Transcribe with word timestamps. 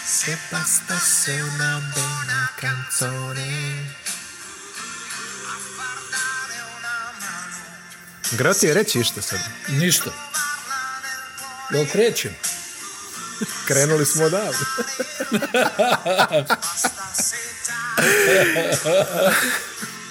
Se 0.05 0.37
bastasse 0.51 1.41
una 1.41 1.81
buona 1.95 2.51
canzone. 2.57 3.97
Dare 6.11 6.59
una 6.77 7.13
mano, 7.21 7.57
Grao 8.37 8.55
ti 8.55 8.67
je 8.67 8.75
reći 8.75 8.99
išta 9.01 9.23
sad. 9.23 9.41
Ništa. 9.69 10.11
Jel 11.71 11.87
krećem? 11.87 12.37
Krenuli 13.67 14.07
smo 14.07 14.25
odavde. 14.25 14.59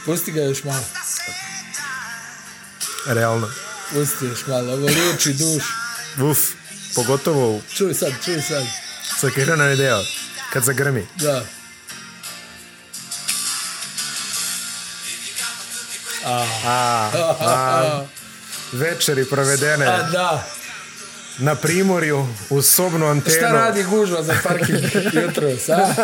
Pusti 0.05 0.31
ga 0.31 0.41
još 0.41 0.63
malo. 0.63 0.96
Realno. 3.07 3.49
Pusti 3.93 4.25
još 4.25 4.47
malo. 4.47 4.73
Ovo 4.73 4.85
liječi 4.85 5.33
duš. 5.33 5.63
Uf, 6.31 6.37
pogotovo 6.95 7.61
Čuj 7.75 7.93
sad, 7.93 8.11
čuj 8.25 8.41
sad. 8.41 8.63
sa 9.19 9.29
Kirana 9.29 9.75
deo. 9.75 10.03
Kad 10.53 10.63
zagrmi. 10.63 11.07
Da. 11.15 11.43
A, 16.25 16.45
a, 16.65 18.05
večeri 18.81 19.25
provedene 19.25 19.85
A 19.87 20.03
da. 20.03 20.56
Na 21.37 21.55
Primorju 21.55 22.27
uz 22.49 22.65
sobnu 22.67 23.05
antenu. 23.05 23.35
Šta 23.37 23.47
radi 23.47 23.83
gužva 23.83 24.23
za 24.23 24.35
parking 24.43 24.79
jutro, 25.23 25.57
sa? 25.57 25.95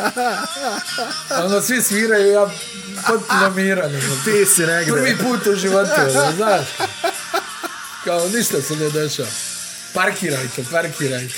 Ono, 1.38 1.62
svi 1.62 1.82
sviraju, 1.82 2.28
ja 2.28 2.50
potpuno 3.08 3.50
miran. 3.52 3.86
ono. 3.88 4.16
Ti 4.26 4.46
si 4.48 4.62
negde. 4.62 4.92
Prvi 4.92 5.18
put 5.18 5.48
u 5.48 5.56
životu, 5.56 5.92
ono, 6.02 6.32
znaš. 6.32 6.66
Kao, 8.04 8.28
ništa 8.30 8.62
se 8.62 8.76
ne 8.76 8.90
dešava. 8.90 9.30
Parkirajte, 9.94 10.64
parkirajte. 10.72 11.34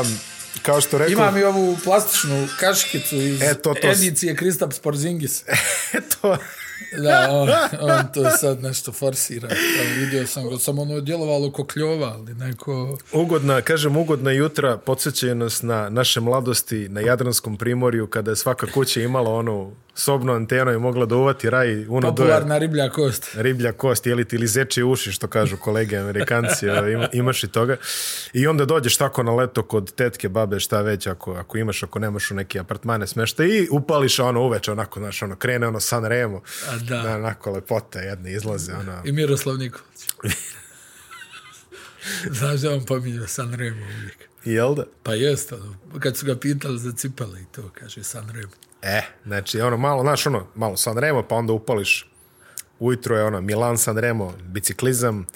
Um, 0.00 0.18
kao 0.62 0.80
što 0.80 0.98
rekao, 0.98 1.12
Imam 1.12 1.36
i 1.36 1.44
ovu 1.44 1.78
plastičnu 1.84 2.48
kaškicu 2.60 3.16
iz 3.16 3.42
E, 3.42 3.54
to- 3.54 3.74
to 3.74 3.88
edicije 3.88 4.36
Kristaps 4.36 4.78
Porzingis. 4.78 5.42
to, 6.12 6.36
Da, 7.02 7.28
on, 7.30 7.48
on 7.80 8.12
to 8.14 8.30
sad 8.30 8.62
nešto 8.62 8.92
forsira. 8.92 9.48
Evo, 9.50 10.00
vidio 10.00 10.26
sam 10.26 10.48
ga, 10.48 10.58
samo 10.58 10.82
ono 10.82 11.00
djelovalo 11.00 11.52
ko 11.52 11.64
kljova, 11.64 12.14
ali 12.18 12.34
neko... 12.34 12.98
ugodna, 13.12 13.60
kažem 13.60 13.96
ugodna 13.96 14.30
jutra, 14.32 14.76
podsjećaju 14.76 15.34
nas 15.34 15.62
na 15.62 15.88
naše 15.88 16.20
mladosti 16.20 16.88
na 16.88 17.00
Jadranskom 17.00 17.56
primorju, 17.56 18.06
kada 18.06 18.30
je 18.30 18.36
svaka 18.36 18.66
kuća 18.66 19.00
imala 19.00 19.34
onu 19.34 19.72
sobnu 19.98 20.32
antenu 20.32 20.72
i 20.72 20.78
mogla 20.78 21.06
da 21.06 21.16
uvati 21.16 21.50
raj 21.50 21.86
uno 21.88 22.08
Popularna 22.08 22.58
riblja 22.58 22.90
kost. 22.90 23.30
riblja 23.34 23.72
kost, 23.72 24.06
jeli 24.06 24.24
ti 24.24 24.36
ili 24.36 24.46
zeče 24.46 24.84
uši, 24.84 25.12
što 25.12 25.26
kažu 25.28 25.56
kolege 25.56 25.96
amerikanci, 25.96 26.66
ima, 26.94 27.08
imaš 27.12 27.44
i 27.44 27.48
toga. 27.48 27.76
I 28.32 28.46
onda 28.46 28.64
dođeš 28.64 28.96
tako 28.96 29.22
na 29.22 29.34
leto 29.34 29.62
kod 29.62 29.94
tetke, 29.94 30.28
babe, 30.28 30.60
šta 30.60 30.80
već, 30.80 31.06
ako, 31.06 31.32
ako 31.32 31.58
imaš, 31.58 31.82
ako 31.82 31.98
nemaš 31.98 32.30
u 32.30 32.34
neke 32.34 32.58
apartmane 32.58 33.06
smešta 33.06 33.44
i 33.44 33.68
upališ 33.70 34.18
ono 34.18 34.40
uveče, 34.42 34.72
onako, 34.72 35.00
znaš, 35.00 35.22
ono, 35.22 35.36
krene 35.36 35.66
ono 35.66 35.80
San 35.80 36.04
Remo, 36.04 36.42
A 36.68 36.76
da. 36.76 37.16
onako 37.16 37.50
lepote 37.50 37.98
jedne 37.98 38.32
izlaze, 38.32 38.72
ono, 38.74 39.02
I 39.04 39.12
Miroslav 39.12 39.56
Nikolić. 39.56 40.06
Znaš 42.30 42.60
da 42.60 42.72
on 42.72 42.84
pominje 42.84 43.26
Sanremo 43.26 43.86
uvijek. 43.98 44.16
jel 44.44 44.74
da? 44.74 44.84
Pa 45.02 45.14
jest, 45.14 45.52
ono, 45.52 45.74
kad 46.00 46.16
su 46.16 46.26
ga 46.26 46.36
pitali 46.36 46.78
za 46.78 46.92
cipele 46.92 47.40
i 47.40 47.44
to, 47.52 47.70
kaže 47.74 48.02
Sanremo. 48.04 48.52
E, 48.82 49.02
znači, 49.24 49.60
ono, 49.60 49.76
malo, 49.76 50.02
znaš, 50.02 50.26
ono, 50.26 50.46
malo 50.54 50.76
San 50.76 50.98
Remo, 50.98 51.22
pa 51.22 51.34
onda 51.34 51.52
upališ 51.52 52.10
ujutro 52.78 53.16
je 53.16 53.24
ono, 53.24 53.40
Milan 53.40 53.78
San 53.78 53.98
Remo, 53.98 54.34
biciklizam, 54.42 55.26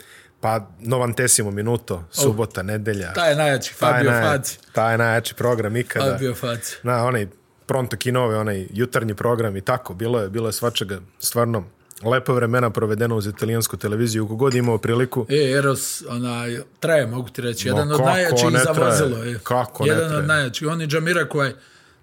pa 0.41 0.69
Novantesimo 0.81 1.51
minuto, 1.51 2.05
subota, 2.11 2.63
nedelja. 2.63 3.13
Taj 3.13 3.31
je 3.31 3.37
najjači, 3.37 3.75
Fabio 3.75 4.11
naj- 4.11 4.23
Faci. 4.29 4.59
Taj 4.73 4.99
najjači 4.99 5.35
program 5.35 5.77
ikada. 5.77 6.13
Fabio 6.13 6.35
Faci. 6.35 6.77
Na, 6.83 7.05
onaj 7.05 7.27
pronto 7.67 7.97
kinove, 7.97 8.37
onaj 8.39 8.67
jutarnji 8.71 9.15
program 9.15 9.57
i 9.57 9.61
tako. 9.61 9.95
Bilo 9.95 10.21
je, 10.21 10.29
bilo 10.29 10.49
je 10.49 10.53
svačega 10.53 11.01
stvarno 11.19 11.65
lepo 12.05 12.35
vremena 12.35 12.71
provedeno 12.71 13.17
uz 13.17 13.27
italijansku 13.27 13.77
televiziju. 13.77 14.29
Kogod 14.29 14.55
je 14.55 14.59
imao 14.59 14.79
priliku, 14.79 15.27
E, 15.29 15.51
Eros, 15.51 16.03
onaj, 16.09 16.59
traje, 16.81 17.07
mogu 17.07 17.29
ti 17.29 17.43
reći, 17.43 17.69
Ma 17.69 17.73
jedan 17.73 17.91
od 17.91 17.97
kako 17.97 18.11
najjačih 18.11 18.51
ne 18.51 18.59
za 18.59 18.73
vozilo. 18.73 19.17
Je. 19.19 19.39
Kako 19.39 19.85
ne 19.85 19.89
jedan 19.89 20.05
traje? 20.05 20.19
od 20.19 20.27
najjačih. 20.27 20.69
On 20.69 20.81
je 20.81 20.87
Džamira 20.87 21.29
koji 21.29 21.49
je 21.49 21.57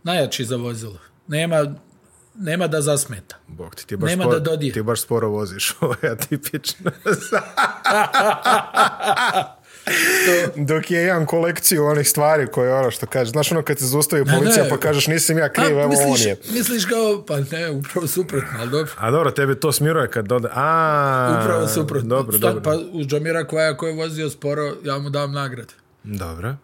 najjači 0.04 0.46
za 0.46 0.56
vozilo. 0.56 0.98
Nema, 1.30 1.76
nema 2.36 2.68
da 2.68 2.82
zasmeta. 2.82 3.36
Bog 3.48 3.76
ti, 3.76 3.88
ti 3.88 3.96
baš, 3.96 4.10
Nema 4.10 4.24
sporo, 4.24 4.40
da 4.40 4.46
dodije. 4.46 4.74
ti 4.74 4.82
baš 4.82 5.02
sporo 5.02 5.30
voziš. 5.30 5.74
Ovo 5.82 5.96
je 6.02 6.10
atipično. 6.10 6.92
Dok 10.58 10.92
je 10.92 11.00
jedan 11.00 11.26
kolekciju 11.26 11.86
onih 11.86 12.10
stvari 12.10 12.48
koje 12.48 12.74
ono 12.74 12.92
što 12.92 13.06
kaže. 13.06 13.32
Znaš 13.32 13.52
ono 13.52 13.62
kad 13.62 13.80
se 13.80 13.86
zaustavi 13.86 14.26
policija 14.28 14.64
ne. 14.64 14.70
pa 14.70 14.78
kažeš 14.78 15.08
nisam 15.08 15.38
ja 15.38 15.50
kriv, 15.50 15.66
A, 15.68 15.70
evo 15.72 15.84
on 15.84 15.90
misliš, 15.90 16.26
je. 16.26 16.38
misliš 16.52 16.86
kao, 16.86 17.24
pa 17.28 17.38
ne, 17.52 17.72
upravo 17.72 18.08
suprotno, 18.08 18.50
ali 18.60 18.70
dobro. 18.72 18.92
A 18.98 19.12
dobro, 19.12 19.32
tebi 19.32 19.56
to 19.56 19.72
smiruje 19.72 20.10
kad 20.10 20.26
dode... 20.26 20.48
A, 20.54 21.40
Upravo 21.42 21.68
suprotno. 21.68 22.10
Dobro, 22.10 22.32
Sta- 22.32 22.48
dobro. 22.48 22.62
Pa 22.64 22.72
uz 22.92 23.08
Džamira 23.08 23.44
koja 23.44 23.78
ko 23.78 23.88
je 23.88 23.94
vozio 23.96 24.30
sporo, 24.30 24.74
ja 24.84 24.98
mu 24.98 25.10
dam 25.10 25.32
nagradu. 25.32 25.74
Dobro. 26.04 26.56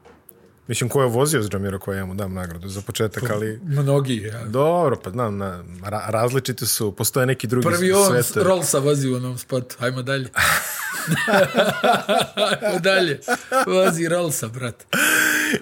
Mislim, 0.67 0.89
ko 0.89 1.01
je 1.01 1.07
vozio 1.07 1.43
s 1.43 1.49
Džamiro 1.49 1.79
koja 1.79 1.97
ja 1.97 2.05
mu 2.05 2.13
dam 2.13 2.33
nagradu 2.33 2.69
za 2.69 2.81
početak, 2.81 3.29
ali... 3.29 3.59
Mnogi, 3.63 4.17
ja. 4.17 4.43
Dobro, 4.45 4.99
pa 5.03 5.09
znam, 5.09 5.37
na, 5.37 5.63
ra, 5.83 6.05
različiti 6.09 6.65
su, 6.67 6.91
postoje 6.91 7.25
neki 7.25 7.47
drugi 7.47 7.67
Prvi 7.67 7.91
on 7.91 8.05
svetovi. 8.23 8.45
Rollsa 8.45 8.79
vozi 8.79 9.09
u 9.09 9.15
onom 9.15 9.37
spotu. 9.37 9.75
Hajmo 9.79 10.01
dalje. 10.01 10.29
Hajmo 12.35 12.79
dalje. 12.79 13.19
Vozi 13.67 14.07
Rollsa, 14.07 14.47
brat. 14.47 14.85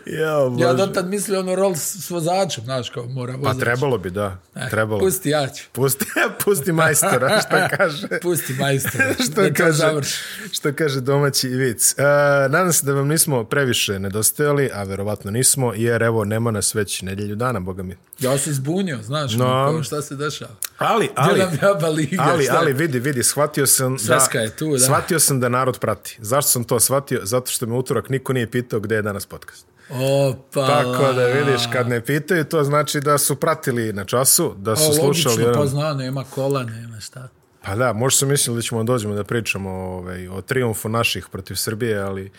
Ja, 0.05 0.49
bože. 0.49 0.63
Ja 0.63 0.73
dotad 0.73 1.09
mislio 1.09 1.39
ono 1.39 1.55
Rolls 1.55 1.95
s 1.95 2.09
vozačem, 2.09 2.63
znaš, 2.63 2.89
kao 2.89 3.05
mora 3.05 3.33
Pa 3.33 3.39
vozač. 3.39 3.59
trebalo 3.59 3.97
bi, 3.97 4.09
da. 4.09 4.37
Eh, 4.55 4.69
trebalo. 4.69 4.99
Pusti 4.99 5.29
ja 5.29 5.47
ću. 5.47 5.63
Pusti, 5.71 6.05
pusti 6.45 6.71
majstora, 6.71 7.39
šta 7.47 7.69
kaže. 7.69 8.07
Pusti 8.21 8.53
majstora. 8.53 9.13
što 9.31 9.41
da 9.41 9.53
kaže, 9.53 9.77
završi. 9.77 10.17
što 10.51 10.73
kaže 10.73 11.01
domaći 11.01 11.47
vic. 11.47 11.95
E, 11.97 12.03
nadam 12.49 12.73
se 12.73 12.85
da 12.85 12.93
vam 12.93 13.07
nismo 13.07 13.43
previše 13.43 13.99
nedostajali, 13.99 14.69
a 14.73 14.83
verovatno 14.93 15.31
nismo, 15.31 15.73
jer 15.75 16.03
evo, 16.03 16.25
nema 16.25 16.51
nas 16.51 16.75
već 16.75 17.01
nedjelju 17.01 17.35
dana, 17.35 17.59
boga 17.59 17.83
mi. 17.83 17.95
Ja 18.19 18.37
sam 18.37 18.53
zbunio, 18.53 18.99
znaš, 19.03 19.33
No. 19.33 19.83
šta 19.83 20.01
se 20.01 20.15
dešava. 20.15 20.51
Ali, 20.77 21.09
Ali, 21.15 21.41
ali, 21.41 21.95
liga, 21.95 22.23
ali, 22.23 22.43
šta? 22.43 22.57
ali, 22.57 22.73
vidi, 22.73 22.99
vidi, 22.99 23.23
shvatio 23.23 23.67
sam 23.67 23.99
Sveska 23.99 24.37
da, 24.37 24.43
je 24.43 24.49
tu, 24.49 24.71
da. 24.71 24.79
shvatio 24.79 25.19
sam 25.19 25.39
da 25.39 25.49
narod 25.49 25.79
prati. 25.79 26.17
Zašto 26.21 26.51
sam 26.51 26.63
to 26.63 26.79
shvatio? 26.79 27.19
Zato 27.23 27.51
što 27.51 27.65
me 27.65 27.75
utorak 27.75 28.09
niko 28.09 28.33
nije 28.33 28.51
pitao 28.51 28.79
gde 28.79 28.95
je 28.95 29.01
danas 29.01 29.25
podcast. 29.25 29.65
Opa, 29.89 30.67
Tako 30.67 31.13
da 31.13 31.25
vidiš, 31.25 31.61
kad 31.73 31.87
ne 31.89 32.05
pitaju, 32.05 32.43
to 32.43 32.63
znači 32.63 32.99
da 33.01 33.17
su 33.17 33.35
pratili 33.35 33.93
na 33.93 34.05
času, 34.05 34.53
da 34.57 34.75
su 34.75 34.91
A, 34.91 34.93
slušali. 34.93 35.35
logično, 35.35 35.53
pa 35.61 35.65
zna, 35.67 35.93
nema 35.93 36.23
kola, 36.23 36.63
nema 36.63 36.99
šta. 36.99 37.27
Pa 37.65 37.75
da, 37.75 37.93
možda 37.93 38.17
sam 38.17 38.29
mislili 38.29 38.55
da 38.57 38.61
ćemo 38.61 38.83
dođemo 38.83 39.15
da 39.15 39.23
pričamo 39.23 39.69
ovaj, 39.69 40.27
o 40.27 40.41
triumfu 40.41 40.89
naših 40.89 41.27
protiv 41.31 41.55
Srbije, 41.55 41.99
ali... 41.99 42.31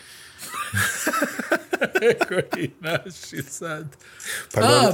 Koji 2.27 2.71
naši 2.79 3.43
sad. 3.49 3.95
Pa 4.53 4.61
A, 4.61 4.91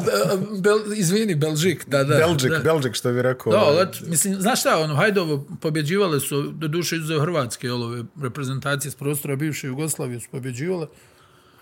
bel, 0.61 0.79
izvini, 0.95 1.35
Belžik, 1.35 1.85
da, 1.87 2.03
da. 2.03 2.15
Belđik, 2.17 2.51
da. 2.51 2.59
Belđik, 2.59 2.95
što 2.95 3.11
bi 3.11 3.21
rekao. 3.21 3.51
Da, 3.53 3.59
ovaj, 3.61 3.75
let, 3.75 4.01
mislim, 4.07 4.35
znaš 4.41 4.59
šta, 4.59 4.77
ono, 4.79 4.95
Hajdovo 4.95 5.47
pobjeđivale 5.61 6.19
su, 6.19 6.41
do 6.41 6.67
duše 6.67 6.95
izuzev 6.95 7.19
Hrvatske, 7.19 7.67
jel, 7.67 7.83
ove 7.83 8.03
reprezentacije 8.21 8.91
s 8.91 8.95
prostora 8.95 9.35
bivše 9.35 9.67
Jugoslavije 9.67 10.19
su 10.19 10.27
pobjeđivale. 10.31 10.87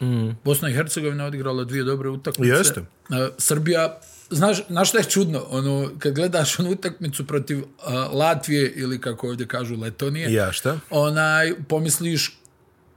Mm. 0.01 0.29
Bosna 0.43 0.69
i 0.69 0.73
Hercegovina 0.73 1.25
odigrala 1.25 1.63
dvije 1.63 1.83
dobre 1.83 2.09
utakmice. 2.09 2.53
Jeste. 2.53 2.81
Srbija, 3.37 3.99
znaš, 4.29 4.57
znaš 4.69 4.89
šta 4.89 4.97
je 4.97 5.03
čudno? 5.03 5.45
Ono, 5.49 5.89
kad 5.99 6.13
gledaš 6.13 6.59
onu 6.59 6.71
utakmicu 6.71 7.27
protiv 7.27 7.63
a, 7.83 7.93
Latvije 8.13 8.73
ili 8.75 9.01
kako 9.01 9.27
ovdje 9.27 9.47
kažu 9.47 9.75
Letonije, 9.75 10.33
Ja, 10.33 10.51
šta? 10.51 10.79
onaj, 10.89 11.53
pomisliš 11.67 12.38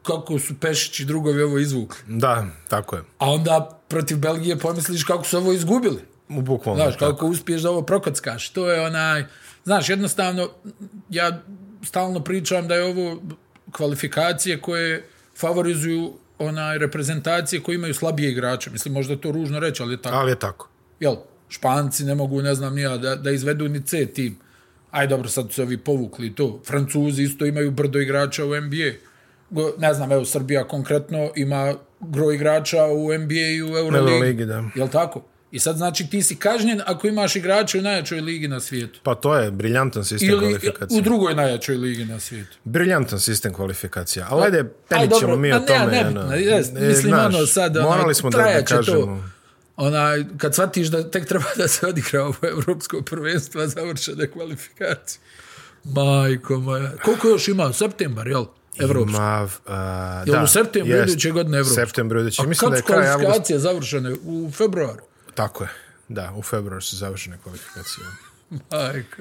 kako 0.03 0.39
su 0.39 0.55
Pešić 0.61 1.01
i 1.01 1.05
drugovi 1.05 1.43
ovo 1.43 1.59
izvukli. 1.59 1.99
Da, 2.07 2.47
tako 2.69 2.97
je. 2.97 3.03
A 3.19 3.31
onda 3.31 3.81
protiv 3.89 4.19
Belgije 4.19 4.59
pomisliš 4.59 5.05
kako 5.05 5.25
su 5.25 5.37
ovo 5.37 5.53
izgubili. 5.53 6.03
U 6.29 6.43
Bukvalno. 6.43 6.83
Znaš, 6.83 6.99
tako. 6.99 7.13
kako 7.13 7.27
uspiješ 7.27 7.63
da 7.63 7.71
ovo 7.71 7.83
prokockaš. 7.83 8.51
To 8.51 8.71
je 8.71 8.81
onaj... 8.81 9.25
Znaš, 9.65 9.89
jednostavno, 9.89 10.49
ja 11.11 11.43
stalno 11.83 12.21
pričam 12.21 12.69
da 12.69 12.75
je 12.75 12.85
ovo 12.85 13.23
kvalifikacije 13.73 14.61
koje 14.61 15.09
favorizuju 15.37 16.13
onaj 16.39 16.79
reprezentacije 16.79 17.63
koje 17.63 17.75
imaju 17.75 17.95
slabije 17.95 18.31
igrače. 18.31 18.71
Mislim, 18.71 18.95
možda 18.95 19.17
to 19.17 19.33
ružno 19.33 19.61
reći, 19.61 19.83
ali 19.83 19.95
je 19.95 20.03
tako. 20.03 20.17
Ali 20.17 20.31
je 20.31 20.39
tako. 20.39 20.69
Jel, 21.01 21.17
Španci 21.49 22.05
ne 22.05 22.15
mogu, 22.15 22.43
ne 22.43 22.55
znam 22.55 22.75
nija, 22.75 22.97
da, 22.97 23.17
da 23.17 23.31
izvedu 23.31 23.69
ni 23.69 23.83
C 23.83 24.07
tim. 24.07 24.37
Aj 24.91 25.07
dobro, 25.07 25.29
sad 25.29 25.47
su 25.49 25.55
se 25.55 25.63
ovi 25.63 25.77
povukli 25.77 26.35
to. 26.35 26.61
Francuzi 26.67 27.23
isto 27.23 27.47
imaju 27.47 27.71
brdo 27.71 27.99
igrača 27.99 28.45
u 28.45 28.61
NBA. 28.61 28.93
Ne 29.79 29.95
znam, 29.95 30.13
evo, 30.13 30.25
Srbija 30.25 30.69
konkretno 30.69 31.31
ima 31.37 31.75
gro 32.01 32.31
igrača 32.33 32.85
u 32.87 33.19
NBA 33.19 33.35
i 33.35 33.63
u 33.63 33.67
Euroligi. 33.67 34.13
Euroligi, 34.15 34.45
da. 34.45 34.65
Jel 34.75 34.89
tako? 34.89 35.23
I 35.51 35.59
sad 35.59 35.77
znači 35.77 36.07
ti 36.11 36.23
si 36.23 36.37
kažnjen 36.37 36.81
ako 36.87 37.07
imaš 37.07 37.37
igrače 37.37 37.79
u 37.79 37.83
najjačoj 37.83 38.21
ligi 38.21 38.49
na 38.49 38.61
svijetu. 38.61 39.01
Pa 39.03 39.15
to 39.15 39.37
je 39.37 39.51
briljantan 39.51 40.05
sistem 40.05 40.29
Ili 40.29 40.39
kvalifikacije. 40.41 40.99
u 40.99 41.03
drugoj 41.03 41.35
najjačoj 41.35 41.77
ligi 41.77 42.05
na 42.05 42.21
svijetu. 42.21 42.57
Briljantan 42.65 43.21
sistem 43.21 43.53
kvalifikacija. 43.53 44.27
Ali 44.31 44.45
ajde, 44.45 44.59
Aj, 44.59 44.65
penit 44.89 45.11
ćemo 45.21 45.37
mi 45.37 45.53
o 45.53 45.55
ma 45.55 45.61
ne, 45.61 45.67
tome. 45.67 45.93
Ne, 45.93 46.07
ono. 46.09 46.23
ne, 46.23 46.43
jes, 46.43 46.69
E, 46.69 46.73
mislim, 46.89 47.13
znaš, 47.13 47.35
ono 47.35 47.47
sad, 47.47 47.77
ono, 47.77 47.89
morali 47.89 48.15
smo 48.15 48.31
da, 48.31 48.39
da 48.39 48.65
kažemo. 48.65 48.99
To, 48.99 49.23
onaj, 49.77 50.25
kad 50.39 50.55
shvatiš 50.55 50.89
da 50.89 51.11
tek 51.11 51.27
treba 51.27 51.45
da 51.57 51.69
se 51.69 51.87
odigra 51.87 52.25
ovo 52.25 52.37
evropsko 52.43 53.03
prvenstvo, 53.03 53.67
završene 53.67 54.31
kvalifikacije. 54.31 55.21
Majko 55.85 56.59
moja. 56.59 56.91
Koliko 57.05 57.29
još 57.29 57.49
ima? 57.49 57.73
Septembar, 57.73 58.27
jel? 58.29 58.45
Evropsko. 58.79 59.11
Ma, 59.21 59.43
uh, 59.43 59.73
Jel 60.27 60.37
da, 60.37 60.43
u 60.43 60.47
septembru 60.47 60.97
jest. 60.97 61.09
iduće 61.13 61.31
godine 61.31 61.59
evropsko? 61.59 61.75
Septembru 61.75 62.21
iduće. 62.21 62.43
A 62.43 62.47
Mislim 62.47 62.71
da 62.71 62.77
kad 62.77 62.79
je 62.79 62.83
su 62.83 62.87
kraj 62.93 63.13
kvalifikacije 63.15 63.59
završene? 63.59 64.15
U 64.25 64.51
februaru. 64.51 65.03
Tako 65.35 65.65
je. 65.65 65.71
Da, 66.09 66.33
u 66.37 66.43
februaru 66.43 66.81
su 66.81 66.97
završene 66.97 67.39
kvalifikacije. 67.43 68.07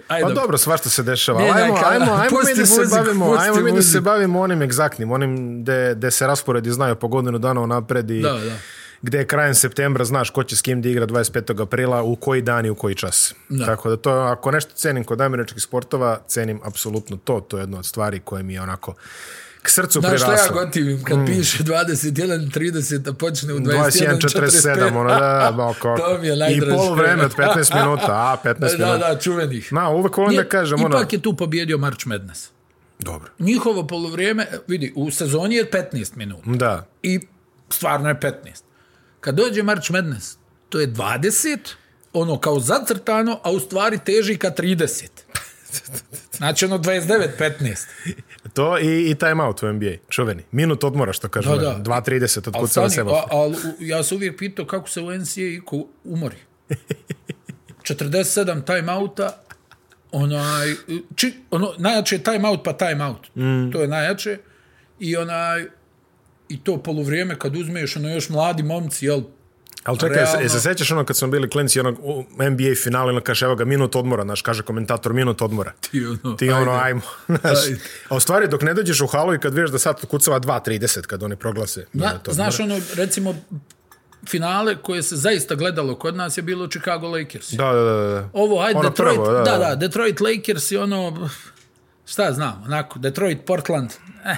Ajde, 0.07 0.27
Pa 0.27 0.30
dobro, 0.33 0.57
svašta 0.57 0.89
se 0.89 1.03
dešava. 1.03 1.42
Ne, 1.42 1.50
ajmo, 1.50 1.75
neka, 1.75 1.89
ajmo, 1.89 2.13
ajmo 2.13 2.38
mi 2.45 2.56
da 2.56 2.65
se 2.65 2.81
bavimo, 2.92 3.36
ajmo 3.39 3.62
mi 3.62 3.71
da 3.71 3.81
se 3.81 4.01
bavimo 4.01 4.39
onim 4.42 4.62
egzaktnim, 4.62 5.12
onim 5.12 5.62
gde, 5.63 5.94
gde 5.95 6.12
se 6.12 6.27
rasporedi 6.27 6.71
znaju 6.71 6.95
po 6.95 7.07
godinu 7.07 7.39
dana 7.39 7.62
unapred 7.62 8.12
i 8.12 8.21
Da, 8.21 8.31
da. 8.33 8.56
Gde 9.01 9.25
krajem 9.25 9.56
septembra 9.56 10.06
znaš 10.06 10.30
ko 10.30 10.44
će 10.44 10.56
s 10.56 10.62
kim 10.62 10.81
da 10.81 10.89
igra 10.89 11.07
25. 11.07 11.62
aprila, 11.62 12.01
u 12.03 12.15
koji 12.15 12.42
dan 12.42 12.65
i 12.65 12.69
u 12.69 12.75
koji 12.75 12.95
čas. 12.95 13.33
Da. 13.50 13.65
Tako 13.65 13.89
da 13.89 13.98
to, 13.98 14.12
ako 14.12 14.51
nešto 14.51 14.71
cenim 14.74 15.03
kod 15.03 15.21
američkih 15.21 15.63
sportova, 15.63 16.19
cenim 16.27 16.59
apsolutno 16.63 17.18
to. 17.18 17.39
To 17.39 17.57
je 17.57 17.62
jedna 17.62 17.77
od 17.80 17.86
stvari 17.86 18.19
koje 18.19 18.44
mi 18.44 18.53
je 18.53 18.62
onako 18.62 18.94
k 19.62 19.69
srcu 19.69 20.00
Znaš 20.00 20.21
šta 20.21 20.31
ja 20.31 20.36
priraslo. 20.38 20.56
gotivim? 20.56 21.03
Kad 21.03 21.18
piše 21.27 21.63
21.30, 21.63 23.09
a 23.09 23.13
počne 23.13 23.53
u 23.53 23.57
21.47, 23.57 24.19
21.45. 24.19 24.98
ono 24.98 25.09
da, 25.09 25.54
ba, 25.57 25.74
kako. 25.74 25.97
to 26.00 26.18
mi 26.18 26.27
je 26.27 26.33
I 26.33 26.38
najdraže. 26.38 26.71
polu 26.71 26.95
vreme 26.95 27.25
od 27.25 27.36
15 27.36 27.75
minuta, 27.80 28.06
a 28.07 28.38
15 28.45 28.54
Da, 28.59 28.86
minuta. 28.86 28.97
da, 29.09 29.19
čuvenih. 29.19 29.74
Ma, 29.74 29.89
uvek 29.89 30.18
volim 30.18 30.36
da 30.36 30.44
kažem, 30.45 30.80
ono... 30.80 30.97
Ipak 30.97 31.13
je 31.13 31.21
tu 31.21 31.36
pobjedio 31.36 31.77
March 31.77 32.07
Madness. 32.07 32.50
Dobro. 33.00 33.30
Njihovo 33.39 33.88
polovrijeme, 33.88 34.47
vidi, 34.68 34.94
u 34.95 35.12
sezoni 35.12 35.56
je 35.56 35.65
15 35.65 36.15
minuta. 36.15 36.42
Da. 36.47 36.86
I 37.04 37.19
stvarno 37.69 38.09
je 38.09 38.15
15. 38.15 38.33
Kad 39.21 39.35
dođe 39.35 39.63
March 39.63 39.91
Madness, 39.91 40.38
to 40.69 40.79
je 40.79 40.88
20, 40.88 41.57
ono 42.13 42.39
kao 42.39 42.59
zacrtano, 42.59 43.39
a 43.44 43.51
u 43.51 43.59
stvari 43.59 44.00
teži 44.06 44.38
ka 44.38 44.51
30. 44.57 45.07
Znači 46.38 46.65
ono 46.65 46.77
29-15. 46.77 47.85
To 48.53 48.79
i, 48.79 49.12
i 49.12 49.15
time 49.15 49.44
out 49.44 49.63
u 49.63 49.73
NBA, 49.73 49.91
čuveni. 50.09 50.44
Minut 50.51 50.83
odmora, 50.83 51.13
što 51.13 51.29
kažu. 51.29 51.50
Da, 51.50 51.56
Da, 51.56 51.62
da. 51.62 51.73
da. 51.73 51.91
2.30 51.91 52.47
od 52.47 52.56
kucava 52.59 52.88
a, 53.12 53.23
ali 53.31 53.56
ja 53.79 54.03
se 54.03 54.15
uvijek 54.15 54.38
pitao 54.38 54.65
kako 54.65 54.89
se 54.89 55.01
u 55.01 55.12
NCAA 55.12 55.44
iko 55.44 55.85
umori. 56.03 56.35
47 57.83 58.65
timeouta, 58.65 59.44
onaj, 60.12 60.73
či, 61.15 61.33
ono, 61.51 61.73
najjače 61.77 62.15
je 62.15 62.23
timeout 62.23 62.63
pa 62.63 62.73
timeout. 62.73 63.35
Mm. 63.35 63.71
To 63.71 63.81
je 63.81 63.88
najjače. 63.88 64.38
I 65.00 65.18
onaj, 65.18 65.65
i 66.51 66.59
to 66.59 66.77
poluvrijeme 66.77 67.36
kad 67.36 67.56
uzmeš, 67.56 67.95
ono 67.95 68.09
još 68.09 68.30
mladi 68.30 68.63
momci, 68.63 69.06
jel, 69.06 69.21
Ali 69.83 70.00
čekaj, 70.00 70.18
realno- 70.18 70.50
se 70.50 70.59
sećaš 70.59 70.92
ono 70.92 71.06
kad 71.06 71.18
smo 71.18 71.27
bili 71.27 71.50
klinci 71.50 71.80
onog 71.80 71.98
NBA 72.31 72.75
finalu, 72.83 73.09
ono 73.09 73.21
kaže, 73.21 73.45
evo 73.45 73.56
ga, 73.56 73.65
minut 73.65 73.95
odmora, 73.95 74.24
znaš, 74.24 74.42
kaže 74.42 74.63
komentator, 74.63 75.13
minut 75.13 75.42
odmora. 75.42 75.71
ti 75.81 76.06
ono, 76.06 76.36
Ti 76.36 76.50
ono, 76.50 76.71
ajmo. 76.74 77.01
Znaš, 77.42 77.65
Ajde. 77.65 77.80
a 78.09 78.15
u 78.15 78.19
stvari, 78.19 78.48
dok 78.48 78.62
ne 78.62 78.74
dođeš 78.74 79.01
u 79.01 79.07
halu 79.07 79.33
i 79.33 79.39
kad 79.39 79.53
vidiš 79.53 79.71
da 79.71 79.80
sad 79.80 80.06
kucava 80.06 80.39
2.30 80.39 81.01
kad 81.01 81.24
oni 81.24 81.36
proglase. 81.36 81.86
Zna, 81.94 82.07
minut 82.07 82.27
odmora. 82.27 82.33
znaš 82.33 82.59
ono, 82.59 82.80
recimo, 82.95 83.36
finale 84.25 84.75
koje 84.75 85.04
se 85.04 85.15
zaista 85.15 85.56
gledalo 85.56 85.95
kod 85.95 86.15
nas 86.15 86.38
je 86.38 86.42
bilo 86.42 86.68
Chicago 86.68 87.07
Lakers. 87.09 87.51
Da, 87.51 87.65
da, 87.65 87.81
da. 87.83 87.94
da. 88.06 88.30
Ovo, 88.33 88.62
ajde, 88.62 88.80
Ono 88.80 88.89
Detroit, 88.89 89.15
prvo, 89.15 89.31
da, 89.33 89.57
da, 89.57 89.75
Detroit 89.75 90.19
Lakers 90.19 90.71
i 90.71 90.77
ono, 90.77 91.30
šta 92.06 92.33
znam, 92.33 92.63
onako, 92.65 93.00
Detroit, 93.00 93.45
Portland, 93.45 93.92
eh, 94.25 94.36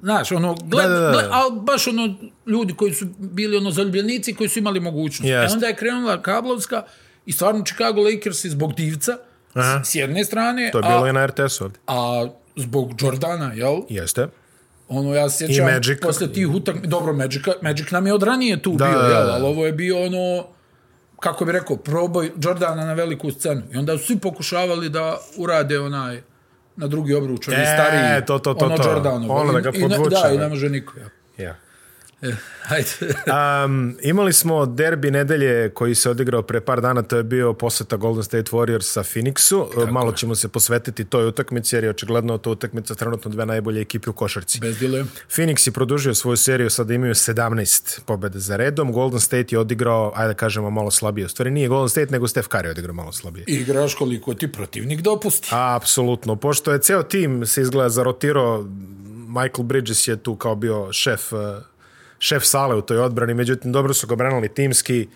znaš, 0.00 0.32
ono, 0.32 0.54
gled, 0.64 0.88
Da, 0.90 0.94
da, 0.94 1.00
da. 1.00 1.12
Gled, 1.12 1.26
ali 1.30 1.60
baš 1.60 1.86
ono, 1.86 2.14
ljudi 2.46 2.74
koji 2.74 2.94
su 2.94 3.06
bili 3.18 3.56
ono 3.56 3.70
zaljubljenici 3.70 4.34
koji 4.34 4.48
su 4.48 4.58
imali 4.58 4.80
mogućnost. 4.80 5.30
Jest. 5.30 5.52
E 5.52 5.54
onda 5.54 5.66
je 5.66 5.76
krenula 5.76 6.22
Kablovska 6.22 6.82
i 7.26 7.32
stvarno 7.32 7.64
Chicago 7.64 8.00
Lakers 8.02 8.46
zbog 8.46 8.74
divca, 8.74 9.16
Aha. 9.54 9.84
s, 9.84 9.94
jedne 9.94 10.24
strane, 10.24 10.70
To 10.72 10.78
je 10.78 10.82
bilo 10.82 11.02
a, 11.04 11.08
i 11.08 11.12
na 11.12 11.26
RTS-u 11.26 11.64
ovdje. 11.64 11.80
a 11.86 12.26
zbog 12.56 12.92
Jordana, 13.02 13.52
jel? 13.52 13.76
Jeste. 13.88 14.26
Ono, 14.88 15.14
ja 15.14 15.30
se 15.30 15.46
sjećam, 15.46 15.66
posle 16.02 16.32
tih 16.32 16.48
utak... 16.48 16.86
Dobro, 16.86 17.12
Magic, 17.12 17.42
Magic 17.62 17.90
nam 17.90 18.06
je 18.06 18.12
od 18.14 18.22
ranije 18.22 18.62
tu 18.62 18.76
Da, 18.76 18.84
bio, 18.84 18.98
jel? 18.98 19.30
Ali 19.30 19.44
ovo 19.44 19.66
je 19.66 19.72
bio 19.72 20.02
ono, 20.02 20.46
kako 21.20 21.44
bi 21.44 21.52
rekao, 21.52 21.76
proboj 21.76 22.32
Jordana 22.42 22.84
na 22.84 22.92
veliku 22.92 23.30
scenu. 23.30 23.62
I 23.72 23.76
onda 23.76 23.98
su 23.98 24.06
svi 24.06 24.18
pokušavali 24.18 24.88
da 24.88 25.18
urade 25.36 25.80
onaj 25.80 26.22
na 26.78 26.86
drugi 26.86 27.14
obruč, 27.14 27.48
oni 27.48 27.56
E, 27.56 27.66
stariji, 27.66 28.26
to, 28.26 28.38
to, 28.38 28.54
to, 28.54 28.64
ono 28.64 28.76
to. 28.76 28.90
Jordanovo. 28.90 29.34
Ono 29.34 29.52
da 29.52 29.58
I- 29.58 29.62
ga 29.62 29.70
i 29.70 29.80
podvuče, 29.80 30.16
Da, 30.22 30.30
i 30.30 30.38
ne. 30.38 30.48
može 30.48 30.68
niko. 30.70 30.94
Ja. 30.98 31.08
Ja. 31.38 31.54
Hajde. 32.62 32.88
Um, 33.64 33.96
imali 34.10 34.32
smo 34.32 34.66
derbi 34.66 35.10
nedelje 35.10 35.70
koji 35.70 35.94
se 35.94 36.10
odigrao 36.10 36.42
pre 36.42 36.60
par 36.60 36.80
dana, 36.80 37.02
to 37.02 37.16
je 37.16 37.22
bio 37.22 37.52
poseta 37.52 37.96
Golden 37.96 38.24
State 38.24 38.50
Warriors 38.50 38.82
sa 38.82 39.02
Phoenixu. 39.02 39.90
Malo 39.90 40.12
ćemo 40.12 40.34
se 40.34 40.48
posvetiti 40.48 41.04
toj 41.04 41.26
utakmici 41.26 41.76
jer 41.76 41.84
je 41.84 41.90
očigledno 41.90 42.38
to 42.38 42.50
utakmica 42.50 42.94
trenutno 42.94 43.30
dve 43.30 43.46
najbolje 43.46 43.80
ekipe 43.80 44.10
u 44.10 44.12
košarci. 44.12 44.60
Bez 44.60 44.78
dile. 44.78 45.04
Phoenix 45.28 45.68
je 45.68 45.72
produžio 45.72 46.14
svoju 46.14 46.36
seriju, 46.36 46.70
sada 46.70 46.94
imaju 46.94 47.14
17 47.14 48.00
pobjede 48.00 48.38
za 48.38 48.56
redom. 48.56 48.92
Golden 48.92 49.20
State 49.20 49.46
je 49.50 49.58
odigrao, 49.58 50.12
ajde 50.16 50.34
kažemo, 50.34 50.70
malo 50.70 50.90
slabije. 50.90 51.24
U 51.24 51.28
stvari 51.28 51.50
nije 51.50 51.68
Golden 51.68 51.88
State, 51.88 52.12
nego 52.12 52.28
Steph 52.28 52.48
Curry 52.48 52.64
je 52.64 52.70
odigrao 52.70 52.94
malo 52.94 53.12
slabije. 53.12 53.44
Igraš 53.46 53.94
koliko 53.94 54.34
ti 54.34 54.52
protivnik 54.52 55.00
dopusti. 55.00 55.48
Apsolutno, 55.52 56.36
pošto 56.36 56.72
je 56.72 56.78
ceo 56.78 57.02
tim 57.02 57.46
se 57.46 57.62
izgleda 57.62 57.88
zarotirao, 57.88 58.66
Michael 59.28 59.62
Bridges 59.62 60.08
je 60.08 60.16
tu 60.16 60.36
kao 60.36 60.54
bio 60.54 60.92
šef, 60.92 61.32
eh, 61.32 61.36
šef 62.18 62.44
sale 62.44 62.74
u 62.74 62.82
toj 62.82 62.98
odbrani, 62.98 63.34
međutim 63.34 63.72
dobro 63.72 63.94
su 63.94 64.06
ga 64.06 64.16
branili 64.16 64.54
timski, 64.54 65.08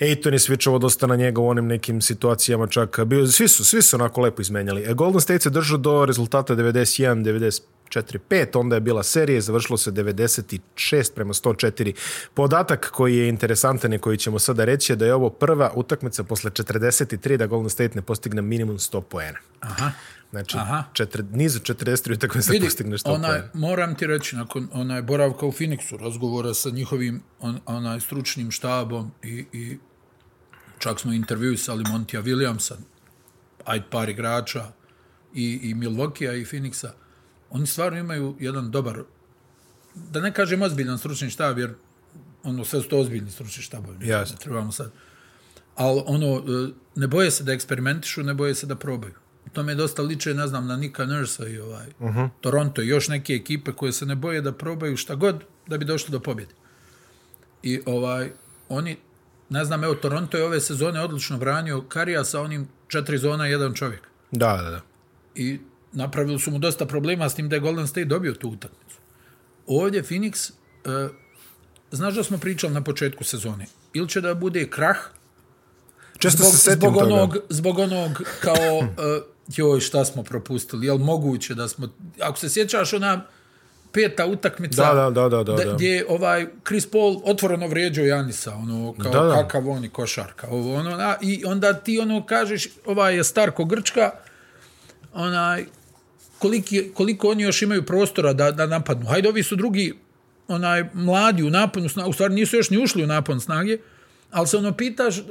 Ejton 0.00 0.32
je 0.32 0.38
svičao 0.38 0.78
dosta 0.78 1.06
na 1.06 1.16
njega 1.16 1.40
u 1.40 1.48
onim 1.48 1.66
nekim 1.66 2.00
situacijama 2.00 2.66
čak. 2.66 3.00
Bio, 3.04 3.26
svi, 3.26 3.48
su, 3.48 3.64
svi 3.64 3.82
su 3.82 3.96
onako 3.96 4.20
lepo 4.20 4.42
izmenjali. 4.42 4.82
E, 4.82 4.94
Golden 4.94 5.20
State 5.20 5.40
se 5.40 5.50
držao 5.50 5.78
do 5.78 6.04
rezultata 6.04 6.56
91, 6.56 7.60
94, 7.90 8.18
5, 8.30 8.58
onda 8.60 8.76
je 8.76 8.80
bila 8.80 9.02
serija, 9.02 9.40
završilo 9.40 9.76
se 9.78 9.92
96 9.92 11.14
prema 11.14 11.32
104. 11.34 11.94
Podatak 12.34 12.90
koji 12.90 13.16
je 13.16 13.28
interesantan 13.28 13.92
i 13.92 13.98
koji 13.98 14.16
ćemo 14.18 14.38
sada 14.38 14.64
reći 14.64 14.92
je 14.92 14.96
da 14.96 15.06
je 15.06 15.14
ovo 15.14 15.30
prva 15.30 15.72
utakmica 15.74 16.24
posle 16.24 16.50
43 16.50 17.36
da 17.36 17.46
Golden 17.46 17.70
State 17.70 17.94
ne 17.94 18.02
postigne 18.02 18.42
minimum 18.42 18.78
100 18.78 19.00
poena. 19.00 19.38
Aha. 19.60 19.90
Znači, 20.30 20.56
Aha. 20.56 20.84
četiri, 20.92 21.22
nizu 21.32 21.58
43 21.60 22.12
utakmica 22.12 22.52
Vidi, 22.52 22.64
postigne 22.64 22.96
100 22.98 23.14
onaj, 23.14 23.30
poena. 23.30 23.48
moram 23.54 23.94
ti 23.94 24.06
reći, 24.06 24.36
nakon 24.36 24.68
onaj 24.72 25.02
boravka 25.02 25.46
u 25.46 25.52
Phoenixu, 25.52 25.98
razgovora 26.00 26.54
sa 26.54 26.70
njihovim 26.70 27.22
on, 27.40 27.60
onaj 27.66 28.00
stručnim 28.00 28.50
štabom 28.50 29.10
i, 29.22 29.44
i 29.52 29.78
čak 30.78 31.00
smo 31.00 31.12
intervjuisali 31.12 31.84
Montija 31.88 32.22
Williamsa, 32.22 32.74
ajde 33.64 33.84
par 33.90 34.08
igrača 34.08 34.72
i, 35.34 35.60
i 35.62 35.74
Milwaukee-a 35.74 36.32
i 36.34 36.44
Phoenixa, 36.44 36.88
oni 37.50 37.66
stvarno 37.66 37.98
imaju 37.98 38.36
jedan 38.40 38.70
dobar, 38.70 39.02
da 39.94 40.20
ne 40.20 40.32
kažem 40.32 40.62
ozbiljan 40.62 40.98
stručni 40.98 41.30
štab, 41.30 41.58
jer 41.58 41.74
ono, 42.42 42.64
sve 42.64 42.80
su 42.80 42.88
to 42.88 42.98
ozbiljni 42.98 43.30
stručni 43.30 43.62
štabovi. 43.62 44.08
Jasno. 44.08 44.34
Ne 44.34 44.40
trebamo 44.40 44.72
sad. 44.72 44.92
Ali 45.74 46.02
ono, 46.06 46.36
e, 46.36 46.72
ne 46.94 47.06
boje 47.06 47.30
se 47.30 47.44
da 47.44 47.52
eksperimentišu, 47.52 48.22
ne 48.22 48.34
boje 48.34 48.54
se 48.54 48.66
da 48.66 48.74
probaju. 48.76 49.14
To 49.52 49.62
me 49.62 49.74
dosta 49.74 50.02
liče, 50.02 50.34
ne 50.34 50.46
znam, 50.46 50.66
na 50.66 50.76
Nika 50.76 51.06
Nursa 51.06 51.48
i 51.48 51.58
ovaj, 51.58 51.86
uh 51.98 52.14
-huh. 52.14 52.28
Toronto 52.40 52.82
i 52.82 52.88
još 52.88 53.08
neke 53.08 53.32
ekipe 53.32 53.72
koje 53.72 53.92
se 53.92 54.06
ne 54.06 54.14
boje 54.14 54.40
da 54.40 54.52
probaju 54.52 54.96
šta 54.96 55.14
god 55.14 55.44
da 55.66 55.78
bi 55.78 55.84
došli 55.84 56.12
do 56.12 56.20
pobjede. 56.20 56.54
I 57.62 57.80
ovaj, 57.86 58.30
oni, 58.68 58.96
ne 59.48 59.64
znam, 59.64 59.84
evo, 59.84 59.94
Toronto 59.94 60.36
je 60.36 60.44
ove 60.44 60.60
sezone 60.60 61.00
odlično 61.00 61.38
branio 61.38 61.84
Karija 61.88 62.24
sa 62.24 62.40
onim 62.40 62.68
četiri 62.88 63.18
zona, 63.18 63.46
jedan 63.46 63.74
čovjek. 63.74 64.02
Da, 64.30 64.56
da, 64.62 64.70
da. 64.70 64.80
I 65.34 65.60
napravili 65.96 66.38
su 66.38 66.50
mu 66.50 66.58
dosta 66.58 66.86
problema 66.86 67.28
s 67.28 67.34
tim 67.34 67.48
da 67.48 67.56
je 67.56 67.60
Golden 67.60 67.86
State 67.86 68.04
dobio 68.04 68.34
tu 68.34 68.48
utakmicu. 68.48 68.96
Ovdje 69.66 70.02
Phoenix, 70.02 70.50
uh, 70.84 71.10
znaš 71.90 72.14
da 72.14 72.24
smo 72.24 72.38
pričali 72.38 72.72
na 72.74 72.84
početku 72.84 73.24
sezone, 73.24 73.66
ili 73.94 74.08
će 74.08 74.20
da 74.20 74.34
bude 74.34 74.66
krah, 74.70 74.96
Često 76.18 76.42
zbog, 76.42 76.52
se 76.52 76.58
setim 76.58 76.80
zbog 76.80 76.94
toga. 76.94 77.14
onog, 77.14 77.36
zbog 77.48 77.78
onog 77.78 78.22
kao, 78.40 78.78
uh, 78.78 78.86
joj, 79.56 79.80
šta 79.80 80.04
smo 80.04 80.22
propustili, 80.22 80.86
jel 80.86 80.98
moguće 80.98 81.54
da 81.54 81.68
smo, 81.68 81.88
ako 82.20 82.38
se 82.38 82.48
sjećaš 82.48 82.92
ona 82.92 83.24
peta 83.92 84.26
utakmica, 84.26 84.94
Da, 84.94 84.94
da, 84.94 85.10
da, 85.10 85.28
da, 85.28 85.42
da, 85.44 85.64
da. 85.64 85.74
gdje 85.74 85.88
je 85.88 86.06
ovaj 86.08 86.46
Chris 86.66 86.90
Paul 86.90 87.20
otvoreno 87.24 87.66
vrijeđao 87.66 88.04
Janisa, 88.04 88.54
ono, 88.54 88.94
kao 89.02 89.12
Da, 89.12 89.20
da. 89.20 89.34
kakav 89.34 89.68
on 89.68 89.84
i 89.84 89.88
košarka, 89.88 90.48
ovo, 90.50 90.74
ono, 90.74 90.90
a, 90.90 91.14
i 91.20 91.44
onda 91.46 91.72
ti 91.72 91.98
ono 91.98 92.26
kažeš, 92.26 92.68
ovaj 92.86 93.16
je 93.16 93.24
Starko 93.24 93.64
Grčka, 93.64 94.10
onaj, 95.12 95.66
koliki, 96.38 96.90
koliko 96.94 97.28
oni 97.28 97.42
još 97.42 97.62
imaju 97.62 97.86
prostora 97.86 98.32
da, 98.32 98.50
da 98.50 98.66
napadnu. 98.66 99.06
Hajde, 99.06 99.28
ovi 99.28 99.42
su 99.42 99.56
drugi 99.56 99.94
onaj 100.48 100.84
mladi 100.94 101.42
u 101.42 101.50
naponu 101.50 101.88
snage, 101.88 102.08
u 102.08 102.12
stvari 102.12 102.34
nisu 102.34 102.56
još 102.56 102.70
ni 102.70 102.78
ušli 102.78 103.04
u 103.04 103.06
napon 103.06 103.40
snage, 103.40 103.78
ali 104.30 104.46
se 104.46 104.56
ono 104.56 104.72
pitaš, 104.72 105.22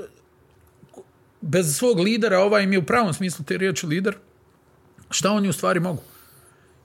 bez 1.41 1.77
svog 1.77 1.99
lidera, 1.99 2.39
ovaj 2.39 2.63
im 2.63 2.73
je 2.73 2.79
u 2.79 2.85
pravom 2.85 3.13
smislu 3.13 3.45
te 3.45 3.57
riječi 3.57 3.87
lider, 3.87 4.15
šta 5.09 5.31
oni 5.31 5.49
u 5.49 5.53
stvari 5.53 5.79
mogu? 5.79 6.01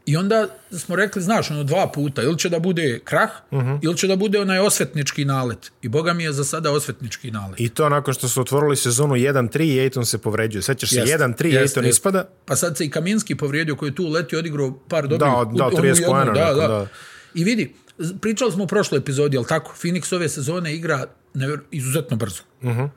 I 0.06 0.16
onda 0.16 0.46
smo 0.70 0.96
rekli, 0.96 1.22
znaš, 1.22 1.50
ono 1.50 1.64
dva 1.64 1.90
puta, 1.94 2.22
ili 2.22 2.38
će 2.38 2.48
da 2.48 2.58
bude 2.58 3.00
krah, 3.04 3.30
uh 3.50 3.58
-huh. 3.58 3.78
ili 3.82 3.96
će 3.96 4.06
da 4.06 4.16
bude 4.16 4.40
onaj 4.40 4.58
osvetnički 4.58 5.24
nalet. 5.24 5.72
I 5.82 5.88
Boga 5.88 6.12
mi 6.12 6.24
je 6.24 6.32
za 6.32 6.44
sada 6.44 6.70
osvetnički 6.70 7.30
nalet. 7.30 7.60
I 7.60 7.68
to 7.68 7.88
nakon 7.88 8.14
što 8.14 8.28
su 8.28 8.40
otvorili 8.40 8.76
sezonu 8.76 9.14
1-3 9.14 9.62
i 9.62 9.78
Ejton 9.78 10.06
se 10.06 10.18
povređuje. 10.18 10.62
Sećaš 10.62 10.90
se, 10.90 11.00
1-3 11.00 11.60
Ejton 11.62 11.86
ispada? 11.86 12.28
Pa 12.44 12.56
sad 12.56 12.76
se 12.76 12.84
i 12.84 12.90
Kaminski 12.90 13.34
povrijedio 13.34 13.76
koji 13.76 13.90
je 13.90 13.94
tu 13.94 14.08
letio, 14.08 14.38
odigrao 14.38 14.78
par 14.88 15.08
dobrih. 15.08 15.32
Da, 15.32 15.44
da, 15.54 15.82
30 15.82 16.06
pojena. 16.06 16.32
Da, 16.32 16.54
da. 16.54 16.68
da. 16.68 16.86
I 17.34 17.44
vidi, 17.44 17.74
pričali 18.20 18.52
smo 18.52 18.64
u 18.64 18.66
prošloj 18.66 18.98
epizodi, 18.98 19.36
ali 19.36 19.46
tako, 19.46 19.74
Phoenix 19.82 20.14
ove 20.14 20.28
sezone 20.28 20.74
igra 20.74 21.06
nevjer, 21.34 21.60
izuzetno 21.70 22.16
brzo. 22.16 22.42
Uh 22.62 22.68
-huh. 22.68 22.88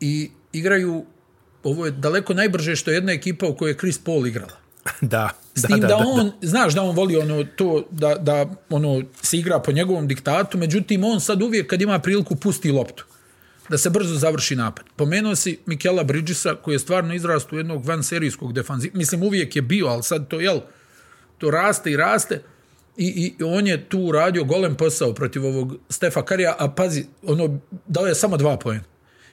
I 0.00 0.30
igraju, 0.52 1.04
ovo 1.62 1.86
je 1.86 1.92
daleko 1.92 2.34
najbrže 2.34 2.76
što 2.76 2.90
je 2.90 2.94
jedna 2.94 3.12
ekipa 3.12 3.46
u 3.46 3.56
kojoj 3.56 3.70
je 3.70 3.78
Chris 3.78 3.98
Paul 3.98 4.26
igrala. 4.26 4.60
da. 5.00 5.30
S 5.54 5.62
tim 5.62 5.80
da, 5.80 5.86
da, 5.86 5.94
da 5.94 6.04
on, 6.06 6.26
da, 6.26 6.32
da. 6.40 6.46
znaš 6.46 6.74
da 6.74 6.82
on 6.82 6.96
voli 6.96 7.16
ono 7.16 7.44
to, 7.44 7.84
da, 7.90 8.14
da 8.14 8.46
ono 8.70 9.02
se 9.22 9.38
igra 9.38 9.58
po 9.58 9.72
njegovom 9.72 10.08
diktatu, 10.08 10.58
međutim 10.58 11.04
on 11.04 11.20
sad 11.20 11.42
uvijek 11.42 11.66
kad 11.66 11.82
ima 11.82 11.98
priliku 11.98 12.36
pusti 12.36 12.70
loptu 12.70 13.04
da 13.70 13.78
se 13.78 13.90
brzo 13.90 14.14
završi 14.14 14.56
napad. 14.56 14.84
Pomenuo 14.96 15.36
si 15.36 15.58
Mikela 15.66 16.04
Bridgesa 16.04 16.54
koji 16.54 16.74
je 16.74 16.78
stvarno 16.78 17.14
izrastu 17.14 17.56
jednog 17.56 17.84
van 17.86 18.02
serijskog 18.02 18.52
defanziva. 18.52 18.96
Mislim 18.96 19.22
uvijek 19.22 19.56
je 19.56 19.62
bio, 19.62 19.86
ali 19.86 20.02
sad 20.02 20.28
to 20.28 20.40
jel, 20.40 20.60
to 21.38 21.50
raste 21.50 21.90
i 21.90 21.96
raste. 21.96 22.42
I, 22.96 23.34
I 23.38 23.42
on 23.42 23.66
je 23.66 23.88
tu 23.88 24.12
radio 24.12 24.44
golem 24.44 24.74
posao 24.74 25.14
protiv 25.14 25.46
ovog 25.46 25.76
Stefa 25.88 26.22
Karija, 26.22 26.56
a 26.58 26.68
pazi, 26.68 27.04
ono, 27.22 27.60
dao 27.86 28.06
je 28.06 28.14
samo 28.14 28.36
dva 28.36 28.56
pojena. 28.56 28.84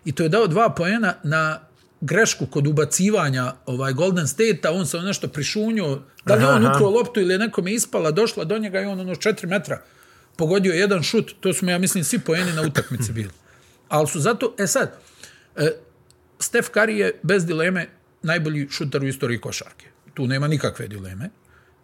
I 0.05 0.11
to 0.11 0.23
je 0.23 0.29
dao 0.29 0.47
dva 0.47 0.69
pojena 0.69 1.13
na 1.23 1.59
grešku 2.01 2.45
kod 2.45 2.67
ubacivanja 2.67 3.53
ovaj 3.65 3.93
Golden 3.93 4.27
State-a, 4.27 4.71
on 4.71 4.85
se 4.85 4.99
nešto 4.99 5.27
prišunio, 5.27 6.01
da 6.25 6.35
li 6.35 6.45
on 6.45 6.65
ukrao 6.65 6.89
loptu 6.89 7.21
ili 7.21 7.33
je 7.33 7.37
nekome 7.37 7.73
ispala, 7.73 8.11
došla 8.11 8.43
do 8.43 8.57
njega 8.57 8.81
i 8.81 8.85
on 8.85 8.99
ono 8.99 9.15
4 9.15 9.47
metra 9.47 9.81
pogodio 10.37 10.73
jedan 10.73 11.03
šut, 11.03 11.31
to 11.39 11.53
smo 11.53 11.71
ja 11.71 11.77
mislim 11.77 12.03
svi 12.03 12.19
poeni 12.19 12.53
na 12.53 12.61
utakmici 12.61 13.11
bili. 13.11 13.31
Ali 13.89 14.07
su 14.07 14.19
zato, 14.19 14.55
e 14.57 14.67
sad, 14.67 14.91
e, 15.55 15.71
Steph 16.39 16.69
Curry 16.69 16.89
je 16.91 17.19
bez 17.23 17.45
dileme 17.45 17.87
najbolji 18.21 18.67
šuter 18.69 19.03
u 19.03 19.07
istoriji 19.07 19.41
košarke. 19.41 19.85
Tu 20.13 20.27
nema 20.27 20.47
nikakve 20.47 20.87
dileme. 20.87 21.29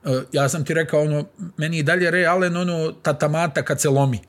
E, 0.06 0.22
ja 0.32 0.50
sam 0.50 0.66
ti 0.66 0.74
rekao, 0.74 1.02
ono, 1.02 1.26
meni 1.58 1.78
i 1.78 1.84
dalje 1.84 2.12
Ray 2.12 2.30
Allen, 2.30 2.58
ono, 2.58 2.92
tatamata 2.92 3.64
kad 3.64 3.82
se 3.82 3.90
lomi. 3.90 4.20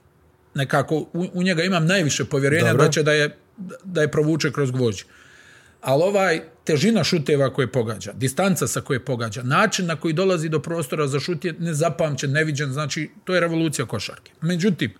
Nekako, 0.54 0.96
u, 0.96 1.26
u 1.32 1.42
njega 1.42 1.62
imam 1.62 1.86
najviše 1.86 2.24
povjerenja 2.24 2.70
Dobro. 2.70 2.84
da 2.84 2.90
će 2.90 3.02
da 3.02 3.12
je, 3.12 3.36
da 3.84 4.00
je 4.00 4.10
provuče 4.10 4.52
kroz 4.52 4.70
gvođu 4.70 5.04
ali 5.84 6.02
ovaj 6.02 6.40
težina 6.64 7.04
šuteva 7.04 7.50
koje 7.52 7.72
pogađa, 7.72 8.12
distanca 8.12 8.66
sa 8.66 8.80
koje 8.80 9.04
pogađa, 9.04 9.42
način 9.42 9.86
na 9.86 9.96
koji 9.96 10.14
dolazi 10.14 10.48
do 10.48 10.60
prostora 10.60 11.06
za 11.06 11.20
šut 11.20 11.44
je 11.44 11.52
nezapamćen, 11.58 12.32
neviđen, 12.32 12.72
znači 12.72 13.10
to 13.24 13.34
je 13.34 13.40
revolucija 13.40 13.86
košarke. 13.86 14.32
Međutim, 14.40 14.94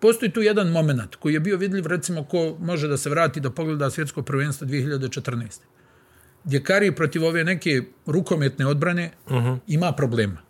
postoji 0.00 0.32
tu 0.32 0.42
jedan 0.42 0.68
moment 0.68 1.16
koji 1.16 1.34
je 1.34 1.40
bio 1.40 1.56
vidljiv, 1.56 1.86
recimo, 1.86 2.24
ko 2.24 2.56
može 2.60 2.88
da 2.88 2.96
se 2.96 3.10
vrati 3.10 3.40
da 3.40 3.50
pogleda 3.50 3.90
svjetsko 3.90 4.22
prvenstvo 4.22 4.66
2014. 4.66 5.60
Gdje 6.44 6.62
Kari 6.62 6.92
protiv 6.94 7.24
ove 7.24 7.44
neke 7.44 7.82
rukometne 8.06 8.66
odbrane 8.66 9.10
uh 9.26 9.32
-huh. 9.32 9.58
ima 9.66 9.92
problema 9.92 10.47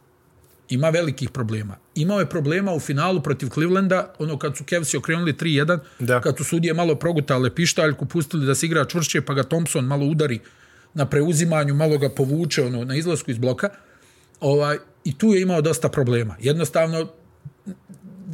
ima 0.69 0.91
velikih 0.91 1.31
problema. 1.31 1.77
Imao 1.95 2.21
je 2.21 2.29
problema 2.29 2.73
u 2.75 2.81
finalu 2.81 3.23
protiv 3.23 3.49
Clevelanda, 3.49 4.15
ono 4.19 4.39
kad 4.39 4.57
su 4.57 4.65
Kevsi 4.65 4.97
okrenuli 4.97 5.33
3-1, 5.33 5.79
da. 5.99 6.21
kad 6.21 6.37
su 6.37 6.45
sudije 6.45 6.75
malo 6.75 6.95
progutale 6.95 7.55
pištaljku, 7.55 8.07
pustili 8.07 8.47
da 8.47 8.55
se 8.55 8.67
igra 8.67 8.85
čvršće, 8.85 9.21
pa 9.21 9.35
ga 9.35 9.43
Thompson 9.43 9.85
malo 9.85 10.07
udari 10.07 10.41
na 10.95 11.07
preuzimanju, 11.07 11.75
malo 11.75 11.99
ga 11.99 12.09
povuče 12.09 12.65
ono, 12.65 12.85
na 12.85 12.97
izlasku 12.97 13.31
iz 13.31 13.39
bloka. 13.39 13.69
Ovaj, 14.41 14.79
I 15.05 15.19
tu 15.19 15.35
je 15.35 15.43
imao 15.43 15.61
dosta 15.61 15.89
problema. 15.89 16.37
Jednostavno, 16.41 17.09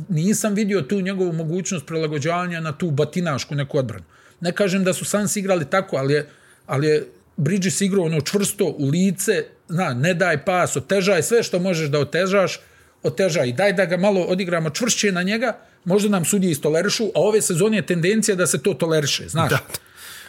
nisam 0.09 0.55
vidio 0.55 0.83
tu 0.83 1.01
njegovu 1.01 1.33
mogućnost 1.33 1.87
prilagođavanja 1.87 2.61
na 2.61 2.73
tu 2.73 2.91
batinašku 2.91 3.55
neku 3.55 3.79
odbranu. 3.79 4.05
Ne 4.41 4.53
kažem 4.53 4.85
da 4.85 4.93
su 4.93 5.05
Suns 5.05 5.37
igrali 5.37 5.71
tako, 5.71 5.97
ali 5.97 6.15
je, 6.15 6.29
ali 6.67 6.87
je 6.87 7.07
Bridges 7.37 7.81
igrao 7.81 8.05
ono 8.05 8.21
čvrsto 8.21 8.65
u 8.79 8.89
lice, 8.89 9.45
zna, 9.69 9.95
ne 9.95 10.15
daj 10.15 10.45
pas, 10.45 10.77
otežaj 10.77 11.23
sve 11.23 11.43
što 11.43 11.59
možeš 11.59 11.89
da 11.89 11.99
otežaš, 11.99 12.61
otežaj. 13.03 13.53
Daj 13.53 13.73
da 13.73 13.85
ga 13.85 13.97
malo 13.97 14.21
odigramo 14.21 14.71
čvršće 14.71 15.13
na 15.13 15.23
njega, 15.23 15.59
možda 15.85 16.09
nam 16.09 16.25
sudije 16.25 16.51
istolerišu, 16.51 17.05
a 17.05 17.21
ove 17.21 17.43
sezone 17.43 17.77
je 17.77 17.87
tendencija 17.87 18.35
da 18.35 18.47
se 18.47 18.63
to 18.63 18.75
toleriše, 18.75 19.29
znaš. 19.29 19.51
Da. 19.51 19.59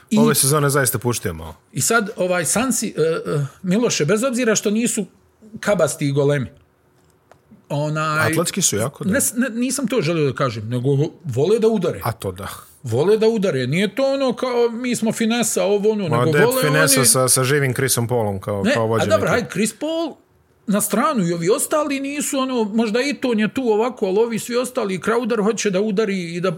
I, 0.10 0.18
ove 0.18 0.36
sezone 0.36 0.70
zaista 0.70 1.00
puštujemo. 1.00 1.56
I 1.74 1.82
sad, 1.82 2.10
ovaj, 2.16 2.46
Sansi, 2.46 2.94
uh, 2.98 3.36
uh, 3.36 3.42
Miloše, 3.64 4.06
bez 4.06 4.24
obzira 4.24 4.56
što 4.56 4.72
nisu 4.72 5.06
kabasti 5.60 6.08
i 6.08 6.12
golemi, 6.12 6.50
onaj... 7.70 8.32
Atletski 8.32 8.62
su 8.62 8.76
jako, 8.76 9.04
da. 9.04 9.12
Ne, 9.12 9.20
ne, 9.36 9.50
nisam 9.50 9.88
to 9.88 10.02
želio 10.02 10.26
da 10.26 10.36
kažem, 10.36 10.70
nego 10.70 10.90
vole 11.24 11.60
da 11.60 11.68
udare. 11.68 12.02
A 12.04 12.12
to 12.12 12.32
da 12.32 12.48
vole 12.86 13.18
da 13.18 13.28
udare. 13.28 13.68
Nije 13.68 13.96
to 13.96 14.14
ono 14.14 14.34
kao 14.34 14.70
mi 14.72 14.96
smo 14.96 15.12
finesa, 15.12 15.64
ovo 15.64 15.92
ono, 15.92 16.08
Ma, 16.08 16.26
nego 16.26 16.38
vole 16.38 16.62
finesa 16.62 17.00
oni... 17.00 17.08
sa, 17.08 17.28
sa 17.28 17.44
živim 17.44 17.74
Chrisom 17.74 18.08
Paulom 18.08 18.40
kao, 18.40 18.64
ne, 18.64 18.74
kao 18.74 18.88
vođenik. 18.88 19.14
A 19.14 19.18
dobro, 19.18 19.30
hajde, 19.30 19.50
Chris 19.52 19.74
Paul 19.74 20.16
na 20.68 20.82
stranu 20.82 21.28
i 21.28 21.34
ovi 21.34 21.50
ostali 21.50 22.00
nisu 22.00 22.40
ono, 22.40 22.64
možda 22.64 23.02
i 23.02 23.14
to 23.14 23.34
je 23.34 23.54
tu 23.54 23.62
ovako, 23.62 24.06
ali 24.06 24.20
ovi 24.20 24.40
svi 24.40 24.56
ostali, 24.56 25.00
Crowder 25.00 25.44
hoće 25.44 25.70
da 25.70 25.82
udari 25.82 26.36
i 26.36 26.42
da, 26.42 26.52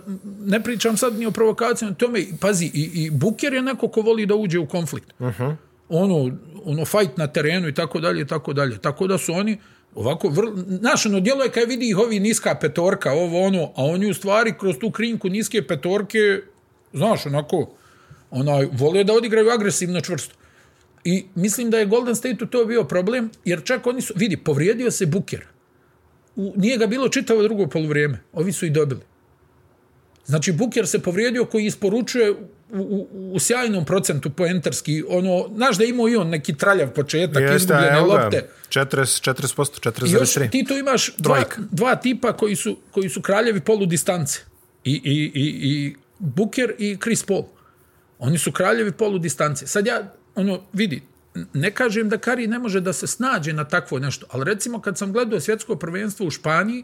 ne 0.45 0.63
pričam 0.63 0.97
sad 0.97 1.19
ni 1.19 1.25
o 1.25 1.31
provokacijama, 1.31 1.95
tome, 1.95 2.25
pazi, 2.39 2.65
i, 2.65 2.91
i 2.93 3.09
Booker 3.09 3.53
je 3.53 3.61
neko 3.61 3.87
ko 3.87 4.01
voli 4.01 4.25
da 4.25 4.35
uđe 4.35 4.59
u 4.59 4.65
konflikt. 4.65 5.13
Uh 5.19 5.27
-huh. 5.27 5.55
Ono, 5.89 6.37
ono, 6.65 6.85
fight 6.85 7.17
na 7.17 7.27
terenu 7.27 7.67
i 7.67 7.73
tako 7.73 7.99
dalje, 7.99 8.21
i 8.21 8.27
tako 8.27 8.53
dalje. 8.53 8.77
Tako 8.77 9.07
da 9.07 9.17
su 9.17 9.33
oni, 9.33 9.57
ovako, 9.97 10.29
vrlo, 10.29 10.53
znaš, 10.55 11.05
ono, 11.05 11.19
djelo 11.19 11.43
je 11.43 11.51
kad 11.51 11.69
vidi 11.69 11.89
ih 11.89 11.97
ovi 11.97 12.19
niska 12.19 12.55
petorka, 12.55 13.11
ovo, 13.13 13.41
ono, 13.41 13.63
a 13.75 13.83
oni 13.83 14.09
u 14.09 14.13
stvari 14.13 14.53
kroz 14.59 14.75
tu 14.79 14.91
krinku 14.91 15.29
niske 15.29 15.67
petorke 15.67 16.41
znaš, 16.93 17.25
onako, 17.25 17.69
onaj, 18.31 18.67
vole 18.71 19.03
da 19.03 19.13
odigraju 19.13 19.49
agresivno 19.49 20.01
čvrsto. 20.01 20.35
I 21.03 21.25
mislim 21.35 21.69
da 21.71 21.79
je 21.79 21.85
Golden 21.85 22.15
State 22.15 22.45
to 22.51 22.65
bio 22.65 22.83
problem, 22.83 23.29
jer 23.45 23.63
čak 23.63 23.87
oni 23.87 24.01
su, 24.01 24.13
vidi, 24.15 24.37
povrijedio 24.37 24.91
se 24.91 25.05
Buker. 25.05 25.45
U, 26.35 26.53
nije 26.55 26.77
ga 26.77 26.87
bilo 26.87 27.09
čitavo 27.09 27.43
drugo 27.43 27.67
polovrijeme. 27.67 28.19
Ovi 28.33 28.51
su 28.51 28.65
i 28.65 28.69
dobili. 28.69 29.01
Znači, 30.25 30.51
Buker 30.51 30.87
se 30.87 30.99
povrijedio 30.99 31.45
koji 31.45 31.65
isporučuje 31.65 32.35
u, 32.71 33.07
u, 33.11 33.35
u 33.35 33.39
sjajnom 33.39 33.85
procentu 33.85 34.29
poentarski. 34.29 35.03
Ono, 35.09 35.49
znaš 35.55 35.77
da 35.77 35.83
imao 35.83 36.09
i 36.09 36.15
on 36.15 36.29
neki 36.29 36.57
traljav 36.57 36.89
početak, 36.89 37.41
Jeste, 37.41 37.55
izgubljene 37.55 37.99
lopte. 37.99 38.49
40%, 38.69 39.31
40%, 39.31 39.89
4,3. 39.89 40.07
I 40.07 40.11
još 40.11 40.51
ti 40.51 40.65
tu 40.67 40.73
imaš 40.73 41.15
dva, 41.17 41.43
dva 41.71 41.95
tipa 41.95 42.33
koji 42.33 42.55
su, 42.55 42.77
koji 42.91 43.09
su 43.09 43.21
kraljevi 43.21 43.59
polu 43.59 43.85
distance. 43.85 44.39
I, 44.83 44.91
i, 44.91 45.31
i, 45.33 45.69
i 45.69 45.95
Booker 46.19 46.73
i 46.77 46.97
Chris 47.01 47.23
Paul. 47.23 47.43
Oni 48.19 48.37
su 48.37 48.51
kraljevi 48.51 48.91
polu 48.91 49.19
distance. 49.19 49.67
Sad 49.67 49.87
ja, 49.87 50.13
ono, 50.35 50.61
vidi, 50.73 51.01
ne 51.53 51.71
kažem 51.71 52.09
da 52.09 52.17
Kari 52.17 52.47
ne 52.47 52.59
može 52.59 52.81
da 52.81 52.93
se 52.93 53.07
snađe 53.07 53.53
na 53.53 53.63
takvo 53.63 53.99
nešto, 53.99 54.25
ali 54.29 54.45
recimo 54.45 54.81
kad 54.81 54.97
sam 54.97 55.13
gledao 55.13 55.39
svjetsko 55.39 55.75
prvenstvo 55.75 56.25
u 56.25 56.31
Španiji, 56.31 56.83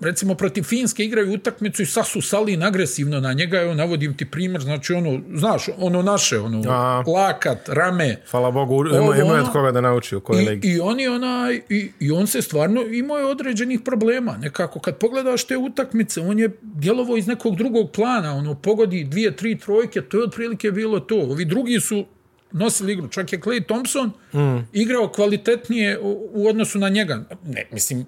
recimo 0.00 0.34
protiv 0.34 0.62
Finske 0.62 1.04
igraju 1.04 1.32
utakmicu 1.32 1.82
i 1.82 1.86
sasu 1.86 2.20
Salin 2.20 2.62
agresivno 2.62 3.20
na 3.20 3.32
njega, 3.32 3.60
evo 3.60 3.74
navodim 3.74 4.16
ti 4.16 4.24
primjer, 4.24 4.62
znači 4.62 4.92
ono, 4.92 5.20
znaš, 5.34 5.68
ono 5.78 6.02
naše, 6.02 6.38
ono, 6.38 6.62
A, 6.68 7.02
lakat, 7.06 7.68
rame. 7.68 8.16
Hvala 8.30 8.50
Bogu, 8.50 8.86
ima, 8.86 9.16
ima 9.16 9.34
od 9.34 9.52
koga 9.52 9.72
da 9.72 9.80
nauči 9.80 10.16
u 10.16 10.20
kojoj 10.20 10.42
i, 10.42 10.46
legi. 10.46 10.68
I, 10.68 10.80
oni 10.80 11.08
onaj, 11.08 11.60
i, 11.68 11.90
I 12.00 12.10
on 12.10 12.26
se 12.26 12.42
stvarno 12.42 12.82
imao 12.82 13.18
je 13.18 13.26
određenih 13.26 13.80
problema, 13.80 14.36
nekako, 14.36 14.80
kad 14.80 14.98
pogledaš 14.98 15.44
te 15.44 15.56
utakmice, 15.56 16.20
on 16.20 16.38
je 16.38 16.50
djelovo 16.62 17.16
iz 17.16 17.26
nekog 17.26 17.56
drugog 17.56 17.90
plana, 17.90 18.34
ono, 18.34 18.54
pogodi 18.54 19.04
dvije, 19.04 19.36
tri 19.36 19.58
trojke, 19.58 20.00
to 20.00 20.16
je 20.16 20.24
otprilike 20.24 20.70
bilo 20.70 21.00
to. 21.00 21.16
Ovi 21.16 21.44
drugi 21.44 21.80
su 21.80 22.06
nosili 22.52 22.92
igru, 22.92 23.08
čak 23.08 23.32
je 23.32 23.40
Clay 23.40 23.66
Thompson 23.66 24.10
mm. 24.34 24.68
igrao 24.72 25.08
kvalitetnije 25.08 25.98
u, 25.98 26.30
u 26.32 26.48
odnosu 26.48 26.78
na 26.78 26.88
njega. 26.88 27.24
Ne, 27.44 27.66
mislim, 27.72 28.06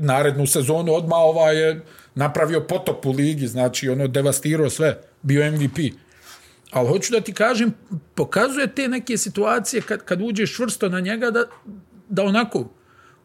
narednu 0.00 0.46
sezonu 0.46 0.92
odma 0.92 1.16
ovaj 1.16 1.56
je 1.56 1.80
napravio 2.14 2.60
potop 2.60 3.06
u 3.06 3.10
ligi, 3.10 3.46
znači 3.46 3.88
ono 3.88 4.06
devastirao 4.06 4.70
sve, 4.70 5.00
bio 5.22 5.52
MVP. 5.52 5.78
Ali 6.70 6.88
hoću 6.88 7.12
da 7.12 7.20
ti 7.20 7.32
kažem, 7.32 7.74
pokazuje 8.14 8.74
te 8.74 8.88
neke 8.88 9.18
situacije 9.18 9.82
kad, 9.82 10.04
kad 10.04 10.22
uđeš 10.22 10.56
čvrsto 10.56 10.88
na 10.88 11.00
njega 11.00 11.30
da, 11.30 11.44
da 12.08 12.22
onako 12.22 12.68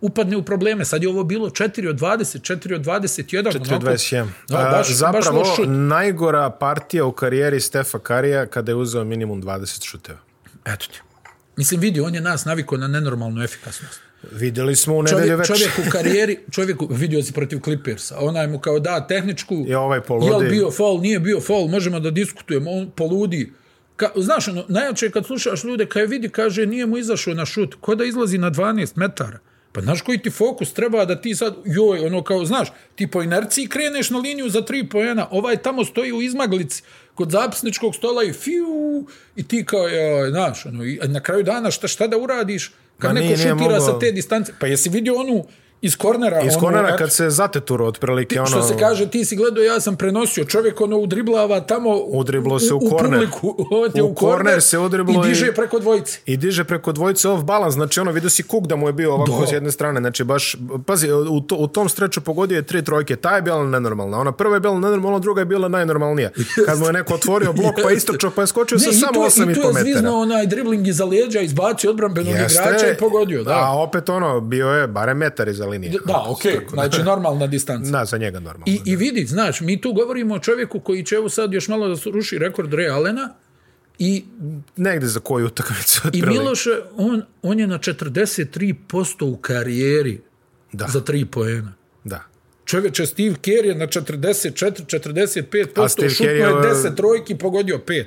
upadne 0.02 0.38
u 0.38 0.44
probleme. 0.44 0.86
Sad 0.86 1.04
je 1.04 1.10
ovo 1.10 1.24
bilo 1.24 1.50
4 1.50 1.90
od 1.90 2.00
20, 2.00 2.56
4 2.56 2.76
od 2.76 2.86
21. 2.86 3.44
4 3.44 3.76
od 3.76 3.84
21. 3.84 4.28
Da, 4.48 4.58
baš, 4.58 4.92
Zapravo, 4.92 5.40
baš 5.40 5.50
najgora 5.68 6.50
partija 6.50 7.06
u 7.06 7.12
karijeri 7.12 7.60
Stefa 7.60 8.00
Karija 8.00 8.46
kada 8.46 8.72
je 8.72 8.76
uzeo 8.76 9.04
minimum 9.04 9.44
20 9.44 9.86
šuteva. 9.86 10.20
Eto 10.66 10.86
ti. 10.86 11.02
Mislim, 11.58 11.80
vidi, 11.80 12.02
on 12.02 12.16
je 12.16 12.22
nas 12.22 12.46
navikao 12.46 12.78
na 12.78 12.88
nenormalnu 12.88 13.44
efikasnost. 13.44 14.05
Vidjeli 14.32 14.76
smo 14.76 14.96
u 14.96 15.04
nedelju 15.04 15.28
Čovjek, 15.28 15.48
čovjek 15.48 15.88
u 15.88 15.92
karijeri, 15.92 16.40
čovjek 16.52 16.78
vidio 16.90 17.24
si 17.24 17.34
protiv 17.34 17.60
Clippersa, 17.60 18.18
onaj 18.20 18.48
mu 18.48 18.60
kao 18.60 18.80
da 18.80 19.08
tehničku, 19.08 19.66
I 19.68 19.74
ovaj 19.74 20.02
poludi. 20.02 20.32
jel 20.32 20.50
bio 20.50 20.72
faul, 20.72 21.02
nije 21.02 21.20
bio 21.20 21.42
faul, 21.42 21.68
možemo 21.68 22.00
da 22.00 22.12
diskutujemo, 22.12 22.72
on 22.72 22.92
poludi. 22.96 23.52
Ka, 23.96 24.12
znaš, 24.16 24.48
ono, 24.48 24.66
najjače 24.68 25.06
je 25.06 25.12
kad 25.12 25.26
slušaš 25.26 25.64
ljude, 25.64 25.86
kad 25.86 26.02
je 26.02 26.08
vidi, 26.08 26.30
kaže, 26.30 26.66
nije 26.66 26.86
mu 26.86 26.98
izašao 26.98 27.34
na 27.34 27.46
šut, 27.46 27.76
ko 27.82 27.96
da 27.96 28.06
izlazi 28.06 28.38
na 28.38 28.52
12 28.52 28.92
metara. 28.96 29.40
Pa 29.76 29.82
znaš 29.82 30.02
koji 30.02 30.18
ti 30.18 30.30
fokus 30.30 30.74
treba 30.74 31.06
da 31.06 31.22
ti 31.22 31.36
sad, 31.36 31.56
joj, 31.66 32.00
ono 32.00 32.24
kao, 32.24 32.46
znaš, 32.46 32.72
ti 32.96 33.08
po 33.08 33.22
inerciji 33.24 33.68
kreneš 33.68 34.10
na 34.10 34.18
liniju 34.18 34.50
za 34.50 34.62
tri 34.62 34.90
pojena, 34.90 35.28
ovaj 35.32 35.58
tamo 35.58 35.86
stoji 35.86 36.14
u 36.14 36.22
izmaglici 36.22 36.84
kod 37.16 37.32
zapisničkog 37.32 37.96
stola 37.96 38.24
i 38.24 38.34
fiu, 38.34 39.08
i 39.36 39.44
ti 39.44 39.66
kao, 39.66 39.88
joj, 39.88 40.30
znaš, 40.30 40.66
ono, 40.66 40.84
i 40.84 41.00
na 41.04 41.20
kraju 41.20 41.44
dana 41.44 41.72
šta, 41.72 41.88
šta 41.88 42.08
da 42.08 42.18
uradiš? 42.18 42.72
Kad 42.98 43.10
Ma 43.10 43.14
neko 43.14 43.26
nije, 43.26 43.38
nije 43.38 43.50
šutira 43.50 43.80
mogao. 43.80 43.94
sa 43.94 44.00
te 44.00 44.12
distance, 44.12 44.54
pa 44.60 44.68
jesi 44.68 44.90
vidio 44.90 45.16
onu 45.16 45.46
iz 45.86 45.96
kornera? 45.98 46.42
Iz 46.42 46.54
ono, 46.54 46.60
kornera 46.60 46.88
eto, 46.88 46.98
kad 46.98 47.14
se 47.14 47.30
zateturo 47.30 47.86
otprilike 47.86 48.40
ono... 48.40 48.48
što 48.48 48.62
se 48.62 48.78
kaže, 48.80 49.10
ti 49.10 49.26
si 49.26 49.36
gledao, 49.36 49.64
ja 49.64 49.80
sam 49.80 49.96
prenosio, 49.96 50.46
čovjek 50.46 50.82
ono 50.82 50.98
udriblava 50.98 51.60
tamo 51.60 51.96
Udriblo 51.96 52.60
se 52.60 52.74
u 52.74 52.78
u 52.78 52.90
korner. 52.90 53.20
publiku, 53.20 53.56
on 53.72 53.92
je 53.94 54.04
U 54.04 54.06
u, 54.06 54.14
korner, 54.14 54.38
korner 54.38 54.62
se 54.62 54.78
udriblo 54.80 55.26
i 55.26 55.28
diže 55.28 55.52
preko 55.52 55.80
dvojice. 55.80 56.20
I 56.26 56.38
diže 56.38 56.64
preko 56.64 56.92
dvojice 56.92 57.30
off 57.30 57.44
balans, 57.44 57.74
znači 57.74 58.00
ono, 58.00 58.12
vidio 58.12 58.30
si 58.30 58.44
kuk 58.44 58.68
da 58.68 58.76
mu 58.76 58.88
je 58.90 58.94
bio 58.94 59.14
ovako 59.14 59.42
Da. 59.42 59.48
s 59.48 59.52
jedne 59.52 59.72
strane, 59.72 60.00
znači 60.00 60.24
baš, 60.24 60.56
pazi, 60.86 61.12
u, 61.12 61.42
to, 61.42 61.56
u 61.56 61.68
tom 61.68 61.90
streču 61.90 62.22
pogodio 62.22 62.56
je 62.56 62.62
tri 62.62 62.84
trojke, 62.84 63.16
ta 63.16 63.36
je 63.36 63.42
bila 63.42 63.64
nenormalna, 63.66 64.20
ona 64.20 64.32
prva 64.32 64.54
je 64.54 64.60
bila 64.60 64.80
nenormalna, 64.80 65.20
druga 65.20 65.42
je 65.42 65.46
bila 65.46 65.68
najnormalnija. 65.68 66.30
Kad 66.66 66.80
mu 66.80 66.86
je 66.86 66.94
neko 66.94 67.14
otvorio 67.14 67.54
blok 67.54 67.76
pa 67.84 67.92
istočao, 67.92 68.32
pa 68.36 68.42
je 68.42 68.48
skočio 68.48 68.80
sa 68.80 68.90
i 68.90 68.94
samo 68.94 69.14
to, 69.14 69.20
8,5 69.20 69.52
i 69.52 69.54
to 69.56 69.62
je 69.62 69.68
metara. 69.68 69.82
zvizno 69.84 70.18
onaj 70.18 70.48
dribling 70.48 70.88
iza 70.88 71.06
leđa, 71.06 71.40
izbacio 71.40 71.90
odbranbenog 71.90 72.34
igrača 72.34 72.92
i 72.92 72.98
pogodio. 73.00 73.44
Da, 73.44 73.54
A 73.54 73.72
opet 73.82 74.10
ono, 74.10 74.40
bio 74.42 74.68
je 74.68 74.88
barem 74.88 75.18
metar 75.18 75.48
iza 75.48 75.66
linije. 75.78 76.00
da 76.06 76.26
okej, 76.28 76.60
znači 76.74 77.04
normalna 77.04 77.48
distanca. 77.48 77.92
Da, 77.98 78.06
za 78.06 78.18
njega 78.18 78.40
normalno. 78.40 78.64
I, 78.66 78.82
I 78.86 78.96
vidi, 78.96 79.26
znaš, 79.26 79.62
mi 79.62 79.82
tu 79.82 79.94
govorimo 79.94 80.36
o 80.36 80.40
čovjeku 80.40 80.80
koji 80.80 81.04
će 81.06 81.16
evo 81.16 81.30
sad 81.30 81.54
još 81.54 81.68
malo 81.68 81.88
da 81.88 81.96
ruši 82.12 82.38
rekord 82.38 82.72
Ray 82.74 82.92
Allena 82.94 83.34
i, 84.00 84.26
Negde 84.76 85.08
za 85.08 85.20
koju 85.20 85.46
utakmicu 85.46 86.02
i. 86.14 86.22
Miloše, 86.22 86.70
on, 86.98 87.22
on 87.42 87.60
je 87.60 87.68
na 87.68 87.80
43% 87.80 89.24
u 89.24 89.38
karijeri 89.38 90.22
Da. 90.72 90.88
za 90.88 91.02
tri 91.02 91.26
poena. 91.26 91.74
Da. 92.04 92.24
Čovječe, 92.66 93.06
Steve 93.06 93.36
Kerr 93.42 93.66
je 93.66 93.76
na 93.76 93.88
44-45%, 93.88 95.84
A 95.84 95.90
Steve 95.90 96.10
šutno 96.10 96.26
Kerr 96.26 96.36
je 96.36 96.42
je, 96.42 96.54
10 96.54 96.96
trojki, 96.96 97.36
pogodio 97.38 97.78
5. 97.88 98.06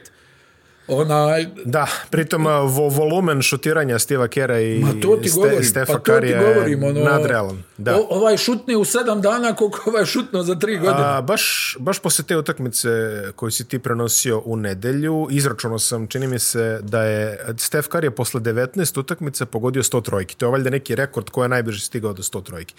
Onaj, 0.89 1.47
Da, 1.65 1.87
pritom 2.11 2.47
a, 2.47 2.61
vo, 2.61 2.89
volumen 2.89 3.43
šutiranja 3.43 3.99
Steva 3.99 4.29
Kera 4.29 4.61
i 4.61 4.79
Ma 4.79 4.93
to 5.03 5.17
ti 5.17 5.29
Ste, 5.29 5.41
govorim, 5.41 5.65
Stefa 5.65 5.93
pa 5.93 5.99
to 5.99 5.99
ti 5.99 6.05
Karija 6.05 6.41
je 6.41 6.55
govorim. 6.55 6.85
Ono, 6.85 7.01
nadrealan. 7.01 7.63
Da. 7.79 7.97
O, 7.97 8.07
ovaj 8.11 8.37
šutne 8.37 8.77
u 8.77 8.85
sedam 8.85 9.21
dana 9.21 9.55
koliko 9.55 9.91
ovaj 9.91 10.05
šutno 10.05 10.43
za 10.43 10.55
tri 10.55 10.79
godine. 10.79 11.05
A, 11.05 11.21
baš, 11.23 11.77
baš 11.79 11.99
posle 11.99 12.25
te 12.25 12.37
utakmice 12.37 12.89
koju 13.37 13.51
si 13.51 13.69
ti 13.69 13.79
prenosio 13.79 14.43
u 14.45 14.57
nedelju, 14.57 15.29
izračunao 15.31 15.79
sam, 15.79 16.07
čini 16.07 16.27
mi 16.27 16.39
se 16.39 16.81
da 16.83 17.03
je 17.03 17.39
Stef 17.57 17.89
Curry 17.89 18.05
je 18.05 18.11
posle 18.11 18.41
19 18.41 19.01
utakmice 19.01 19.47
pogodio 19.47 19.83
100 19.83 20.03
trojki. 20.03 20.37
To 20.37 20.47
je 20.47 20.51
valjda 20.51 20.71
neki 20.71 20.95
rekord 20.95 21.31
ko 21.31 21.43
je 21.43 21.49
najbrže 21.49 21.81
stigao 21.81 22.13
do 22.13 22.23
100 22.23 22.43
trojki. 22.43 22.75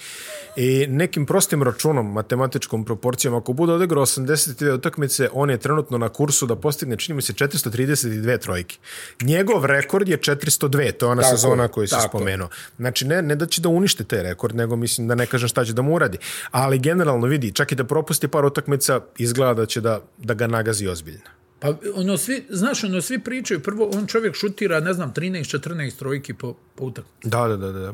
I 0.55 0.87
nekim 0.87 1.25
prostim 1.25 1.63
računom, 1.63 2.13
matematičkom 2.13 2.85
proporcijom, 2.85 3.35
ako 3.35 3.53
bude 3.53 3.73
odigrao 3.73 4.05
82 4.05 4.73
utakmice, 4.73 5.29
on 5.33 5.49
je 5.49 5.57
trenutno 5.57 5.97
na 5.97 6.09
kursu 6.09 6.45
da 6.45 6.55
postigne, 6.55 6.97
čini 6.97 7.15
mi 7.15 7.21
se, 7.21 7.33
432 8.07 8.37
trojke. 8.37 8.77
Njegov 9.21 9.65
rekord 9.65 10.09
je 10.09 10.17
402, 10.17 10.91
to 10.91 11.05
je 11.05 11.09
ona 11.09 11.21
Tako 11.21 11.37
sezona 11.37 11.67
koju 11.67 11.87
si 11.87 11.91
tako 11.91 12.07
spomenuo. 12.07 12.49
Znači, 12.77 13.05
ne, 13.05 13.21
ne 13.21 13.35
da 13.35 13.45
će 13.45 13.61
da 13.61 13.69
unište 13.69 14.03
taj 14.03 14.23
rekord, 14.23 14.55
nego 14.55 14.75
mislim 14.75 15.07
da 15.07 15.15
ne 15.15 15.25
kažem 15.25 15.49
šta 15.49 15.65
će 15.65 15.73
da 15.73 15.81
mu 15.81 15.95
uradi. 15.95 16.17
Ali 16.51 16.79
generalno 16.79 17.27
vidi, 17.27 17.51
čak 17.51 17.71
i 17.71 17.75
da 17.75 17.83
propusti 17.83 18.27
par 18.27 18.45
utakmica, 18.45 19.01
izgleda 19.17 19.53
da 19.53 19.65
će 19.65 19.81
da, 19.81 20.01
da 20.17 20.33
ga 20.33 20.47
nagazi 20.47 20.87
ozbiljno. 20.87 21.29
Pa 21.59 21.73
ono 21.95 22.17
svi, 22.17 22.45
znaš, 22.49 22.83
ono 22.83 23.01
svi 23.01 23.19
pričaju, 23.19 23.59
prvo 23.59 23.89
on 23.93 24.07
čovjek 24.07 24.35
šutira, 24.35 24.79
ne 24.79 24.93
znam, 24.93 25.13
13-14 25.13 25.95
trojki 25.95 26.33
po, 26.33 26.55
po 26.75 26.85
utakmici. 26.85 27.27
Da, 27.29 27.47
da, 27.47 27.57
da, 27.57 27.71
da. 27.71 27.93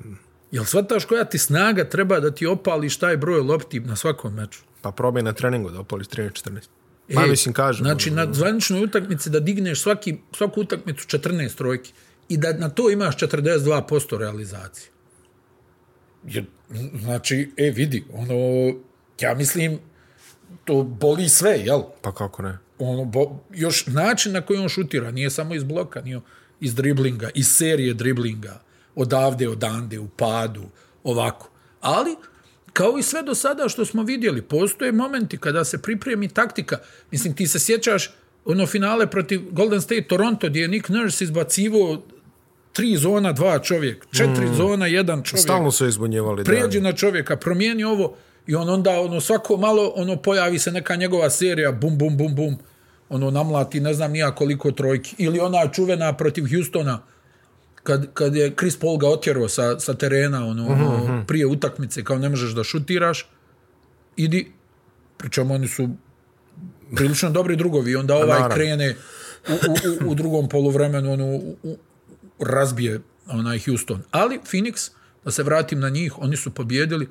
Jel 0.52 0.64
shvataš 0.66 1.06
koja 1.06 1.26
ti 1.26 1.38
snaga 1.38 1.90
treba 1.90 2.20
da 2.20 2.32
ti 2.32 2.46
opališ 2.46 2.98
taj 2.98 3.18
broj 3.18 3.40
lopti 3.40 3.80
na 3.80 3.96
svakom 3.96 4.34
meču? 4.34 4.60
Pa 4.82 4.92
probaj 4.92 5.24
na 5.24 5.34
treningu 5.34 5.70
da 5.70 5.80
opališ 5.80 6.08
13-14. 6.08 6.68
Ma 7.10 7.22
Ej, 7.22 7.30
mislim, 7.30 7.54
kažem. 7.54 7.86
Znači, 7.86 8.12
na 8.12 8.34
zvaničnoj 8.34 8.84
utakmici 8.84 9.30
da 9.30 9.40
digneš 9.40 9.82
svaki, 9.82 10.18
svaku 10.38 10.62
utakmicu 10.62 11.08
14 11.08 11.56
trojki 11.56 11.94
i 12.30 12.38
da 12.38 12.54
na 12.54 12.70
to 12.70 12.90
imaš 12.90 13.18
42% 13.18 14.18
realizacije. 14.18 14.90
Jer, 16.28 16.46
znači, 17.02 17.52
e, 17.58 17.72
vidi, 17.72 18.04
ono, 18.14 18.36
ja 19.20 19.36
mislim, 19.36 19.80
to 20.66 20.84
boli 20.84 21.30
sve, 21.30 21.60
jel? 21.60 21.82
Pa 22.02 22.12
kako 22.12 22.42
ne? 22.42 22.58
ono, 22.80 23.06
bo, 23.06 23.40
još 23.54 23.88
način 23.88 24.34
na 24.34 24.42
koji 24.42 24.60
on 24.60 24.70
šutira, 24.70 25.12
nije 25.12 25.30
samo 25.30 25.56
iz 25.56 25.64
bloka, 25.64 26.02
nije 26.02 26.20
iz 26.60 26.76
driblinga, 26.76 27.30
iz 27.34 27.48
serije 27.48 27.94
driblinga, 27.94 28.62
odavde, 28.96 29.50
odande, 29.50 30.00
u 30.00 30.08
padu, 30.08 30.64
ovako. 31.04 31.50
Ali, 31.82 32.16
kao 32.76 32.98
i 32.98 33.04
sve 33.04 33.24
do 33.24 33.36
sada 33.36 33.70
što 33.70 33.86
smo 33.86 34.04
vidjeli, 34.04 34.42
postoje 34.42 34.92
momenti 34.92 35.38
kada 35.38 35.64
se 35.64 35.82
pripremi 35.82 36.28
taktika. 36.28 36.78
Mislim, 37.12 37.36
ti 37.36 37.48
se 37.48 37.60
sjećaš 37.60 38.14
ono 38.46 38.68
finale 38.68 39.08
protiv 39.08 39.42
Golden 39.52 39.82
State 39.82 40.02
Toronto, 40.08 40.50
gdje 40.50 40.62
je 40.62 40.68
Nick 40.68 40.90
Nurse 40.90 41.24
izbacivo 41.24 42.04
tri 42.74 42.98
zona, 42.98 43.32
dva 43.32 43.60
čovjek, 43.60 44.06
četiri 44.12 44.46
mm. 44.46 44.56
zona, 44.56 44.88
jedan 44.88 45.24
čovjek 45.24 45.44
Stalno 45.44 45.72
su 45.72 45.88
izbunjevali. 45.88 46.44
prijeđi 46.44 46.82
na 46.82 46.94
čovjeka, 46.94 47.36
promijeni 47.36 47.84
ovo 47.84 48.16
i 48.48 48.56
on 48.56 48.70
onda 48.70 49.00
ono 49.00 49.22
svako 49.22 49.58
malo 49.58 49.94
ono 49.96 50.16
pojavi 50.16 50.60
se 50.60 50.72
neka 50.72 50.96
njegova 50.96 51.30
serija 51.30 51.72
bum 51.72 51.98
bum 51.98 52.18
bum 52.18 52.36
bum 52.36 52.58
ono 53.10 53.32
namlati 53.32 53.80
ne 53.80 53.94
znam 53.94 54.12
nija 54.12 54.36
koliko 54.36 54.72
trojki 54.72 55.16
ili 55.18 55.40
ona 55.40 55.68
čuvena 55.72 56.14
protiv 56.14 56.44
Houstona 56.56 57.00
kad, 57.86 58.14
kad 58.14 58.36
je 58.36 58.54
Chris 58.60 58.78
Paul 58.78 58.98
ga 58.98 59.08
otjerao 59.08 59.50
sa, 59.50 59.80
sa 59.80 59.94
terena 59.94 60.46
ono, 60.48 60.68
ono 60.68 60.96
uh 60.96 61.10
-huh. 61.10 61.26
prije 61.26 61.46
utakmice 61.46 62.04
kao 62.04 62.20
ne 62.20 62.30
možeš 62.30 62.52
da 62.52 62.64
šutiraš 62.64 63.30
idi 64.16 64.52
pričamo 65.18 65.54
oni 65.54 65.68
su 65.68 65.90
prilično 66.96 67.30
dobri 67.30 67.56
drugovi 67.56 67.96
onda 67.96 68.16
ovaj 68.16 68.28
naravno. 68.28 68.56
krene 68.56 68.96
u, 69.48 69.54
u, 69.54 70.08
u, 70.08 70.12
u 70.12 70.16
drugom 70.16 70.50
poluvremenu 70.50 71.14
ono, 71.14 71.26
u, 71.26 71.56
u, 71.64 71.78
razbije 72.40 73.02
onaj 73.28 73.60
Houston. 73.60 74.04
Ali 74.12 74.40
Phoenix, 74.52 74.92
da 75.26 75.32
se 75.32 75.44
vratim 75.44 75.80
na 75.80 75.90
njih, 75.90 76.20
oni 76.20 76.38
su 76.38 76.52
pobjedili. 76.52 77.08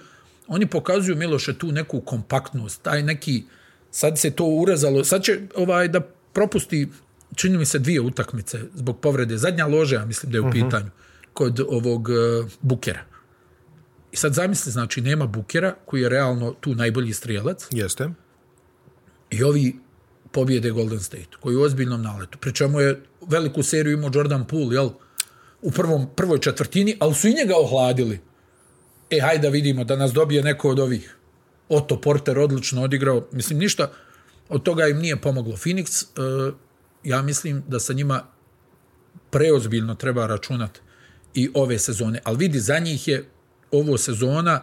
Oni 0.46 0.66
pokazuju 0.66 1.16
Miloše 1.16 1.58
tu 1.58 1.72
neku 1.72 2.00
kompaktnost, 2.00 2.82
taj 2.82 3.02
neki 3.02 3.42
sad 3.90 4.18
se 4.18 4.30
to 4.30 4.44
urezalo, 4.44 5.04
sad 5.04 5.22
će 5.22 5.40
ovaj 5.56 5.88
da 5.88 6.00
propusti 6.32 6.88
čini 7.34 7.58
mi 7.58 7.66
se 7.66 7.78
dvije 7.78 8.00
utakmice 8.00 8.60
zbog 8.74 9.00
povrede. 9.00 9.36
Zadnja 9.38 9.66
loža, 9.66 9.96
ja 9.96 10.04
mislim 10.04 10.32
da 10.32 10.38
je 10.38 10.42
u 10.42 10.50
pitanju, 10.50 10.90
kod 11.32 11.60
ovog 11.68 12.08
uh, 12.08 12.50
Bukera. 12.60 13.00
I 14.12 14.16
sad 14.16 14.34
zamisli, 14.34 14.72
znači, 14.72 15.00
nema 15.00 15.26
Bukera, 15.26 15.74
koji 15.86 16.02
je 16.02 16.08
realno 16.08 16.54
tu 16.60 16.74
najbolji 16.74 17.12
strijelac, 17.12 17.66
Jeste. 17.70 18.08
i 19.30 19.42
ovi 19.42 19.76
pobjede 20.32 20.70
Golden 20.70 21.00
State, 21.00 21.36
koji 21.40 21.54
je 21.54 21.58
u 21.58 21.62
ozbiljnom 21.62 22.02
naletu. 22.02 22.38
Pričemu 22.38 22.80
je 22.80 23.02
veliku 23.28 23.62
seriju 23.62 23.92
imao 23.92 24.10
Jordan 24.14 24.46
Poole, 24.46 24.74
jel? 24.74 24.90
U 25.62 25.70
prvom, 25.70 26.06
prvoj 26.16 26.38
četvrtini, 26.38 26.96
ali 27.00 27.14
su 27.14 27.28
i 27.28 27.34
njega 27.34 27.54
ohladili. 27.56 28.20
E, 29.10 29.20
hajde 29.20 29.42
da 29.42 29.48
vidimo 29.48 29.84
da 29.84 29.96
nas 29.96 30.12
dobije 30.12 30.42
neko 30.42 30.70
od 30.70 30.80
ovih. 30.80 31.16
Otto 31.68 32.00
Porter 32.00 32.38
odlično 32.38 32.82
odigrao. 32.82 33.26
Mislim, 33.32 33.58
ništa 33.58 33.90
od 34.48 34.62
toga 34.62 34.86
im 34.86 34.98
nije 34.98 35.16
pomoglo. 35.16 35.56
Phoenix, 35.56 36.04
uh, 36.48 36.54
ja 37.04 37.22
mislim 37.22 37.62
da 37.68 37.80
sa 37.80 37.92
njima 37.92 38.22
preozbiljno 39.30 39.94
treba 39.94 40.26
računati 40.26 40.80
i 41.34 41.50
ove 41.54 41.78
sezone. 41.78 42.20
Ali 42.24 42.36
vidi, 42.36 42.60
za 42.60 42.78
njih 42.78 43.08
je 43.08 43.24
ovo 43.70 43.98
sezona 43.98 44.60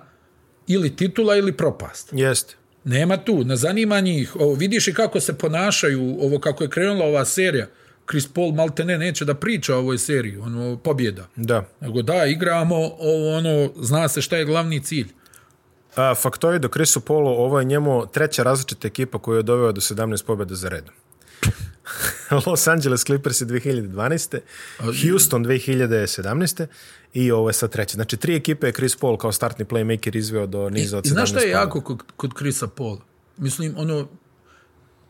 ili 0.68 0.96
titula 0.96 1.36
ili 1.36 1.58
propast. 1.58 2.10
Jeste. 2.14 2.56
Nema 2.84 3.18
tu, 3.18 3.44
ne 3.44 3.56
zanima 3.56 4.00
njih. 4.00 4.36
Ovo, 4.36 4.54
vidiš 4.54 4.88
i 4.88 4.94
kako 4.94 5.20
se 5.20 5.38
ponašaju, 5.38 6.18
ovo 6.22 6.40
kako 6.40 6.64
je 6.64 6.70
krenula 6.70 7.06
ova 7.06 7.26
serija. 7.26 7.68
Chris 8.10 8.28
Paul 8.28 8.52
maltene 8.52 8.98
neće 8.98 9.26
da 9.26 9.34
priča 9.34 9.76
o 9.76 9.80
ovoj 9.80 9.98
seriji, 9.98 10.38
ono, 10.38 10.78
pobjeda. 10.78 11.28
Da. 11.36 11.66
Nego 11.82 12.02
da, 12.02 12.26
igramo, 12.26 12.76
ovo, 12.76 13.38
ono, 13.38 13.72
zna 13.82 14.08
se 14.08 14.22
šta 14.22 14.38
je 14.38 14.46
glavni 14.46 14.84
cilj. 14.84 15.08
A, 15.96 16.16
faktoid 16.16 16.62
do 16.62 16.70
Chrisu 16.70 17.02
Polu, 17.02 17.30
ovo 17.30 17.60
je 17.60 17.66
njemu 17.66 18.06
treća 18.14 18.44
različita 18.44 18.88
ekipa 18.88 19.20
koju 19.20 19.38
je 19.38 19.44
doveo 19.44 19.72
do 19.72 19.82
17 19.82 20.26
pobjeda 20.26 20.56
za 20.56 20.70
redom. 20.70 20.94
Los 22.46 22.68
Angeles 22.68 23.04
Clippers 23.04 23.42
je 23.42 23.48
2012. 23.48 24.40
Houston 24.80 25.46
2017. 25.46 26.66
I 27.14 27.32
ovo 27.32 27.50
je 27.50 27.54
sad 27.54 27.72
treće. 27.72 27.94
Znači, 27.94 28.18
tri 28.18 28.36
ekipe 28.36 28.68
je 28.68 28.74
Chris 28.74 28.96
Paul 28.96 29.18
kao 29.18 29.32
startni 29.32 29.66
playmaker 29.66 30.18
izveo 30.18 30.48
do 30.48 30.70
niza 30.70 30.98
od 30.98 31.04
17 31.04 31.08
I 31.08 31.10
znaš 31.10 31.30
šta 31.30 31.40
je 31.40 31.50
jako 31.50 31.82
kod, 31.82 32.04
kod 32.16 32.34
Chrisa 32.38 32.68
Paula? 32.68 33.02
Mislim, 33.38 33.74
ono, 33.78 34.08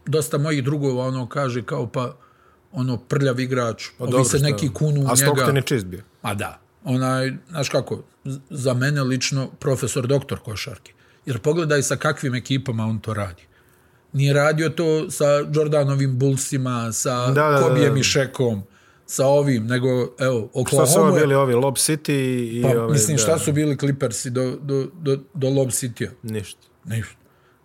dosta 0.06 0.38
mojih 0.38 0.64
drugova 0.64 1.06
ono 1.06 1.30
kaže 1.30 1.64
kao 1.64 1.88
pa 1.88 2.18
ono 2.72 2.98
prljav 2.98 3.40
igrač, 3.40 3.88
Pa 3.98 4.04
ovi 4.04 4.12
dobro, 4.12 4.26
se 4.26 4.40
neki 4.40 4.74
kunu 4.74 5.02
u 5.02 5.04
A 5.04 5.08
njega. 5.08 5.16
Stockton 5.16 5.56
je 5.56 5.62
čist 5.62 5.86
bio. 5.86 6.02
A 6.22 6.34
da, 6.34 6.60
onaj, 6.84 7.34
znaš 7.50 7.70
kako, 7.70 8.04
za 8.50 8.74
mene 8.74 9.04
lično 9.04 9.50
profesor 9.60 10.08
doktor 10.08 10.40
košarke. 10.40 10.94
Jer 11.26 11.40
pogledaj 11.40 11.84
sa 11.84 11.96
kakvim 11.96 12.36
ekipama 12.36 12.86
on 12.86 13.00
to 13.00 13.14
radi. 13.14 13.44
Nije 14.14 14.34
radio 14.34 14.70
to 14.70 15.12
sa 15.12 15.26
Jordanovim 15.54 16.20
Bullsima, 16.20 16.92
sa 16.92 17.32
Da, 17.32 17.50
da, 17.50 17.62
Kobijem 17.62 17.94
da. 17.94 18.00
i 18.00 18.04
Šekom, 18.04 18.64
sa 19.06 19.26
ovim, 19.28 19.68
nego, 19.68 19.88
evo, 20.20 20.50
Šta 20.68 20.86
su 20.86 21.00
ovo 21.00 21.08
Oklahoma... 21.08 21.20
bili 21.20 21.36
ovi? 21.36 21.54
Lob 21.54 21.76
City 21.76 22.14
i... 22.52 22.62
Pa, 22.62 22.70
ove, 22.70 22.94
mislim, 22.94 23.18
da, 23.18 23.24
šta 23.24 23.40
su 23.40 23.52
bili 23.52 23.78
Clippersi 23.78 24.30
do, 24.30 24.58
do, 24.62 24.88
do, 25.02 25.18
do 25.34 25.50
Lob 25.50 25.70
City-a? 25.70 26.10
Ništa. 26.24 26.68
Ništa. 26.86 27.16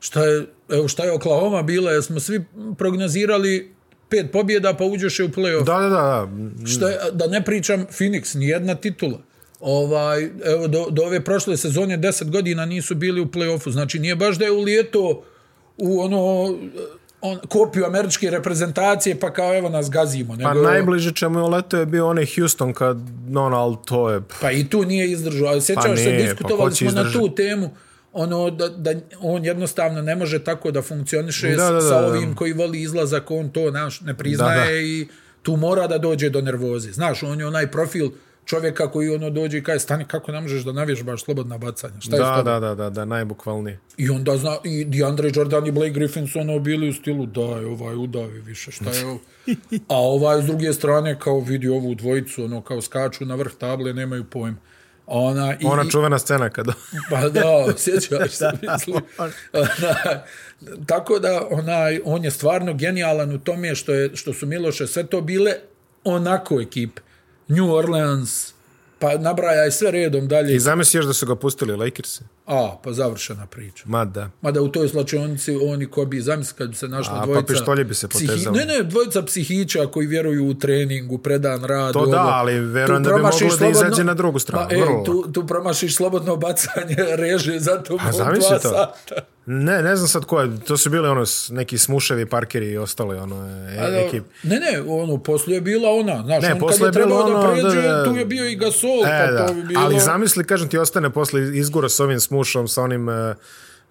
Šta 0.01 0.25
je, 0.25 0.47
evo, 0.69 0.89
šta 0.89 1.05
je 1.05 1.13
Oklahoma 1.13 1.63
bila? 1.63 1.93
Jer 1.93 2.03
smo 2.03 2.21
svi 2.21 2.45
prognozirali 2.79 3.75
pet 4.09 4.33
pobjeda, 4.33 4.75
pa 4.75 4.85
uđeš 4.85 5.21
u 5.21 5.29
play-off. 5.29 5.65
Da, 5.65 5.79
da, 5.79 5.89
da. 5.89 6.29
da. 6.31 6.67
Šta 6.67 6.89
je, 6.89 6.99
da 7.13 7.27
ne 7.27 7.45
pričam 7.45 7.87
Phoenix, 7.87 8.37
ni 8.37 8.47
jedna 8.47 8.75
titula. 8.75 9.19
Ovaj, 9.61 10.31
evo, 10.45 10.69
do, 10.69 10.87
do 10.91 11.03
ove 11.03 11.25
prošle 11.25 11.57
sezone 11.57 11.99
10 11.99 12.31
godina 12.31 12.67
nisu 12.67 12.95
bili 12.95 13.21
u 13.21 13.27
play-offu. 13.27 13.71
Znači, 13.71 13.99
nije 13.99 14.17
baš 14.17 14.39
da 14.39 14.45
je 14.45 14.53
ulijeto 14.53 15.23
u 15.79 16.01
ono 16.01 16.55
on, 17.21 17.39
kopiju 17.49 17.85
američke 17.85 18.31
reprezentacije, 18.31 19.21
pa 19.21 19.33
kao 19.33 19.55
evo 19.59 19.69
nas 19.69 19.91
gazimo. 19.91 20.37
Nego, 20.37 20.49
Pa 20.51 20.55
najbliže 20.55 21.13
čemu 21.13 21.39
je 21.39 21.43
leto 21.43 21.77
je 21.79 21.87
bio 21.87 22.09
onaj 22.09 22.27
Houston 22.37 22.73
kad, 22.73 22.97
no, 23.29 23.49
no, 23.49 23.57
ali 23.57 23.77
to 23.85 24.11
je... 24.11 24.21
Pa 24.41 24.51
i 24.51 24.69
tu 24.69 24.85
nije 24.85 25.11
izdržao. 25.11 25.49
Ali 25.49 25.61
sjećaš 25.63 25.85
Pa 25.85 25.97
se, 25.97 26.05
pa 26.05 26.23
diskutovali 26.23 26.75
će 26.75 26.85
smo 26.85 26.95
na 26.95 27.01
izdržati? 27.01 27.19
tu 27.29 27.35
temu 27.35 27.71
ono 28.13 28.51
da, 28.51 28.69
da 28.69 28.91
on 29.21 29.45
jednostavno 29.45 30.03
ne 30.03 30.17
može 30.17 30.45
tako 30.45 30.71
da 30.71 30.83
funkcioniše 30.83 31.49
Da, 31.49 31.65
da, 31.65 31.73
da, 31.73 31.81
sa 31.81 32.07
ovim 32.07 32.35
koji 32.35 32.53
voli 32.53 32.81
izlazak, 32.83 33.31
on 33.31 33.49
to 33.49 33.71
naš, 33.71 34.01
ne 34.01 34.15
priznaje 34.15 34.61
Da, 34.61 34.65
da. 34.73 34.81
i 34.81 35.07
tu 35.43 35.57
mora 35.57 35.87
da 35.87 35.99
dođe 35.99 36.31
do 36.31 36.41
nervoze. 36.41 36.93
Znaš, 36.93 37.23
on 37.23 37.41
je 37.41 37.47
onaj 37.47 37.71
profil 37.71 38.11
čovjeka 38.47 38.91
koji 38.91 39.15
ono 39.15 39.31
dođe 39.31 39.59
i 39.59 39.63
kaže, 39.63 39.79
stani, 39.79 40.05
kako 40.05 40.33
ne 40.33 40.41
možeš 40.41 40.65
da 40.65 40.73
navježbaš 40.73 41.25
slobodna 41.25 41.59
bacanja? 41.59 42.01
Šta 42.01 42.17
je 42.17 42.21
Da, 42.21 42.37
tobom? 42.37 42.45
da, 42.45 42.61
da, 42.61 42.75
da, 42.75 42.91
da, 42.91 43.05
najbukvalnije. 43.05 43.79
I 43.97 44.11
onda 44.11 44.37
zna, 44.37 44.57
i 44.65 44.85
DeAndre 44.85 45.31
Jordan 45.35 45.67
i 45.67 45.71
Blake 45.71 45.91
Griffin 45.91 46.27
su 46.29 46.39
ono 46.39 46.59
bili 46.59 46.89
u 46.89 46.93
stilu, 46.93 47.27
daj, 47.27 47.65
ovaj, 47.65 47.95
udavi 47.97 48.41
više, 48.41 48.71
šta 48.71 48.91
je 48.91 49.07
ovo? 49.07 49.19
A 49.95 49.97
ovaj, 49.97 50.43
s 50.43 50.45
druge 50.45 50.73
strane, 50.73 51.19
kao 51.19 51.41
vidi 51.41 51.69
ovu 51.69 51.95
dvojicu, 51.95 52.45
ono, 52.45 52.61
kao 52.61 52.81
skaču 52.83 53.25
na 53.25 53.35
vrh 53.35 53.53
table, 53.59 53.93
nemaju 53.93 54.25
pojma. 54.25 54.57
Ona, 55.07 55.55
i, 55.61 55.65
Ona 55.65 55.85
čuvena 55.91 56.19
scena 56.19 56.51
kada... 56.51 56.73
Pa 57.11 57.29
da, 57.29 57.43
sjećaš 57.77 58.31
se, 58.31 58.51
mislim. 58.73 58.97
Ona, 59.19 59.33
tako 60.87 61.19
da, 61.19 61.47
onaj, 61.51 62.01
on 62.05 62.25
je 62.25 62.31
stvarno 62.31 62.75
genijalan 62.75 63.35
u 63.35 63.39
tome 63.39 63.75
što, 63.75 63.95
je, 63.95 64.11
što 64.17 64.33
su 64.33 64.47
Miloše 64.47 64.87
sve 64.87 65.07
to 65.07 65.21
bile 65.21 65.53
onako 66.05 66.61
ekipe. 66.61 67.03
New 67.49 67.73
Orleans, 67.73 68.55
pa 68.99 69.19
nabrajaj 69.19 69.71
sve 69.71 69.91
redom 69.91 70.29
dalje. 70.29 70.55
I 70.55 70.61
zamisli 70.61 70.99
još 70.99 71.07
da 71.07 71.13
su 71.13 71.27
ga 71.27 71.37
pustili 71.37 71.77
Lakersi. 71.77 72.25
A, 72.47 72.77
pa 72.85 72.93
završena 72.93 73.47
priča. 73.47 73.85
Ma 73.87 74.05
da. 74.05 74.31
Mada 74.41 74.63
u 74.63 74.69
toj 74.69 74.89
slačionici 74.89 75.57
oni 75.63 75.87
ko 75.87 76.05
bi, 76.05 76.21
zamisli 76.21 76.55
kad 76.59 76.69
bi 76.69 76.77
se 76.77 76.89
našla 76.89 77.15
A, 77.15 77.21
pa 77.21 77.27
dvojica... 77.27 77.47
pištolje 77.47 77.85
bi 77.85 77.95
se 77.95 78.09
potezali. 78.09 78.59
Ne, 78.59 78.65
ne, 78.65 78.83
dvojica 78.83 79.23
psihića 79.23 79.87
koji 79.87 80.07
vjeruju 80.07 80.49
u 80.49 80.55
treningu, 80.55 81.19
predan 81.19 81.65
rad. 81.65 81.93
To 81.93 82.07
da, 82.07 82.23
ovo. 82.23 82.31
ali 82.31 82.61
verujem 82.61 83.03
da 83.03 83.13
bi 83.13 83.23
moglo 83.23 83.57
da 83.59 83.69
izađe 83.69 84.05
na 84.05 84.15
drugu 84.15 84.39
stranu, 84.39 84.67
Pa, 84.71 84.77
vrlo 84.77 85.05
tu, 85.05 85.33
tu 85.33 85.47
promašiš 85.47 85.97
slobodno 85.97 86.37
bacanje 86.37 86.97
reže 87.23 87.59
za 87.59 87.83
to 87.83 87.99
A 88.01 88.09
od 88.09 88.15
zamisli 88.15 88.57
to. 88.63 88.69
sata. 88.69 89.23
Ne, 89.49 89.83
ne 89.83 89.97
znam 89.97 90.09
sad 90.09 90.25
ko 90.25 90.41
je. 90.41 90.61
To 90.61 90.77
su 90.77 90.91
bili 90.91 91.09
ono 91.09 91.25
neki 91.51 91.79
smuševi, 91.79 92.27
parkeri 92.27 92.67
i 92.67 92.79
ostali 92.79 93.17
ono, 93.17 93.37
e, 93.37 93.79
A 93.81 93.91
da, 93.91 93.97
ekip. 93.97 94.25
Ne, 94.43 94.61
ne, 94.61 94.83
ono, 94.87 95.19
poslije 95.19 95.57
je 95.57 95.61
bila 95.61 95.91
ona. 95.91 96.23
Znaš, 96.25 96.43
Ne, 96.43 96.53
on 96.55 96.69
kad 96.69 96.81
je 96.81 96.93
trebao 96.93 97.19
da 97.31 97.37
ono, 97.37 97.53
pređe, 97.53 97.83
da, 97.83 97.93
da. 97.93 98.05
tu 98.05 98.17
je 98.17 98.25
bio 98.25 98.49
i 98.49 98.57
Gasol, 98.57 99.07
E, 99.07 99.27
pa 99.27 99.33
da. 99.33 99.47
to 99.47 99.55
bi 99.55 99.63
bilo... 99.63 99.81
Ali 99.81 100.01
zamisli, 100.01 100.45
kažem 100.45 100.69
ti, 100.69 100.79
ostane 100.79 101.11
posle 101.11 101.59
izgura 101.59 101.89
s 101.89 102.01
ovim 102.01 102.21
smušom, 102.37 102.69
sa 102.69 102.83
onim 102.83 103.09
uh, 103.09 103.15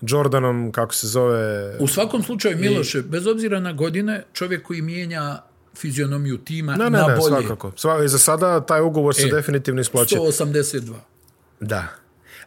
Jordanom, 0.01 0.71
kako 0.71 0.93
se 0.93 1.07
zove... 1.07 1.75
U 1.79 1.87
svakom 1.87 2.23
slučaju, 2.23 2.57
Miloše, 2.57 3.01
bez 3.01 3.27
obzira 3.27 3.59
na 3.59 3.73
godine, 3.73 4.23
čovjek 4.33 4.63
koji 4.63 4.81
mijenja 4.81 5.41
fizionomiju 5.77 6.37
tima 6.37 6.75
Ne, 6.75 6.83
ne, 6.83 6.89
na 6.89 7.07
ne, 7.07 7.15
bolje. 7.15 7.41
svakako. 7.41 7.71
Sva, 7.75 8.03
I 8.03 8.07
za 8.07 8.17
sada 8.19 8.65
taj 8.65 8.81
ugovor 8.81 9.15
se 9.15 9.27
E, 9.27 9.31
definitivno 9.31 9.81
isplaća. 9.81 10.15
182. 10.15 10.93
Da. 11.59 11.87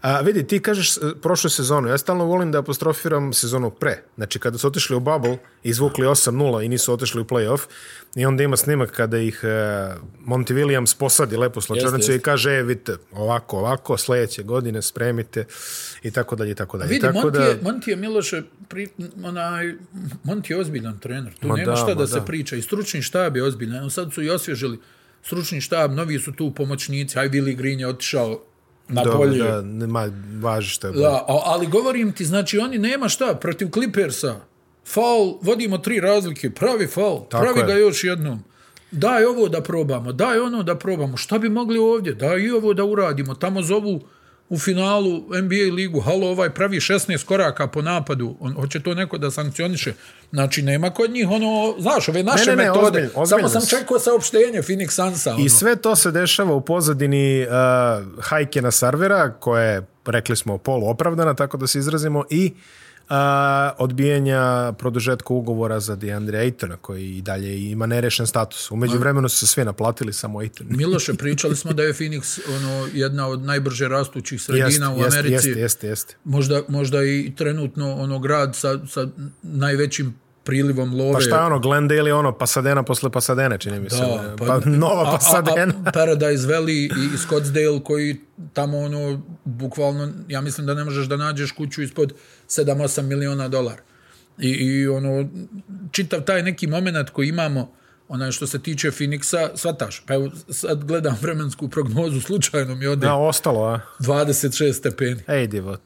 A, 0.01 0.21
vidi, 0.21 0.47
ti 0.47 0.61
kažeš 0.63 0.97
e, 0.97 1.01
prošlu 1.23 1.51
sezonu, 1.51 1.89
ja 1.89 1.99
stalno 1.99 2.25
volim 2.25 2.53
da 2.53 2.59
apostrofiram 2.59 3.33
sezonu 3.33 3.71
pre. 3.71 4.03
Znači, 4.17 4.39
kada 4.39 4.59
su 4.59 4.67
otišli 4.67 4.97
u 4.97 5.01
bubble, 5.01 5.39
izvukli 5.63 6.07
8-0 6.07 6.65
i 6.65 6.69
nisu 6.69 6.93
otišli 6.93 7.21
u 7.21 7.25
playoff, 7.25 7.61
i 8.15 8.27
onda 8.27 8.43
ima 8.43 8.57
snimak 8.57 8.91
kada 8.91 9.19
ih 9.19 9.41
e, 9.43 9.49
Monty 10.27 10.55
Williams 10.55 10.99
posadi 10.99 11.37
lepo 11.37 11.61
slačarnicu 11.61 12.11
Jeste, 12.11 12.17
i 12.17 12.19
kaže, 12.19 12.51
e, 12.51 12.63
vidite, 12.63 12.97
ovako, 13.13 13.59
ovako, 13.59 13.97
sledeće 13.97 14.43
godine 14.43 14.83
spremite 14.83 15.45
i 16.03 16.11
tako 16.11 16.37
dalje, 16.37 16.51
i 16.51 16.55
tako 16.55 16.79
dalje. 16.79 16.89
Vidi, 16.89 17.01
tako 17.01 17.19
Monti, 17.19 17.39
da, 17.39 17.45
je, 17.45 17.59
Monti 17.63 17.91
je 17.91 17.97
Miloše, 17.97 18.43
pri, 18.69 18.89
onaj, 19.25 19.75
Monti 20.25 20.53
je 20.53 20.61
ozbiljan 20.61 20.99
trener. 20.99 21.35
Tu 21.41 21.49
Ma 21.49 21.57
nema 21.57 21.71
da, 21.71 21.77
šta 21.77 21.87
ma 21.87 21.95
da, 21.95 22.07
se 22.07 22.19
da. 22.19 22.25
priča. 22.25 22.57
I 22.57 22.63
stručni 22.63 23.03
štab 23.03 23.37
je 23.37 23.45
ozbiljan. 23.45 23.91
Sad 23.91 24.13
su 24.13 24.23
i 24.23 24.31
osvježili 24.31 24.79
stručni 25.23 25.61
štab, 25.61 25.93
novi 25.93 26.19
su 26.19 26.33
tu 26.33 26.55
pomoćnici. 26.55 27.19
Aj, 27.19 27.29
Willi 27.29 27.57
Green 27.57 27.81
je 27.81 27.89
otišao 27.89 28.48
na 28.89 29.03
dobro, 29.03 29.19
bolje. 29.19 29.45
da, 29.45 29.63
nema, 29.63 30.11
važi 30.41 30.69
što 30.71 30.87
je 30.87 30.93
bolje. 30.93 31.03
Da, 31.03 31.25
ali 31.27 31.67
govorim 31.67 32.13
ti, 32.13 32.25
znači 32.25 32.59
oni 32.59 32.79
nema 32.79 33.09
šta, 33.09 33.35
protiv 33.41 33.69
Clippersa, 33.71 34.35
faul, 34.87 35.39
vodimo 35.43 35.79
tri 35.79 36.01
razlike, 36.01 36.51
pravi 36.51 36.87
faul, 36.87 37.21
Tako 37.29 37.45
pravi 37.45 37.61
je. 37.61 37.67
ga 37.67 37.73
još 37.73 38.05
jednom. 38.05 38.45
Daj 38.91 39.25
ovo 39.25 39.49
da 39.49 39.61
probamo, 39.61 40.13
daj 40.13 40.39
ono 40.39 40.63
da 40.63 40.75
probamo, 40.75 41.17
šta 41.17 41.39
bi 41.39 41.49
mogli 41.49 41.79
ovdje, 41.79 42.15
daj 42.15 42.41
i 42.41 42.51
ovo 42.51 42.75
da 42.75 42.85
uradimo, 42.85 43.35
tamo 43.35 43.63
zovu 43.63 44.01
u 44.51 44.59
finalu 44.59 45.23
NBA 45.43 45.75
ligu, 45.75 46.01
halo 46.01 46.31
ovaj 46.31 46.51
pravi 46.51 46.77
16 46.77 47.25
koraka 47.25 47.67
po 47.67 47.83
napadu, 47.83 48.37
on, 48.41 48.55
hoće 48.55 48.81
to 48.81 48.95
neko 48.95 49.19
da 49.19 49.31
sankcioniše. 49.31 49.93
Znači, 50.31 50.63
nema 50.63 50.91
kod 50.91 51.11
njih 51.11 51.29
ono, 51.31 51.75
znaš, 51.79 52.09
ove 52.09 52.23
naše 52.23 52.51
Ne, 52.51 52.57
ne, 52.57 52.63
ne, 52.63 52.69
metode. 52.69 52.87
ozbiljno, 52.87 53.11
ozbiljno 53.15 53.49
Samo 53.49 53.61
sam 53.61 53.79
čekao 53.79 53.99
saopštenje 53.99 54.63
Phoenix 54.63 54.91
Sunsa. 54.91 55.35
Ono. 55.35 55.45
I 55.45 55.49
sve 55.49 55.77
to 55.77 55.97
se 55.97 56.11
dešava 56.11 56.55
u 56.55 56.61
pozadini 56.61 57.47
uh, 57.47 58.23
hajke 58.23 58.63
na 58.63 58.71
servera, 58.71 59.33
koja 59.41 59.63
je, 59.63 59.83
rekli 60.07 60.37
smo, 60.37 60.59
polu 60.59 60.89
opravdana, 60.89 61.35
tako 61.35 61.57
da 61.57 61.67
se 61.67 61.79
izrazimo, 61.79 62.25
i 62.31 62.53
uh, 62.55 62.59
odbijenja 63.79 64.73
produžetka 64.79 65.35
ugovora 65.35 65.81
za 65.81 65.97
DeAndre 65.97 66.39
Aytona, 66.39 66.77
koji 66.77 67.17
i 67.17 67.23
dalje 67.23 67.71
ima 67.71 67.87
nerešen 67.87 68.27
status. 68.27 68.71
Umeđu 68.71 68.99
vremenu 68.99 69.29
su 69.29 69.37
se 69.37 69.47
svi 69.47 69.65
naplatili, 69.65 70.13
samo 70.13 70.39
Ayton. 70.39 70.65
Miloše, 70.77 71.15
pričali 71.15 71.57
smo 71.57 71.73
da 71.73 71.83
je 71.83 71.93
Phoenix 71.93 72.41
ono, 72.57 72.89
jedna 72.93 73.29
od 73.29 73.43
najbrže 73.43 73.89
rastućih 73.89 74.43
sredina 74.43 74.95
u 74.95 74.99
jeste, 74.99 75.19
Americi. 75.19 75.49
jeste, 75.49 75.61
jeste, 75.61 75.89
jeste. 75.89 76.17
možda, 76.25 76.63
možda 76.69 77.05
i 77.05 77.33
trenutno 77.37 77.95
ono 77.95 78.19
grad 78.19 78.57
sa, 78.57 78.79
sa 78.87 79.09
najvećim 79.43 80.15
prilivom 80.49 80.95
love. 80.95 81.13
Pa 81.13 81.21
šta 81.21 81.37
je 81.37 81.45
ono, 81.45 81.59
Glendale 81.59 82.11
je 82.11 82.15
ono, 82.15 82.33
Pasadena 82.33 82.83
posle 82.83 83.11
Pasadene, 83.11 83.59
čini 83.59 83.81
mi 83.81 83.91
se. 83.91 83.97
Da, 83.97 84.35
pa, 84.39 84.61
nova 84.65 85.03
a- 85.03 85.09
a- 85.09 85.13
Pasadena. 85.13 85.75
A, 85.85 85.91
Paradise 86.01 86.49
Valley 86.49 86.71
i, 86.71 87.15
i 87.15 87.19
Scottsdale 87.19 87.81
koji 87.85 88.17
tamo 88.53 88.79
ono, 88.79 89.23
bukvalno, 89.45 90.09
ja 90.29 90.41
mislim 90.41 90.67
da 90.67 90.75
ne 90.75 90.85
možeš 90.85 91.07
da 91.07 91.17
nađeš 91.17 91.53
kuću 91.53 91.83
ispod 91.83 92.13
7-8 92.49 93.03
miliona 93.03 93.49
dolara. 93.49 93.83
I, 94.39 94.49
I 94.51 94.89
ono, 94.89 95.29
čitav 95.91 96.21
taj 96.21 96.43
neki 96.43 96.67
moment 96.67 97.11
koji 97.11 97.29
imamo, 97.29 97.73
onaj 98.09 98.31
što 98.33 98.47
se 98.47 98.59
tiče 98.59 98.91
Phoenixa, 98.91 99.49
svataš. 99.55 100.03
Pa 100.07 100.15
evo, 100.15 100.31
sad 100.51 100.85
gledam 100.85 101.19
vremensku 101.21 101.69
prognozu, 101.69 102.21
slučajno 102.21 102.75
mi 102.75 102.87
ode 102.87 103.07
Da, 103.07 103.15
ostalo, 103.15 103.65
a? 103.65 103.81
26 104.01 104.73
stepeni. 104.73 105.21
Ej, 105.29 105.47
divot. 105.47 105.83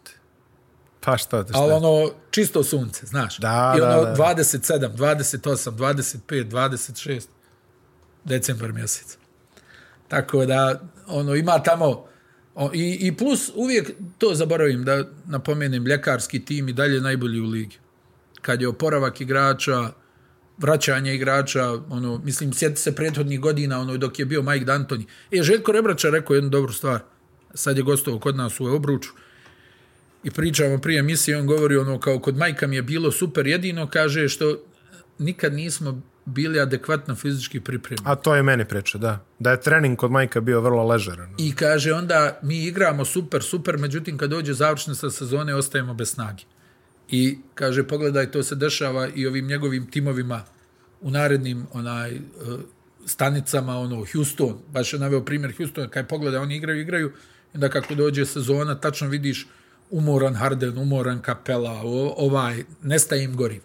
Pa 1.04 1.16
šta, 1.16 1.44
šta? 1.44 1.58
Ali 1.58 1.72
ono, 1.72 2.10
čisto 2.30 2.64
sunce, 2.64 3.06
znaš. 3.06 3.38
Da, 3.38 3.74
I 3.78 3.80
ono, 3.80 4.04
da, 4.04 4.10
da. 4.10 4.34
27, 4.34 4.96
28, 4.96 5.70
25, 5.70 6.50
26, 6.50 7.26
decembar 8.24 8.72
mjesec. 8.72 9.18
Tako 10.08 10.46
da, 10.46 10.80
ono, 11.06 11.34
ima 11.34 11.62
tamo, 11.62 12.04
o, 12.54 12.70
i, 12.74 12.98
i 13.00 13.16
plus 13.16 13.50
uvijek, 13.54 13.90
to 14.18 14.34
zaboravim 14.34 14.84
da 14.84 15.04
napomenem, 15.26 15.86
ljekarski 15.86 16.44
tim 16.44 16.68
i 16.68 16.72
dalje 16.72 17.00
najbolji 17.00 17.40
u 17.40 17.46
ligi. 17.46 17.78
Kad 18.42 18.60
je 18.60 18.68
oporavak 18.68 19.20
igrača, 19.20 19.90
vraćanje 20.58 21.14
igrača, 21.14 21.72
ono, 21.90 22.18
mislim, 22.24 22.52
sjeti 22.52 22.80
se 22.80 22.94
prethodnih 22.94 23.40
godina, 23.40 23.80
ono, 23.80 23.96
dok 23.96 24.18
je 24.18 24.24
bio 24.24 24.42
Mike 24.42 24.64
D'Antoni. 24.64 25.04
E, 25.30 25.42
Željko 25.42 25.72
Rebrača 25.72 26.10
rekao 26.10 26.34
jednu 26.34 26.50
dobru 26.50 26.72
stvar. 26.72 27.00
Sad 27.54 27.76
je 27.76 27.82
gostovao 27.82 28.20
kod 28.20 28.36
nas 28.36 28.60
u 28.60 28.64
Obruču 28.64 29.10
i 30.24 30.30
pričamo 30.30 30.78
prije 30.78 30.98
emisije, 30.98 31.38
on 31.38 31.46
govori 31.46 31.76
ono 31.76 32.00
kao 32.00 32.18
kod 32.18 32.36
majka 32.36 32.66
mi 32.66 32.76
je 32.76 32.82
bilo 32.82 33.12
super, 33.12 33.46
jedino 33.46 33.86
kaže 33.86 34.28
što 34.28 34.58
nikad 35.18 35.52
nismo 35.52 36.02
bili 36.24 36.60
adekvatno 36.60 37.14
fizički 37.14 37.60
pripremljeni. 37.60 38.10
A 38.10 38.14
to 38.14 38.34
je 38.34 38.42
meni 38.42 38.64
priča, 38.64 38.98
da. 38.98 39.24
Da 39.38 39.50
je 39.50 39.60
trening 39.60 39.98
kod 39.98 40.10
Majka 40.10 40.40
bio 40.40 40.60
vrlo 40.60 40.86
ležeran. 40.86 41.34
I 41.38 41.54
kaže 41.54 41.92
onda 41.92 42.38
mi 42.42 42.64
igramo 42.64 43.04
super, 43.04 43.42
super, 43.42 43.78
međutim 43.78 44.18
kad 44.18 44.30
dođe 44.30 44.52
završna 44.52 44.94
sa 44.94 45.10
sezone 45.10 45.54
ostajemo 45.54 45.94
bez 45.94 46.10
snage. 46.10 46.42
I 47.08 47.38
kaže 47.54 47.84
pogledaj 47.88 48.30
to 48.30 48.42
se 48.42 48.54
dešava 48.54 49.08
i 49.14 49.26
ovim 49.26 49.46
njegovim 49.46 49.90
timovima 49.90 50.44
u 51.00 51.10
narednim 51.10 51.66
onaj 51.72 52.10
e, 52.10 52.20
stanicama, 53.06 53.78
ono, 53.78 54.04
Houston, 54.12 54.58
baš 54.72 54.92
je 54.92 54.98
naveo 54.98 55.24
primjer 55.24 55.56
Houston, 55.56 55.88
kaj 55.88 56.08
pogleda, 56.08 56.40
oni 56.40 56.56
igraju, 56.56 56.80
igraju, 56.80 57.12
onda 57.54 57.68
kako 57.68 57.94
dođe 57.94 58.26
sezona, 58.26 58.74
tačno 58.74 59.08
vidiš 59.08 59.46
umoran 59.92 60.34
Harden, 60.34 60.78
umoran 60.78 61.22
Kapela, 61.22 61.82
ovaj, 62.16 62.64
nestaje 62.82 63.24
im 63.24 63.36
gorivo. 63.36 63.64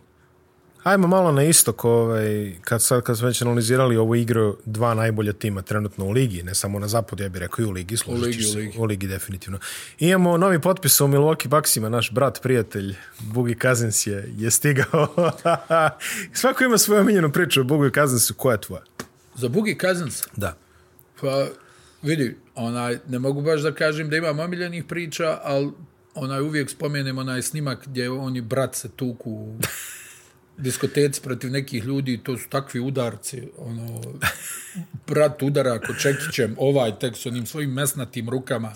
Ajmo 0.84 1.08
malo 1.08 1.32
na 1.32 1.44
istok, 1.44 1.86
ovaj, 1.86 2.56
kad, 2.62 2.82
sad, 2.82 3.04
kad 3.04 3.18
smo 3.18 3.28
već 3.28 3.42
analizirali 3.42 3.98
ovu 3.98 4.16
igru, 4.16 4.58
dva 4.66 4.94
najbolja 4.94 5.34
tima 5.34 5.62
trenutno 5.62 6.06
u 6.06 6.12
ligi, 6.12 6.44
ne 6.44 6.56
samo 6.56 6.80
na 6.80 6.88
zapadu, 6.88 7.24
ja 7.24 7.30
bih 7.30 7.40
rekao 7.40 7.64
i 7.64 7.66
u 7.66 7.72
ligi, 7.72 7.98
složit 7.98 8.26
ligi, 8.26 8.44
ću 8.44 8.50
u 8.50 8.52
se, 8.52 8.58
ligi. 8.58 8.78
u 8.78 8.84
ligi 8.84 9.08
definitivno. 9.08 9.60
Imamo 10.00 10.38
novi 10.38 10.62
potpis 10.62 11.02
u 11.02 11.08
Milwaukee 11.08 11.48
Bucksima, 11.48 11.90
naš 11.90 12.12
brat, 12.12 12.42
prijatelj, 12.42 12.96
Bugi 13.20 13.56
Cousins 13.62 14.08
je, 14.08 14.34
je 14.38 14.52
stigao. 14.52 15.08
Svako 16.40 16.64
ima 16.64 16.78
svoju 16.78 17.02
omiljenu 17.02 17.32
priču 17.32 17.62
o 17.62 17.64
Bugi 17.64 17.92
Cousinsu, 17.94 18.34
koja 18.34 18.54
je 18.54 18.62
tvoja? 18.62 18.84
Za 19.36 19.50
Boogie 19.50 19.78
Cousins, 19.82 20.24
Da. 20.36 20.58
Pa, 21.22 21.48
vidi, 22.02 22.38
onaj, 22.56 22.98
ne 23.08 23.20
mogu 23.20 23.42
baš 23.42 23.62
da 23.62 23.72
kažem 23.72 24.10
da 24.10 24.18
imam 24.18 24.40
omiljenih 24.40 24.84
priča, 24.84 25.40
ali 25.44 25.72
onaj, 26.18 26.42
uvijek 26.42 26.70
spomenem 26.70 27.18
onaj 27.18 27.42
snimak 27.42 27.88
gdje 27.88 28.10
oni 28.10 28.42
brat 28.42 28.76
se 28.76 28.90
tuku 28.90 29.32
u 29.32 29.60
diskoteci 30.58 31.22
protiv 31.22 31.52
nekih 31.52 31.84
ljudi, 31.84 32.20
to 32.24 32.38
su 32.38 32.50
takvi 32.50 32.80
udarci, 32.80 33.44
ono, 33.58 34.02
brat 35.08 35.42
udara 35.42 35.80
ko 35.80 35.94
čekićem, 35.94 36.56
ovaj 36.58 37.00
tek 37.00 37.16
s 37.16 37.26
onim 37.26 37.46
svojim 37.46 37.74
mesnatim 37.74 38.30
rukama. 38.30 38.72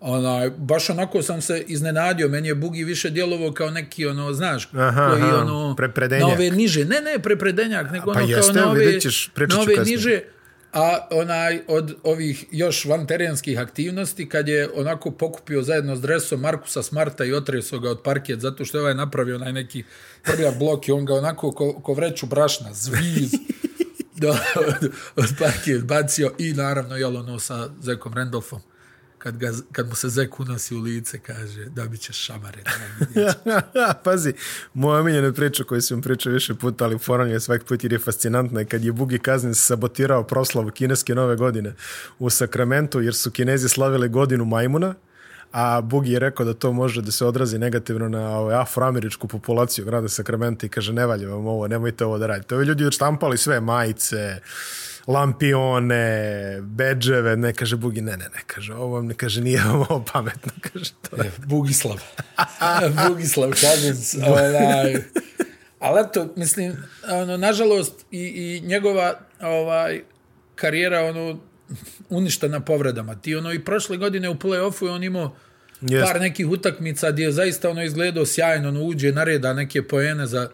Onaj, 0.00 0.50
baš 0.50 0.90
onako 0.90 1.22
sam 1.22 1.40
se 1.40 1.64
iznenadio, 1.66 2.28
meni 2.28 2.48
je 2.48 2.54
Bugi 2.54 2.84
više 2.84 3.10
djelovao 3.10 3.52
kao 3.52 3.70
neki, 3.70 4.06
ono, 4.06 4.32
znaš, 4.32 4.68
Aha, 4.72 5.10
koji, 5.10 5.22
ono, 5.22 5.74
prepredenjak. 5.76 6.28
na 6.28 6.34
ove 6.34 6.50
niže, 6.50 6.84
ne, 6.84 7.00
ne, 7.00 7.22
prepredenjak, 7.22 7.90
nego 7.92 8.12
Pa 8.12 8.20
ono 8.20 8.28
jeste, 8.28 8.52
kao 8.52 8.64
na 8.64 8.70
ove, 8.70 9.00
ćeš, 9.00 9.30
na 9.48 9.60
ove 9.60 9.74
niže, 9.84 10.20
a 10.72 11.08
onaj 11.10 11.60
od 11.68 11.94
ovih 12.02 12.44
još 12.50 12.84
vanterenskih 12.84 13.58
aktivnosti 13.58 14.28
kad 14.28 14.48
je 14.48 14.68
onako 14.74 15.10
pokupio 15.10 15.62
zajedno 15.62 15.96
s 15.96 16.00
dresom 16.00 16.40
Markusa 16.40 16.82
Smarta 16.82 17.24
i 17.24 17.32
otresao 17.32 17.78
ga 17.78 17.90
od 17.90 18.02
parket 18.02 18.40
zato 18.40 18.64
što 18.64 18.78
je 18.78 18.82
ovaj 18.82 18.94
napravio 18.94 19.36
onaj 19.36 19.52
neki 19.52 19.84
prljak 20.22 20.58
blok 20.58 20.88
i 20.88 20.92
on 20.92 21.04
ga 21.04 21.14
onako 21.14 21.52
ko, 21.52 21.72
ko 21.72 21.94
vreću 21.94 22.26
brašna 22.26 22.72
zviz 22.72 23.32
do, 24.20 24.36
od, 24.56 24.92
od 25.16 25.28
parket 25.38 25.84
bacio 25.84 26.32
i 26.38 26.52
naravno 26.52 26.96
jel 26.96 27.16
ono 27.16 27.38
sa 27.38 27.70
Zekom 27.82 28.14
Randolfom 28.14 28.60
kad, 29.22 29.36
ga, 29.36 29.52
kad 29.72 29.88
mu 29.88 29.94
se 29.94 30.08
Zek 30.08 30.40
unosi 30.40 30.74
u 30.74 30.80
lice 30.80 31.18
kaže 31.18 31.64
da 31.64 31.84
bit 31.84 32.00
ćeš 32.00 32.16
šamare. 32.16 32.62
Pazi, 34.04 34.32
moja 34.74 35.00
omiljena 35.00 35.32
priča 35.32 35.64
koju 35.64 35.82
sam 35.82 36.02
pričao 36.02 36.32
više 36.32 36.54
puta, 36.54 36.84
ali 36.84 36.98
ponavljam 36.98 37.34
je 37.34 37.40
svaki 37.40 37.64
put 37.64 37.84
jer 37.84 37.92
je 37.92 37.98
fascinantna, 37.98 38.64
kad 38.64 38.84
je 38.84 38.92
Bugi 38.92 39.18
Cousins 39.24 39.66
sabotirao 39.66 40.24
proslavu 40.24 40.70
kineske 40.70 41.14
nove 41.14 41.36
godine 41.36 41.74
u 42.18 42.30
Sakramentu, 42.30 43.00
jer 43.00 43.14
su 43.14 43.30
kinezi 43.30 43.68
slavili 43.68 44.08
godinu 44.08 44.44
majmuna, 44.44 44.94
a 45.52 45.80
Bugi 45.80 46.12
je 46.12 46.18
rekao 46.18 46.46
da 46.46 46.54
to 46.54 46.72
može 46.72 47.02
da 47.02 47.12
se 47.12 47.26
odrazi 47.26 47.58
negativno 47.58 48.08
na 48.08 48.38
ovaj, 48.38 48.60
afroameričku 48.60 49.28
populaciju 49.28 49.84
grada 49.84 50.08
Sakramenta 50.08 50.66
i 50.66 50.68
kaže 50.68 50.92
ne 50.92 51.06
valja 51.06 51.28
vam 51.28 51.46
ovo, 51.46 51.68
nemojte 51.68 52.04
ovo 52.04 52.18
da 52.18 52.26
radite. 52.26 52.54
Ovi 52.54 52.66
ljudi 52.66 52.90
štampali 52.90 53.38
sve 53.38 53.60
majice, 53.60 54.40
lampione, 55.06 56.58
bedževe, 56.62 57.36
ne 57.36 57.52
kaže 57.52 57.76
Bugi, 57.76 58.00
ne, 58.00 58.16
ne, 58.16 58.24
ne, 58.24 58.40
kaže, 58.46 58.74
ovo 58.74 58.94
vam 58.94 59.06
ne 59.06 59.14
kaže, 59.14 59.40
nije 59.40 59.62
vam 59.64 59.76
ovo 59.76 60.04
pametno, 60.12 60.52
kaže 60.72 60.92
to. 61.10 61.22
je 61.22 61.32
Bugislav. 61.46 62.02
Bugislav 63.08 63.50
Cousins. 63.50 64.14
Onaj, 64.26 64.94
ali 65.78 66.00
eto, 66.00 66.32
mislim, 66.36 66.76
ono, 67.08 67.36
nažalost, 67.36 68.06
i, 68.10 68.20
i 68.20 68.66
njegova 68.66 69.20
ovaj, 69.40 70.02
karijera 70.54 71.00
ono, 71.00 71.40
uništena 72.08 72.60
povredama. 72.60 73.14
Ti 73.14 73.34
ono 73.34 73.52
i 73.52 73.64
prošle 73.64 73.96
godine 73.96 74.28
u 74.28 74.34
play-offu 74.34 74.84
je 74.84 74.92
on 74.92 75.04
imao 75.04 75.36
Jest. 75.80 76.12
par 76.12 76.20
nekih 76.20 76.48
utakmica 76.48 77.10
gdje 77.10 77.24
je 77.24 77.32
zaista 77.32 77.70
ono 77.70 77.82
izgledao 77.82 78.26
sjajno, 78.26 78.68
ono 78.68 78.82
uđe, 78.82 79.12
nareda 79.12 79.52
neke 79.52 79.82
poene 79.82 80.26
za, 80.26 80.48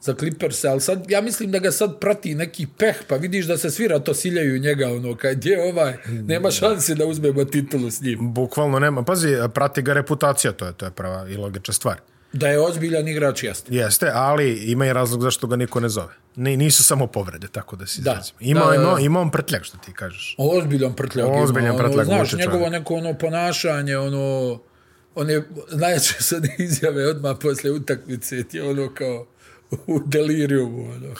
za 0.00 0.14
Clippers, 0.14 0.64
ali 0.64 0.80
sad, 0.80 1.04
ja 1.08 1.20
mislim 1.20 1.50
da 1.50 1.58
ga 1.58 1.70
sad 1.70 2.00
prati 2.00 2.34
neki 2.34 2.66
peh, 2.78 2.96
pa 3.08 3.16
vidiš 3.16 3.46
da 3.46 3.56
se 3.58 3.70
svi 3.70 3.88
ratosiljaju 3.88 4.58
njega, 4.58 4.88
ono, 4.88 5.16
kad 5.16 5.46
je 5.46 5.62
ovaj, 5.62 5.96
nema 6.06 6.50
šanse 6.50 6.94
da 6.94 7.06
uzmemo 7.06 7.44
titulu 7.44 7.90
s 7.90 8.00
njim. 8.00 8.34
Bukvalno 8.34 8.78
nema. 8.78 9.02
Pazi, 9.02 9.36
prati 9.54 9.82
ga 9.82 9.92
reputacija, 9.92 10.52
to 10.52 10.66
je, 10.66 10.72
to 10.72 10.84
je 10.84 10.90
prava 10.90 11.28
i 11.28 11.36
logična 11.36 11.74
stvar. 11.74 12.00
Da 12.32 12.48
je 12.48 12.60
ozbiljan 12.60 13.08
igrač, 13.08 13.42
jeste. 13.42 13.74
Jeste, 13.74 14.10
ali 14.14 14.52
ima 14.54 14.86
i 14.86 14.92
razlog 14.92 15.22
zašto 15.22 15.46
ga 15.46 15.56
niko 15.56 15.80
ne 15.80 15.88
zove. 15.88 16.14
Ni, 16.36 16.56
nisu 16.56 16.84
samo 16.84 17.06
povrede, 17.06 17.48
tako 17.48 17.76
da 17.76 17.86
se 17.86 18.02
Da. 18.02 18.10
izrazim. 18.10 18.36
Ima, 18.40 18.60
Da, 18.62 18.74
ima, 18.74 18.96
ima 19.00 19.20
on 19.20 19.30
prtljak, 19.30 19.64
što 19.64 19.78
ti 19.78 19.92
kažeš. 19.92 20.34
Ozbiljan 20.38 20.94
prtljak. 20.94 21.26
ima, 21.26 21.36
Ozbiljan 21.36 21.70
ono, 21.70 21.78
prtljak 21.78 22.06
Znaš, 22.06 22.20
vuče 22.22 22.36
njegovo 22.36 22.58
čovjek. 22.58 22.72
neko 22.72 22.94
ono 22.94 23.14
ponašanje, 23.14 23.96
ono, 23.98 24.58
on 25.14 25.30
je, 25.30 25.48
najjače 25.72 26.14
one 26.32 26.54
izjave 26.58 27.06
odmah 27.06 27.36
posle 27.40 27.70
utakmice, 27.70 28.44
ti 28.44 28.60
ono 28.60 28.94
kao 28.94 29.26
u 29.86 30.00
delirijumu, 30.06 30.84
ono. 30.84 31.14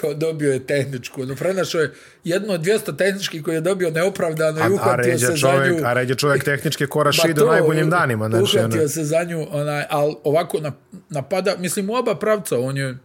Kao 0.00 0.14
dobio 0.14 0.52
je 0.52 0.66
tehničku, 0.66 1.22
ono, 1.22 1.34
prenašao 1.34 1.80
je 1.80 1.92
jedno 2.24 2.52
od 2.54 2.60
200 2.60 2.96
tehničkih 2.96 3.42
koji 3.42 3.54
je 3.54 3.60
dobio 3.60 3.90
neopravdano 3.90 4.58
i 4.58 4.62
A, 4.62 4.66
a 4.66 4.70
uhvatio 4.70 5.18
se 5.18 5.36
čovjek, 5.36 5.72
za 5.72 5.80
nju. 5.80 5.86
a 5.86 5.92
ređe 5.92 6.14
čovjek 6.14 6.44
tehničke 6.52 6.86
ko 6.86 6.98
Ma 6.98 7.02
Rašidu 7.02 7.34
to, 7.34 7.46
u 7.46 7.50
najboljim 7.50 7.90
danima. 7.90 8.28
Znači, 8.28 8.56
uhvatio 8.58 8.80
ono, 8.80 8.88
se 8.88 9.04
za 9.04 9.24
nju, 9.24 9.46
onaj, 9.50 9.84
ali 9.90 10.14
ovako 10.24 10.60
na- 10.60 10.72
napada, 11.10 11.54
mislim 11.58 11.90
u 11.90 11.94
oba 11.94 12.14
pravca, 12.14 12.58
on 12.58 12.76
je 12.76 12.98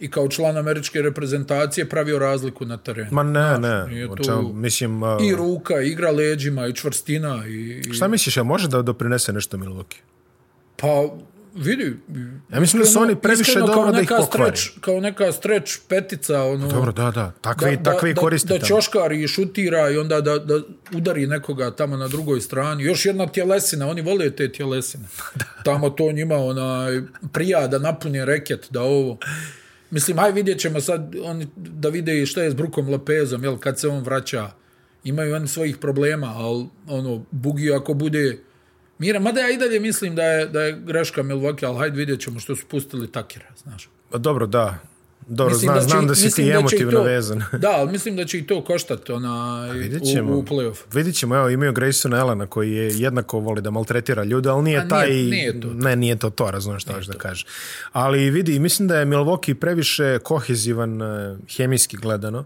i 0.00 0.10
kao 0.10 0.28
član 0.28 0.56
američke 0.56 1.02
reprezentacije 1.02 1.88
pravio 1.88 2.18
razliku 2.18 2.64
na 2.64 2.76
terenu. 2.76 3.08
ma 3.12 3.22
ne, 3.22 3.58
ne. 3.58 3.86
nije 3.86 4.10
O 4.10 4.16
tu- 4.16 4.24
čemu, 4.24 4.52
mislim, 4.52 5.02
uh, 5.02 5.08
I 5.22 5.34
ruka, 5.34 5.80
i 5.80 5.88
igra 5.88 6.10
leđima, 6.10 6.66
i 6.66 6.72
čvrstina. 6.72 7.42
I, 7.46 7.52
i... 7.80 7.92
šta 7.92 8.08
misliš, 8.08 8.36
a 8.36 8.42
može 8.42 8.68
da 8.68 8.82
doprinese 8.82 9.32
nešto 9.32 9.56
Milwaukee? 9.56 9.98
Pa, 10.76 11.08
vidi. 11.54 11.96
Ja 12.52 12.60
mislim 12.60 12.82
da 12.82 12.88
su 12.88 13.00
oni 13.00 13.16
previše 13.16 13.60
dobro 13.60 13.92
da 13.92 14.00
ih 14.00 14.08
pokvari. 14.18 14.56
Streč, 14.56 14.78
kao 14.80 15.00
neka 15.00 15.32
streč 15.32 15.78
petica, 15.88 16.42
ono... 16.42 16.68
Dobro, 16.68 16.92
da, 16.92 17.10
da. 17.10 17.32
Takvi, 17.40 17.76
da, 17.76 17.82
takvi 17.82 18.14
da, 18.14 18.20
koriste 18.20 18.54
da, 18.54 18.58
da 18.58 18.66
ćoškari 18.66 19.22
i 19.22 19.28
šutira 19.28 19.90
i 19.90 19.96
onda 19.96 20.20
da, 20.20 20.38
da 20.38 20.60
udari 20.94 21.26
nekoga 21.26 21.70
tamo 21.70 21.96
na 21.96 22.08
drugoj 22.08 22.40
strani. 22.40 22.84
Još 22.84 23.06
jedna 23.06 23.26
tjelesina, 23.26 23.88
oni 23.88 24.02
vole 24.02 24.30
te 24.30 24.52
tjelesine. 24.52 25.04
Tamo 25.64 25.90
to 25.90 26.12
njima 26.12 26.36
onaj, 26.36 27.00
prija 27.32 27.66
da 27.66 27.78
napuni 27.78 28.24
reket, 28.24 28.66
da 28.70 28.82
ovo... 28.82 29.18
Mislim, 29.90 30.18
aj 30.18 30.32
vidjet 30.32 30.58
ćemo 30.58 30.80
sad 30.80 31.14
oni, 31.24 31.46
da 31.56 31.88
vide 31.88 32.26
šta 32.26 32.42
je 32.42 32.50
s 32.50 32.54
Brukom 32.54 32.88
Lopezom, 32.88 33.44
jel, 33.44 33.58
kad 33.58 33.80
se 33.80 33.88
on 33.88 34.02
vraća. 34.02 34.50
Imaju 35.04 35.34
oni 35.34 35.48
svojih 35.48 35.76
problema, 35.76 36.32
ali 36.36 36.66
ono, 36.88 37.24
Bugi 37.30 37.72
ako 37.72 37.94
bude 37.94 38.38
Mira, 38.98 39.18
mada 39.20 39.40
ja 39.40 39.50
i 39.50 39.56
dalje 39.56 39.80
mislim 39.80 40.14
da 40.14 40.22
je, 40.24 40.46
da 40.46 40.62
je 40.62 40.80
greška 40.80 41.22
Milwaukee, 41.22 41.66
ali 41.66 41.78
hajde 41.78 41.96
vidjet 41.96 42.20
ćemo 42.20 42.40
što 42.40 42.56
su 42.56 42.66
pustili 42.66 43.06
Takera, 43.08 43.46
znaš. 43.56 43.88
Pa 44.10 44.18
Dobro, 44.18 44.46
da. 44.46 44.78
Dobro, 45.28 45.54
Mislim 45.54 45.64
znam, 45.64 45.74
da 45.74 45.80
će- 45.80 45.88
znam 45.88 46.06
da 46.06 46.14
si 46.14 46.30
ti 46.32 46.44
da 46.44 46.52
emotivno 46.52 46.92
to- 46.92 47.02
vezan. 47.02 47.42
Da, 47.54 47.70
ali 47.70 47.92
mislim 47.92 48.16
da 48.16 48.24
će 48.24 48.38
i 48.38 48.46
to 48.46 48.64
koštati 48.64 49.12
onaj, 49.12 49.70
Vidjet 49.72 50.02
u, 50.02 50.06
ćemo. 50.06 50.32
u 50.32 50.42
play-off. 50.44 50.76
Vidjet 50.92 51.14
ćemo, 51.16 51.36
evo, 51.36 51.48
imaju 51.48 51.72
Graysona 51.72 52.18
Elena 52.18 52.46
koji 52.46 52.72
je 52.72 52.90
jednako 52.90 53.38
voli 53.38 53.62
da 53.62 53.70
maltretira 53.70 54.24
ljude, 54.24 54.48
ali 54.48 54.62
nije, 54.64 54.78
A 54.78 54.80
nije- 54.80 54.88
taj... 54.90 55.10
nije 55.10 55.60
to. 55.60 55.68
Ne, 55.68 55.96
nije 55.96 56.16
to 56.16 56.30
to, 56.30 56.50
razumiješ 56.50 56.84
hoćeš 56.86 57.06
da 57.06 57.14
kažeš. 57.14 57.46
Ali 57.92 58.30
vidi, 58.30 58.58
mislim 58.58 58.88
da 58.88 58.98
je 58.98 59.06
Milwaukee 59.06 59.54
previše 59.54 60.18
kohezivan 60.18 61.02
eh, 61.02 61.36
hemijski 61.48 61.96
gledano 61.96 62.38
eh, 62.40 62.44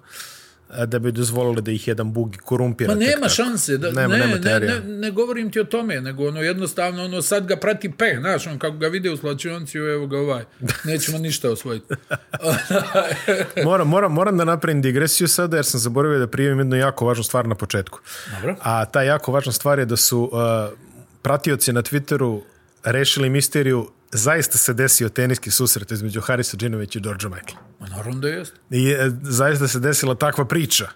da 0.86 0.98
bi 0.98 1.12
dozvolili 1.12 1.62
da 1.62 1.70
ih 1.70 1.88
jedan 1.88 2.12
bug 2.12 2.36
korumpira. 2.44 2.94
Ma 2.94 2.98
tek 3.00 3.08
nema 3.08 3.20
tako. 3.20 3.34
šanse, 3.34 3.78
da, 3.78 3.90
Nema- 3.90 4.16
ne, 4.16 4.26
nema 4.26 4.38
ne, 4.38 4.60
ne, 4.60 4.80
ne, 4.80 5.10
govorim 5.10 5.50
ti 5.50 5.60
o 5.60 5.64
tome, 5.64 6.00
nego 6.00 6.28
ono 6.28 6.42
jednostavno 6.42 7.04
ono 7.04 7.22
sad 7.22 7.46
ga 7.46 7.56
prati 7.56 7.92
peh, 7.92 8.18
znaš, 8.20 8.46
on 8.46 8.58
kako 8.58 8.76
ga 8.76 8.88
vide 8.88 9.10
u 9.10 9.16
slačionci, 9.16 9.78
evo 9.78 10.06
ga 10.06 10.18
ovaj, 10.18 10.44
nećemo 10.84 11.18
ništa 11.18 11.50
osvojiti. 11.50 11.94
moram, 13.64 13.88
moram, 13.88 14.12
moram 14.12 14.36
da 14.38 14.44
napravim 14.44 14.82
digresiju 14.82 15.28
sada 15.28 15.56
jer 15.56 15.64
sam 15.64 15.80
zaboravio 15.80 16.18
da 16.18 16.26
prijavim 16.26 16.58
jednu 16.58 16.76
jako 16.76 17.06
važnu 17.06 17.24
stvar 17.24 17.48
na 17.48 17.54
početku. 17.54 17.98
Dobro. 18.34 18.56
A 18.62 18.84
ta 18.84 19.02
jako 19.02 19.32
važna 19.32 19.52
stvar 19.52 19.78
je 19.78 19.84
da 19.84 19.96
su 19.96 20.20
uh, 20.22 20.78
pratioci 21.22 21.72
na 21.72 21.82
Twitteru 21.82 22.40
rešili 22.84 23.30
misteriju 23.30 23.90
zaista 24.12 24.58
se 24.58 24.74
desio 24.74 25.08
teniski 25.08 25.50
susret 25.50 25.90
između 25.90 26.20
Harisa 26.20 26.56
Džinovića 26.56 26.98
i 26.98 27.02
Đorđa 27.02 27.28
Michaela. 27.28 27.60
Ma 27.80 27.88
naravno 27.88 28.20
da 28.20 28.28
jest. 28.28 28.52
I 28.70 28.90
e, 28.90 29.10
zaista 29.22 29.68
se 29.68 29.78
desila 29.80 30.14
takva 30.14 30.44
priča. 30.44 30.88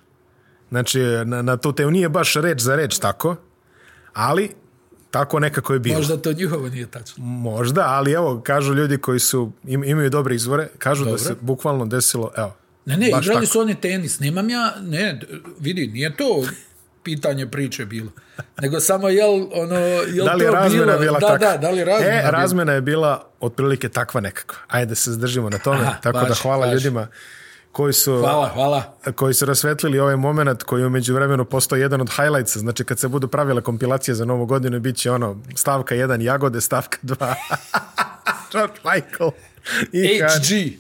Znači, 0.68 1.01
na, 1.25 1.42
na 1.42 1.57
tu 1.57 1.72
temu 1.72 1.90
nije 1.90 2.09
baš 2.09 2.35
reč 2.35 2.61
za 2.61 2.77
reč 2.77 2.98
tako, 2.98 3.37
ali 4.12 4.51
tako 5.11 5.40
nekako 5.40 5.72
je 5.72 5.79
bilo. 5.79 5.96
Možda 5.96 6.16
to 6.16 6.33
njihovo 6.33 6.68
nije 6.68 6.87
tačno. 6.87 7.25
Možda, 7.25 7.83
ali 7.87 8.12
evo, 8.12 8.40
kažu 8.40 8.75
ljudi 8.75 8.98
koji 8.98 9.20
su, 9.20 9.53
im, 9.64 9.85
imaju 9.85 10.11
dobre 10.11 10.35
izvore, 10.35 10.68
kažu 10.79 11.05
Dobro. 11.05 11.18
da 11.18 11.25
se 11.25 11.35
bukvalno 11.40 11.87
desilo, 11.87 12.31
evo, 12.37 12.57
Ne, 12.87 12.96
ne, 12.96 13.11
Baš 13.12 13.25
igrali 13.25 13.40
tako. 13.40 13.53
su 13.53 13.61
oni 13.61 13.75
tenis. 13.75 14.20
Nemam 14.20 14.51
ja, 14.51 14.75
ne, 14.81 15.20
vidi, 15.61 15.87
nije 15.87 16.16
to 16.16 16.44
pitanje 17.05 17.47
priče 17.47 17.85
bilo. 17.85 18.11
Nego 18.61 18.81
samo 18.81 19.09
jel, 19.09 19.31
ono, 19.53 19.77
jel 20.07 20.27
Da 20.27 20.33
li 20.33 20.45
je 20.45 20.49
to 20.49 20.55
razmena 20.55 20.85
bilo? 20.87 20.99
bila 20.99 21.19
da, 21.21 21.27
takva? 21.29 21.49
Da, 21.49 21.57
da 21.59 21.71
li 21.71 21.79
je 21.79 21.85
razmena 21.85 22.11
E, 22.11 22.21
bila? 22.21 22.31
razmena 22.33 22.73
je 22.73 22.81
bila 22.81 23.27
otprilike 23.41 23.88
takva 23.88 24.21
nekakva. 24.21 24.59
Ajde 24.69 24.95
se 24.95 25.11
zadržimo 25.11 25.51
na 25.51 25.59
tome. 25.59 25.81
Aha, 25.81 25.95
Tako 26.03 26.19
da 26.19 26.25
važi, 26.25 26.41
hvala 26.43 26.67
važi. 26.67 26.75
ljudima 26.75 27.07
koji 27.73 27.93
su, 27.93 28.17
Hvala, 28.17 28.49
hvala. 28.49 28.95
koji 29.15 29.35
su 29.35 29.45
rasvetlili 29.45 29.99
ovaj 29.99 30.17
moment 30.17 30.62
koji 30.62 30.81
je 30.81 30.87
umeđu 30.87 31.15
vremenu 31.15 31.45
postao 31.45 31.77
jedan 31.77 32.01
od 32.01 32.11
highlightsa. 32.11 32.59
Znači 32.59 32.85
kad 32.85 32.99
se 32.99 33.09
budu 33.09 33.29
pravile 33.29 33.61
kompilacije 33.61 34.15
za 34.15 34.25
novu 34.25 34.47
godinu, 34.47 34.81
bit 34.81 34.97
će 34.97 35.11
ono 35.11 35.43
stavka 35.55 35.95
1 35.95 36.21
jagode, 36.21 36.61
stavka 36.61 36.99
2 37.03 37.35
George 38.53 38.75
Michael. 38.85 39.31
I 39.93 40.21
HG. 40.21 40.79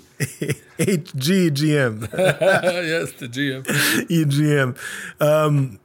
HGGM. 0.78 2.04
Jeste, 2.84 3.26
GM. 3.26 3.62
i 4.10 4.24
GM. 4.24 4.70
Um, 5.46 5.78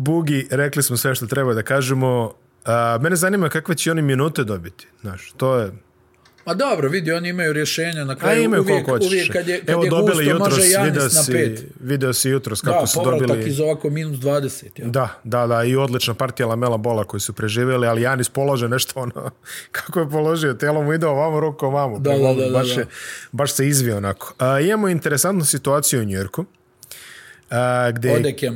Bugi, 0.00 0.46
rekli 0.50 0.82
smo 0.82 0.96
sve 0.96 1.14
što 1.14 1.26
treba 1.26 1.54
da 1.54 1.62
kažemo. 1.62 2.24
Uh, 2.24 3.02
mene 3.02 3.16
zanima 3.16 3.48
kakve 3.48 3.74
će 3.74 3.90
oni 3.90 4.02
minute 4.02 4.44
dobiti. 4.44 4.86
Znaš, 5.00 5.32
to 5.36 5.56
je... 5.56 5.70
Ma 6.46 6.54
dobro, 6.54 6.88
vidi, 6.88 7.12
oni 7.12 7.28
imaju 7.28 7.52
rješenja 7.52 8.04
na 8.04 8.12
A 8.12 8.16
kraju. 8.16 8.42
imaju 8.42 8.62
uvijek, 8.62 8.84
koliko 8.84 8.90
hoćeš. 8.90 9.06
uvijek 9.08 9.32
kad 9.32 9.48
je, 9.48 9.60
kad 9.60 9.68
Evo 9.68 9.84
je 9.84 9.90
dobili 9.90 10.24
gusto, 10.24 10.38
može 10.38 10.60
jutros, 10.62 10.84
video 10.84 11.02
Janis 11.02 11.14
na 11.14 11.22
si, 11.22 11.32
pet. 11.32 11.64
video 11.80 12.12
si 12.12 12.28
jutros 12.28 12.60
kako 12.60 12.80
Da, 12.80 12.86
su 12.86 12.98
povratak 12.98 13.28
dobili... 13.28 13.48
iz 13.50 13.60
ovako 13.60 13.90
minus 13.90 14.18
20. 14.18 14.64
Ja. 14.76 14.86
Da, 14.86 15.08
da, 15.24 15.46
da, 15.46 15.64
i 15.64 15.76
odlična 15.76 16.14
partija 16.14 16.46
Lamela 16.46 16.76
Bola 16.76 17.04
koji 17.04 17.20
su 17.20 17.32
preživjeli, 17.32 17.86
ali 17.86 18.02
Janis 18.02 18.28
polože 18.28 18.68
nešto 18.68 19.00
ono, 19.00 19.30
kako 19.72 20.00
je 20.00 20.10
položio, 20.10 20.54
telo 20.54 20.82
mu 20.82 20.92
ide 20.92 21.06
ovamo, 21.06 21.40
rukom 21.40 21.68
ovamo. 21.68 21.98
Da, 21.98 22.10
da, 22.10 22.34
da, 22.34 22.34
da, 22.34 22.50
baš, 22.50 22.74
da. 22.74 22.80
Je, 22.80 22.86
baš 23.32 23.52
se 23.52 23.68
izvio 23.68 23.96
onako. 23.96 24.34
A, 24.38 24.60
imamo 24.60 24.88
interesantnu 24.88 25.44
situaciju 25.44 26.00
u 26.00 26.04
Njujorku, 26.04 26.44
a, 27.50 27.90
gde... 27.90 28.12
Ode. 28.12 28.50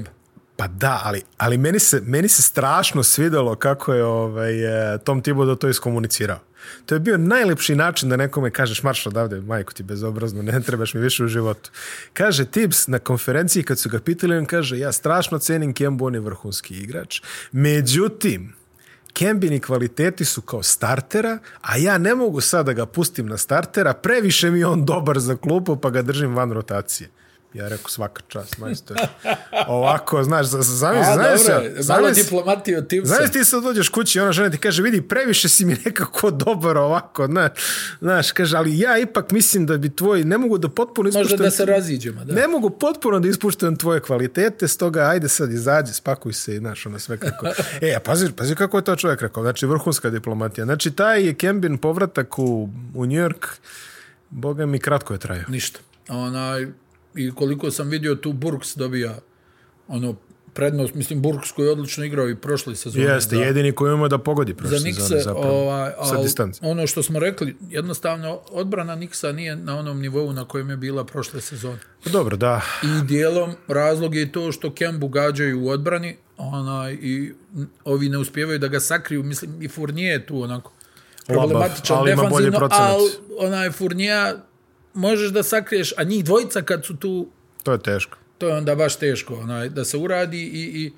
Pa 0.57 0.67
da, 0.67 1.01
ali, 1.05 1.23
ali 1.37 1.59
meni, 1.59 1.79
se, 1.79 2.03
meni 2.07 2.29
se 2.29 2.43
strašno 2.43 3.03
svidelo 3.03 3.55
kako 3.57 3.95
je 3.95 4.05
ovaj, 4.05 4.95
e, 4.95 4.99
Tom 4.99 5.23
Thibodeau 5.23 5.57
to 5.57 5.69
iskomunicirao. 5.69 6.39
To 6.87 6.95
je 6.95 6.99
bio 6.99 7.19
najlepši 7.19 7.75
način 7.75 8.09
da 8.09 8.17
nekome 8.17 8.51
kažeš 8.51 8.83
marš 8.83 9.07
odavde, 9.07 9.41
majko 9.41 9.73
ti 9.73 9.83
bezobrazno, 9.83 10.43
ne 10.43 10.61
trebaš 10.61 10.95
mi 10.95 11.01
više 11.01 11.25
u 11.25 11.29
životu. 11.29 11.71
Kaže 12.13 12.45
Tibbs 12.45 12.87
na 12.87 12.99
konferenciji 12.99 13.63
kad 13.63 13.79
su 13.79 13.89
ga 13.89 14.01
pitali, 14.01 14.37
on 14.37 14.47
kaže 14.47 14.79
ja 14.79 14.93
strašno 14.93 15.39
cenim 15.39 15.75
Kembu, 15.75 16.07
on 16.07 16.15
je 16.15 16.21
vrhunski 16.21 16.75
igrač. 16.75 17.23
Međutim, 17.53 18.55
Kembini 19.13 19.61
kvaliteti 19.61 20.25
su 20.25 20.43
kao 20.43 20.63
startera, 20.63 21.39
a 21.61 21.77
ja 21.77 21.99
ne 21.99 22.15
mogu 22.15 22.41
sad 22.41 22.67
da 22.67 22.73
ga 22.73 22.87
pustim 22.87 23.27
na 23.27 23.37
startera, 23.37 23.95
previše 23.95 24.51
mi 24.51 24.59
je 24.59 24.67
on 24.67 24.85
dobar 24.85 25.19
za 25.19 25.37
klupu, 25.37 25.77
pa 25.77 25.91
ga 25.91 26.03
držim 26.03 26.35
van 26.35 26.53
rotacije. 26.53 27.11
Ja 27.55 27.69
rekao 27.69 27.89
svaka 27.89 28.23
čast, 28.29 28.59
majstor. 28.59 28.97
Ovako, 29.67 30.25
znaš, 30.25 30.47
zamisli, 30.47 31.13
znaš, 31.15 31.41
dobro, 31.47 31.71
malo 31.89 32.13
znaš, 32.13 32.17
diplomatije 32.17 32.79
od 32.79 32.89
Tipsa. 32.89 33.15
Znaš 33.15 33.33
ti 33.33 33.45
sad 33.45 33.63
dođeš 33.63 33.89
kući 33.89 34.19
i 34.19 34.21
ona 34.21 34.33
žena 34.33 34.51
ti 34.51 34.59
kaže 34.59 34.83
vidi 34.83 35.03
previše 35.03 35.49
si 35.49 35.65
mi 35.65 35.77
nekako 35.85 36.31
dobar 36.31 36.77
ovako, 36.77 37.27
znaš, 37.27 37.51
znaš 38.01 38.33
kaže 38.33 38.57
ali 38.57 38.79
ja 38.79 38.99
ipak 38.99 39.31
mislim 39.31 39.67
da 39.67 39.79
bi 39.79 39.97
tvoj, 39.97 40.25
ne 40.25 40.39
mogu 40.39 40.59
da 40.59 40.69
potpuno 40.69 41.07
Možda 41.07 41.21
ispuštam, 41.21 41.45
da 41.45 41.51
se 41.51 41.65
raziđemo. 41.65 42.25
Da. 42.25 42.35
ne 42.35 42.49
mogu 42.49 42.71
potpuno 42.71 43.21
da 43.21 43.29
ispuštam 43.29 43.77
tvoje 43.77 44.01
kvalitete, 44.01 44.69
stoga 44.69 45.01
ajde 45.01 45.29
sad 45.29 45.53
izađi, 45.53 45.93
spakuj 45.93 46.33
se 46.33 46.55
i 46.55 46.59
znaš 46.59 46.87
ono 46.87 46.99
sve 46.99 47.19
kako. 47.19 47.47
E, 47.81 47.95
a 47.97 48.01
pazi, 48.01 48.33
pazi 48.33 48.55
kako 48.55 48.79
je 48.79 48.85
to 48.85 48.97
čovjek 48.97 49.23
rekao, 49.23 49.43
znači 49.43 49.67
vrhunska 49.67 50.11
diplomatija. 50.11 50.65
Znači 50.65 50.91
taj 50.91 51.27
je 51.27 51.35
Kembin 51.35 51.79
povratak 51.79 52.39
u, 52.39 52.69
u 52.95 53.07
New 53.07 53.29
York, 53.29 53.47
boga 54.31 54.67
mi 54.67 54.79
kratko 54.79 55.13
je 55.13 55.19
trajao. 55.19 55.45
Ništa. 55.49 55.81
Onaj, 56.09 56.67
I 57.17 57.35
koliko 57.35 57.71
sam 57.71 57.89
vidio 57.89 58.15
tu 58.15 58.33
Burks 58.33 58.77
dobija 58.77 59.19
ono 59.89 60.15
prednost, 60.55 60.95
mislim 60.95 61.23
Burks 61.23 61.53
koji 61.53 61.67
je 61.67 61.73
odlično 61.73 62.05
igrao 62.05 62.29
i 62.29 62.37
prošle 62.37 62.77
sezone. 62.77 63.05
Jeste, 63.05 63.37
da, 63.37 63.43
jedini 63.43 63.73
koji 63.73 63.95
ima 63.95 64.09
da 64.09 64.19
pogodi 64.19 64.55
prošle 64.55 64.79
za 64.79 64.85
sezone 64.85 65.17
Nikse, 65.17 65.25
zapravo. 65.25 65.63
ovaj, 65.63 65.91
sa 65.91 66.17
al, 66.17 66.23
distance. 66.23 66.61
ono 66.63 66.87
što 66.87 67.03
smo 67.03 67.19
rekli, 67.19 67.57
jednostavno 67.71 68.41
odbrana 68.51 68.95
Niksa 68.95 69.33
nije 69.33 69.57
na 69.57 69.79
onom 69.79 70.01
nivou 70.01 70.33
na 70.33 70.45
kojem 70.45 70.71
je 70.71 70.77
bila 70.77 71.05
prošle 71.05 71.41
sezone. 71.41 71.79
Dobro, 72.13 72.37
da. 72.37 72.61
I 72.83 73.07
dijelom 73.07 73.55
razlog 73.69 74.15
je 74.15 74.33
to 74.33 74.53
što 74.53 74.75
Kembu 74.75 75.09
gađaju 75.09 75.65
u 75.65 75.69
odbrani 75.69 76.17
onaj, 76.37 76.93
i 76.93 77.33
ovi 77.85 78.09
ne 78.09 78.19
uspijevaju 78.19 78.59
da 78.59 78.69
ga 78.69 78.81
sakriju. 78.81 79.23
Mislim, 79.23 79.63
i 79.63 79.69
Fournier 79.69 80.13
je 80.13 80.27
tu 80.27 80.43
onako 80.43 80.73
problematičan 81.27 81.99
ali 81.99 82.11
defanzivno, 82.11 82.69
ali 82.71 83.11
onaj 83.39 83.71
Fournier 83.71 84.37
možeš 84.95 85.31
da 85.31 85.43
sakriješ, 85.43 85.93
a 85.97 86.05
njih 86.05 86.25
dvojica 86.25 86.63
kad 86.63 86.85
su 86.85 86.97
tu, 86.97 87.29
To 87.63 87.73
je 87.73 87.79
teško. 87.79 88.19
to 88.39 88.49
je 88.49 88.55
onda 88.55 88.75
baš 88.75 88.99
teško 88.99 89.35
onaj, 89.35 89.69
da 89.69 89.85
se 89.85 89.97
uradi 89.97 90.43
i, 90.43 90.85
i 90.85 90.93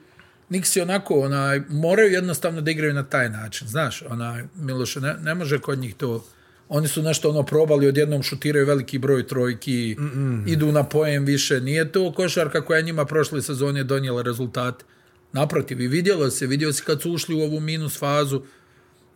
Niksi 0.48 0.80
onako, 0.80 1.20
onaj, 1.20 1.60
moraju 1.68 2.12
jednostavno 2.12 2.60
da 2.60 2.70
igraju 2.70 2.94
na 2.94 3.02
taj 3.02 3.30
način, 3.30 3.68
znaš, 3.68 4.02
onaj, 4.02 4.44
Miloše, 4.54 5.00
ne, 5.00 5.14
ne 5.22 5.34
može 5.34 5.58
kod 5.58 5.78
njih 5.78 5.94
to, 5.94 6.24
oni 6.68 6.88
su 6.88 7.02
nešto 7.02 7.30
ono 7.30 7.42
probali, 7.42 7.88
odjednom 7.88 8.22
šutiraju 8.22 8.66
veliki 8.66 8.98
broj 8.98 9.26
trojki, 9.26 9.96
mm 9.98 10.04
-mm. 10.04 10.52
idu 10.52 10.72
na 10.72 10.84
pojem 10.84 11.24
više, 11.24 11.60
nije 11.60 11.92
to 11.92 12.12
košarka 12.12 12.60
koja 12.60 12.80
njima 12.80 13.04
prošle 13.04 13.42
sezone 13.42 13.84
donijela 13.84 14.22
rezultate. 14.22 14.84
Naprotiv, 15.32 15.80
i 15.80 15.88
vidjelo 15.88 16.30
se, 16.30 16.46
vidio 16.46 16.72
se 16.72 16.82
kad 16.86 17.02
su 17.02 17.12
ušli 17.12 17.34
u 17.34 17.40
ovu 17.40 17.60
minus 17.60 17.98
fazu, 17.98 18.42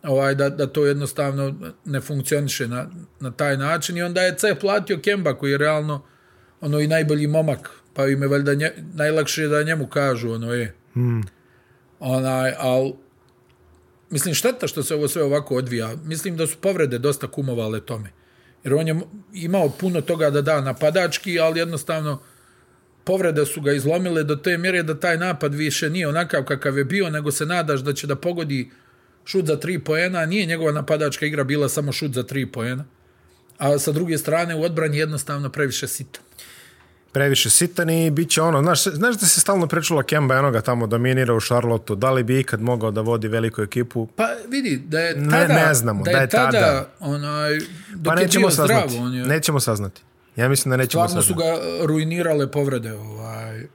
ovaj, 0.03 0.35
da, 0.35 0.49
da 0.49 0.67
to 0.67 0.85
jednostavno 0.85 1.73
ne 1.85 2.01
funkcioniše 2.01 2.67
na, 2.67 2.89
na 3.19 3.31
taj 3.31 3.57
način 3.57 3.97
i 3.97 4.03
onda 4.03 4.21
je 4.21 4.35
C 4.37 4.55
platio 4.55 4.99
Kemba 5.03 5.33
koji 5.33 5.51
je 5.51 5.57
realno 5.57 6.03
ono 6.61 6.79
i 6.79 6.87
najbolji 6.87 7.27
momak, 7.27 7.69
pa 7.93 8.07
im 8.07 8.21
je 8.21 8.27
valjda 8.27 8.53
nje, 8.53 8.71
najlakše 8.93 9.47
da 9.47 9.63
njemu 9.63 9.87
kažu 9.87 10.31
ono 10.31 10.53
je. 10.53 10.75
Hmm. 10.93 11.23
Onaj, 11.99 12.53
al 12.57 12.91
mislim 14.09 14.33
šteta 14.33 14.67
što 14.67 14.83
se 14.83 14.95
ovo 14.95 15.07
sve 15.07 15.23
ovako 15.23 15.55
odvija. 15.55 15.95
Mislim 16.05 16.37
da 16.37 16.47
su 16.47 16.57
povrede 16.61 16.97
dosta 16.97 17.27
kumovale 17.27 17.81
tome. 17.81 18.09
Jer 18.63 18.73
on 18.73 18.87
je 18.87 18.99
imao 19.33 19.69
puno 19.69 20.01
toga 20.01 20.29
da 20.29 20.41
da 20.41 20.61
napadački, 20.61 21.39
ali 21.39 21.59
jednostavno 21.59 22.21
povrede 23.03 23.45
su 23.45 23.61
ga 23.61 23.73
izlomile 23.73 24.23
do 24.23 24.35
te 24.35 24.57
mjere 24.57 24.83
da 24.83 24.99
taj 24.99 25.17
napad 25.17 25.53
više 25.53 25.89
nije 25.89 26.07
onakav 26.07 26.43
kakav 26.43 26.77
je 26.77 26.85
bio, 26.85 27.09
nego 27.09 27.31
se 27.31 27.45
nadaš 27.45 27.79
da 27.79 27.93
će 27.93 28.07
da 28.07 28.15
pogodi 28.15 28.71
šut 29.25 29.45
za 29.45 29.55
tri 29.57 29.79
poena. 29.79 30.25
Nije 30.25 30.45
njegova 30.45 30.71
napadačka 30.71 31.25
igra 31.25 31.43
bila 31.43 31.69
samo 31.69 31.91
šut 31.91 32.11
za 32.11 32.23
tri 32.23 32.45
poena. 32.45 32.85
A 33.57 33.77
sa 33.77 33.91
druge 33.91 34.17
strane 34.17 34.55
u 34.55 34.63
odbrani 34.63 34.97
jednostavno 34.97 35.49
previše 35.49 35.87
sita. 35.87 36.19
previše 37.11 37.49
sitan 37.49 37.89
i 37.89 38.11
bit 38.11 38.29
će 38.29 38.41
ono, 38.41 38.61
znaš, 38.61 38.83
znaš 38.83 39.15
da 39.15 39.25
se 39.25 39.39
stalno 39.39 39.67
pričalo 39.67 40.03
Kemba 40.03 40.35
enoga 40.35 40.61
tamo 40.61 40.87
dominira 40.87 41.33
u 41.33 41.41
Charlotteu, 41.41 41.95
da 41.95 42.11
li 42.11 42.23
bi 42.23 42.39
ikad 42.39 42.61
mogao 42.61 42.91
da 42.91 43.01
vodi 43.01 43.27
veliku 43.27 43.61
ekipu? 43.61 44.07
Pa 44.07 44.27
vidi, 44.47 44.77
da 44.79 44.99
je 44.99 45.15
Ne- 45.15 45.29
tada, 45.31 45.53
ne 45.55 45.73
znamo, 45.73 46.03
da 46.03 46.11
je, 46.11 46.15
da 46.15 46.21
je 46.21 46.27
tada, 46.29 46.51
tada. 46.51 46.89
onaj, 47.01 47.59
dok 47.89 48.05
Pa 48.05 48.13
je 48.13 48.25
nećemo 48.25 48.47
bio 48.47 48.53
zdrav, 48.53 48.67
saznati. 48.79 48.97
on 48.97 49.13
je, 49.13 49.25
Nećemo 49.25 49.59
saznati. 49.59 50.01
Ja 50.35 50.49
mislim 50.49 50.69
da 50.69 50.77
nećemo 50.77 51.07
stvarno 51.07 51.21
su 51.23 51.27
saznati. 51.29 51.51
ga 51.79 51.85
ruinirale 51.85 52.51
povrede 52.51 52.93
ovaj, 52.93 53.63
u, 53.63 53.67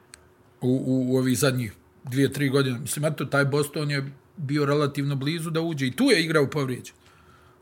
u, 0.60 1.06
u 1.08 1.16
ovih 1.16 1.38
zadnjih 1.38 1.72
dvije, 2.04 2.32
tri 2.32 2.48
godine. 2.48 2.78
Mislim, 2.78 3.04
eto, 3.04 3.24
taj 3.24 3.44
Boston 3.44 3.90
je 3.90 4.10
bio 4.36 4.64
relativno 4.64 5.16
blizu 5.16 5.50
da 5.50 5.60
uđe 5.60 5.86
i 5.86 5.96
tu 5.96 6.04
je 6.04 6.24
igrao 6.24 6.50
povrijeđen. 6.50 6.94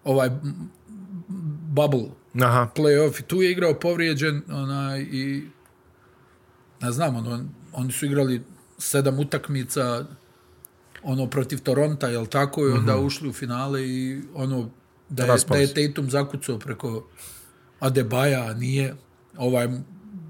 Ovaj 0.04 0.30
bubble 1.68 2.08
Aha. 2.42 2.68
playoff 2.76 3.20
i 3.20 3.22
tu 3.22 3.42
je 3.42 3.50
igrao 3.50 3.74
povrijeđen 3.74 4.42
onaj, 4.48 5.00
i 5.00 5.42
ne 6.80 6.92
znam, 6.92 7.16
ono, 7.16 7.44
oni 7.72 7.92
su 7.92 8.06
igrali 8.06 8.42
sedam 8.78 9.18
utakmica 9.18 10.04
ono 11.02 11.26
protiv 11.26 11.60
Toronta, 11.60 12.08
jel 12.08 12.26
tako, 12.26 12.68
i 12.68 12.72
onda 12.72 12.96
mm 12.96 12.98
-hmm. 12.98 13.06
ušli 13.06 13.28
u 13.28 13.32
finale 13.32 13.88
i 13.88 14.22
ono 14.34 14.70
da 15.08 15.24
je, 15.24 15.38
da 15.48 15.56
je. 15.56 15.74
Tatum 15.74 16.10
zakucao 16.10 16.58
preko 16.58 17.06
Adebaja, 17.80 18.44
a 18.44 18.54
nije 18.54 18.94
ovaj 19.36 19.68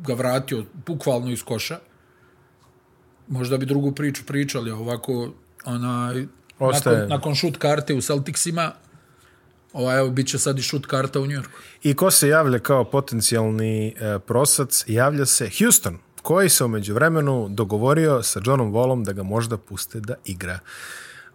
ga 0.06 0.14
vratio 0.14 0.64
bukvalno 0.86 1.30
iz 1.30 1.42
koša. 1.42 1.78
Možda 3.28 3.56
bi 3.56 3.66
drugu 3.66 3.92
priču 3.92 4.22
pričali, 4.26 4.70
ovako 4.70 5.32
onaj, 5.64 6.26
Ostaje. 6.58 6.96
nakon, 6.96 7.08
nakon 7.08 7.34
šut 7.34 7.56
karte 7.56 7.94
u 7.94 8.00
Celticsima, 8.00 8.72
ovaj, 9.72 9.98
evo, 9.98 10.10
bit 10.10 10.28
će 10.28 10.38
sad 10.38 10.58
i 10.58 10.62
šut 10.62 10.86
karta 10.86 11.20
u 11.20 11.26
Njorku. 11.26 11.58
I 11.82 11.94
ko 11.94 12.10
se 12.10 12.28
javlja 12.28 12.58
kao 12.58 12.84
potencijalni 12.84 13.88
e, 13.88 14.18
prosac? 14.18 14.84
Javlja 14.86 15.26
se 15.26 15.50
Houston, 15.58 15.98
koji 16.22 16.48
se 16.48 16.64
umeđu 16.64 16.94
vremenu 16.94 17.48
dogovorio 17.50 18.22
sa 18.22 18.40
Johnom 18.44 18.72
Wallom 18.72 19.04
da 19.04 19.12
ga 19.12 19.22
možda 19.22 19.56
puste 19.56 20.00
da 20.00 20.14
igra. 20.24 20.58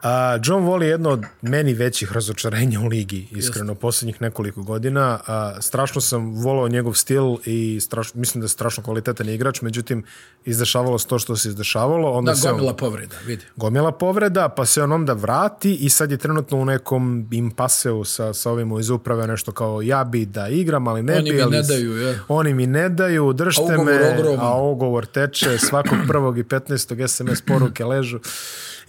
A, 0.02 0.12
John 0.38 0.64
Wall 0.64 0.82
je 0.82 0.90
jedno 0.90 1.10
od 1.10 1.24
meni 1.42 1.74
većih 1.74 2.12
razočarenja 2.12 2.80
u 2.80 2.88
ligi, 2.88 3.28
iskreno, 3.32 3.76
posljednjih 3.76 4.22
nekoliko 4.22 4.64
godina. 4.64 5.20
A, 5.28 5.62
strašno 5.62 6.02
sam 6.02 6.34
volao 6.34 6.68
njegov 6.68 6.94
stil 6.94 7.24
i 7.46 7.80
strašno, 7.82 8.20
mislim 8.20 8.42
da 8.42 8.46
je 8.46 8.50
strašno 8.50 8.84
kvalitetan 8.84 9.30
igrač, 9.30 9.62
međutim, 9.62 10.04
izdešavalo 10.46 11.00
se 11.00 11.08
to 11.08 11.20
što 11.20 11.36
se 11.36 11.50
izdešavalo. 11.50 12.12
Onda 12.12 12.32
Da, 12.32 12.36
se 12.36 12.48
on- 12.48 12.54
gomila 12.54 12.74
povreda, 12.74 13.16
vidi. 13.26 13.44
gomila 13.56 13.92
povreda, 13.94 14.50
pa 14.50 14.66
se 14.66 14.84
on 14.84 14.92
onda 14.92 15.14
vrati 15.14 15.76
i 15.76 15.90
sad 15.90 16.12
je 16.12 16.18
trenutno 16.18 16.58
u 16.58 16.66
nekom 16.66 17.00
impaseu 17.32 18.04
sa, 18.04 18.34
sa 18.34 18.52
ovim 18.52 18.80
iz 18.80 18.90
uprave, 18.90 19.28
nešto 19.28 19.52
kao 19.52 19.82
ja 19.82 20.04
bi 20.04 20.26
da 20.26 20.48
igram, 20.50 20.88
ali 20.88 21.04
ne 21.04 21.14
Oni 21.14 21.24
bi. 21.24 21.32
mi 21.32 21.42
ali 21.42 21.52
ne 21.52 21.62
daju, 21.64 21.92
je. 21.94 22.20
Oni 22.28 22.54
mi 22.54 22.68
ne 22.68 22.90
daju, 22.90 23.34
držte 23.34 23.64
A 23.70 23.78
me, 23.78 24.14
ogroman. 24.14 24.40
a 24.42 24.58
ugovor 24.58 25.06
teče 25.06 25.58
svakog 25.60 25.98
prvog 26.08 26.38
i 26.38 26.44
15. 26.44 26.70
SMS 27.08 27.42
poruke 27.44 27.86
ležu. 27.86 28.20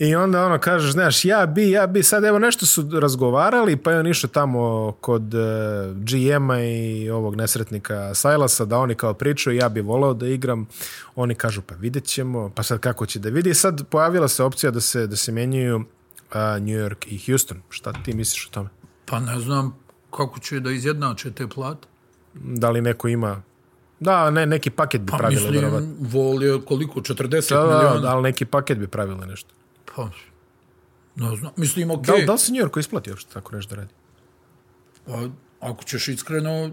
I 0.00 0.14
onda 0.14 0.46
ono 0.46 0.58
kažeš, 0.58 0.92
znaš, 0.92 1.24
ja 1.24 1.46
bi, 1.46 1.70
ja 1.70 1.86
bi, 1.86 2.02
sad 2.02 2.24
evo 2.24 2.38
nešto 2.38 2.66
su 2.66 2.88
razgovarali, 3.00 3.76
pa 3.76 3.92
je 3.92 3.98
on 4.00 4.06
išao 4.06 4.30
tamo 4.30 4.92
kod 5.00 5.34
uh, 5.34 5.40
GM-a 5.94 6.60
i 6.60 7.10
ovog 7.10 7.36
nesretnika 7.36 8.14
Sajlasa, 8.14 8.64
da 8.64 8.78
oni 8.78 8.94
kao 8.94 9.14
pričaju, 9.14 9.56
ja 9.56 9.68
bi 9.68 9.80
voleo 9.80 10.14
da 10.14 10.26
igram. 10.26 10.66
Oni 11.14 11.34
kažu, 11.34 11.62
pa 11.62 11.74
vidjet 11.74 12.04
ćemo, 12.04 12.50
pa 12.54 12.62
sad 12.62 12.78
kako 12.78 13.06
će 13.06 13.18
da 13.18 13.28
vidi. 13.28 13.50
I 13.50 13.54
sad 13.54 13.86
pojavila 13.88 14.28
se 14.28 14.42
opcija 14.44 14.70
da 14.70 14.80
se, 14.80 15.06
da 15.06 15.16
se 15.16 15.32
menjaju 15.32 15.76
uh, 15.76 15.84
New 16.34 16.78
York 16.78 17.06
i 17.06 17.18
Houston. 17.26 17.62
Šta 17.68 17.92
ti 18.04 18.12
misliš 18.14 18.46
o 18.46 18.50
tome? 18.50 18.68
Pa 19.04 19.20
ne 19.20 19.40
znam 19.40 19.76
kako 20.16 20.40
će 20.40 20.60
da 20.60 20.70
izjednače 20.70 21.30
te 21.32 21.46
plate. 21.48 21.88
Da 22.34 22.70
li 22.70 22.80
neko 22.80 23.08
ima... 23.08 23.42
Da, 24.00 24.30
ne, 24.30 24.46
neki 24.46 24.70
paket 24.70 25.00
bi 25.00 25.10
Pa 25.10 25.16
pravili. 25.16 25.50
verovatno. 25.50 25.88
mislim, 25.88 26.08
vol 26.10 26.42
je 26.42 26.60
koliko, 26.60 27.00
40 27.00 27.50
Da, 27.50 27.60
da, 27.60 27.66
miliona? 27.66 28.00
da, 28.00 28.08
ali 28.08 28.22
neki 28.22 28.44
paket 28.44 28.78
bi 28.78 28.86
pravili 28.86 29.26
nešto. 29.26 29.54
Pa, 29.96 30.10
ne 31.16 31.36
znam, 31.36 31.52
mislim, 31.56 31.90
okej. 31.90 32.06
Da, 32.06 32.14
li- 32.14 32.26
da 32.26 32.32
li 32.32 32.38
se 32.38 32.52
New 32.52 32.60
Yorku 32.60 32.80
isplati 32.80 33.10
uopšte 33.10 33.32
tako 33.32 33.56
nešto 33.56 33.74
da 33.74 33.80
radi? 33.80 33.94
Pa, 35.06 35.28
ako 35.60 35.84
ćeš 35.84 36.08
iskreno, 36.08 36.70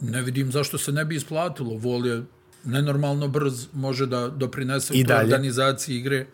ne 0.00 0.22
vidim 0.22 0.52
zašto 0.52 0.78
se 0.78 0.92
ne 0.92 1.04
bi 1.04 1.16
isplatilo. 1.16 1.76
Vol 1.76 2.06
je 2.06 2.22
nenormalno 2.64 3.28
brz, 3.28 3.66
može 3.72 4.06
da 4.06 4.28
doprinese 4.28 4.94
I 4.94 5.04
u 5.04 5.16
organizaciji 5.16 5.96
igre, 5.96 6.26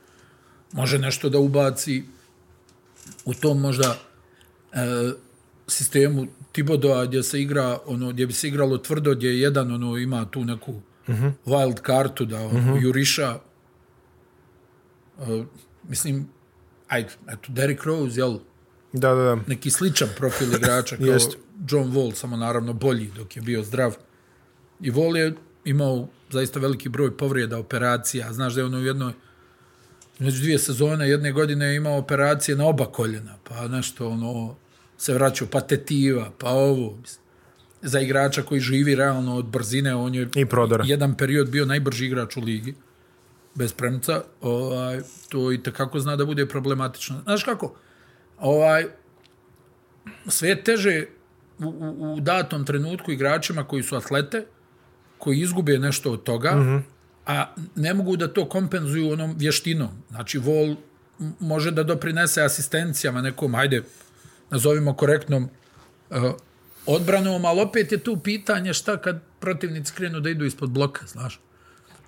može 0.73 0.99
nešto 0.99 1.29
da 1.29 1.39
ubaci 1.39 2.03
u 3.25 3.35
tom 3.35 3.61
možda 3.61 3.99
e, 4.73 5.13
sistemu 5.67 6.27
Tibodoa 6.53 7.07
gdje 7.07 7.23
se 7.23 7.43
igra, 7.43 7.79
ono, 7.87 8.13
gdje 8.13 8.27
bi 8.27 8.33
se 8.33 8.49
igralo 8.49 8.79
tvrdo, 8.79 9.15
gdje 9.15 9.41
jedan 9.41 9.73
ono, 9.73 9.99
ima 9.99 10.25
tu 10.31 10.45
neku 10.45 10.73
uh 10.73 10.83
-huh. 11.15 11.33
wild 11.47 11.81
kartu 11.81 12.25
da 12.25 12.37
ono, 12.37 12.47
uh 12.47 12.65
-huh. 12.65 12.83
juriša. 12.83 13.39
E, 15.21 15.45
mislim, 15.89 16.29
ajde, 16.89 17.09
eto, 17.29 17.53
Derrick 17.53 17.85
Rose, 17.85 18.21
jel, 18.21 18.39
Da, 18.93 19.15
da, 19.15 19.23
da. 19.23 19.39
neki 19.47 19.71
sličan 19.71 20.09
profil 20.17 20.55
igrača 20.55 20.97
kao 20.97 21.07
Jest. 21.07 21.37
John 21.71 21.93
Wall, 21.93 22.15
samo 22.15 22.37
naravno 22.37 22.73
bolji 22.73 23.11
dok 23.17 23.37
je 23.37 23.43
bio 23.43 23.63
zdrav. 23.63 23.97
I 24.81 24.93
Wall 24.93 25.17
je 25.17 25.35
imao 25.65 26.09
zaista 26.31 26.61
veliki 26.61 26.89
broj 26.89 27.17
povreda, 27.17 27.59
operacija. 27.59 28.33
Znaš 28.33 28.55
da 28.55 28.61
je 28.61 28.65
ono 28.65 28.79
u 28.79 28.85
jednoj 28.85 29.13
među 30.19 30.41
dvije 30.41 30.59
sezone 30.59 31.09
jedne 31.09 31.33
godine 31.33 31.67
je 31.67 31.77
imao 31.77 31.99
operacije 31.99 32.57
na 32.57 32.67
oba 32.67 32.87
koljena, 32.87 33.37
pa 33.49 33.69
nešto 33.69 34.09
ono 34.09 34.57
se 34.99 35.15
vraćao, 35.15 35.49
pa 35.51 35.61
tetiva, 35.61 36.31
pa 36.39 36.51
ovo. 36.51 36.97
Mislim, 37.01 37.25
Za 37.83 38.01
igrača 38.01 38.43
koji 38.43 38.61
živi 38.61 38.95
realno 38.95 39.37
od 39.37 39.45
brzine, 39.47 39.95
on 39.95 40.15
je 40.15 40.29
I 40.35 40.47
prodora. 40.47 40.85
jedan 40.87 41.17
period 41.17 41.49
bio 41.51 41.65
najbrži 41.67 42.07
igrač 42.07 42.37
u 42.37 42.41
ligi 42.41 42.75
bez 43.55 43.73
premca, 43.73 44.23
ovaj, 44.41 45.01
to 45.29 45.53
i 45.53 45.63
takako 45.63 46.01
zna 46.01 46.17
da 46.17 46.25
bude 46.25 46.49
problematično. 46.49 47.21
Znaš 47.25 47.45
kako? 47.45 47.75
Ovaj, 48.39 48.87
sve 50.29 50.49
je 50.49 50.65
teže 50.65 51.07
u, 51.59 51.65
u, 51.65 52.15
u 52.15 52.21
datom 52.21 52.65
trenutku 52.65 53.13
igračima 53.13 53.65
koji 53.65 53.83
su 53.83 53.97
atlete, 53.97 54.45
koji 55.19 55.41
izgube 55.41 55.79
nešto 55.79 56.13
od 56.13 56.23
toga, 56.23 56.55
mm 56.55 56.61
-hmm. 56.61 56.83
a 57.27 57.55
ne 57.75 57.95
mogu 57.95 58.17
da 58.17 58.33
to 58.33 58.49
kompenzuju 58.49 59.13
onom 59.13 59.35
vještinom. 59.39 59.91
Znači, 60.11 60.39
vol 60.39 60.77
može 61.41 61.71
da 61.71 61.83
doprinese 61.83 62.43
asistencijama 62.43 63.23
nekom, 63.23 63.55
hajde, 63.55 63.83
nazovimo 64.51 64.95
korektnom 64.95 65.49
uh, 66.11 66.33
odbranom, 66.87 67.45
ali 67.45 67.61
opet 67.61 67.93
je 67.93 67.99
tu 67.99 68.17
pitanje 68.17 68.75
šta 68.75 68.97
kad 68.97 69.23
protivnici 69.41 69.95
krenu 69.95 70.21
da 70.21 70.31
idu 70.31 70.45
ispod 70.45 70.71
bloka, 70.71 71.07
znaš. 71.07 71.41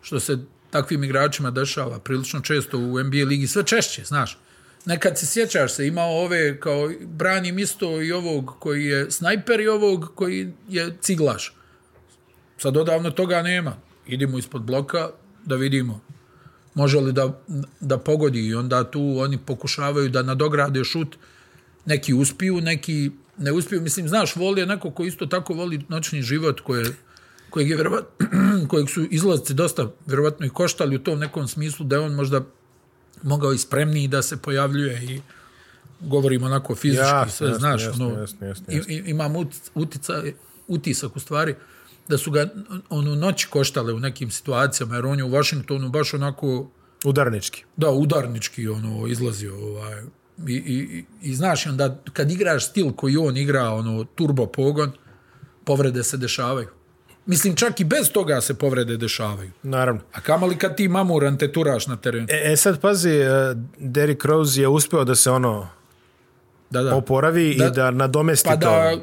Što 0.02 0.20
se 0.20 0.38
takvim 0.76 1.04
igračima 1.04 1.50
dešava 1.50 1.98
prilično 1.98 2.40
često 2.40 2.78
u 2.78 3.02
NBA 3.02 3.24
ligi, 3.26 3.46
sve 3.46 3.64
češće, 3.64 4.04
znaš. 4.04 4.38
Nekad 4.84 5.18
se 5.18 5.26
sjećaš 5.26 5.72
se, 5.72 5.86
imao 5.86 6.24
ove 6.24 6.60
kao 6.60 6.90
branim 7.00 7.58
isto 7.58 8.02
i 8.02 8.12
ovog 8.12 8.52
koji 8.58 8.84
je 8.84 9.10
snajper 9.10 9.60
i 9.60 9.68
ovog 9.68 10.12
koji 10.14 10.52
je 10.68 10.96
ciglaš. 11.00 11.54
Sad 12.58 12.76
odavno 12.76 13.10
toga 13.10 13.42
nema. 13.42 13.76
Idemo 14.06 14.38
ispod 14.38 14.62
bloka 14.62 15.10
da 15.44 15.56
vidimo 15.56 16.00
može 16.76 17.00
li 17.00 17.12
da, 17.12 17.42
da 17.80 17.98
pogodi 17.98 18.46
i 18.46 18.54
onda 18.54 18.84
tu 18.90 19.00
oni 19.18 19.38
pokušavaju 19.38 20.08
da 20.08 20.22
nadograde 20.22 20.84
šut. 20.84 21.16
Neki 21.86 22.14
uspiju, 22.14 22.60
neki 22.60 23.10
ne 23.38 23.52
uspiju. 23.52 23.80
Mislim, 23.80 24.08
znaš, 24.08 24.36
voli 24.36 24.60
je 24.60 24.66
neko 24.66 24.90
ko 24.90 25.04
isto 25.04 25.26
tako 25.26 25.54
voli 25.54 25.80
noćni 25.88 26.22
život 26.22 26.60
koje, 26.60 26.84
kojeg, 27.50 27.68
je 27.70 27.76
vjerovat, 27.76 28.04
kojeg 28.68 28.90
su 28.90 29.02
izlazci 29.02 29.54
dosta 29.54 29.90
vjerovatno 30.06 30.46
i 30.46 30.50
koštali 30.50 30.96
u 30.96 31.00
tom 31.00 31.18
nekom 31.18 31.48
smislu 31.48 31.86
da 31.86 31.96
je 31.96 32.00
on 32.00 32.14
možda 32.14 32.40
mogao 33.22 33.52
i 33.52 33.58
spremniji 33.58 34.08
da 34.08 34.22
se 34.22 34.36
pojavljuje 34.36 35.04
i 35.04 35.20
govorimo 36.00 36.46
onako 36.46 36.74
fizički, 36.74 37.04
Jasno, 37.04 37.30
sve, 37.30 37.46
jasno, 37.46 37.58
znaš, 37.58 37.82
jasno, 37.82 38.06
ono, 38.06 38.14
i- 38.14 38.20
jasno. 38.42 38.64
i- 38.88 39.02
imam 39.06 39.36
utic, 39.36 39.70
utica, 39.74 40.22
utisak 40.68 41.16
u 41.16 41.20
stvari 41.20 41.54
da 42.08 42.18
su 42.18 42.30
ga 42.30 42.46
onu 42.90 43.16
noć 43.16 43.44
koštale 43.44 43.92
u 43.92 44.00
nekim 44.00 44.30
situacijama, 44.30 44.94
jer 44.94 45.06
on 45.06 45.18
je 45.18 45.24
u 45.24 45.30
Washingtonu 45.30 45.88
baš 45.88 46.14
onako 46.14 46.70
Udarnički. 47.04 47.64
da, 47.76 47.90
udarnički 47.90 48.68
ono 48.68 49.06
izlazio 49.06 49.56
ovaj 49.58 50.02
i, 50.38 50.52
i, 50.52 50.54
i, 50.74 51.04
i 51.22 51.34
znaš 51.34 51.66
onda 51.66 52.02
kad 52.12 52.30
igraš 52.30 52.66
stil 52.66 52.92
koji 52.92 53.16
on 53.16 53.36
igra 53.36 53.62
ono 53.64 54.04
turbo 54.06 54.46
pogon 54.46 54.92
povrede 55.64 56.02
se 56.02 56.16
dešavaju 56.16 56.68
mislim 57.26 57.56
čak 57.56 57.80
i 57.80 57.84
bez 57.84 58.12
toga 58.12 58.40
se 58.40 58.54
povrede 58.54 58.96
dešavaju 58.96 59.50
Naravno. 59.62 60.00
a 60.12 60.20
kamali 60.20 60.56
kad 60.56 60.76
ti 60.76 60.88
mamuran 60.88 61.38
te 61.38 61.52
turaš 61.52 61.86
na 61.86 61.96
terenu 61.96 62.26
E, 62.30 62.52
e 62.52 62.56
sad 62.56 62.80
pazi, 62.80 63.20
uh, 63.20 63.56
Derrick 63.78 64.24
Rose 64.24 64.60
je 64.60 64.68
uspeo 64.68 65.04
da 65.04 65.14
se 65.14 65.30
ono 65.30 65.68
da, 66.70 66.82
da. 66.82 66.96
oporavi 66.96 67.54
da, 67.58 67.66
i 67.66 67.70
da 67.70 67.90
nadomesti 67.90 68.48
pa 68.48 68.56
to. 68.56 68.66
da 68.66 68.96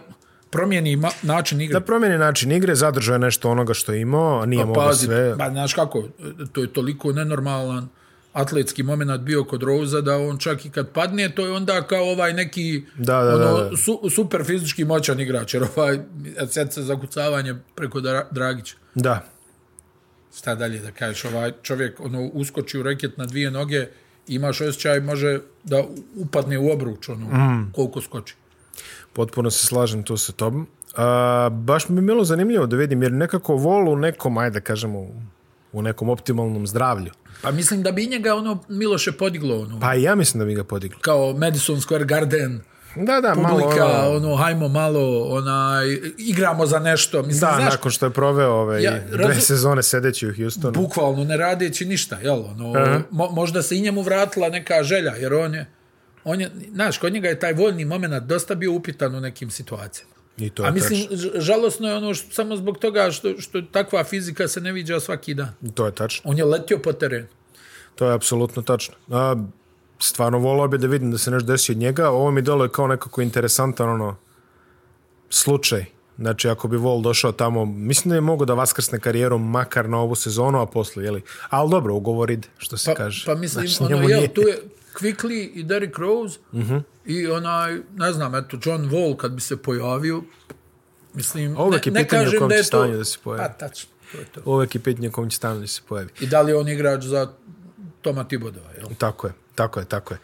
promijeni 0.50 0.96
ma, 0.96 1.10
način 1.22 1.62
igre 1.62 1.74
Da 1.74 1.86
promijeni 1.86 2.18
način 2.18 2.52
igre, 2.52 2.76
zadržao 2.76 3.14
je 3.14 3.20
nešto 3.20 3.50
onoga 3.50 3.74
što 3.74 3.94
je 3.94 4.02
imao, 4.02 4.42
a 4.42 4.46
nije 4.46 4.66
mogao 4.66 4.88
pazi, 4.88 5.06
sve. 5.06 5.38
pa 5.38 5.50
znaš 5.50 5.74
kako, 5.74 6.04
to 6.52 6.62
je 6.62 6.74
toliko 6.74 7.12
nenormalan 7.12 7.90
atletski 8.34 8.84
moment 8.84 9.22
bio 9.22 9.44
kod 9.44 9.64
Roza 9.64 10.02
da 10.02 10.18
on 10.18 10.38
čak 10.38 10.66
i 10.66 10.70
kad 10.70 10.90
padne, 10.90 11.36
to 11.36 11.46
je 11.46 11.52
onda 11.52 11.82
kao 11.82 12.04
ovaj 12.04 12.34
neki 12.34 12.84
Da, 12.98 13.24
da, 13.24 13.36
ono, 13.36 13.58
da, 13.58 13.70
da. 13.70 13.78
Su, 13.78 14.10
super 14.10 14.44
fizički 14.46 14.86
moćan 14.86 15.20
igrač, 15.20 15.54
jer 15.54 15.64
ovaj 15.76 16.00
sad 16.50 16.74
se 16.74 16.82
zakucavanje 16.82 17.56
preko 17.76 18.02
Dra 18.02 18.28
Dragića. 18.32 18.76
Da. 18.96 19.26
Šta 20.38 20.56
dalje 20.56 20.80
da 20.80 20.92
kažeš, 20.92 21.26
ovaj 21.26 21.52
čovjek 21.62 22.00
ono, 22.00 22.30
uskoči 22.34 22.80
u 22.80 22.84
reket 22.84 23.18
na 23.18 23.26
dvije 23.26 23.52
noge, 23.52 23.88
imaš 24.28 24.62
osjećaj, 24.62 25.00
može 25.00 25.40
da 25.64 25.84
upadne 26.16 26.60
u 26.60 26.72
obruč, 26.72 27.10
ono, 27.10 27.26
mm. 27.26 27.72
koliko 27.76 28.02
skoči. 28.02 28.36
Potpuno 29.14 29.52
se 29.52 29.68
slažem 29.68 30.04
tu 30.04 30.18
sa 30.18 30.32
tobom. 30.32 30.68
A, 30.96 31.50
baš 31.52 31.90
mi 31.90 31.98
je 31.98 32.02
bilo 32.02 32.24
zanimljivo 32.24 32.66
da 32.66 32.76
vidim, 32.76 33.04
jer 33.04 33.12
nekako 33.12 33.56
vol 33.56 33.90
u 33.90 33.96
nekom, 33.96 34.38
ajde 34.38 34.54
da 34.54 34.60
kažemo, 34.60 35.08
u- 35.74 35.82
nekom 35.82 36.10
optimalnom 36.10 36.68
zdravlju. 36.68 37.12
Pa 37.42 37.52
mislim 37.52 37.84
da 37.84 37.92
bi 37.92 38.06
njega 38.06 38.36
ono 38.36 38.64
Miloše 38.70 39.12
podiglo, 39.14 39.60
ono, 39.60 39.80
Pa 39.80 39.94
ja 39.94 40.16
mislim 40.16 40.40
da 40.40 40.46
bi 40.46 40.54
ga 40.54 40.64
podiglo. 40.64 41.00
kao 41.02 41.34
Madison 41.34 41.76
Square 41.78 42.06
Garden, 42.06 42.62
Da, 42.98 43.22
da, 43.22 43.34
publika, 43.34 43.50
malo... 43.78 44.10
ono- 44.10 44.28
ono, 44.28 44.36
hajmo 44.36 44.68
malo, 44.68 45.24
onaj, 45.26 45.86
igramo 46.20 46.66
za 46.66 46.80
nešto. 46.80 47.18
Mislim, 47.20 47.40
Da, 47.42 47.56
znaš, 47.56 47.72
nakon 47.72 47.92
što 47.92 48.06
je 48.06 48.10
proveo 48.12 48.52
ove 48.52 48.84
Ja 48.84 48.92
ja, 48.92 49.00
dve 49.02 49.18
razum- 49.18 49.42
sezone 49.42 49.84
sedeći 49.84 50.28
u 50.28 50.34
Houstonu. 50.36 50.74
bukvalno 50.74 51.24
ne 51.24 51.38
radeći 51.38 51.86
ništa, 51.86 52.18
jel? 52.18 52.40
Ono, 52.42 52.74
mo, 53.12 53.30
možda 53.30 53.62
se 53.62 53.78
i 53.78 53.82
njemu 53.82 54.02
vratila 54.02 54.50
neka 54.50 54.84
želja, 54.84 55.12
jer 55.12 55.34
on 55.34 55.56
je, 55.56 55.66
on 56.24 56.42
je, 56.42 56.52
znaš, 56.72 56.98
kod 56.98 57.14
njega 57.14 57.30
je 57.30 57.40
taj 57.40 57.54
voljni 57.54 57.86
moment 57.86 58.24
dosta 58.24 58.56
bio 58.56 58.74
upitan 58.74 59.16
u 59.16 59.22
nekim 59.22 59.50
situacijama. 59.52 60.13
I 60.38 60.50
to 60.50 60.64
je 60.64 60.70
A 60.70 60.72
mislim, 60.72 61.02
tačno. 61.02 61.42
žalosno 61.42 61.90
je 61.90 61.96
ono 61.96 62.14
što, 62.14 62.34
samo 62.34 62.56
zbog 62.56 62.78
toga 62.78 63.12
što, 63.12 63.42
što 63.42 63.62
takva 63.62 64.04
fizika 64.04 64.48
se 64.48 64.62
ne 64.62 64.72
viđa 64.72 65.00
svaki 65.00 65.34
dan. 65.34 65.50
To 65.74 65.86
je 65.86 65.92
tačno. 65.92 66.32
On 66.32 66.38
je 66.38 66.46
letio 66.46 66.80
po 66.80 66.94
terenu. 66.94 67.28
To 67.96 68.06
je 68.06 68.14
apsolutno 68.14 68.62
tačno. 68.62 68.96
A, 69.10 69.36
stvarno 70.00 70.38
volao 70.40 70.68
bi 70.68 70.78
da 70.78 70.88
vidim 70.88 71.12
da 71.12 71.18
se 71.18 71.32
nešto 71.32 71.48
desi 71.48 71.72
od 71.72 71.78
njega. 71.78 72.10
Ovo 72.10 72.32
mi 72.32 72.42
deluje 72.42 72.70
kao 72.70 72.88
nekako 72.88 73.22
interesantan 73.22 73.90
ono, 73.90 74.16
slučaj. 75.30 75.86
Znači, 76.18 76.50
ako 76.50 76.68
bi 76.68 76.78
Vol 76.78 77.02
došao 77.02 77.32
tamo, 77.32 77.66
mislim 77.66 78.10
da 78.10 78.16
je 78.16 78.22
mogo 78.22 78.46
da 78.46 78.54
vaskrsne 78.54 79.00
karijeru 79.00 79.38
makar 79.38 79.90
na 79.90 80.00
ovu 80.00 80.16
sezonu, 80.16 80.62
a 80.62 80.66
posle, 80.66 81.04
jeli? 81.04 81.22
Ali 81.50 81.70
dobro, 81.70 81.96
ugovor 81.96 82.32
ide, 82.32 82.48
što 82.58 82.78
se 82.78 82.92
Pa, 82.92 82.96
kaže. 82.96 83.26
pa 83.26 83.36
mislim, 83.36 83.68
Znači, 83.68 83.94
ono, 83.94 84.10
jel, 84.10 84.28
tu 84.34 84.42
je, 84.42 84.58
Quickly 84.94 85.50
i 85.54 85.64
Derrick 85.64 85.98
Rose 85.98 86.40
uh 86.52 86.60
-huh. 86.60 86.82
I 87.06 87.28
onaj, 87.28 87.80
ne 87.96 88.14
znam, 88.14 88.36
eto, 88.36 88.58
John 88.64 88.90
Wall 88.90 89.18
kad 89.18 89.32
bi 89.32 89.42
se 89.42 89.58
pojavio, 89.58 90.22
mislim, 91.14 91.58
Uvek 91.58 91.86
je 91.86 91.92
ne, 91.92 92.00
ne 92.00 92.04
pitanje 92.06 92.22
u 92.22 92.26
kažem 92.26 92.40
kom 92.40 92.50
da 92.50 92.56
će 92.56 92.64
stanju 92.64 92.98
da 92.98 93.06
se 93.06 93.18
pojavi. 93.24 93.44
Pa, 93.48 93.54
tačno, 93.54 93.90
to 94.12 94.18
je 94.18 94.26
to. 94.26 94.42
Uvek 94.46 94.76
je 94.76 94.82
pitanje 94.82 95.10
kom 95.10 95.30
će 95.30 95.38
stanju 95.38 95.60
da 95.60 95.68
se 95.68 95.82
pojavi. 95.88 96.10
I 96.20 96.28
da 96.28 96.42
li 96.42 96.52
je 96.52 96.56
on 96.56 96.70
igrač 96.70 97.04
za 97.04 97.34
Toma 98.02 98.24
Tibodova, 98.28 98.70
jel? 98.78 98.88
Tako 98.98 99.28
je, 99.28 99.34
tako 99.56 99.80
je, 99.80 99.86
tako 99.86 100.14
je. 100.14 100.20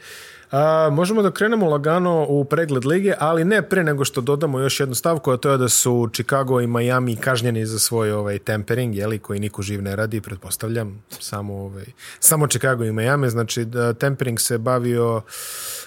A, 0.52 0.89
možemo 0.91 1.22
da 1.22 1.32
krenemo 1.32 1.70
lagano 1.70 2.26
u 2.30 2.45
pregled 2.45 2.86
lige, 2.86 3.14
ali 3.20 3.45
ne 3.45 3.62
pre 3.62 3.84
nego 3.84 4.06
što 4.06 4.22
dodamo 4.22 4.60
još 4.60 4.80
jednu 4.80 4.95
stavku, 4.95 5.32
a 5.32 5.38
to 5.38 5.52
je 5.52 5.58
da 5.58 5.70
su 5.70 6.10
Chicago 6.14 6.62
i 6.62 6.68
Miami 6.68 7.16
kažnjeni 7.16 7.66
za 7.66 7.80
svoj 7.80 8.12
ovaj 8.12 8.39
tempering, 8.39 8.95
jeli, 8.95 9.20
koji 9.20 9.39
niko 9.39 9.62
živ 9.62 9.82
ne 9.82 9.95
radi, 9.95 10.22
pretpostavljam, 10.22 11.04
samo 11.20 11.54
ovaj 11.54 11.86
samo 12.20 12.47
Chicago 12.47 12.84
i 12.84 12.91
Miami, 12.91 13.30
znači 13.30 13.66
da 13.66 13.93
tempering 13.93 14.39
se 14.39 14.58
bavio 14.58 15.22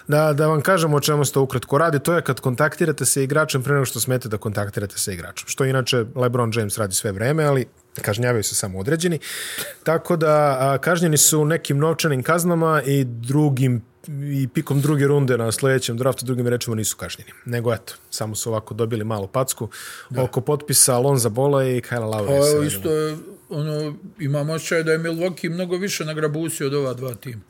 da, 0.08 0.32
da 0.32 0.46
vam 0.46 0.60
kažem 0.60 0.94
o 0.94 1.00
čemu 1.00 1.24
se 1.24 1.32
to 1.32 1.42
ukratko 1.42 1.78
radi, 1.78 1.98
to 1.98 2.14
je 2.14 2.22
kad 2.22 2.40
kontaktirate 2.40 3.04
se 3.04 3.24
igračem 3.24 3.62
pre 3.62 3.74
nego 3.74 3.84
što 3.84 4.00
smete 4.00 4.28
da 4.28 4.36
kontaktirate 4.36 4.98
se 4.98 5.14
igračem. 5.14 5.48
Što 5.48 5.64
inače 5.64 6.04
LeBron 6.14 6.52
James 6.54 6.78
radi 6.78 6.94
sve 6.94 7.12
vreme, 7.12 7.44
ali 7.44 7.66
kažnjavaju 8.02 8.42
se 8.42 8.54
samo 8.54 8.78
određeni. 8.78 9.18
Tako 9.82 10.16
da 10.16 10.56
a, 10.60 10.78
kažnjeni 10.78 11.16
su 11.16 11.44
nekim 11.44 11.78
novčanim 11.78 12.22
kaznama 12.22 12.82
i 12.82 13.04
drugim 13.04 13.91
i 14.08 14.48
pikom 14.54 14.80
druge 14.80 15.06
runde 15.06 15.38
na 15.38 15.52
sljedećem 15.52 15.96
draftu 15.96 16.24
drugim 16.24 16.48
rečima 16.48 16.76
nisu 16.76 16.96
kažnjeni. 16.96 17.30
Nego 17.44 17.74
eto, 17.74 17.94
samo 18.10 18.34
su 18.34 18.50
ovako 18.50 18.74
dobili 18.74 19.04
malu 19.04 19.26
packu 19.26 19.68
da. 20.10 20.22
oko 20.22 20.40
potpisa 20.40 20.94
Alonza 20.94 21.28
Bola 21.28 21.64
i 21.64 21.80
Kyle 21.80 22.10
Lowry. 22.12 22.58
Pa 22.60 22.64
isto 22.66 22.90
je, 22.92 23.16
ono, 23.50 23.94
imam 24.20 24.50
osjećaj 24.50 24.82
da 24.82 24.92
je 24.92 24.98
Milwaukee 24.98 25.50
mnogo 25.50 25.76
više 25.76 26.04
nagrabusio 26.04 26.66
od 26.66 26.74
ova 26.74 26.94
dva 26.94 27.14
tima. 27.14 27.40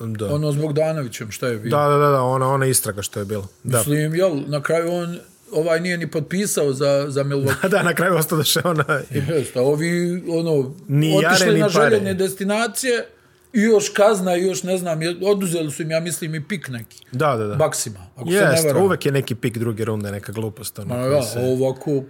Da. 0.00 0.34
Ono 0.34 0.52
s 0.52 0.56
Bogdanovićem, 0.56 1.30
šta 1.30 1.46
je 1.48 1.58
bilo? 1.58 1.78
da, 1.78 1.88
da, 1.88 1.96
da, 1.98 2.10
da, 2.10 2.22
ona, 2.22 2.48
ona 2.48 2.66
istraga 2.66 3.02
što 3.02 3.18
je 3.18 3.24
bilo. 3.24 3.48
Da. 3.62 3.78
Mislim, 3.78 4.14
jel, 4.14 4.40
na 4.46 4.62
kraju 4.62 4.92
on 4.92 5.18
ovaj 5.52 5.80
nije 5.80 5.98
ni 5.98 6.10
potpisao 6.10 6.72
za, 6.72 7.06
za 7.08 7.24
Milwaukee. 7.30 7.68
da, 7.68 7.82
na 7.82 7.94
kraju 7.94 8.14
ostao 8.16 8.38
da 8.38 8.44
še 8.44 8.60
ona... 8.64 9.00
Jeste, 9.10 9.60
ovi, 9.60 10.22
ono, 10.28 10.74
Ni 10.88 11.10
jare, 11.14 11.26
otišli 11.26 11.54
ni 11.54 11.60
na 11.60 11.68
pare. 11.68 11.90
željene 11.90 12.14
destinacije 12.14 13.06
i 13.54 13.62
još 13.62 13.88
kazna 13.88 14.36
i 14.36 14.42
još, 14.42 14.62
ne 14.62 14.76
znam, 14.78 14.98
oduzeli 15.22 15.70
su 15.70 15.82
im, 15.82 15.90
ja 15.90 16.00
mislim, 16.00 16.34
i 16.34 16.44
pik 16.44 16.68
neki. 16.68 17.04
Da, 17.12 17.36
da, 17.36 17.46
da. 17.46 17.54
Baksima, 17.54 18.06
ako 18.16 18.26
se 18.26 18.34
ne 18.34 18.50
Jest, 18.52 18.66
uvek 18.76 19.06
je 19.06 19.12
neki 19.12 19.34
pik 19.34 19.58
druge 19.58 19.84
runde, 19.84 20.10
neka 20.10 20.32
glupost. 20.32 20.78
Ono, 20.78 20.94
Ma 20.94 21.00
ja, 21.02 21.22
se, 21.22 21.38
ovako, 21.40 22.02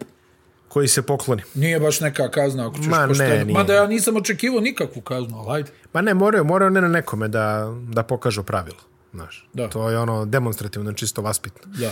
koji 0.68 0.88
se 0.88 1.02
pokloni. 1.02 1.42
nije 1.54 1.80
baš 1.80 2.00
neka 2.00 2.30
kazna 2.30 2.66
ako 2.66 2.76
ćeš 2.76 2.86
Ma 2.86 2.98
ne, 2.98 3.08
pošteno. 3.08 3.30
nije. 3.34 3.54
Mada 3.54 3.74
ja 3.74 3.86
nisam 3.86 4.16
očekivao 4.16 4.60
nikakvu 4.60 5.02
kaznu, 5.02 5.38
ali 5.38 5.48
hajde. 5.48 5.70
Ma 5.92 6.00
ne, 6.00 6.14
moraju, 6.14 6.44
moraju 6.44 6.70
ne 6.70 6.80
na 6.80 6.88
nekome 6.88 7.28
da, 7.28 7.74
da 7.88 8.02
pokažu 8.02 8.42
pravilo. 8.42 8.78
Znaš, 9.12 9.48
Da. 9.52 9.68
to 9.68 9.90
je 9.90 9.98
ono 9.98 10.24
demonstrativno, 10.24 10.92
čisto 10.92 11.22
vaspitno. 11.22 11.72
Da. 11.74 11.90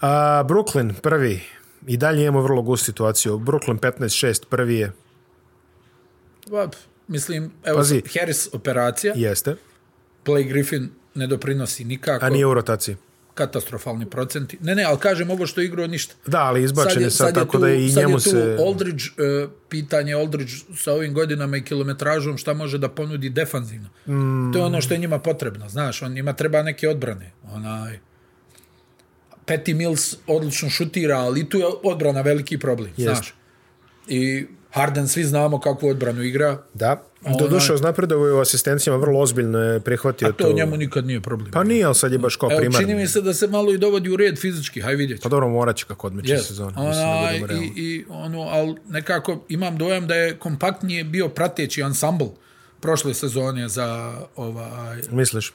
A, 0.00 0.08
Brooklyn 0.44 0.92
prvi. 0.92 1.40
I 1.86 1.96
dalje 1.96 2.22
imamo 2.22 2.42
vrlo 2.42 2.62
gust 2.62 2.84
situaciju. 2.84 3.38
Brooklyn 3.38 3.78
15-6 3.80 4.44
prvi 4.46 4.74
je. 4.76 4.92
Pa, 6.50 6.68
mislim, 7.08 7.50
evo, 7.64 7.76
Pazi. 7.78 8.02
Harris 8.18 8.48
operacija, 8.52 9.12
Jeste. 9.16 9.56
Blake 10.24 10.48
Griffin 10.48 10.90
ne 11.14 11.26
doprinosi 11.26 11.84
nikako, 11.84 12.26
A 12.26 12.30
nije 12.30 12.46
u 12.46 12.54
rotaciji. 12.54 12.96
katastrofalni 13.34 14.06
procenti. 14.10 14.58
Ne, 14.60 14.74
ne, 14.74 14.84
ali 14.84 14.98
kažem 14.98 15.30
ovo 15.30 15.46
što 15.46 15.60
je 15.60 15.66
igrao 15.66 15.86
ništa. 15.86 16.14
Da, 16.26 16.38
ali 16.40 16.62
izbačen 16.64 17.02
je 17.02 17.10
sad, 17.10 17.34
tako 17.34 17.58
da 17.58 17.70
i 17.70 17.88
sad 17.88 18.02
njemu 18.02 18.16
je 18.18 18.22
tu 18.22 18.30
se... 18.30 18.56
Aldridge, 18.66 19.04
uh, 19.44 19.50
pitanje 19.68 20.14
Aldridge 20.14 20.52
sa 20.76 20.92
ovim 20.92 21.14
godinama 21.14 21.56
i 21.56 21.62
kilometražom 21.64 22.38
šta 22.38 22.54
može 22.54 22.78
da 22.78 22.88
ponudi 22.88 23.30
defanzivno. 23.30 23.88
Mm. 24.06 24.52
To 24.52 24.58
je 24.58 24.64
ono 24.64 24.80
što 24.80 24.94
je 24.94 24.98
njima 24.98 25.18
potrebno, 25.18 25.68
znaš, 25.68 26.02
on 26.02 26.12
njima 26.12 26.32
treba 26.32 26.62
neke 26.62 26.88
odbrane. 26.88 27.32
Onaj, 27.52 27.98
Patty 29.46 29.74
Mills 29.74 30.16
odlično 30.26 30.70
šutira, 30.70 31.16
ali 31.18 31.48
tu 31.48 31.58
je 31.58 31.66
odbrana 31.84 32.20
veliki 32.20 32.58
problem, 32.58 32.90
Jest. 32.96 33.14
znaš. 33.14 33.34
I 34.08 34.46
Harden 34.76 35.08
svi 35.08 35.24
znamo 35.24 35.60
kakvu 35.60 35.88
odbranu 35.88 36.22
igra, 36.22 36.58
Da. 36.74 37.02
Doduše, 37.38 37.72
uznapredovo 37.74 38.26
je 38.26 38.32
u 38.32 38.40
asistencijama 38.40 38.98
vrlo 38.98 39.20
ozbiljno 39.20 39.58
je 39.58 39.80
prihvatio 39.80 40.28
a 40.28 40.32
to 40.32 40.52
njemu 40.52 40.76
nikad 40.76 41.06
nije 41.06 41.20
problem. 41.20 41.50
Pa 41.50 41.64
nije, 41.64 41.84
ali 41.84 41.94
sad 41.94 42.12
je 42.12 42.18
baš 42.18 42.36
kao 42.36 42.50
Evo, 42.52 42.72
čini 42.72 42.94
mi 42.94 43.06
se 43.06 43.20
da 43.20 43.34
se 43.34 43.46
malo 43.46 43.72
i 43.72 43.78
dovodi 43.78 44.10
u 44.10 44.16
red 44.16 44.38
fizički, 44.38 44.80
haj 44.80 44.94
vidjet 44.94 45.18
ću. 45.18 45.22
Pa 45.22 45.28
dobro, 45.28 45.48
morat 45.48 45.76
će 45.76 45.84
kako 45.84 46.06
odmeće 46.06 46.34
Yes. 46.34 46.38
sezonu. 46.38 46.72
Ona, 46.76 46.92
da 47.42 47.54
i, 47.54 47.72
i 47.76 48.04
ono, 48.08 48.40
ali 48.42 48.74
nekako 48.88 49.44
imam 49.48 49.78
dojam 49.78 50.06
da 50.06 50.14
je 50.14 50.36
kompaktnije 50.36 51.04
bio 51.04 51.28
prateći 51.28 51.82
ansambl 51.82 52.24
prošle 52.80 53.14
sezone 53.14 53.68
za 53.68 54.14
ovaj 54.36 55.00
Misliš? 55.10 55.52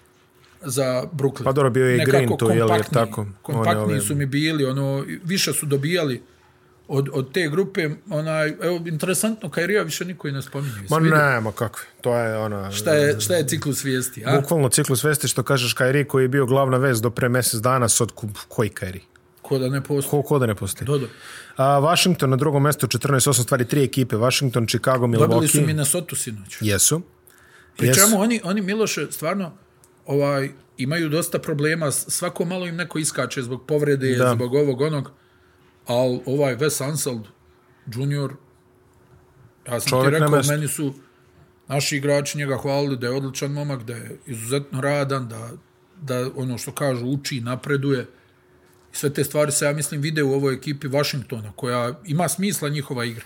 za 0.63 1.03
Brooklyn. 1.13 1.43
Pa 1.43 1.51
dobro, 1.51 1.69
bio 1.69 1.85
je 1.85 1.97
i 1.97 2.05
Green 2.05 2.37
tu, 2.37 2.45
je 2.47 2.63
li, 2.63 2.71
jer 2.71 2.83
tako? 2.83 3.25
Kompaktniji 3.41 3.83
ove- 3.87 4.01
su 4.01 4.15
mi 4.15 4.25
bili, 4.25 4.65
ono, 4.65 5.05
više 5.23 5.53
su 5.53 5.65
dobijali 5.65 6.21
od, 6.91 7.09
od 7.13 7.31
te 7.33 7.49
grupe. 7.49 7.89
Onaj, 8.09 8.53
evo, 8.61 8.81
interesantno, 8.85 9.49
Kairija 9.49 9.83
više 9.83 10.05
niko 10.05 10.27
i 10.27 10.31
ne 10.31 10.41
spominje. 10.41 10.73
Ma 10.89 10.99
ne, 10.99 11.41
ma 11.41 11.51
kakve. 11.51 11.83
To 12.01 12.15
je 12.17 12.37
ona... 12.37 12.71
Šta 12.71 12.93
je, 12.93 13.19
šta 13.19 13.35
je 13.35 13.47
ciklus 13.47 13.83
vijesti? 13.83 14.23
A? 14.25 14.39
Bukvalno 14.41 14.69
ciklus 14.69 15.03
vesti 15.03 15.27
što 15.27 15.43
kažeš 15.43 15.73
Kairi 15.73 16.05
koji 16.07 16.23
je 16.23 16.27
bio 16.27 16.45
glavna 16.45 16.77
vest 16.77 17.03
do 17.03 17.09
pre 17.09 17.29
mjesec 17.29 17.59
dana 17.59 17.89
sad 17.89 18.11
koji 18.47 18.69
Kairi? 18.69 19.01
Ko 19.41 19.59
da 19.59 19.69
ne 19.69 19.81
postoji? 19.81 20.09
Ko, 20.09 20.27
ko 20.27 20.39
da 20.39 20.45
ne 20.45 20.55
postoji? 20.55 20.85
Dodo. 20.85 21.07
A, 21.57 21.79
Washington 21.79 22.29
na 22.29 22.35
drugom 22.35 22.63
mjestu 22.63 22.87
14-8 22.87 23.43
stvari 23.43 23.65
tri 23.65 23.83
ekipe. 23.83 24.15
Washington, 24.15 24.67
Chicago, 24.67 25.07
Dobili 25.07 25.47
su 25.47 25.57
Milwaukee. 25.57 25.67
Minnesota 25.67 26.15
sinoć. 26.15 26.57
Jesu. 26.61 27.01
Pri 27.77 27.87
Jesu. 27.87 27.99
čemu 27.99 28.21
oni, 28.21 28.41
oni 28.43 28.61
Miloše, 28.61 29.07
stvarno, 29.11 29.51
ovaj, 30.05 30.49
imaju 30.77 31.09
dosta 31.09 31.39
problema, 31.39 31.91
svako 31.91 32.45
malo 32.45 32.67
im 32.67 32.75
neko 32.75 32.99
iskače 32.99 33.41
zbog 33.41 33.65
povrede, 33.67 34.15
da. 34.15 34.33
zbog 34.33 34.53
ovog 34.53 34.81
onog, 34.81 35.11
ali 35.91 36.21
ovaj 36.25 36.55
Wes 36.55 36.83
Anseld 36.89 37.27
junior, 37.95 38.33
ja 39.67 39.79
sam 39.79 39.89
Čovjek 39.89 40.13
ti 40.13 40.19
rekao, 40.19 40.41
meni 40.47 40.67
su 40.67 40.93
naši 41.67 41.97
igrači 41.97 42.37
njega 42.37 42.57
hvalili 42.57 42.97
da 42.97 43.07
je 43.07 43.13
odličan 43.13 43.51
momak, 43.51 43.83
da 43.83 43.93
je 43.93 44.17
izuzetno 44.25 44.81
radan, 44.81 45.27
da, 45.27 45.49
da 46.01 46.29
ono 46.35 46.57
što 46.57 46.71
kažu 46.71 47.05
uči, 47.05 47.41
napreduje. 47.41 48.07
I 48.93 48.95
sve 48.95 49.13
te 49.13 49.23
stvari 49.23 49.51
se, 49.51 49.65
ja 49.65 49.73
mislim, 49.73 50.01
vide 50.01 50.23
u 50.23 50.33
ovoj 50.33 50.53
ekipi 50.53 50.87
Washingtona, 50.87 51.51
koja 51.55 51.99
ima 52.05 52.29
smisla 52.29 52.69
njihova 52.69 53.05
igra. 53.05 53.23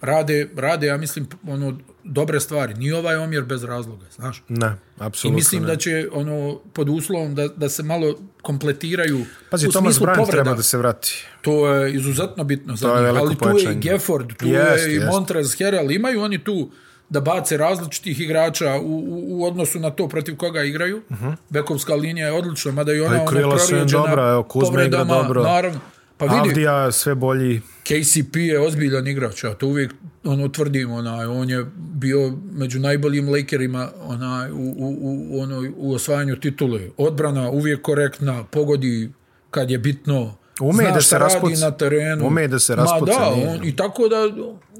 Rade, 0.00 0.48
rade, 0.56 0.86
ja 0.86 0.96
mislim, 0.96 1.26
ono, 1.46 1.78
dobre 2.08 2.40
stvari. 2.40 2.74
Nije 2.74 2.96
ovaj 2.96 3.16
omjer 3.16 3.44
bez 3.44 3.64
razloga, 3.64 4.06
znaš. 4.16 4.42
Ne, 4.48 4.66
I 4.66 4.72
apsolutno 4.98 5.36
mislim 5.36 5.62
ne. 5.62 5.66
da 5.68 5.76
će 5.76 6.08
ono 6.12 6.60
pod 6.72 6.88
uslovom 6.88 7.34
da, 7.34 7.48
da 7.48 7.68
se 7.68 7.82
malo 7.82 8.14
kompletiraju 8.42 9.24
Pazi, 9.50 9.68
u 9.68 9.70
Thomas 9.70 9.94
smislu 9.94 10.06
Bryant 10.06 10.16
povreda. 10.16 10.42
treba 10.42 10.56
da 10.56 10.62
se 10.62 10.78
vrati. 10.78 11.26
To 11.42 11.68
je 11.68 11.94
izuzetno 11.94 12.44
bitno 12.44 12.76
za 12.76 12.86
njih. 12.88 12.96
Ali 12.96 13.18
tu 13.18 13.30
je 13.30 13.32
i 13.32 13.36
pojačanje. 13.52 13.80
Gafford, 13.80 14.36
tu 14.36 14.46
Jest, 14.46 14.86
je 14.86 14.92
i 14.92 14.94
jest. 14.94 15.06
Montrez 15.06 15.56
Harrell. 15.58 15.90
Imaju 15.90 16.22
oni 16.22 16.44
tu 16.44 16.70
da 17.08 17.20
bace 17.20 17.56
različitih 17.56 18.20
igrača 18.20 18.74
u, 18.74 18.86
u, 18.86 19.40
u 19.40 19.46
odnosu 19.46 19.80
na 19.80 19.90
to 19.90 20.08
protiv 20.08 20.36
koga 20.36 20.62
igraju. 20.62 21.02
Uh 21.10 21.16
-huh. 21.18 21.36
Bekovska 21.48 21.94
linija 21.94 22.26
je 22.26 22.32
odlična, 22.32 22.72
mada 22.72 22.92
i 22.92 23.00
ona 23.00 23.16
Mhm. 23.16 23.18
Pa 23.18 23.32
i 23.32 23.34
krila 23.34 23.48
ono 23.48 23.58
su 23.58 23.64
im 23.64 23.68
prorijeđena 23.68 24.02
dobra, 24.06 24.30
evo, 24.30 24.42
Kuzma 24.42 24.82
igra 24.82 25.04
dobro. 25.04 25.42
Naravno. 25.42 25.80
Pa 26.18 26.24
vidi, 26.24 26.48
Avdija 26.48 26.92
sve 26.92 27.14
bolji. 27.14 27.60
KCP 27.82 28.36
je 28.36 28.60
ozbiljan 28.60 29.06
igrač, 29.06 29.44
ja 29.44 29.54
to 29.54 29.66
uvijek 29.66 29.94
ono 30.24 30.48
tvrdim, 30.48 30.90
onaj, 30.92 31.26
on 31.26 31.50
je 31.50 31.66
bio 31.76 32.32
među 32.52 32.80
najboljim 32.80 33.28
Lakerima 33.28 33.88
onaj, 34.02 34.50
u, 34.50 34.56
u, 34.56 34.96
u, 35.30 35.40
onoj, 35.40 35.72
u 35.76 35.94
osvajanju 35.94 36.36
titule. 36.40 36.80
Odbrana 36.96 37.50
uvijek 37.50 37.82
korektna, 37.82 38.44
pogodi 38.44 39.10
kad 39.50 39.70
je 39.70 39.78
bitno, 39.78 40.34
Ume 40.60 40.82
zna 40.84 40.90
da 40.94 41.00
se 41.00 41.18
raspuca. 41.18 41.64
na 41.64 41.70
terenu. 41.70 42.26
Ume 42.26 42.48
da 42.48 42.58
se 42.58 42.76
Ma 42.76 42.82
raspuca, 42.82 43.12
da, 43.20 43.34
nije. 43.34 43.48
on, 43.48 43.64
i 43.64 43.76
tako 43.76 44.08
da, 44.08 44.16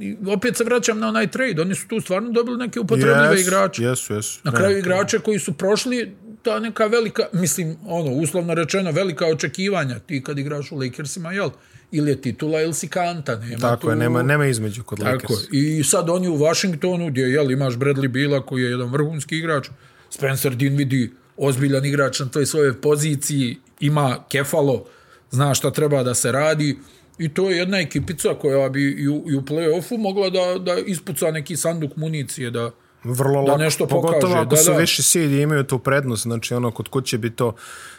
i 0.00 0.16
opet 0.26 0.56
se 0.56 0.64
vraćam 0.64 0.98
na 0.98 1.08
onaj 1.08 1.26
trade, 1.26 1.62
oni 1.62 1.74
su 1.74 1.88
tu 1.88 2.00
stvarno 2.00 2.30
dobili 2.30 2.58
neke 2.58 2.80
upotrebljive 2.80 3.34
Jesu, 3.36 3.40
igrače. 3.48 3.82
Jesu, 3.84 4.14
jesu. 4.14 4.40
Na 4.44 4.52
kraju 4.52 4.78
igrače 4.78 5.18
koji 5.18 5.38
su 5.38 5.52
prošli 5.52 6.16
ta 6.42 6.60
neka 6.60 6.86
velika, 6.86 7.22
mislim, 7.32 7.76
ono, 7.86 8.10
uslovno 8.10 8.54
rečeno, 8.54 8.90
velika 8.90 9.26
očekivanja, 9.26 9.98
ti 9.98 10.22
kad 10.22 10.38
igraš 10.38 10.72
u 10.72 10.76
Lakersima, 10.76 11.32
jel? 11.32 11.50
Ili 11.90 12.10
je 12.10 12.20
titula 12.20 12.60
ili 12.60 12.74
si 12.74 12.88
kanta, 12.88 13.36
nema 13.36 13.58
Tako 13.58 13.82
tu... 13.82 13.90
je, 13.90 13.96
nema, 13.96 14.22
nema 14.22 14.46
između 14.46 14.84
kod 14.84 14.98
Tako 14.98 15.10
Lakers. 15.12 15.40
je. 15.52 15.78
I 15.78 15.84
sad 15.84 16.10
oni 16.10 16.28
u 16.28 16.38
Washingtonu, 16.38 17.06
gdje 17.06 17.22
jel, 17.22 17.50
imaš 17.50 17.74
Bradley 17.74 18.08
Bila, 18.08 18.46
koji 18.46 18.62
je 18.62 18.70
jedan 18.70 18.90
vrhunski 18.90 19.38
igrač, 19.38 19.68
Spencer 20.10 20.52
Dinwiddie, 20.52 21.08
ozbiljan 21.36 21.84
igrač 21.84 22.20
na 22.20 22.26
toj 22.26 22.46
svojoj 22.46 22.80
poziciji, 22.80 23.56
ima 23.80 24.24
kefalo, 24.30 24.84
zna 25.30 25.54
šta 25.54 25.70
treba 25.70 26.02
da 26.02 26.14
se 26.14 26.32
radi, 26.32 26.78
i 27.18 27.28
to 27.28 27.50
je 27.50 27.56
jedna 27.56 27.78
ekipica 27.78 28.34
koja 28.40 28.68
bi 28.68 28.90
i 28.90 29.08
u, 29.08 29.24
i 29.30 29.36
u 29.36 29.42
play-offu 29.42 29.98
mogla 29.98 30.30
da, 30.30 30.58
da 30.58 30.78
ispuca 30.86 31.30
neki 31.30 31.56
sanduk 31.56 31.96
municije, 31.96 32.50
da, 32.50 32.70
Vrlo 33.04 33.42
da 33.42 33.52
lako, 33.52 33.62
nešto 33.62 33.86
pogotovo 33.86 34.20
pokaže, 34.20 34.38
ako 34.38 34.50
da, 34.50 34.56
su 34.56 34.70
da. 34.72 34.78
viši 34.78 35.02
seed 35.02 35.32
i 35.32 35.40
imaju 35.40 35.64
tu 35.64 35.78
prednost, 35.78 36.22
znači 36.22 36.54
ono 36.54 36.70
kod 36.70 36.88
kuće 36.88 37.18
bi 37.18 37.30
to 37.30 37.54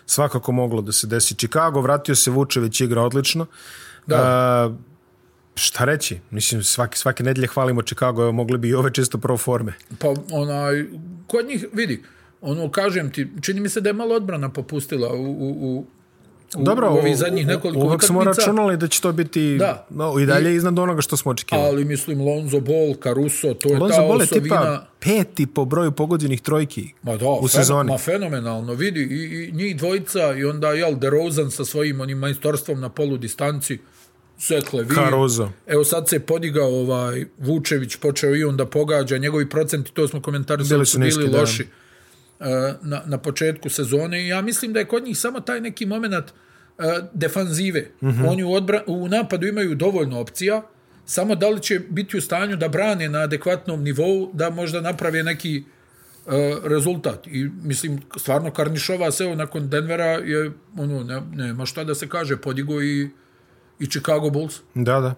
svakako 0.06 0.52
moglo 0.52 0.82
da 0.82 0.92
se 0.92 1.08
desi. 1.08 1.36
Chicago, 1.36 1.82
vratio 1.82 2.16
se 2.16 2.32
Vučević, 2.32 2.82
igra 2.82 3.02
odlično. 3.02 3.46
Da. 4.08 4.16
A, 4.18 4.72
šta 5.56 5.86
reći? 5.86 6.20
Mislim, 6.32 6.64
svaki, 6.64 6.98
svake 6.98 7.24
nedelje 7.24 7.48
hvalimo 7.48 7.82
Chicago, 7.82 8.22
evo 8.22 8.32
mogli 8.32 8.58
bi 8.58 8.70
i 8.70 8.74
ove 8.74 8.94
čisto 8.94 9.18
pro 9.18 9.38
forme. 9.38 9.74
Pa 10.00 10.08
onaj, 10.32 10.86
kod 11.28 11.48
njih, 11.48 11.66
vidi, 11.74 12.04
ono, 12.42 12.72
kažem 12.72 13.12
ti, 13.12 13.28
čini 13.42 13.60
mi 13.60 13.70
se 13.70 13.82
da 13.82 13.90
je 13.90 13.94
malo 13.94 14.16
odbrana 14.16 14.50
popustila 14.50 15.14
u, 15.14 15.24
u, 15.24 15.78
u, 15.78 15.86
u, 16.56 16.64
Dobro, 16.64 16.90
u 16.90 16.94
ovih 16.94 17.18
zadnjih 17.18 17.48
nekoliko 17.48 17.80
uvek 17.80 18.04
smo 18.04 18.20
utakmica. 18.20 18.42
računali 18.42 18.78
da 18.78 18.88
će 18.88 19.02
to 19.02 19.12
biti 19.12 19.58
Da. 19.58 19.86
no, 19.90 20.20
i 20.20 20.26
dalje 20.26 20.56
iznad 20.56 20.80
onoga 20.80 21.02
što 21.02 21.18
smo 21.18 21.32
očekivali. 21.32 21.68
Ali 21.68 21.86
mislim 21.86 22.22
Lonzo 22.22 22.60
Ball, 22.60 22.96
Caruso, 23.04 23.54
to 23.54 23.70
je 23.70 23.78
Lonzo 23.78 23.96
ta 23.96 24.02
Ball 24.02 24.12
je 24.12 24.24
osovina... 24.24 24.44
tipa 24.56 24.86
peti 25.00 25.48
po 25.48 25.66
broju 25.66 25.92
pogođenih 25.92 26.42
trojki 26.42 26.94
Ma 27.04 27.18
da, 27.18 27.26
u 27.28 27.42
fen- 27.42 27.48
sezoni. 27.50 27.92
Ma 27.92 27.98
fenomenalno, 27.98 28.74
vidi, 28.74 29.00
i, 29.02 29.16
i 29.40 29.52
njih 29.52 29.78
dvojica 29.78 30.34
i 30.34 30.46
onda, 30.46 30.68
jel, 30.70 30.96
DeRozan 30.96 31.52
sa 31.52 31.66
svojim 31.66 32.02
onim 32.02 32.18
majstorstvom 32.18 32.80
na 32.80 32.90
polu 32.90 33.18
distanci, 33.18 33.78
Sekle, 34.40 34.84
vi. 34.84 34.96
Caruso. 34.96 35.50
Evo 35.68 35.84
sad 35.84 36.10
se 36.10 36.20
podigao 36.20 36.70
ovaj 36.72 37.26
Vučević, 37.38 37.96
počeo 37.96 38.36
i 38.36 38.44
on 38.44 38.58
da 38.58 38.66
pogađa, 38.66 39.18
njegovi 39.18 39.50
procenti, 39.50 39.92
to 39.92 40.08
smo 40.08 40.22
komentarisali, 40.22 40.78
Bili 40.78 40.86
su 40.86 41.00
bili 41.00 41.08
niski, 41.08 41.24
da. 41.24 41.38
Loši 42.40 42.54
e, 42.54 42.74
na, 42.82 43.02
na 43.06 43.18
početku 43.18 43.70
sezone 43.70 44.24
i 44.24 44.28
ja 44.28 44.42
mislim 44.42 44.74
da 44.74 44.80
je 44.80 44.86
kod 44.86 45.04
njih 45.04 45.18
samo 45.18 45.40
taj 45.40 45.62
neki 45.62 45.86
moment 45.86 46.14
e, 46.14 46.22
defanzive. 47.14 47.92
Mm. 48.02 48.08
-hmm. 48.08 48.30
Oni 48.30 48.44
u, 48.44 48.54
odbra, 48.54 48.84
u 48.88 49.08
napadu 49.08 49.48
imaju 49.48 49.76
dovoljno 49.76 50.20
opcija, 50.20 50.62
samo 51.06 51.36
da 51.36 51.50
li 51.50 51.62
će 51.62 51.80
biti 51.90 52.18
u 52.18 52.22
stanju 52.22 52.56
da 52.56 52.68
brane 52.68 53.10
na 53.10 53.20
adekvatnom 53.20 53.84
nivou, 53.84 54.32
da 54.34 54.50
možda 54.50 54.82
naprave 54.82 55.24
neki 55.24 55.58
e, 55.58 55.62
rezultat. 56.64 57.28
I 57.28 57.50
mislim, 57.64 58.02
stvarno 58.18 58.52
Karnišova 58.52 59.12
se 59.12 59.36
nakon 59.36 59.70
Denvera 59.70 60.06
je, 60.06 60.52
ono, 60.78 61.04
ne, 61.04 61.22
nema 61.32 61.66
šta 61.66 61.84
da 61.84 61.96
se 61.96 62.08
kaže, 62.08 62.38
podigo 62.38 62.82
i, 62.82 63.10
i 63.80 63.88
Chicago 63.88 64.30
Bulls. 64.30 64.60
Da, 64.76 65.00
da. 65.00 65.14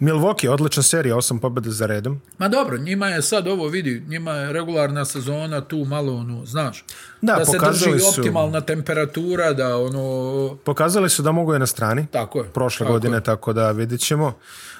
Milwaukee, 0.00 0.48
odlična 0.48 0.82
serija, 0.82 1.16
osam 1.16 1.38
pobjeda 1.38 1.70
za 1.70 1.86
redom. 1.86 2.20
Ma 2.38 2.48
dobro, 2.48 2.76
njima 2.78 3.06
je 3.06 3.22
sad 3.22 3.48
ovo, 3.48 3.68
vidi, 3.68 4.04
njima 4.08 4.32
je 4.32 4.52
regularna 4.52 5.04
sezona 5.04 5.60
tu 5.60 5.78
malo, 5.78 6.14
ono, 6.14 6.46
znaš, 6.46 6.84
Da, 7.22 7.34
da 7.34 7.44
se 7.44 7.58
drži 7.60 7.98
su- 8.00 8.08
optimalna 8.10 8.60
temperatura, 8.60 9.52
da 9.52 9.76
ono, 9.76 10.56
Pokazali 10.56 11.10
su 11.10 11.22
da 11.22 11.32
mogu 11.32 11.52
je 11.52 11.58
na 11.58 11.66
strani 11.66 12.06
tako 12.06 12.38
je. 12.38 12.44
prošle 12.44 12.84
tako 12.84 12.92
godine, 12.92 13.16
je. 13.16 13.22
tako 13.22 13.52
da 13.52 13.70
vidjet 13.70 14.00
ćemo. 14.00 14.32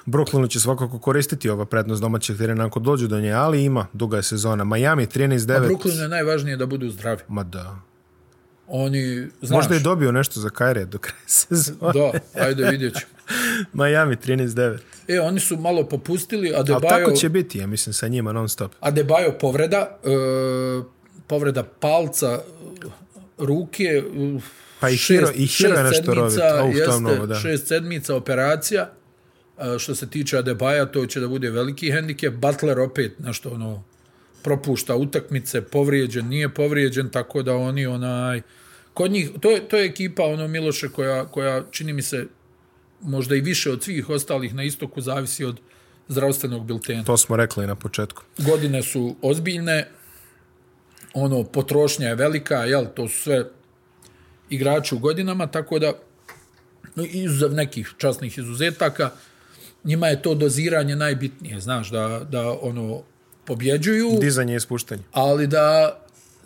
Brooklynu 0.06 0.48
će 0.48 0.60
svakako 0.60 0.98
koristiti 0.98 1.50
ova 1.50 1.64
prednost 1.64 2.02
domaćeg 2.02 2.38
terena 2.38 2.66
ako 2.66 2.80
dođu 2.80 3.06
do 3.06 3.20
nje, 3.20 3.32
ali 3.32 3.64
ima 3.64 3.86
duga 3.92 4.16
je 4.16 4.22
sezona. 4.22 4.64
Miami 4.66 5.06
13-9. 5.06 5.56
A 5.56 5.60
Brooklynu 5.60 6.02
je 6.02 6.08
najvažnije 6.08 6.56
da 6.56 6.66
budu 6.66 6.90
zdravi. 6.90 7.20
Ma 7.28 7.42
da. 7.42 7.76
Oni, 8.68 9.28
znaš, 9.42 9.56
Možda 9.56 9.74
je 9.74 9.80
dobio 9.80 10.12
nešto 10.12 10.40
za 10.40 10.50
Kajre 10.50 10.84
do 10.84 10.98
kraja 10.98 11.18
sezone. 11.40 11.92
da, 11.92 12.12
ajde 12.36 12.64
vidjet 12.64 12.94
ćemo. 12.94 13.17
Miami 13.74 14.16
13-9. 14.16 14.78
E, 15.08 15.20
oni 15.20 15.40
su 15.40 15.56
malo 15.56 15.84
popustili, 15.84 16.50
a 16.50 16.56
Ali 16.58 16.66
tako 16.82 17.12
će 17.12 17.28
biti, 17.28 17.58
ja 17.58 17.66
mislim, 17.66 17.92
sa 17.92 18.08
njima 18.08 18.32
non 18.32 18.48
stop. 18.48 18.72
a 18.80 18.90
Debajo 18.90 19.32
povreda, 19.32 19.98
e, 20.04 20.08
povreda 21.26 21.62
palca, 21.64 22.26
e, 22.26 22.86
ruke, 23.38 24.02
Pa 24.80 24.88
i 24.88 24.94
šest- 24.94 25.32
i 25.34 25.46
Hiro 25.46 25.70
je 25.70 25.76
šest 25.76 25.90
nešto 25.90 26.14
rovit. 26.14 26.32
sedmica, 26.32 26.64
Uf, 26.64 26.76
jeste, 26.76 27.00
mnogo, 27.00 27.26
da. 27.26 27.34
Šest 27.34 27.66
sedmica 27.66 28.14
operacija, 28.14 28.90
e, 29.58 29.78
što 29.78 29.94
se 29.94 30.06
tiče 30.06 30.38
Adebaja, 30.38 30.86
to 30.86 31.06
će 31.06 31.20
da 31.20 31.28
bude 31.28 31.50
veliki 31.50 31.90
hendikep. 31.90 32.34
Butler 32.34 32.80
opet 32.80 33.18
nešto 33.18 33.50
ono 33.50 33.84
propušta 34.42 34.96
utakmice, 34.96 35.60
povrijeđen, 35.62 36.26
nije 36.26 36.48
povrijeđen, 36.48 37.08
tako 37.08 37.42
da 37.42 37.54
oni 37.54 37.86
onaj 37.86 38.40
kod 38.94 39.10
njih 39.10 39.30
to 39.40 39.50
je 39.50 39.60
to 39.60 39.76
je 39.76 39.84
ekipa 39.84 40.22
ono 40.22 40.48
Miloše 40.48 40.88
koja 40.88 41.24
koja 41.24 41.62
čini 41.70 41.92
mi 41.92 42.02
se 42.02 42.26
možda 43.02 43.36
i 43.36 43.40
više 43.40 43.70
od 43.70 43.82
svih 43.82 44.10
ostalih 44.10 44.54
na 44.54 44.62
istoku 44.62 45.00
zavisi 45.00 45.44
od 45.44 45.60
zdravstvenog 46.08 46.66
biltena. 46.66 47.04
To 47.04 47.16
smo 47.16 47.36
rekli 47.36 47.66
na 47.66 47.74
početku. 47.74 48.22
Godine 48.38 48.82
su 48.82 49.16
ozbiljne, 49.22 49.88
ono, 51.14 51.44
potrošnja 51.44 52.08
je 52.08 52.14
velika, 52.14 52.54
jel, 52.54 52.86
to 52.94 53.08
su 53.08 53.22
sve 53.22 53.44
igrači 54.50 54.94
u 54.94 54.98
godinama, 54.98 55.46
tako 55.46 55.78
da, 55.78 55.92
no, 56.94 57.04
izuzev 57.04 57.52
nekih 57.52 57.94
časnih 57.98 58.38
izuzetaka, 58.38 59.10
njima 59.84 60.08
je 60.08 60.22
to 60.22 60.34
doziranje 60.34 60.96
najbitnije, 60.96 61.60
znaš, 61.60 61.90
da, 61.90 62.26
da 62.30 62.50
ono, 62.60 63.02
pobjeđuju, 63.44 64.18
Dizanje 64.20 64.56
i 64.56 64.60
spuštanje. 64.60 65.02
ali 65.12 65.46
da, 65.46 65.98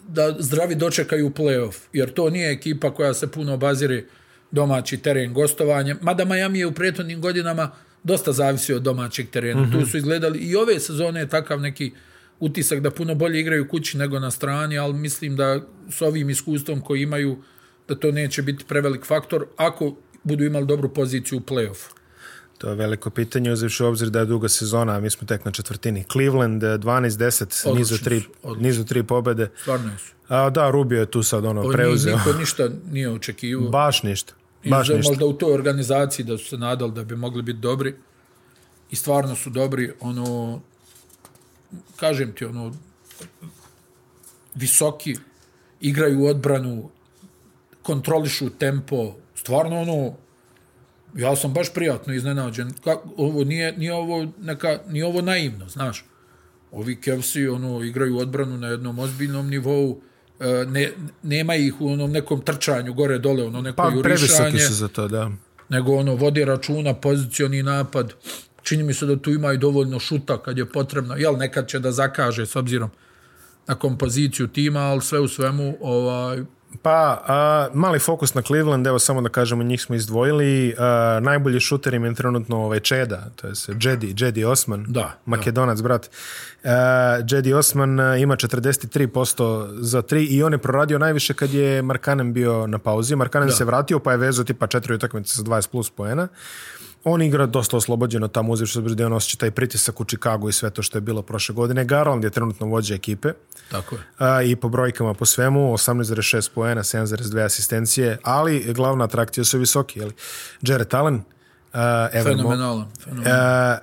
da 0.09 0.36
zdravi 0.38 0.74
dočekaju 0.74 1.30
play-off, 1.30 1.74
jer 1.92 2.12
to 2.12 2.30
nije 2.30 2.53
ekipa 2.53 2.94
koja 2.94 3.14
se 3.14 3.30
puno 3.30 3.57
bazire 3.57 4.05
domaći 4.53 4.96
teren 4.96 5.32
gostovanje, 5.32 5.96
mada 6.00 6.24
Miami 6.24 6.59
je 6.59 6.66
u 6.66 6.72
prethodnim 6.72 7.20
godinama 7.20 7.70
dosta 8.05 8.32
zavisi 8.32 8.74
od 8.74 8.82
domaćeg 8.82 9.30
terena. 9.30 9.62
Mm 9.62 9.64
-hmm. 9.64 9.80
Tu 9.80 9.86
su 9.86 9.96
izgledali 9.96 10.38
i 10.38 10.57
ove 10.57 10.80
sezone 10.80 11.20
je 11.20 11.28
takav 11.28 11.61
neki 11.61 11.92
utisak 12.40 12.80
da 12.80 12.90
puno 12.90 13.14
bolje 13.14 13.40
igraju 13.40 13.68
kući 13.68 13.98
nego 13.98 14.18
na 14.18 14.30
strani, 14.30 14.78
ali 14.78 14.94
mislim 14.94 15.36
da 15.36 15.61
s 15.90 16.03
ovim 16.03 16.30
iskustvom 16.30 16.80
koji 16.80 17.03
imaju 17.03 17.36
da 17.88 17.94
to 17.94 18.11
neće 18.11 18.42
biti 18.42 18.64
prevelik 18.64 19.05
faktor 19.05 19.46
ako 19.57 19.96
budu 20.22 20.44
imali 20.44 20.66
dobru 20.66 20.88
poziciju 20.94 21.38
u 21.38 21.40
play-off. 21.40 21.92
To 22.59 22.68
je 22.68 22.74
veliko 22.74 23.11
pitanje, 23.11 23.53
uzevši 23.53 23.82
u 23.82 23.86
obzir 23.86 24.11
da 24.11 24.18
je 24.20 24.26
duga 24.26 24.48
sezona, 24.48 24.92
a 24.92 25.00
mi 25.00 25.11
smo 25.11 25.26
tek 25.26 25.44
na 25.44 25.50
četvrtini. 25.50 26.05
Cleveland 26.12 26.62
eh, 26.62 26.66
12-10, 26.66 27.74
nizu 27.76 27.94
Odlični 27.94 27.98
tri, 28.05 28.20
su, 28.20 28.28
odlični. 28.42 28.68
nizu 28.68 28.84
tri 28.84 29.03
pobede. 29.03 29.50
Stvarno 29.61 29.98
su. 29.98 30.12
A, 30.28 30.50
da, 30.50 30.70
Rubio 30.70 31.00
je 31.00 31.07
tu 31.07 31.22
sad 31.22 31.44
ono 31.44 31.61
Od 31.61 31.72
preuzeo. 31.72 32.16
niko 32.16 32.32
ništa 32.38 32.68
nije 32.90 33.11
očekivao. 33.11 33.68
Baš 33.70 34.03
ništa. 34.03 34.34
Baš 34.70 34.88
ništa. 34.88 35.10
možda 35.10 35.26
u 35.26 35.32
toj 35.32 35.54
organizaciji 35.54 36.26
da 36.26 36.38
su 36.38 36.44
se 36.44 36.58
nadali 36.58 36.92
da 36.92 37.04
bi 37.04 37.16
mogli 37.16 37.42
biti 37.42 37.58
dobri 37.58 37.94
i 38.90 38.96
stvarno 38.96 39.36
su 39.36 39.50
dobri 39.50 39.92
ono 40.00 40.60
kažem 41.96 42.32
ti 42.32 42.44
ono 42.44 42.72
visoki 44.54 45.16
igraju 45.80 46.24
odbranu 46.26 46.90
kontrolišu 47.82 48.50
tempo 48.50 49.14
stvarno 49.34 49.80
ono 49.80 50.14
ja 51.14 51.36
sam 51.36 51.52
baš 51.52 51.74
prijatno 51.74 52.14
iznenađen 52.14 52.72
kako 52.84 53.08
ovo 53.16 53.44
nije 53.44 53.76
nije 53.76 53.94
ovo 53.94 54.28
neka 54.40 54.78
nije 54.88 55.06
ovo 55.06 55.20
naivno 55.20 55.68
znaš 55.68 56.04
ovi 56.70 57.00
Kevsi 57.00 57.48
ono 57.48 57.84
igraju 57.84 58.18
odbranu 58.18 58.58
na 58.58 58.68
jednom 58.68 58.98
ozbiljnom 58.98 59.48
nivou 59.48 60.00
ne, 60.66 60.93
nema 61.22 61.55
ih 61.55 61.80
u 61.80 61.93
onom 61.93 62.12
nekom 62.12 62.40
trčanju 62.40 62.95
gore 62.95 63.18
dole 63.18 63.45
ono 63.45 63.61
neko 63.61 63.76
Pa 63.76 63.90
previsoki 64.03 64.43
jurišanje 64.43 64.59
su 64.59 64.74
za 64.74 64.88
to, 64.88 65.09
da. 65.09 65.30
nego 65.68 65.95
ono 65.97 66.14
vodi 66.14 66.45
računa 66.45 66.95
pozicioni 66.95 67.62
napad 67.62 68.14
čini 68.62 68.82
mi 68.82 68.95
se 68.95 69.07
da 69.07 69.16
tu 69.16 69.30
ima 69.30 69.53
i 69.53 69.59
dovoljno 69.59 69.99
šuta 69.99 70.43
kad 70.43 70.59
je 70.59 70.66
potrebno 70.66 71.16
jel 71.16 71.36
nekad 71.36 71.68
će 71.68 71.78
da 71.78 71.93
zakaže 71.93 72.47
s 72.47 72.57
obzirom 72.57 72.90
na 73.66 73.74
kompoziciju 73.74 74.49
tima 74.49 74.80
ali 74.80 75.01
sve 75.01 75.20
u 75.20 75.28
svemu 75.28 75.76
ovaj 75.80 76.43
Pa, 76.82 77.22
a, 77.26 77.68
mali 77.74 77.98
fokus 77.98 78.34
na 78.34 78.42
Cleveland, 78.42 78.86
evo 78.86 78.98
samo 78.98 79.20
da 79.22 79.28
kažemo, 79.28 79.62
njih 79.62 79.82
smo 79.82 79.94
izdvojili. 79.94 80.74
A, 80.78 81.20
najbolji 81.22 81.60
šuter 81.60 81.94
im 81.94 82.04
je 82.04 82.14
trenutno 82.14 82.64
ovaj 82.64 82.80
Čeda, 82.80 83.30
to 83.36 83.46
je 83.46 83.52
Jedi, 83.80 84.14
Jedi 84.18 84.44
Osman, 84.44 84.84
Da, 84.88 85.18
makedonac, 85.26 85.82
brat. 85.82 86.10
A, 86.64 86.70
Jedi 87.28 87.54
Osman 87.54 88.00
a, 88.00 88.16
ima 88.16 88.36
43% 88.36 89.68
za 89.80 90.02
tri 90.02 90.24
i 90.24 90.42
on 90.42 90.52
je 90.52 90.58
proradio 90.58 90.98
najviše 90.98 91.34
kad 91.34 91.54
je 91.54 91.82
Markanen 91.82 92.32
bio 92.32 92.66
na 92.66 92.78
pauzi. 92.78 93.16
Markanen 93.16 93.48
da. 93.48 93.54
se 93.54 93.64
vratio 93.64 93.98
pa 93.98 94.12
je 94.12 94.18
vezao 94.18 94.44
tipa 94.44 94.66
četiri 94.66 94.94
utakmice 94.94 95.36
sa 95.36 95.42
20 95.42 95.68
plus 95.70 95.90
poena. 95.90 96.28
On 97.05 97.22
igra 97.22 97.46
dosta 97.46 97.76
oslobođeno 97.76 98.28
tamo 98.28 98.53
uzevši 98.53 98.78
obzir 98.78 98.96
da 98.96 99.07
on 99.07 99.12
osjeća 99.12 99.36
taj 99.36 99.50
pritisak 99.50 100.00
u 100.00 100.05
Chicagu 100.05 100.48
i 100.48 100.53
sve 100.53 100.70
to 100.70 100.82
što 100.82 100.98
je 100.98 101.03
bilo 101.03 101.22
prošle 101.22 101.55
godine. 101.55 101.84
Garland 101.84 102.24
je 102.24 102.30
trenutno 102.30 102.66
vođa 102.66 102.94
ekipe 102.94 103.32
tako 103.70 103.94
je 103.94 104.03
a, 104.18 104.42
i 104.42 104.57
po 104.57 104.68
brojkama 104.68 105.14
po 105.14 105.26
svemu 105.26 105.72
18,6 105.72 106.50
poena, 106.55 106.82
7,2 106.82 107.44
asistencije, 107.44 108.18
ali 108.22 108.72
glavna 108.74 109.05
atrakcija 109.05 109.44
su 109.44 109.59
visoki. 109.59 109.98
Jeli? 109.98 110.12
Jared 110.62 110.94
Allen, 110.94 111.14
uh, 111.14 111.22
Evan, 112.12 112.40
Mo 112.40 112.48
uh, 112.48 112.84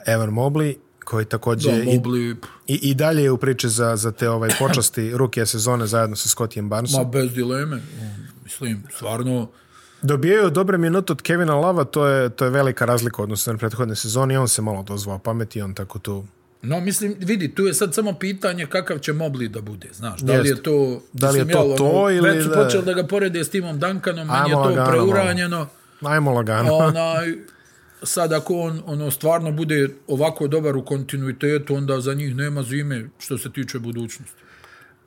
Evan 0.06 0.30
Mobley, 0.30 0.76
koji 1.04 1.26
takođe 1.26 1.72
da, 1.72 1.78
i, 1.78 1.86
Mobley, 1.86 2.36
i, 2.68 2.76
i 2.76 2.94
dalje 2.94 3.24
je 3.24 3.32
u 3.32 3.38
priči 3.38 3.70
za, 3.70 3.96
za 3.96 4.12
te 4.12 4.30
ovaj 4.30 4.50
počasti 4.60 5.18
rukije 5.18 5.46
sezone 5.46 5.88
zajedno 5.88 6.16
sa 6.16 6.30
Scottijem 6.30 6.70
Barnesom. 6.70 7.04
ma 7.04 7.10
bez 7.10 7.34
dileme 7.34 7.82
mislim 8.44 8.84
stvarno 8.96 9.48
Dobijaju 10.02 10.50
dobre 10.50 10.78
minute 10.78 11.14
od 11.14 11.22
Kevina 11.22 11.56
Lava, 11.56 11.84
to 11.84 12.08
je, 12.08 12.30
to 12.30 12.46
je 12.46 12.52
velika 12.52 12.86
razlika 12.86 13.22
odnosno 13.22 13.54
na 13.54 13.60
prethodne 13.60 13.96
sezone 13.96 14.34
i 14.34 14.38
on 14.38 14.48
se 14.48 14.62
malo 14.62 14.84
dozvao 14.84 15.20
pameti, 15.20 15.62
on 15.62 15.74
tako 15.74 16.00
tu 16.00 16.26
No, 16.62 16.80
mislim, 16.80 17.16
vidi, 17.20 17.56
tu 17.56 17.66
je 17.66 17.74
sad 17.74 17.94
samo 17.94 18.14
pitanje 18.14 18.66
kakav 18.66 19.00
će 19.00 19.14
Mobley 19.14 19.48
da 19.48 19.62
bude, 19.62 19.88
znaš. 19.94 20.22
Da 20.22 20.34
li 20.34 20.50
je 20.50 20.64
to... 20.64 21.02
Da 21.14 21.30
li 21.30 21.40
je 21.40 21.48
to 21.48 21.60
jel, 21.60 21.78
to 21.78 21.86
ono, 21.86 22.10
ili 22.10 22.30
Već 22.30 22.44
su 22.44 22.50
da- 22.50 22.64
počeli 22.64 22.86
da 22.86 22.94
ga 22.94 23.04
porede 23.04 23.44
s 23.44 23.50
Timom 23.50 23.80
Duncanom, 23.80 24.28
meni 24.28 24.50
je 24.50 24.54
to 24.54 24.60
lagano, 24.60 24.92
preuranjeno. 24.92 25.68
Ajmo 26.02 26.32
lagano. 26.32 26.74
Onaj, 26.88 27.34
sad 28.04 28.34
ako 28.34 28.60
on 28.60 28.82
ono, 28.86 29.12
stvarno 29.12 29.52
bude 29.52 29.90
ovako 30.08 30.48
dobar 30.48 30.78
u 30.78 30.86
kontinuitetu, 30.86 31.76
onda 31.76 32.02
za 32.02 32.14
njih 32.14 32.36
nema 32.36 32.64
zime 32.64 33.10
što 33.20 33.38
se 33.38 33.52
tiče 33.52 33.80
budućnosti. 33.80 34.42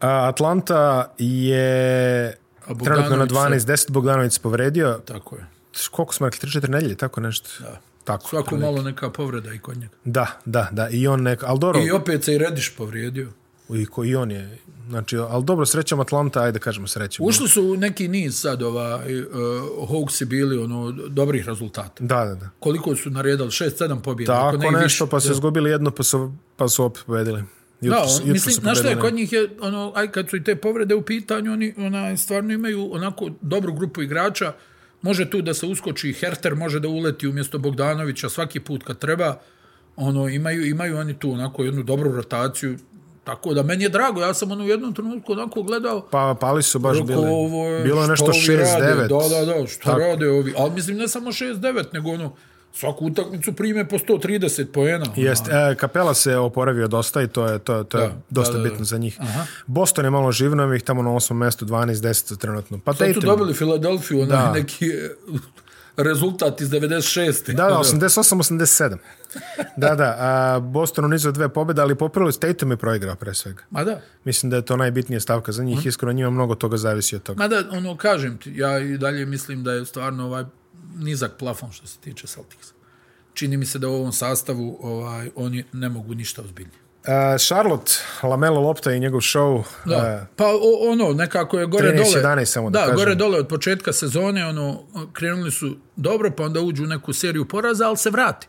Atlanta 0.01 1.13
je 1.19 2.35
A 2.73 2.85
trenutno 2.85 3.17
na 3.17 3.25
Bogdanović 3.27 3.63
se- 3.63 3.67
12-10, 3.67 3.91
Bogdanović 3.91 4.33
se 4.33 4.41
povredio. 4.41 5.01
Tako 5.05 5.37
je. 5.37 5.47
Koliko 5.91 6.15
smo 6.15 6.27
rekli, 6.27 6.51
3-4 6.51 6.69
nedjelje, 6.69 6.95
tako 6.95 7.21
nešto? 7.21 7.49
Da. 7.61 7.81
Tako. 8.05 8.29
Svako 8.29 8.43
otprilike. 8.45 8.67
malo 8.67 8.83
neka 8.83 9.11
povreda 9.11 9.53
i 9.53 9.59
kod 9.59 9.77
njega. 9.77 9.93
Da, 10.05 10.27
da, 10.45 10.69
da. 10.73 10.89
I 10.89 11.07
on 11.07 11.23
nek... 11.23 11.43
Ali 11.45 11.59
dobro, 11.59 11.81
I 11.83 11.91
opet 11.91 12.25
se 12.25 12.35
i 12.35 12.39
Rediš 12.39 12.77
povrijedio. 12.77 13.29
I, 13.71 13.87
ko, 13.87 14.05
I 14.05 14.17
on 14.17 14.31
je, 14.31 14.59
znači, 14.89 15.17
ali 15.17 15.45
dobro, 15.45 15.67
srećom 15.67 16.01
Atlanta, 16.01 16.43
ajde 16.43 16.59
kažemo 16.59 16.87
srećom. 16.87 17.27
Ušli 17.27 17.49
su 17.49 17.63
u 17.63 17.77
neki 17.77 18.09
niz 18.09 18.41
sad, 18.41 18.63
ovaj, 18.63 19.21
uh, 19.21 19.29
Hawksi 19.91 20.25
bili 20.25 20.59
ono, 20.59 20.91
dobrih 20.93 21.47
rezultata. 21.47 22.05
Da, 22.05 22.25
da, 22.25 22.35
da. 22.35 22.49
Koliko 22.61 22.97
su 22.97 23.11
naredali? 23.11 23.51
6-7 23.51 24.01
pobjeda. 24.01 24.47
ako 24.49 24.57
Tako 24.57 24.73
ne 24.73 24.79
i 24.79 24.83
nešto, 24.83 25.05
više. 25.05 25.11
pa 25.11 25.21
su 25.21 25.33
izgubili 25.33 25.71
jedno, 25.71 25.91
pa 25.91 26.03
su, 26.03 26.33
pa 26.57 26.69
su 26.69 26.85
opet 26.85 27.03
pobedili. 27.07 27.45
Da, 27.83 27.89
Jutros- 27.89 28.21
on, 28.21 28.29
jutros 28.29 28.33
mislim, 28.47 28.55
znaš 28.55 28.79
šta 28.79 28.89
je, 28.89 28.99
kod 28.99 29.15
njih 29.15 29.33
je, 29.33 29.49
ono, 29.61 29.93
aj 29.95 30.09
kad 30.09 30.31
su 30.31 30.37
i 30.37 30.45
te 30.45 30.57
povrede 30.57 30.95
u 30.95 31.03
pitanju, 31.03 31.53
oni 31.53 31.75
ona, 31.79 32.17
stvarno 32.17 32.53
imaju 32.53 32.95
onako 32.95 33.31
dobru 33.41 33.73
grupu 33.73 34.03
igrača, 34.03 34.53
može 35.03 35.31
tu 35.31 35.43
da 35.43 35.55
se 35.55 35.67
uskoči 35.67 36.13
Herter, 36.13 36.55
može 36.55 36.81
da 36.81 36.89
uleti 36.89 37.29
umjesto 37.29 37.59
Bogdanovića 37.59 38.29
svaki 38.29 38.61
put 38.61 38.83
kad 38.83 38.99
treba, 38.99 39.39
ono, 39.97 40.29
imaju, 40.29 40.67
imaju 40.67 40.99
oni 40.99 41.19
tu 41.19 41.33
onako 41.33 41.65
jednu 41.65 41.83
dobru 41.83 42.13
rotaciju, 42.13 42.77
tako 43.25 43.55
da 43.55 43.63
meni 43.63 43.85
je 43.85 43.89
drago, 43.89 44.21
ja 44.21 44.35
sam 44.35 44.51
ono 44.51 44.65
u 44.65 44.69
jednom 44.69 44.95
trenutku 44.95 45.33
onako 45.33 45.63
gledao, 45.63 46.01
Pa, 46.11 46.37
pali 46.41 46.63
su 46.63 46.79
baš 46.79 47.03
bili. 47.03 47.15
ovo 47.19 47.83
Bilo 47.83 48.01
je 48.01 48.05
što 48.07 48.11
nešto 48.11 48.25
ovi 48.27 48.57
rade, 48.57 48.85
6-9. 48.85 49.09
Da, 49.09 49.47
da, 49.47 49.55
da, 49.55 49.67
što 49.67 49.85
Tako. 49.85 49.99
rade 50.01 50.29
ovi. 50.29 50.55
Ali 50.57 50.71
mislim, 50.71 50.97
ne 50.97 51.09
samo 51.09 51.33
6-9, 51.33 51.85
nego 51.93 52.11
ono, 52.11 52.35
svaku 52.73 53.07
utakmicu 53.07 53.53
prime 53.53 53.89
po 53.89 53.99
130 53.99 54.67
poena. 54.67 55.07
Jest, 55.17 55.49
e, 55.49 55.75
Kapela 55.75 56.15
se 56.15 56.37
oporavio 56.37 56.89
dosta 56.89 57.23
i 57.23 57.29
to 57.29 57.47
je, 57.47 57.59
to, 57.59 57.85
to 57.85 57.99
je 57.99 58.09
Da, 58.09 58.15
dosta 58.31 58.53
da, 58.53 58.59
da, 58.59 58.63
bitno 58.63 58.79
da. 58.79 58.85
za 58.85 58.99
njih. 58.99 59.17
Aha. 59.21 59.45
Boston 59.67 60.05
je 60.05 60.11
malo 60.11 60.33
živno, 60.33 60.75
ih 60.75 60.83
tamo 60.83 61.03
na 61.03 61.13
osmom 61.13 61.39
mestu, 61.39 61.65
12-10 61.67 62.39
trenutno. 62.39 62.79
Pa 62.79 62.95
Sad 62.95 63.15
su 63.15 63.21
dobili 63.21 63.55
Filadelfiju, 63.55 64.21
onaj 64.21 64.37
Da. 64.37 64.53
neki 64.53 64.87
e, 64.87 65.11
rezultat 65.99 66.61
iz 66.61 66.71
96. 66.71 67.47
Da, 67.47 67.65
da, 67.65 67.75
88-87. 67.77 68.97
da, 69.77 69.95
da, 69.95 70.17
a 70.19 70.61
Boston 70.61 71.05
unizu 71.05 71.33
dve 71.33 71.49
pobjede, 71.49 71.83
ali 71.83 71.95
popravili 71.95 72.33
Tatum 72.35 72.71
je 72.71 72.77
proigrao 72.77 73.15
pre 73.17 73.35
svega. 73.35 73.63
Ma 73.71 73.85
da, 73.85 74.01
Mislim 74.25 74.51
da 74.51 74.57
je 74.57 74.63
to 74.63 74.77
najbitnija 74.77 75.21
stavka 75.21 75.53
za 75.53 75.65
njih, 75.65 75.79
Mhm. 75.79 75.89
iskreno 75.89 76.13
njima 76.13 76.31
mnogo 76.31 76.55
toga 76.55 76.77
zavisi 76.77 77.17
od 77.17 77.23
toga. 77.23 77.39
ma 77.39 77.49
da, 77.49 77.63
ono, 77.71 77.97
kažem 77.97 78.39
ti, 78.39 78.53
ja 78.53 78.79
i 78.81 78.99
dalje 78.99 79.27
mislim 79.27 79.65
da 79.65 79.73
je 79.73 79.85
stvarno 79.85 80.25
ovaj 80.25 80.45
nizak 80.97 81.33
plafon 81.33 81.73
što 81.73 81.87
se 81.87 81.99
tiče 81.99 82.27
Celticsa. 82.27 82.73
Čini 83.35 83.57
mi 83.57 83.67
se 83.67 83.79
da 83.79 83.89
u 83.89 83.95
ovom 83.95 84.13
sastavu 84.13 84.79
ovaj, 84.83 85.31
oni 85.37 85.65
ne 85.73 85.89
mogu 85.89 86.15
ništa 86.15 86.43
ozbiljnije. 86.43 86.79
Uh, 87.03 87.09
Charlotte, 87.39 87.93
Lamelo 88.23 88.61
Lopta 88.61 88.93
i 88.93 89.01
njegov 89.01 89.21
show, 89.21 89.63
Da. 89.85 89.97
uh, 90.23 90.29
pa 90.37 90.47
o, 90.47 90.91
ono, 90.91 91.13
nekako 91.13 91.59
je 91.59 91.67
gore 91.67 91.89
13, 91.89 91.97
dole. 91.97 92.35
11 92.37 92.45
samo 92.45 92.71
da 92.71 92.79
da 92.79 92.85
kažem. 92.85 92.97
gore 92.97 93.15
dole 93.15 93.39
od 93.39 93.49
početka 93.49 93.93
sezone, 93.93 94.47
ono, 94.47 94.83
krenuli 95.13 95.51
su 95.51 95.77
dobro, 95.97 96.31
pa 96.31 96.43
onda 96.45 96.61
uđu 96.61 96.83
u 96.83 96.87
neku 96.87 97.13
seriju 97.13 97.49
poraza, 97.49 97.87
ali 97.87 97.97
se 97.97 98.11
vrati. 98.11 98.47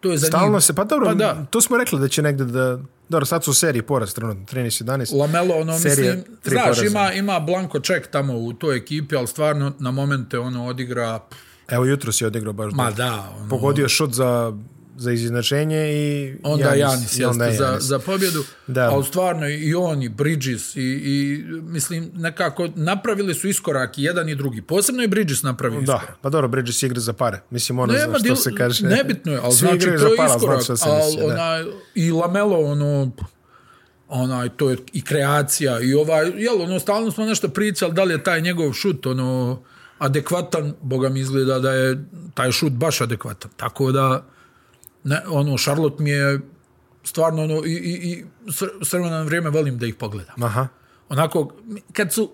To 0.00 0.10
je 0.10 0.18
za 0.18 0.26
stalno 0.26 0.54
njih. 0.54 0.64
se, 0.64 0.74
pa 0.74 0.84
dobro, 0.84 1.06
Pa 1.06 1.14
da. 1.14 1.46
to 1.50 1.60
smo 1.60 1.76
rekli 1.76 2.00
da 2.00 2.08
će 2.08 2.22
negde 2.22 2.44
da, 2.44 2.78
dobro, 3.08 3.26
sad 3.26 3.44
su 3.44 3.54
seriji 3.54 3.82
poraz 3.82 4.14
trenutno, 4.14 4.44
13-11. 4.52 5.18
Lamelo, 5.20 5.54
ono, 5.56 5.78
Serija, 5.78 6.14
mislim, 6.14 6.36
znaš, 6.44 6.64
poraza. 6.64 6.84
ima, 6.84 7.12
ima 7.12 7.40
blanko 7.40 7.80
ček 7.80 8.06
tamo 8.06 8.34
u 8.34 8.52
toj 8.52 8.76
ekipi, 8.76 9.16
ali 9.16 9.26
stvarno 9.26 9.72
na 9.78 9.90
momente 9.90 10.38
ono 10.38 10.66
odigra, 10.66 11.18
pff, 11.20 11.38
Evo, 11.68 11.84
jutro 11.84 12.12
si 12.12 12.24
odigrao 12.24 12.52
baš 12.52 12.72
ma 12.72 12.90
da, 12.90 13.32
ono, 13.36 13.48
Pogodio 13.48 13.88
šut 13.88 14.12
za, 14.12 14.52
za 14.96 15.12
izjednačenje 15.12 15.88
i 15.88 16.34
onda 16.42 16.68
Janis, 16.70 17.18
i 17.18 17.24
onda 17.24 17.44
jeste, 17.44 17.58
za, 17.58 17.66
Janis. 17.66 17.82
za 17.82 17.98
pobjedu, 17.98 18.44
Da. 18.66 18.82
ali 18.84 19.04
stvarno 19.04 19.48
i 19.48 19.74
on 19.74 20.02
i 20.02 20.08
Bridges 20.08 20.76
i, 20.76 20.80
i 20.82 21.38
mislim 21.52 22.10
nekako 22.14 22.68
napravili 22.74 23.34
su 23.34 23.48
iskorak 23.48 23.98
i 23.98 24.02
jedan 24.02 24.28
i 24.28 24.34
drugi, 24.34 24.62
posebno 24.62 25.02
je 25.02 25.08
Bridges 25.08 25.42
napravio 25.42 25.80
Da, 25.80 25.84
iskorak. 25.94 26.18
pa 26.22 26.28
dobro, 26.28 26.48
Bridges 26.48 26.82
igra 26.82 27.00
za 27.00 27.12
pare. 27.12 27.40
Mislim, 27.50 27.78
ono 27.78 27.92
Nema 27.92 28.14
što 28.14 28.22
dil- 28.24 28.36
se 28.36 28.50
kaže. 28.52 28.86
Nebitno 28.86 29.32
je, 29.32 29.38
ali 29.38 29.52
Svi 29.52 29.58
znači 29.58 29.86
to 29.86 30.06
je 30.06 30.16
para, 30.16 30.28
iskorak. 30.28 30.62
znači 30.62 30.76
se 30.76 30.88
al, 30.88 30.96
misli, 30.98 31.20
da. 31.20 31.26
onaj, 31.26 31.64
I 31.94 32.10
Lamelo, 32.12 32.58
ono, 32.60 33.10
onaj, 34.08 34.48
to 34.48 34.70
je 34.70 34.76
i 34.92 35.02
kreacija 35.02 35.80
i 35.80 35.94
ovaj, 35.94 36.32
jel, 36.36 36.62
ono, 36.62 36.78
stalno 36.78 37.10
smo 37.10 37.24
nešto 37.24 37.48
pričali, 37.48 37.92
da 37.92 38.04
li 38.04 38.14
je 38.14 38.24
taj 38.24 38.40
njegov 38.40 38.72
šut, 38.72 39.06
ono, 39.06 39.60
adekvatan, 39.98 40.74
boga 40.82 41.08
mi 41.08 41.20
izgleda 41.20 41.58
da 41.58 41.72
je 41.72 42.04
taj 42.34 42.52
šut 42.52 42.72
baš 42.72 43.00
adekvatan. 43.00 43.50
Tako 43.56 43.92
da, 43.92 44.24
ne, 45.04 45.22
ono, 45.28 45.56
Charlotte 45.56 46.02
mi 46.02 46.10
je 46.10 46.40
stvarno, 47.04 47.42
ono, 47.42 47.54
i, 47.66 47.72
i, 47.72 48.10
i 48.10 48.24
s 48.52 48.62
s 48.88 48.92
vremena 48.92 49.16
na 49.16 49.22
vrijeme 49.22 49.50
volim 49.50 49.78
da 49.78 49.86
ih 49.86 49.94
pogledam. 49.94 50.42
Aha. 50.42 50.68
Onako, 51.08 51.52
kad 51.92 52.12
su, 52.12 52.30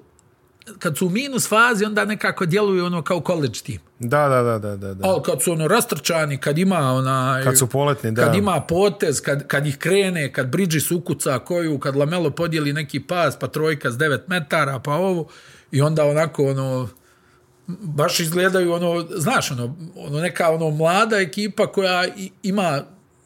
kad 0.79 0.99
su 0.99 1.07
u 1.07 1.11
minus 1.11 1.49
fazi, 1.49 1.85
onda 1.85 2.05
nekako 2.05 2.47
djeluju 2.47 2.85
ono 2.85 3.03
kao 3.03 3.21
college 3.21 3.59
tim. 3.63 3.79
Da, 3.99 4.29
da, 4.29 4.43
da, 4.43 4.59
da, 4.59 4.77
da. 4.77 4.95
da. 4.95 5.09
Ali 5.09 5.23
kad 5.23 5.43
su 5.43 5.53
ono 5.53 5.69
rastrčani, 5.69 6.39
kad 6.39 6.59
ima 6.59 6.79
onaj... 6.79 7.45
Kad 7.45 7.59
su 7.59 7.67
poletni, 7.67 8.13
da. 8.13 8.25
Kad 8.25 8.35
ima 8.35 8.61
potez, 8.61 9.21
kad, 9.21 9.47
kad 9.47 9.67
ih 9.67 9.79
krene, 9.79 10.33
kad 10.33 10.47
Bridges 10.49 10.91
ukuca 10.91 11.39
koju, 11.39 11.79
kad 11.79 11.97
Lamelo 11.97 12.31
podijeli 12.31 12.73
neki 12.73 13.01
pas, 13.01 13.39
pa 13.39 13.47
trojka 13.47 13.91
s 13.91 13.95
9 13.95 14.19
metara, 14.27 14.79
pa 14.79 14.93
ovo, 14.93 15.29
i 15.71 15.83
onda 15.83 16.05
onako 16.05 16.45
ono, 16.45 16.89
baš 17.67 18.21
izgledaju 18.21 18.73
ono, 18.73 19.07
znaš, 19.11 19.51
ono, 19.51 19.77
ono 19.97 20.21
neka 20.21 20.51
ono 20.51 20.71
mlada 20.71 21.17
ekipa 21.17 21.67
koja 21.67 22.07
i- 22.07 22.31
ima, 22.43 22.83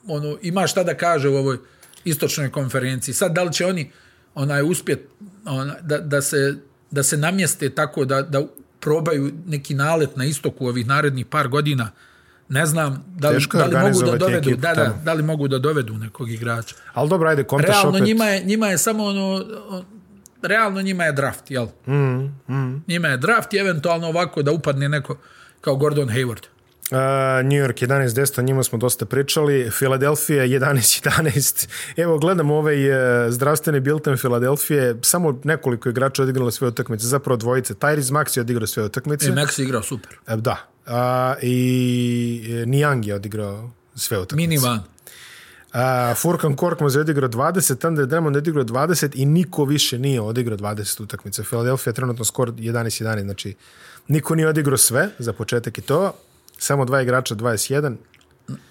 ono, 0.07 0.39
ima 0.43 0.67
šta 0.67 0.83
da 0.85 0.95
kaže 0.95 1.29
u 1.29 1.37
ovoj 1.37 1.59
istočnoj 2.05 2.51
konferenciji. 2.51 3.15
Sad, 3.15 3.33
da 3.33 3.43
li 3.43 3.53
će 3.53 3.67
oni 3.67 3.91
onaj 4.35 4.63
uspjet 4.63 5.09
ona, 5.47 5.75
da, 5.81 5.99
da, 5.99 6.23
se, 6.23 6.55
da 6.91 7.03
se 7.03 7.17
namjeste 7.17 7.71
tako 7.71 8.05
da, 8.05 8.23
da 8.23 8.43
probaju 8.81 9.33
neki 9.47 9.75
nalet 9.75 10.17
na 10.17 10.25
istoku 10.25 10.67
ovih 10.67 10.87
narednih 10.87 11.27
par 11.27 11.49
godina, 11.49 11.91
ne 12.49 12.67
znam 12.67 13.05
da 13.09 13.29
li, 13.29 13.35
Teško 13.37 13.57
da 13.59 13.65
li 13.65 13.77
mogu 13.77 14.03
da 14.03 14.17
dovedu, 14.17 14.51
da, 14.51 14.75
da, 14.75 14.99
da 15.05 15.13
li 15.13 15.23
mogu 15.23 15.49
da 15.49 15.59
dovedu 15.59 15.95
nekog 15.95 16.31
igrača. 16.31 16.75
Ali 16.95 17.09
dobro, 17.11 17.29
ajde, 17.29 17.45
kontaš 17.45 17.71
Realno 17.71 17.91
opet. 17.91 18.03
njima 18.03 18.25
je, 18.25 18.45
njima 18.45 18.69
je 18.69 18.79
samo 18.79 19.05
ono, 19.05 19.45
realno 20.43 20.83
njima 20.83 21.05
je 21.05 21.13
draft, 21.13 21.51
jel? 21.51 21.67
Mm, 21.87 22.25
mm. 22.49 22.85
Njima 22.87 23.09
je 23.09 23.17
draft 23.17 23.53
i 23.53 23.57
eventualno 23.57 24.09
ovako 24.09 24.43
da 24.43 24.53
upadne 24.53 24.89
neko 24.89 25.17
kao 25.61 25.77
Gordon 25.77 26.09
Hayward. 26.09 26.43
Uh, 26.91 26.97
New 27.45 27.59
York 27.59 27.83
11-10, 27.83 28.39
o 28.41 28.43
njima 28.43 28.63
smo 28.63 28.79
dosta 28.79 29.07
pričali. 29.07 29.71
Philadelphia 29.79 30.43
11-11. 30.45 31.69
Evo, 32.03 32.19
gledam 32.19 32.51
ovaj 32.51 32.91
uh, 32.91 33.31
zdravstveni 33.33 33.81
bilten 33.81 34.17
Philadelphia. 34.17 34.95
Samo 35.03 35.41
nekoliko 35.45 35.89
igrača 35.89 36.23
odigralo 36.23 36.51
sve 36.51 36.69
utakmice, 36.69 37.07
zapravo 37.07 37.37
dvojice. 37.37 37.75
Tyrese 37.75 38.13
Maxi 38.13 38.39
je 38.39 38.41
odigrao 38.41 38.67
sve 38.67 38.85
utakmice. 38.85 39.29
E, 39.29 39.33
Max 39.33 39.59
je 39.59 39.65
igrao 39.65 39.83
super. 39.83 40.19
E, 40.29 40.37
Da. 40.37 40.57
Uh, 40.87 40.93
I 41.43 42.65
Niang 42.67 43.07
je 43.07 43.15
odigrao 43.15 43.71
sve 43.95 44.19
utakmice. 44.19 44.49
Minivan. 44.49 44.83
Uh, 45.75 46.17
Furkan 46.17 46.57
Korkmaz 46.57 46.95
je 46.95 47.01
odigrao 47.01 47.29
20, 47.29 47.87
Andre 47.87 48.07
Drummond 48.07 48.37
je 48.37 48.39
odigrao 48.39 48.65
20 48.65 49.11
i 49.15 49.27
niko 49.27 49.65
više 49.65 49.99
nije 49.99 50.21
odigrao 50.21 50.59
20 50.59 51.03
utakmica. 51.03 51.43
Philadelphia 51.43 51.91
je 51.91 51.95
trenutno 51.95 52.25
skor 52.25 52.53
11-11, 52.53 53.23
znači 53.23 53.55
niko 54.09 54.35
nije 54.35 54.49
odigrao 54.49 54.77
sve 54.77 55.09
za 55.19 55.33
početak 55.33 55.79
i 55.79 55.81
to. 55.81 56.13
Samo 56.59 56.85
dva 56.85 57.03
igrača 57.03 57.35
21. 57.35 57.97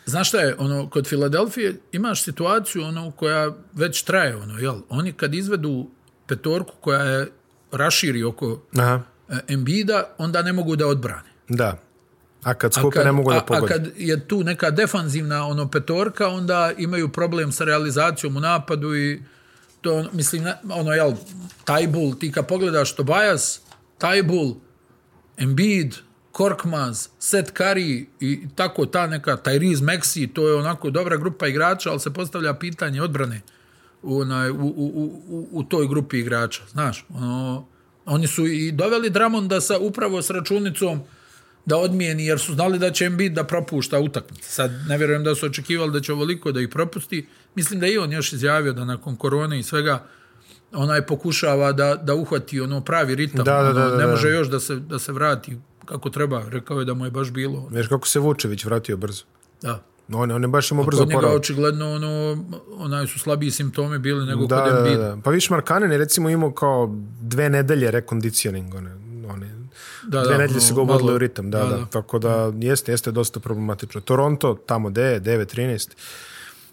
Znaš 0.06 0.28
šta 0.28 0.38
je, 0.38 0.56
ono, 0.60 0.90
kod 0.90 1.08
Filadelfije 1.08 1.80
imaš 1.92 2.24
situaciju 2.24 2.84
ono, 2.84 3.12
koja 3.12 3.52
već 3.74 4.04
traje, 4.04 4.36
ono, 4.36 4.60
jel? 4.60 4.76
Oni 4.90 5.14
kad 5.14 5.34
izvedu 5.34 5.88
petorku 6.28 6.74
koja 6.82 7.04
je 7.04 7.32
raširi 7.72 8.24
oko 8.24 8.62
Aha, 8.78 9.02
e, 9.30 9.40
Embida, 9.48 10.04
onda 10.18 10.42
ne 10.42 10.54
mogu 10.54 10.76
da 10.76 10.88
odbrane. 10.88 11.30
da. 11.50 11.78
A 12.48 12.54
kad 12.54 12.72
A 12.72 12.80
skupe 12.80 12.96
kad, 12.96 13.06
ne 13.06 13.12
mogu 13.12 13.32
a, 13.32 13.34
da 13.34 13.40
a 13.40 13.44
pogode. 13.46 13.74
kad 13.74 13.88
je 13.98 14.28
tu 14.28 14.44
neka 14.44 14.72
defanzivna 14.72 15.46
ono 15.46 15.68
petorka, 15.68 16.28
onda 16.28 16.72
imaju 16.78 17.10
problem 17.10 17.52
sa 17.52 17.64
realizacijom 17.64 18.38
u 18.38 18.40
napadu 18.40 18.96
i 18.96 19.22
to, 19.82 19.96
ono, 19.96 20.10
mislim, 20.14 20.46
ono, 20.70 20.94
jel, 20.94 21.14
Tajbul, 21.66 22.16
ti 22.20 22.32
kad 22.32 22.48
pogledaš 22.48 22.96
Tobias, 22.96 23.62
Tajbul, 23.98 24.56
Embiid, 25.38 25.96
Korkmaz, 26.32 27.08
Seth 27.20 27.52
Curry 27.54 28.06
i 28.20 28.48
tako 28.56 28.86
ta 28.86 29.08
neka 29.08 29.38
Tyrese 29.38 29.84
Maxey, 29.84 30.34
to 30.34 30.48
je 30.48 30.56
onako 30.56 30.90
dobra 30.90 31.18
grupa 31.18 31.48
igrača, 31.48 31.90
ali 31.90 32.00
se 32.00 32.14
postavlja 32.14 32.54
pitanje 32.54 33.02
odbrane 33.02 33.42
u, 34.02 34.20
onaj, 34.20 34.50
u, 34.50 34.56
u, 34.56 34.92
u, 34.96 35.24
u, 35.30 35.48
u 35.52 35.64
toj 35.64 35.88
grupi 35.88 36.20
igrača, 36.20 36.64
znaš, 36.72 37.06
ono, 37.10 37.66
oni 38.06 38.28
su 38.28 38.46
i 38.46 38.72
doveli 38.72 39.10
Dramonda 39.10 39.62
sa, 39.62 39.78
upravo 39.80 40.22
s 40.22 40.30
računicom 40.30 41.02
da 41.68 41.78
odmijeni, 41.78 42.26
jer 42.26 42.40
su 42.40 42.54
znali 42.54 42.80
da 42.80 42.92
će 42.92 43.06
Embiid 43.06 43.34
da 43.34 43.44
propušta 43.44 44.00
utakmice. 44.00 44.50
Sad 44.52 44.72
ne 44.88 44.98
vjerujem 44.98 45.24
da 45.24 45.36
su 45.36 45.46
očekivali 45.46 45.92
da 45.92 46.00
će 46.00 46.14
ovoliko 46.14 46.52
da 46.52 46.62
ih 46.62 46.70
propusti. 46.70 47.26
Mislim 47.56 47.80
da 47.80 47.86
je 47.86 47.94
i 47.94 47.98
on 47.98 48.12
još 48.12 48.34
izjavio 48.34 48.74
da 48.74 48.86
nakon 48.86 49.16
korone 49.16 49.60
i 49.60 49.64
svega 49.64 50.04
onaj 50.74 51.02
pokušava 51.02 51.72
da, 51.72 51.96
da 51.96 52.16
uhvati 52.16 52.62
ono 52.62 52.82
pravi 52.82 53.16
ritam. 53.16 53.46
Da, 53.46 53.54
da, 53.54 53.74
da, 53.74 53.82
ono, 53.82 53.90
da, 53.90 53.98
ne 53.98 54.06
da. 54.06 54.12
može 54.12 54.30
još 54.30 54.48
da 54.48 54.60
se, 54.60 54.76
da 54.76 55.00
se 55.00 55.12
vrati 55.12 55.58
kako 55.86 56.10
treba. 56.10 56.44
Rekao 56.50 56.80
je 56.80 56.86
da 56.86 56.94
mu 56.94 57.06
je 57.06 57.12
baš 57.12 57.32
bilo. 57.32 57.68
Viš 57.72 57.88
kako 57.88 58.08
se 58.08 58.20
Vučević 58.20 58.66
vratio 58.66 58.98
brzo. 58.98 59.24
Da. 59.62 59.84
On, 60.14 60.32
on 60.32 60.42
je 60.42 60.48
baš 60.48 60.72
imao 60.72 60.86
brzo 60.86 61.00
Kod 61.00 61.08
njega 61.08 61.18
poravak. 61.20 61.40
očigledno 61.40 61.92
ono, 61.92 62.44
onaj 62.70 63.08
su 63.08 63.20
slabiji 63.20 63.52
simptomi 63.52 64.00
bili 64.00 64.26
nego 64.26 64.46
Da, 64.46 64.64
kod 64.64 64.74
da, 64.74 64.78
Embiida. 64.78 65.16
da. 65.16 65.22
Pa 65.24 65.32
viš 65.32 65.50
Markanen 65.50 65.92
je 65.92 65.98
recimo 65.98 66.30
imao 66.30 66.52
kao 66.52 66.96
dve 67.22 67.50
nedelje 67.50 67.92
rekondicioning. 67.92 68.76
One, 68.76 68.92
Da, 70.08 70.22
dve 70.22 70.32
da, 70.32 70.38
nedelje 70.38 70.62
se 70.62 70.74
malo- 70.74 71.16
u 71.16 71.18
ritam. 71.18 71.52
Da, 71.52 71.60
da, 71.60 71.66
da, 71.66 71.78
da. 71.78 71.86
Tako 71.86 72.20
da 72.20 72.54
jeste, 72.60 72.92
jeste 72.92 73.12
dosta 73.12 73.40
problematično. 73.40 74.02
Toronto, 74.02 74.58
tamo 74.66 74.90
gde 74.90 75.02
je, 75.02 75.22
9-13. 75.22 75.90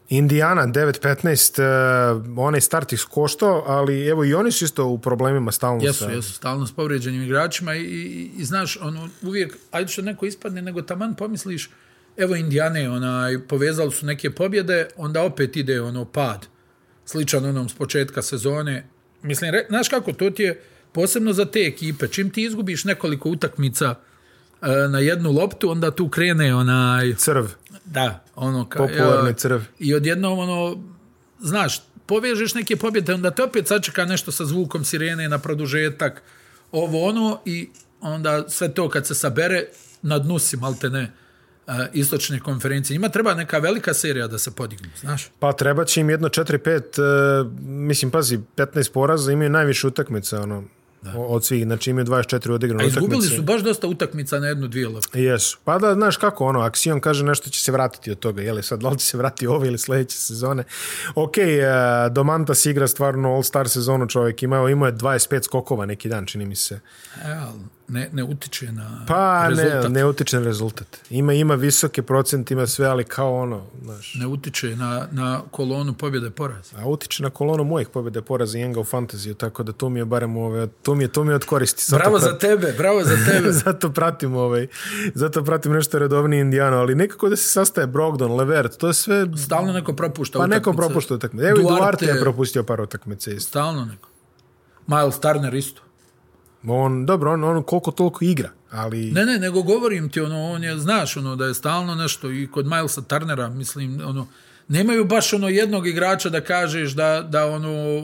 Indiana 0.09 0.67
9-15, 0.67 1.61
uh, 1.61 2.39
onaj 2.39 2.61
start 2.61 2.93
ih 2.93 3.07
koštao, 3.11 3.65
ali 3.67 4.07
evo 4.07 4.25
i 4.25 4.35
oni 4.35 4.53
su 4.53 4.65
isto 4.65 4.87
u 4.87 4.99
problemima 4.99 5.53
stalno 5.53 5.85
Jesu, 5.85 6.05
sa... 6.05 6.11
jesu, 6.11 6.33
stalno 6.33 6.67
s 6.67 6.73
povređenim 6.73 7.23
igračima 7.23 7.75
i, 7.75 7.83
i, 7.83 8.31
i 8.37 8.45
znaš, 8.45 8.79
ono, 8.81 9.09
uvijek, 9.23 9.57
ajde 9.71 9.89
što 9.93 10.03
neko 10.03 10.27
ispadne, 10.27 10.63
nego 10.63 10.83
taman 10.83 11.15
pomisliš, 11.15 11.71
evo 12.17 12.37
Indijane, 12.37 12.91
onaj, 12.91 13.39
povezali 13.49 13.93
su 13.93 14.07
neke 14.07 14.31
pobjede, 14.31 14.89
onda 14.97 15.23
opet 15.23 15.57
ide 15.57 15.81
ono 15.81 16.05
pad, 16.05 16.47
sličan 17.05 17.45
onom 17.45 17.69
s 17.69 17.75
početka 17.75 18.23
sezone. 18.23 18.87
Mislim, 19.23 19.51
re, 19.51 19.67
znaš 19.69 19.89
kako, 19.89 20.13
to 20.13 20.31
ti 20.31 20.43
je 20.43 20.63
posebno 20.95 21.33
za 21.33 21.45
te 21.45 21.61
ekipe, 21.61 22.09
čim 22.09 22.31
ti 22.31 22.43
izgubiš 22.43 22.85
nekoliko 22.85 23.31
utakmica 23.31 23.95
e, 24.63 24.89
na 24.89 24.99
jednu 24.99 25.33
loptu, 25.33 25.71
onda 25.71 25.91
tu 25.91 26.09
krene 26.09 26.55
onaj... 26.55 27.15
Crv. 27.15 27.45
Da, 27.85 28.25
ono 28.35 28.69
ka, 28.69 28.79
Popularni 28.79 29.29
evo, 29.29 29.39
crv. 29.39 29.61
I 29.79 29.95
odjednom 29.95 30.39
ono, 30.39 30.83
znaš, 31.41 31.83
povežeš 32.07 32.55
neke 32.55 32.77
pobjede, 32.77 33.15
onda 33.15 33.31
te 33.31 33.43
opet 33.43 33.69
sačeka 33.69 34.05
nešto 34.05 34.33
sa 34.33 34.45
zvukom 34.45 34.85
sirene 34.85 35.29
na 35.29 35.39
produžetak, 35.39 36.23
ovo 36.73 37.09
ono 37.09 37.41
i 37.45 37.69
onda 38.01 38.49
sve 38.49 38.75
to 38.75 38.89
kad 38.89 39.07
se 39.07 39.15
sabere, 39.15 39.65
na 40.03 40.19
dnu 40.19 40.39
si, 40.39 40.57
malte 40.57 40.91
ne, 40.91 41.13
uh, 41.67 41.75
istočne 41.93 42.41
konferencije. 42.41 42.95
Ima 42.95 43.09
treba 43.09 43.35
neka 43.35 43.59
velika 43.59 43.95
serija 43.95 44.27
da 44.27 44.39
se 44.39 44.51
podigne, 44.51 44.89
znaš? 45.01 45.31
Pa 45.39 45.53
treba 45.53 45.85
će 45.85 46.01
im 46.01 46.11
jedno 46.11 46.29
4-5, 46.29 47.43
uh, 47.43 47.53
mislim, 47.63 48.11
pazi, 48.11 48.39
15 48.57 48.93
poraza, 48.93 49.33
imaju 49.33 49.51
najviše 49.51 49.87
utakmica, 49.87 50.41
ono, 50.41 50.65
da. 51.05 51.19
od 51.19 51.45
svih, 51.45 51.65
znači 51.65 51.91
imaju 51.91 52.07
24 52.07 52.53
odigrane 52.53 52.85
A 52.85 52.87
utakmice. 52.87 53.05
izgubili 53.05 53.37
su 53.37 53.43
baš 53.43 53.63
dosta 53.63 53.87
utakmica 53.87 54.41
na 54.41 54.47
jednu, 54.47 54.69
dvije 54.69 54.89
lopte. 54.89 55.23
Jesu. 55.23 55.59
Pa 55.65 55.79
da, 55.79 55.95
znaš 55.95 56.17
kako, 56.17 56.47
ono, 56.47 56.61
Axion 56.61 57.01
kaže 57.01 57.25
nešto 57.25 57.51
će 57.51 57.61
se 57.61 57.73
vratiti 57.73 58.11
od 58.11 58.19
toga, 58.19 58.43
jeli 58.43 58.63
sad, 58.63 58.83
li 58.83 58.99
će 58.99 59.07
se 59.07 59.17
vratiti 59.19 59.47
ove 59.47 59.69
ili 59.69 59.79
sledeće 59.79 60.17
sezone. 60.17 60.65
Ok, 61.15 61.35
uh, 61.37 62.13
Domantas 62.13 62.67
igra 62.67 62.89
stvarno 62.89 63.29
All-Star 63.29 63.69
sezonu 63.69 64.07
čovjek, 64.07 64.43
imao, 64.43 64.69
imao 64.69 64.87
je 64.87 64.93
25 64.93 65.45
skokova 65.45 65.87
neki 65.87 66.09
dan, 66.09 66.27
čini 66.27 66.47
mi 66.47 66.57
se. 66.57 66.81
Ali 67.25 67.61
ne, 67.89 68.09
ne 68.13 68.25
utiče 68.25 68.73
na 68.73 69.05
Pa 69.07 69.47
rezultat. 69.49 69.83
ne, 69.83 69.89
ne 69.91 70.05
utiče 70.05 70.37
na 70.37 70.45
rezultat. 70.45 70.87
Ima, 71.11 71.33
ima 71.35 71.55
visoke 71.55 72.03
procente, 72.03 72.55
ima 72.55 72.67
sve, 72.67 72.87
ali 72.87 73.05
kao 73.05 73.35
ono, 73.35 73.63
znaš, 73.83 74.15
ne 74.15 74.27
utiče 74.27 74.77
na, 74.77 75.07
na 75.13 75.43
kolonu 75.51 75.95
pobjede 75.95 76.31
poraza. 76.31 76.77
a 76.77 76.87
utiče 76.87 77.23
na 77.23 77.31
kolonu 77.31 77.65
mojih 77.65 77.89
pobjede 77.89 78.23
poraza 78.23 78.59
i 78.59 78.63
Enga 78.63 78.81
u 78.81 78.85
fantaziju, 78.85 79.35
tako 79.35 79.63
da 79.63 79.73
to 79.73 79.89
mi 79.89 79.99
je 79.99 80.05
barem 80.05 80.37
ove, 80.37 80.67
to 80.69 80.95
mi 80.95 81.05
je, 81.05 81.09
to 81.09 81.25
mi 81.25 81.31
je 81.31 81.37
od 81.37 81.45
koristi. 81.45 81.85
Zato 81.85 81.99
Bravo 81.99 82.17
prat- 82.17 82.23
za 82.23 82.39
tebe, 82.39 82.75
bravo 82.75 83.03
za 83.03 83.17
tebe. 83.27 83.53
zato 83.55 83.91
pratim 83.91 84.35
ovaj, 84.37 84.67
zato 85.15 85.45
pratim 85.45 85.73
nešto 85.73 85.99
redovnije 85.99 86.41
Indijano, 86.41 86.77
ali 86.77 86.95
nekako 86.95 87.29
da 87.29 87.37
se 87.37 87.49
sastaje 87.49 87.87
Brogdon, 87.87 88.33
Levert, 88.33 88.77
to 88.77 88.87
je 88.87 88.95
sve 88.95 89.27
Stalno 89.39 89.73
neko 89.73 89.93
propušta 89.95 90.39
Pa 90.39 90.47
neko 90.47 90.71
utakmice. 90.71 90.87
propušta 90.87 91.15
utakmice. 91.15 91.47
Evo 91.47 91.59
i 91.59 91.63
Duarte- 91.63 91.77
Duarte 91.77 92.07
je 92.07 92.21
propustio 92.21 92.63
par 92.65 92.81
utakmice 92.81 93.31
isto. 93.33 93.49
Stalno 93.49 93.85
neko. 93.85 94.09
Miles 94.87 95.21
Turner 95.21 95.55
isto. 95.55 95.83
On, 96.67 97.07
dobro, 97.07 97.33
on, 97.33 97.45
on 97.45 97.63
koliko 97.63 97.91
toliko 97.91 98.25
igra, 98.25 98.51
ali... 98.71 99.11
Ne, 99.11 99.27
ne, 99.27 99.39
nego 99.39 99.63
govorim 99.63 100.09
ti, 100.09 100.21
ono, 100.21 100.43
on 100.43 100.65
je, 100.65 100.79
znaš, 100.79 101.17
ono, 101.17 101.37
da 101.37 101.47
je 101.47 101.55
stalno 101.55 101.95
nešto 101.95 102.31
i 102.31 102.47
kod 102.47 102.67
Milesa 102.67 103.03
Turnera, 103.03 103.49
mislim, 103.49 104.01
ono, 104.07 104.27
nemaju 104.69 105.05
baš 105.05 105.33
ono 105.33 105.49
jednog 105.49 105.87
igrača 105.87 106.29
da 106.29 106.41
kažeš 106.41 106.93
da, 106.93 107.27
da 107.29 107.47
ono, 107.47 108.03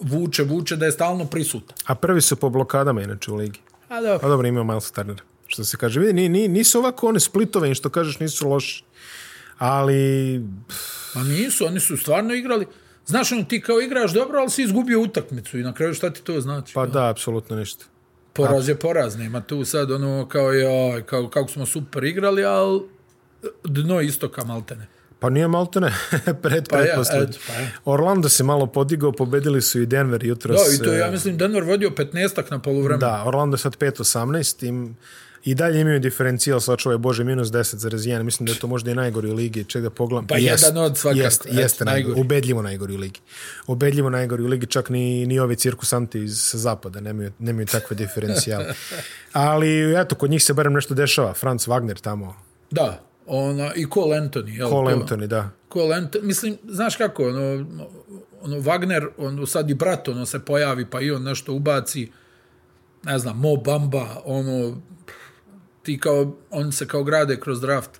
vuče, 0.00 0.42
vuče, 0.42 0.76
da 0.76 0.86
je 0.86 0.92
stalno 0.92 1.24
prisutan. 1.24 1.76
A 1.86 1.94
prvi 1.94 2.20
su 2.20 2.36
po 2.36 2.50
blokadama 2.50 3.02
inače 3.02 3.30
u 3.30 3.34
ligi. 3.34 3.60
A 3.88 4.00
da, 4.00 4.18
Pa 4.18 4.28
dobro, 4.28 4.48
imao 4.48 4.64
Miles 4.64 4.92
Turner. 4.92 5.22
Što 5.46 5.64
se 5.64 5.76
kaže, 5.76 6.00
vidi, 6.00 6.12
ni, 6.12 6.28
ni, 6.28 6.48
nisu 6.48 6.78
ovako 6.78 7.08
one 7.08 7.20
splitove, 7.20 7.74
što 7.74 7.90
kažeš, 7.90 8.18
nisu 8.18 8.48
loši. 8.48 8.84
Ali, 9.58 10.42
pa 11.14 11.22
nisu, 11.22 11.66
oni 11.66 11.80
su 11.80 11.96
stvarno 11.96 12.34
igrali, 12.34 12.66
znaš, 13.06 13.32
ono, 13.32 13.42
ti 13.42 13.60
kao 13.60 13.80
igraš 13.80 14.12
dobro, 14.12 14.38
ali 14.38 14.50
si 14.50 14.62
izgubio 14.62 15.00
utakmicu 15.00 15.58
i 15.58 15.62
na 15.62 15.74
kraju 15.74 15.94
šta 15.94 16.10
ti 16.10 16.22
to 16.22 16.40
znači? 16.40 16.74
pa 16.74 16.86
da, 16.86 17.08
apsolutno 17.08 17.56
ništa. 17.56 17.84
Poraz 18.36 18.68
je 18.68 18.76
poraz, 18.78 19.16
nema 19.16 19.40
tu 19.40 19.64
sad 19.64 19.90
ono 19.90 20.28
kao, 20.28 20.52
joj, 20.52 21.02
kao, 21.06 21.28
kako 21.28 21.48
smo 21.48 21.66
super 21.66 22.04
igrali, 22.04 22.44
ali 22.44 22.80
dno 23.64 24.00
istoka 24.00 24.44
maltene. 24.44 24.86
Pa 25.18 25.30
nije 25.30 25.48
Maltene, 25.48 25.92
pred 26.42 26.68
Pa 26.68 26.80
ja, 26.80 26.84
eto, 26.84 27.38
pa 27.46 27.52
ja. 27.52 27.68
Orlando 27.84 28.28
se 28.28 28.44
malo 28.44 28.66
podigao, 28.66 29.12
pobedili 29.12 29.62
su 29.62 29.80
i 29.80 29.86
Denver 29.86 30.24
jutros. 30.24 30.60
Da, 30.68 30.74
i 30.74 30.78
to 30.78 30.92
je, 30.92 30.98
ja 30.98 31.08
e, 31.08 31.10
mislim, 31.10 31.38
Denver 31.38 31.62
vodio 31.62 31.90
15 31.90 32.50
na 32.50 32.58
poluvremenu. 32.58 33.00
Da, 33.00 33.22
Orlando 33.26 33.54
je 33.54 33.58
sad 33.58 33.76
5-18 33.76 34.66
im, 34.66 34.96
i 35.46 35.54
dalje 35.54 35.80
imaju 35.80 36.00
diferencijal, 36.00 36.60
sačuvaj 36.60 36.98
Bože, 36.98 37.24
minus 37.24 37.48
10,1. 37.48 38.22
Mislim 38.22 38.46
da 38.46 38.52
je 38.52 38.58
to 38.58 38.66
možda 38.66 38.90
i 38.90 38.94
najgori 38.94 39.30
u 39.30 39.34
ligi. 39.34 39.64
Ček 39.64 39.82
da 39.82 39.90
pogledam. 39.90 40.26
Pa 40.26 40.36
jedan 40.36 40.76
od 40.76 40.98
svakako. 40.98 41.22
Jeste, 41.22 41.48
Eto, 41.48 41.60
jeste 41.60 41.84
najgori. 41.84 42.02
najgori. 42.04 42.20
Ubedljivo 42.20 42.62
najgori 42.62 42.94
u 42.94 42.98
ligi. 42.98 43.20
Ubedljivo 43.66 44.10
najgori 44.10 44.42
u 44.42 44.46
ligi, 44.46 44.66
čak 44.66 44.90
ni, 44.90 45.26
ni 45.26 45.38
ovi 45.38 45.56
cirkusanti 45.56 46.18
iz 46.24 46.38
sa 46.40 46.58
zapada 46.58 47.00
nemaju, 47.00 47.32
nemaju 47.38 47.66
takve 47.66 47.96
diferencijale. 47.96 48.64
Ali, 49.32 49.94
eto, 50.00 50.14
kod 50.14 50.30
njih 50.30 50.44
se 50.44 50.54
barem 50.54 50.72
nešto 50.72 50.94
dešava. 50.94 51.34
Franz 51.34 51.66
Wagner 51.66 52.00
tamo, 52.00 52.34
Da, 52.70 53.02
ona, 53.26 53.74
i 53.74 53.86
Cole 53.94 54.16
Anthony. 54.16 54.48
Jel, 54.58 54.68
Cole 54.68 54.94
Anthony, 54.94 55.26
da. 55.26 55.50
Cole 55.72 55.96
Anthony, 55.96 56.22
mislim, 56.22 56.56
znaš 56.68 56.96
kako, 56.96 57.28
ono, 57.28 57.66
ono 58.42 58.56
Wagner, 58.56 59.08
ono, 59.16 59.46
sad 59.46 59.70
i 59.70 59.74
brat, 59.74 60.08
ono, 60.08 60.26
se 60.26 60.38
pojavi, 60.38 60.90
pa 60.90 61.00
i 61.00 61.10
on 61.10 61.22
nešto 61.22 61.52
ubaci, 61.52 62.12
ne 63.02 63.18
znam, 63.18 63.38
Mo 63.38 63.56
Bamba, 63.56 64.22
ono, 64.24 64.82
ti 65.86 65.98
kao, 65.98 66.18
on 66.50 66.72
se 66.72 66.86
kao 66.86 67.04
grade 67.04 67.40
kroz 67.40 67.60
draft. 67.60 67.90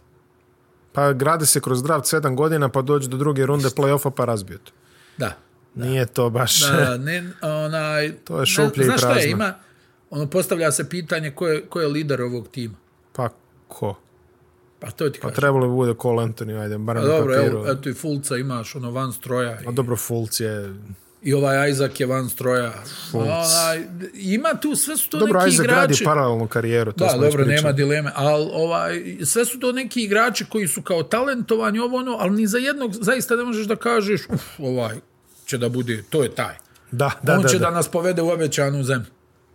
Pa 0.93 1.13
grade 1.13 1.47
se 1.47 1.61
kroz 1.61 1.83
draft 1.83 2.07
7 2.07 2.35
godina, 2.35 2.69
pa 2.69 2.83
dođe 2.83 3.09
do 3.09 3.17
druge 3.17 3.47
runde 3.47 3.69
play-offa, 3.69 4.11
pa 4.11 4.25
razbio 4.25 4.59
to. 4.59 4.73
Da. 5.19 5.37
Nije 5.75 6.07
to 6.07 6.31
baš... 6.31 6.61
Da, 6.63 6.97
ne, 6.99 7.31
onaj, 7.43 8.13
To 8.25 8.41
je 8.41 8.47
šuplje 8.47 8.83
i 8.83 8.85
Znaš 8.85 8.99
šta 8.99 9.09
je, 9.09 9.15
prazno. 9.15 9.31
ima, 9.31 9.55
ono, 10.11 10.27
postavlja 10.27 10.73
se 10.73 10.89
pitanje 10.89 11.31
ko 11.31 11.49
je, 11.49 11.63
ko 11.63 11.81
je 11.81 11.89
lider 11.89 12.23
ovog 12.23 12.49
tima. 12.49 12.75
pa 13.13 13.29
ko? 13.69 13.95
Pa 14.81 14.91
to 14.91 15.09
ti 15.11 15.21
Pa 15.21 15.29
kažem. 15.29 15.37
trebalo 15.37 15.69
bi 15.69 15.75
bude 15.75 15.95
Cole 15.95 16.25
Anthony, 16.25 16.61
ajde, 16.61 16.75
Pa 16.77 16.95
na 16.95 17.01
dobro, 17.01 17.35
papiru. 17.35 17.59
evo, 17.59 17.67
eto 17.69 17.89
i 17.89 17.95
Fulca 17.95 18.37
imaš, 18.37 18.77
ono, 18.77 18.91
van 18.91 19.13
stroja. 19.13 19.59
A 19.67 19.71
dobro, 19.73 19.97
Fulc 19.97 20.41
je... 20.41 20.75
I 21.27 21.35
ovaj 21.35 21.71
Isaac 21.71 22.01
je 22.01 22.07
van 22.07 22.29
stroja. 22.29 22.73
Onaj, 23.13 23.83
ima 24.15 24.49
tu, 24.53 24.77
sve 24.77 24.97
su 24.97 25.09
to 25.09 25.19
Dobro, 25.19 25.41
neki 25.41 25.49
Isaac 25.49 25.65
igrači. 25.65 25.79
gradi 25.79 26.05
paralelnu 26.05 26.47
karijeru, 26.49 26.93
to 26.93 27.05
Da, 27.05 27.11
smo 27.11 27.21
dobro, 27.21 27.45
nema 27.45 27.73
dileme, 27.73 28.11
ali 28.15 28.49
ovaj, 28.53 29.03
sve 29.25 29.45
su 29.45 29.61
to 29.61 29.73
neki 29.73 30.03
igrači 30.03 30.45
koji 30.45 30.69
su 30.69 30.83
kao 30.83 31.03
talentovani 31.05 31.79
ovo 31.79 31.97
ono, 31.99 32.13
ali 32.13 32.31
ni 32.33 32.47
za 32.47 32.59
jednog 32.59 32.95
zaista 32.95 33.37
ne 33.37 33.45
možeš 33.45 33.67
da 33.67 33.77
kažeš, 33.77 34.21
uf, 34.29 34.61
ovaj 34.61 34.97
će 35.47 35.59
da 35.59 35.69
bude, 35.69 36.03
to 36.03 36.23
je 36.23 36.29
taj. 36.31 36.55
Da, 36.91 37.11
da, 37.23 37.33
On 37.33 37.43
da, 37.43 37.49
će 37.49 37.59
da. 37.59 37.65
da 37.65 37.71
nas 37.71 37.89
povede 37.89 38.23
u 38.23 38.31
obećanu 38.31 38.83
zemlju. 38.85 39.07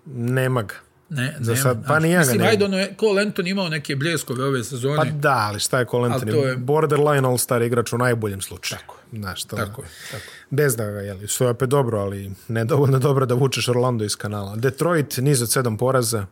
Nema 0.08 0.62
ga. 0.62 0.76
Ne, 1.10 1.36
Za 1.40 1.52
nema, 1.52 1.64
sad, 1.64 1.78
pa 1.78 1.88
znaš. 1.88 2.04
ni 2.04 2.10
ja 2.10 2.14
ga 2.14 2.20
Mislim, 2.20 2.38
nemam. 2.38 2.50
ajde, 2.50 2.66
ono, 2.66 2.80
je- 2.80 2.96
Cole 3.00 3.26
Anthony 3.26 3.50
imao 3.50 3.70
neke 3.70 3.96
bljeskove 3.96 4.44
ove 4.46 4.64
sezone. 4.64 4.96
Pa 4.98 5.06
da, 5.06 5.38
ali 5.40 5.60
šta 5.60 5.80
je 5.80 5.86
Cole 5.86 6.10
Anthony? 6.10 6.36
je- 6.38 6.56
Borderline 6.58 7.28
all-star 7.28 7.62
igrač 7.62 7.94
u 7.94 7.98
najboljem 7.98 8.42
slučaju. 8.42 8.80
Tako. 8.80 8.98
Znaš, 9.12 9.44
to, 9.44 9.56
Tako 9.56 9.82
je, 9.82 9.88
tako 10.12 10.24
je. 10.24 10.46
Bez 10.50 10.76
da 10.76 10.86
ga, 10.86 11.00
jeli, 11.00 11.28
što 11.28 11.44
je 11.44 11.50
opet 11.50 11.70
dobro, 11.70 12.00
ali 12.00 12.32
ne 12.48 12.66
dovoljno 12.66 13.00
dobro 13.00 13.26
da 13.26 13.36
vučeš 13.36 13.68
Orlando 13.68 14.06
iz 14.06 14.16
kanala. 14.16 14.56
Detroit, 14.56 15.18
niz 15.18 15.42
od 15.42 15.52
sedam 15.52 15.78
poraza. 15.78 16.26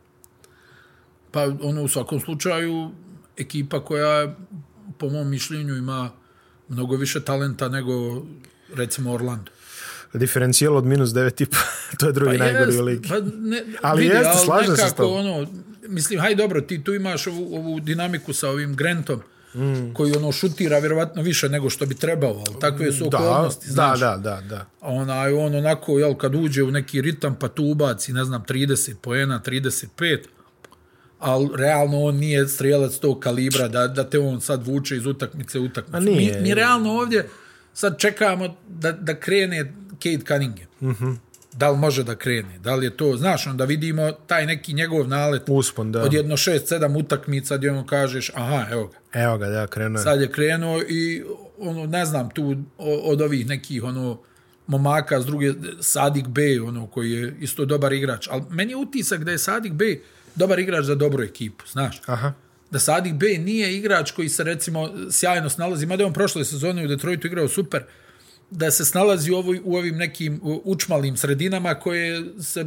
Pa 1.32 1.44
ono 1.62 1.84
u 1.84 1.88
svakom 1.88 2.20
slučaju 2.20 2.92
ekipa 3.38 3.86
koja 3.86 4.36
po 4.98 5.10
mom 5.10 5.30
mišljenju 5.30 5.76
ima 5.76 6.12
mnogo 6.68 6.96
više 6.96 7.22
talenta 7.22 7.70
nego 7.70 8.24
recimo 8.76 9.14
Orlando. 9.14 9.52
Diferencijal 10.14 10.78
od 10.78 10.86
minus 10.86 11.10
9,5, 11.10 11.56
to 12.00 12.06
je 12.06 12.12
drugi 12.12 12.38
najgori 12.38 12.72
jest, 12.72 12.80
u 12.80 12.84
ligi. 12.84 13.10
Pa 13.10 13.16
ne, 13.20 13.64
Ali 13.82 14.02
vidi, 14.02 14.16
jeste, 14.16 14.46
slažem 14.46 14.76
se 14.76 14.88
s 14.88 14.94
tobom. 14.94 15.20
Ono, 15.20 15.48
mislim, 15.88 16.20
haj 16.20 16.36
dobro, 16.36 16.62
ti 16.62 16.84
tu 16.84 16.94
imaš 16.94 17.28
ovu, 17.28 17.56
ovu 17.56 17.80
dinamiku 17.80 18.34
sa 18.34 18.50
ovim 18.50 18.76
Grantom, 18.76 19.22
mm. 19.56 19.94
koji 19.94 20.16
ono 20.18 20.32
šutira 20.32 20.80
vjerovatno 20.80 21.22
više 21.22 21.50
nego 21.50 21.70
što 21.70 21.86
bi 21.86 21.96
trebao, 21.96 22.44
ali 22.48 22.60
takve 22.62 22.92
su 22.92 23.08
okolnosti, 23.08 23.68
da, 23.68 23.74
znaš. 23.74 24.00
da, 24.00 24.18
da, 24.18 24.42
da. 24.50 24.66
Onaj, 24.82 25.34
on 25.34 25.56
onako, 25.56 26.00
jel, 26.00 26.16
kad 26.16 26.36
uđe 26.36 26.64
u 26.64 26.72
neki 26.72 27.02
ritam, 27.02 27.36
pa 27.36 27.48
tu 27.48 27.64
ubaci, 27.66 28.14
ne 28.14 28.26
znam, 28.26 28.44
30 28.48 28.96
poena, 29.02 29.42
35, 29.46 30.20
ali 31.20 31.50
realno 31.56 32.00
on 32.02 32.16
nije 32.16 32.48
strijelac 32.48 32.98
tog 32.98 33.20
kalibra 33.20 33.68
da, 33.68 33.88
da 33.88 34.10
te 34.10 34.20
on 34.20 34.42
sad 34.42 34.68
vuče 34.68 34.98
iz 34.98 35.06
utakmice 35.06 35.60
u 35.60 35.64
utakmicu. 35.66 36.12
Mi, 36.12 36.32
mi 36.42 36.54
realno 36.54 36.92
ovdje 36.92 37.30
sad 37.74 37.98
čekamo 37.98 38.56
da, 38.68 38.92
da 38.92 39.20
krene 39.20 39.74
Kate 39.92 40.20
Cunningham. 40.28 40.68
Mm 40.82 40.90
Mhm. 40.90 41.06
-hmm. 41.06 41.18
Da 41.60 41.70
li 41.70 41.78
može 41.78 42.04
da 42.04 42.16
krene? 42.16 42.60
Da 42.60 42.76
li 42.76 42.86
je 42.86 42.98
to, 42.98 43.18
znaš, 43.18 43.48
onda 43.48 43.66
vidimo 43.66 44.12
taj 44.12 44.46
neki 44.46 44.74
njegov 44.74 45.08
nalet 45.08 45.42
Uspon, 45.48 45.92
da. 45.92 46.02
od 46.04 46.14
jedno 46.14 46.38
šest, 46.38 46.68
sedam 46.68 46.96
utakmica 46.96 47.58
gdje 47.58 47.72
on 47.72 47.88
kažeš, 47.88 48.32
aha, 48.36 48.66
evo 48.72 48.88
ga, 48.88 49.20
Evo 49.22 49.38
ga, 49.38 49.48
da, 49.48 49.68
krenuo 49.68 50.00
je. 50.00 50.04
sad 50.04 50.22
je 50.22 50.32
krenuo 50.32 50.82
i 50.82 51.24
ono 51.58 51.86
ne 51.86 52.06
znam 52.06 52.30
tu 52.30 52.56
od 52.78 53.22
ovih 53.22 53.48
nekih 53.48 53.84
ono 53.84 54.20
momaka 54.68 55.22
s 55.22 55.26
druge 55.26 55.54
Sadik 55.82 56.28
B 56.28 56.42
ono 56.62 56.88
koji 56.88 57.12
je 57.12 57.36
isto 57.40 57.66
dobar 57.66 57.94
igrač 57.94 58.28
al 58.28 58.42
meni 58.50 58.72
je 58.72 58.76
utisak 58.78 59.24
da 59.24 59.32
je 59.32 59.38
Sadik 59.38 59.74
B 59.74 59.86
dobar 60.36 60.60
igrač 60.60 60.86
za 60.86 60.96
dobru 60.96 61.24
ekipu 61.24 61.66
znaš 61.68 62.02
Aha. 62.06 62.34
da 62.72 62.80
Sadik 62.80 63.14
B 63.14 63.26
nije 63.28 63.76
igrač 63.76 64.12
koji 64.12 64.30
se 64.30 64.44
recimo 64.44 64.90
sjajno 65.12 65.50
snalazi, 65.50 65.86
mada 65.86 66.04
je 66.04 66.08
on 66.08 66.14
prošle 66.14 66.46
sezone 66.46 66.86
u 66.86 66.88
Detroitu 66.88 67.28
igrao 67.28 67.48
super, 67.48 67.84
da 68.52 68.72
se 68.72 68.86
snalazi 68.86 69.32
u, 69.32 69.36
ovoj, 69.36 69.62
u 69.64 69.76
ovim 69.76 69.98
nekim 69.98 70.40
učmalim 70.44 71.18
sredinama 71.18 71.76
koje 71.76 72.24
se 72.42 72.66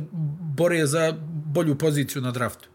bore 0.57 0.87
za 0.87 1.15
bolju 1.45 1.79
poziciju 1.79 2.23
na 2.23 2.31
draftu. 2.31 2.69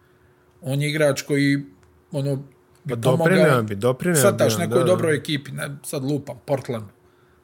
On 0.61 0.81
je 0.81 0.89
igrač 0.89 1.21
koji 1.21 1.63
ono, 2.11 2.35
bi 2.83 2.93
Pa 2.93 2.95
doprineo 2.95 3.63
bi, 3.63 3.75
doprineo 3.75 4.31
bi, 4.31 4.43
nekoj 4.59 4.79
da, 4.79 4.83
dobroj 4.83 5.15
ekipi, 5.15 5.51
ne, 5.51 5.77
sad 5.83 6.03
lupam, 6.03 6.37
Portland, 6.45 6.85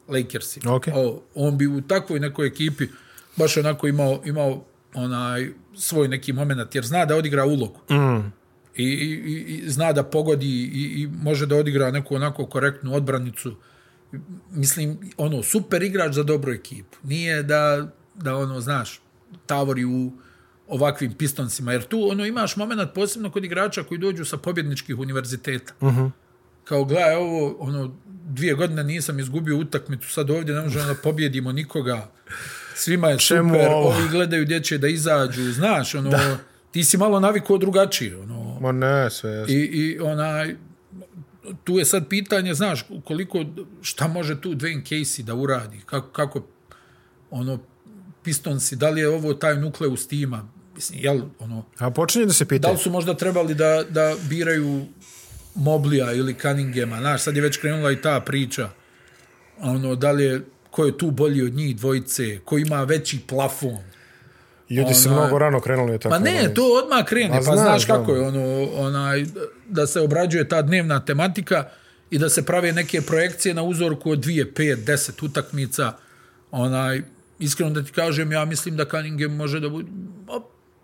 Lakersi. 0.07 0.59
Ok. 0.67 0.87
O, 0.93 1.21
on 1.35 1.57
bi 1.57 1.67
u 1.67 1.81
takvoj 1.81 2.19
nekoj 2.19 2.47
ekipi 2.47 2.87
baš 3.35 3.57
onako 3.57 3.87
imao, 3.87 4.21
imao 4.25 4.63
onaj 4.93 5.49
svoj 5.75 6.07
neki 6.07 6.33
moment, 6.33 6.75
jer 6.75 6.85
zna 6.85 7.05
da 7.05 7.15
odigra 7.15 7.45
ulogu. 7.45 7.79
Mm. 7.91 8.31
I, 8.75 8.83
i, 8.83 9.45
i 9.47 9.69
zna 9.69 9.93
da 9.93 10.03
pogodi 10.03 10.47
i, 10.47 11.01
i 11.01 11.07
može 11.07 11.45
da 11.45 11.55
odigra 11.55 11.91
neku 11.91 12.15
onako 12.15 12.45
korektnu 12.45 12.95
odbranicu. 12.95 13.55
Mislim, 14.51 14.97
ono, 15.17 15.43
super 15.43 15.83
igrač 15.83 16.13
za 16.13 16.23
dobru 16.23 16.53
ekipu. 16.53 16.97
Nije 17.03 17.43
da, 17.43 17.87
da 18.15 18.37
ono, 18.37 18.61
znaš, 18.61 19.01
tavori 19.45 19.85
u 19.85 20.11
ovakvim 20.67 21.13
pistonsima. 21.13 21.71
Jer 21.71 21.83
tu, 21.83 22.09
ono, 22.11 22.25
imaš 22.25 22.55
moment 22.55 22.93
posebno 22.93 23.31
kod 23.31 23.43
igrača 23.43 23.83
koji 23.83 23.97
dođu 23.97 24.25
sa 24.25 24.37
pobjedničkih 24.37 24.97
univerziteta. 24.97 25.73
Uh 25.79 25.93
-huh. 25.93 26.11
Kao, 26.63 26.85
gledaj, 26.85 27.15
ovo, 27.15 27.55
ono, 27.59 27.95
dvije 28.25 28.53
godine 28.53 28.83
nisam 28.83 29.19
izgubio 29.19 29.57
utakmicu, 29.57 30.09
sad 30.09 30.29
ovdje 30.29 30.55
ne 30.55 30.61
možemo 30.61 30.85
da 30.85 30.95
pobjedimo 30.95 31.51
nikoga. 31.51 32.07
Svima 32.75 33.09
je 33.09 33.19
Čemu 33.19 33.53
super, 33.53 33.67
ovo? 33.67 33.87
ovi 33.89 34.09
gledaju 34.11 34.43
gdje 34.43 34.63
će 34.63 34.77
da 34.77 34.87
izađu, 34.87 35.51
znaš, 35.51 35.95
ono, 35.95 36.09
da. 36.09 36.37
ti 36.71 36.83
si 36.83 36.97
malo 36.97 37.19
navikao 37.19 37.57
drugačije, 37.57 38.17
ono, 38.17 38.59
Ma 38.59 38.71
ne, 38.71 39.09
sve 39.09 39.31
jasno. 39.31 39.53
I, 39.53 39.57
i 39.57 39.99
onaj, 39.99 40.55
tu 41.63 41.79
je 41.79 41.85
sad 41.85 42.07
pitanje, 42.09 42.53
znaš, 42.53 42.85
koliko, 43.03 43.45
šta 43.81 44.07
može 44.07 44.41
tu 44.41 44.49
Dwayne 44.49 44.83
Casey 44.83 45.21
da 45.21 45.35
uradi, 45.35 45.81
kako, 45.85 46.07
kako 46.07 46.45
ono, 47.31 47.59
Pistonsi, 48.23 48.75
da 48.75 48.89
li 48.89 49.01
je 49.01 49.09
ovo 49.09 49.33
taj 49.33 49.57
nukleus 49.57 50.07
tima, 50.07 50.49
mislim, 50.75 50.99
jel, 51.03 51.21
ono, 51.39 51.65
A 51.77 51.91
počinje 51.91 52.25
da 52.25 52.33
se 52.33 52.43
da 52.43 52.49
pita. 52.49 52.71
li 52.71 52.77
su 52.77 52.91
možda 52.91 53.13
trebali 53.13 53.55
da, 53.55 53.83
da 53.89 54.15
biraju 54.29 54.85
Moblija 55.55 56.13
ili 56.13 56.35
Cunninghama, 56.41 56.99
znaš, 56.99 57.21
sad 57.21 57.35
je 57.35 57.41
već 57.41 57.57
krenula 57.57 57.91
i 57.91 58.01
ta 58.01 58.19
priča, 58.19 58.69
ono, 59.59 59.95
da 59.95 60.11
li 60.11 60.23
je, 60.23 60.41
ko 60.71 60.85
je 60.85 60.97
tu 60.97 61.11
bolji 61.11 61.41
od 61.41 61.53
njih 61.53 61.75
dvojice, 61.75 62.39
ko 62.45 62.57
ima 62.57 62.83
veći 62.83 63.19
plafon, 63.27 63.77
Ljudi 64.69 64.93
su 64.93 65.09
onaj- 65.09 65.13
mnogo 65.13 65.37
rano 65.37 65.59
krenuli 65.59 65.95
u 65.95 65.99
tako. 65.99 66.09
Pa 66.09 66.19
ne, 66.19 66.53
to 66.53 66.61
odmah 66.83 67.05
krene, 67.05 67.35
pa 67.35 67.41
znam, 67.41 67.57
znaš 67.57 67.85
znam. 67.85 67.99
kako 67.99 68.15
je 68.15 68.21
ono, 68.21 68.67
onaj, 68.75 69.25
da 69.69 69.87
se 69.87 69.99
obrađuje 70.01 70.49
ta 70.49 70.61
dnevna 70.61 71.05
tematika 71.05 71.63
i 72.09 72.17
da 72.17 72.29
se 72.29 72.45
prave 72.45 72.71
neke 72.71 73.01
projekcije 73.01 73.53
na 73.53 73.63
uzorku 73.63 74.11
od 74.11 74.19
2, 74.19 74.53
5, 74.53 74.75
10 74.85 75.25
utakmica. 75.25 75.93
Onaj, 76.51 77.01
iskreno 77.39 77.71
da 77.71 77.83
ti 77.83 77.91
kažem, 77.91 78.31
ja 78.31 78.45
mislim 78.45 78.77
da 78.77 78.85
Cunningham 78.85 79.31
može 79.35 79.59
da 79.59 79.69
bude... 79.69 79.87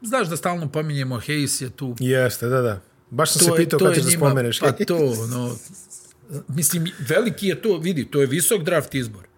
Znaš 0.02 0.28
da 0.28 0.38
stalno 0.38 0.70
pominjemo, 0.70 1.16
Hayes 1.16 1.64
je 1.64 1.70
tu. 1.70 1.96
Jeste, 2.00 2.48
da, 2.48 2.62
da. 2.62 2.80
Baš 3.10 3.32
sam 3.32 3.40
se 3.40 3.48
To 3.48 3.56
je, 3.56 3.64
pitao 3.64 3.80
kad 3.80 3.96
ćeš 3.96 4.04
da 4.04 4.12
spomeneš. 4.12 4.60
pa 4.60 4.72
to, 4.72 4.98
ono, 5.24 5.56
mislim, 6.48 6.88
veliki 7.00 7.48
je 7.48 7.62
to, 7.62 7.78
vidi, 7.78 8.06
to 8.06 8.22
je 8.22 8.28
visok 8.28 8.62
draft 8.64 8.96
izbor. 8.96 9.29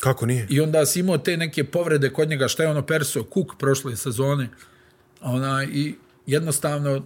Kako 0.00 0.26
nije? 0.26 0.46
I 0.50 0.60
onda 0.60 0.86
si 0.86 1.00
imao 1.00 1.18
te 1.18 1.36
neke 1.36 1.64
povrede 1.64 2.10
kod 2.10 2.28
njega, 2.28 2.48
šta 2.48 2.62
je 2.62 2.68
ono 2.68 2.82
perso, 2.86 3.26
Cook 3.34 3.58
prošle 3.58 3.96
sezone. 3.96 4.48
Ona, 5.20 5.64
I 5.64 5.94
jednostavno 6.26 7.04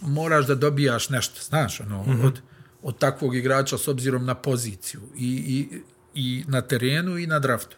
moraš 0.00 0.46
da 0.46 0.54
dobijaš 0.54 1.08
nešto, 1.08 1.40
znaš, 1.42 1.80
ono, 1.80 2.02
mm 2.02 2.06
-hmm. 2.06 2.26
od, 2.26 2.40
od 2.82 2.98
takvog 2.98 3.36
igrača 3.36 3.78
s 3.78 3.88
obzirom 3.88 4.24
na 4.24 4.34
poziciju 4.34 5.00
i, 5.16 5.26
i, 5.26 5.82
i 6.14 6.44
na 6.48 6.60
terenu 6.60 7.18
i 7.18 7.26
na 7.26 7.38
draftu. 7.38 7.76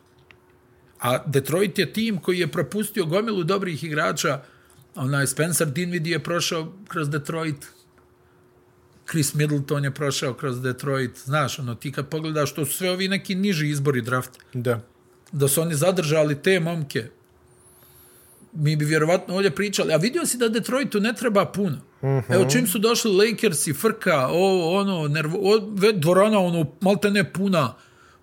A 1.00 1.18
Detroit 1.26 1.78
je 1.78 1.92
tim 1.92 2.18
koji 2.20 2.38
je 2.38 2.48
propustio 2.48 3.06
gomilu 3.06 3.44
dobrih 3.44 3.84
igrača. 3.84 4.42
Onaj 4.94 5.26
Spencer 5.26 5.68
Dinwiddie 5.68 6.10
je 6.10 6.22
prošao 6.22 6.72
kroz 6.88 7.10
Detroit. 7.10 7.66
Chris 9.10 9.34
Middleton 9.34 9.84
je 9.84 9.90
prošao 9.90 10.34
kroz 10.34 10.62
Detroit. 10.62 11.18
Znaš, 11.24 11.58
ono, 11.58 11.74
ti 11.74 11.92
kad 11.92 12.08
pogledaš, 12.08 12.54
to 12.54 12.64
su 12.64 12.72
sve 12.72 12.90
ovi 12.90 13.08
neki 13.08 13.34
niži 13.34 13.68
izbori 13.68 14.02
drafta. 14.02 14.38
Da. 14.52 14.80
Da 15.32 15.48
su 15.48 15.60
oni 15.62 15.74
zadržali 15.74 16.42
te 16.42 16.60
momke, 16.60 17.04
mi 18.52 18.76
bi 18.76 18.84
vjerovatno 18.84 19.34
ovdje 19.34 19.50
pričali. 19.50 19.92
A 19.92 19.96
vidio 19.96 20.26
si 20.26 20.38
da 20.38 20.48
Detroitu 20.48 21.00
ne 21.00 21.12
treba 21.12 21.44
puno. 21.44 21.76
Uh 22.00 22.08
-huh. 22.08 22.34
Evo 22.34 22.44
čim 22.50 22.66
su 22.66 22.78
došli 22.78 23.12
Lakers 23.12 23.66
i 23.66 23.72
frka, 23.72 24.26
ovo, 24.28 24.80
ono, 24.80 25.08
nervo, 25.08 25.38
o, 25.42 25.60
ve- 25.72 25.92
dvorana, 25.92 26.38
ono, 26.38 26.72
malte 26.80 27.10
ne 27.10 27.32
puna, 27.32 27.74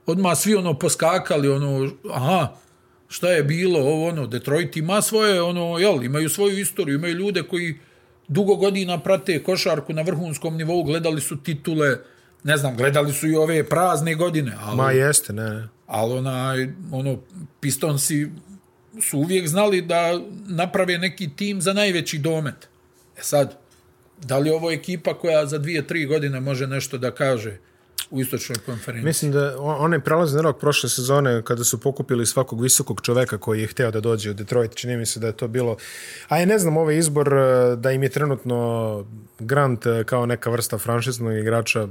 odmah 0.05 0.37
svi 0.37 0.55
ono 0.55 0.79
poskakali, 0.79 1.49
ono, 1.49 1.91
aha, 2.13 2.55
šta 3.07 3.29
je 3.29 3.43
bilo, 3.43 3.79
ovo, 3.79 4.07
ono, 4.07 4.27
Detroit 4.27 4.77
ima 4.77 5.01
svoje, 5.01 5.41
ono, 5.41 5.77
jel, 5.79 6.03
imaju 6.03 6.29
svoju 6.29 6.59
istoriju, 6.59 6.95
imaju 6.95 7.15
ljude 7.15 7.43
koji 7.43 7.79
dugo 8.27 8.55
godina 8.55 8.99
prate 8.99 9.43
košarku 9.43 9.93
na 9.93 10.01
vrhunskom 10.01 10.57
nivou, 10.57 10.83
gledali 10.83 11.21
su 11.21 11.43
titule, 11.43 11.97
ne 12.43 12.57
znam, 12.57 12.77
gledali 12.77 13.13
su 13.13 13.27
i 13.27 13.35
ove 13.35 13.69
prazne 13.69 14.15
godine, 14.15 14.51
ali, 14.59 14.77
Ma 14.77 14.91
jeste, 14.91 15.33
ne, 15.33 15.49
ne. 15.49 15.67
ali 15.87 16.13
onaj, 16.13 16.69
ono, 16.91 17.19
Pistonsi 17.59 18.27
su 19.01 19.19
uvijek 19.19 19.47
znali 19.47 19.81
da 19.81 20.19
naprave 20.47 20.97
neki 20.97 21.29
tim 21.35 21.61
za 21.61 21.73
najveći 21.73 22.17
domet. 22.17 22.67
E 23.17 23.21
sad, 23.21 23.57
da 24.21 24.37
li 24.37 24.49
ovo 24.49 24.71
ekipa 24.71 25.13
koja 25.13 25.45
za 25.45 25.57
dvije, 25.57 25.87
tri 25.87 26.05
godine 26.05 26.39
može 26.39 26.67
nešto 26.67 26.97
da 26.97 27.11
kaže 27.11 27.57
u 28.11 28.21
istočnoj 28.21 28.55
konferenciji? 28.65 29.05
Mislim 29.05 29.31
da 29.31 29.55
on- 29.59 29.75
onaj 29.79 29.99
prelazni 29.99 30.41
rok 30.41 30.59
prošle 30.59 30.89
sezone 30.89 31.41
kada 31.41 31.63
su 31.63 31.79
pokupili 31.79 32.25
svakog 32.25 32.61
visokog 32.61 33.01
čoveka 33.01 33.37
koji 33.37 33.61
je 33.61 33.67
hteo 33.67 33.91
da 33.91 33.99
dođe 33.99 34.31
u 34.31 34.33
Detroit, 34.33 34.75
čini 34.75 34.97
mi 34.97 35.05
se 35.05 35.19
da 35.19 35.27
je 35.27 35.33
to 35.33 35.47
bilo... 35.47 35.77
A 36.29 36.41
i 36.41 36.45
ne 36.45 36.59
znam, 36.59 36.77
ovaj 36.77 36.97
izbor 36.97 37.27
eh, 37.29 37.75
da 37.75 37.91
im 37.91 38.03
je 38.03 38.09
trenutno 38.09 39.05
Grant 39.39 39.85
eh, 39.85 40.03
kao 40.03 40.25
neka 40.25 40.49
vrsta 40.49 40.77
franšiznog 40.77 41.33
igrača 41.33 41.87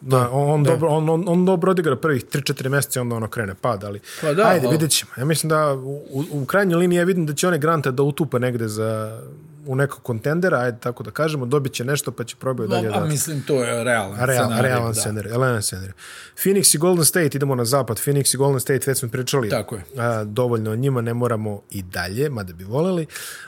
Da, 0.00 0.30
on, 0.30 0.50
on, 0.50 0.64
dobro, 0.64 0.88
on, 0.88 1.08
on, 1.08 1.24
on 1.26 1.44
dobro 1.44 1.70
odigra 1.70 1.96
prvih 1.96 2.24
3-4 2.24 2.68
mjeseca 2.68 2.98
i 2.98 3.02
onda 3.02 3.16
ono 3.16 3.28
krene 3.28 3.54
pad, 3.54 3.84
ali 3.84 4.00
Pa 4.20 4.32
da, 4.34 4.42
ajde, 4.44 4.66
ali- 4.66 4.74
vidjet 4.74 4.90
ćemo. 4.90 5.10
Ja 5.16 5.24
mislim 5.24 5.48
da 5.48 5.74
u, 5.74 5.78
u, 6.10 6.24
u 6.32 6.44
krajnjoj 6.46 6.78
liniji 6.78 6.96
ja 6.96 7.04
vidim 7.04 7.26
da 7.26 7.34
će 7.34 7.48
one 7.48 7.58
Granta 7.58 7.90
da 7.90 8.02
utupa 8.02 8.38
negde 8.38 8.68
za, 8.68 9.20
u 9.68 9.74
nekog 9.74 10.02
kontendera, 10.02 10.58
ajde 10.58 10.78
tako 10.80 11.02
da 11.02 11.10
kažemo, 11.10 11.46
dobit 11.46 11.72
će 11.72 11.84
nešto 11.84 12.12
pa 12.12 12.24
će 12.24 12.36
probaju 12.36 12.68
dalje 12.68 12.88
no, 12.88 12.94
da... 12.94 13.04
a 13.04 13.06
mislim, 13.06 13.42
to 13.42 13.64
je 13.64 13.84
realan 13.84 14.26
Real, 14.26 14.44
scenarij, 14.44 14.70
realan 14.70 14.92
da. 14.92 15.00
scenarij, 15.00 15.30
realan 15.30 15.62
scenarij. 15.62 15.92
Phoenix 16.36 16.74
i 16.74 16.78
Golden 16.78 17.04
State, 17.04 17.36
idemo 17.36 17.54
na 17.54 17.64
zapad. 17.64 17.96
Phoenix 17.96 18.34
i 18.34 18.36
Golden 18.36 18.60
State, 18.60 18.84
već 18.86 18.98
smo 18.98 19.08
pričali. 19.08 19.48
Tako 19.48 19.76
je. 19.76 19.84
A, 19.96 20.24
dovoljno 20.24 20.70
o 20.70 20.76
njima, 20.76 21.00
ne 21.00 21.14
moramo 21.14 21.62
i 21.70 21.82
dalje, 21.82 22.30
mada 22.30 22.52
bi 22.52 22.64
voleli. 22.64 23.06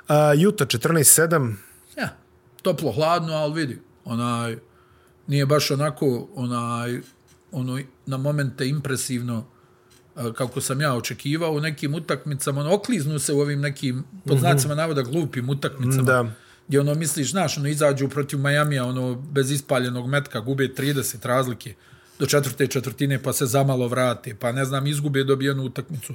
A, 0.09 0.33
Utah 0.49 0.66
14-7, 0.66 1.55
Ja, 1.97 2.09
toplo, 2.62 2.93
hladno, 2.93 3.33
ali 3.33 3.61
vidi, 3.61 3.81
onaj, 4.05 4.57
nije 5.27 5.47
baš 5.47 5.71
onako, 5.71 6.29
onaj, 6.35 7.01
ono, 7.53 7.81
na 8.07 8.16
momente 8.16 8.68
impresivno, 8.68 9.47
kako 10.35 10.61
sam 10.61 10.81
ja 10.81 10.95
očekivao 10.95 11.53
u 11.53 11.61
nekim 11.61 11.95
utakmicama, 11.95 12.61
ono, 12.61 12.75
okliznu 12.75 13.19
se 13.19 13.33
u 13.33 13.41
ovim 13.41 13.61
nekim, 13.61 14.05
pod 14.27 14.39
znacima 14.39 14.75
navoda, 14.75 15.03
glupim 15.03 15.49
utakmicama. 15.49 16.03
Da. 16.03 16.33
Gdje 16.69 16.81
ono 16.81 16.95
misliš, 16.95 17.31
znaš, 17.31 17.59
ono 17.59 17.69
izađu 17.69 18.09
protiv 18.09 18.39
Majamija, 18.39 18.85
ono, 18.85 19.15
bez 19.15 19.51
ispaljenog 19.51 20.09
metka, 20.09 20.41
gube 20.41 20.69
30 20.69 21.27
razlike 21.27 21.75
do 22.19 22.27
četvrte 22.27 22.67
četvrtine, 22.67 23.23
pa 23.23 23.33
se 23.33 23.47
zamalo 23.47 23.89
vrate, 23.89 24.35
pa 24.35 24.53
ne 24.53 24.65
znam, 24.65 24.87
izgube 24.87 25.25
dobijenu 25.25 25.65
utakmicu 25.65 26.15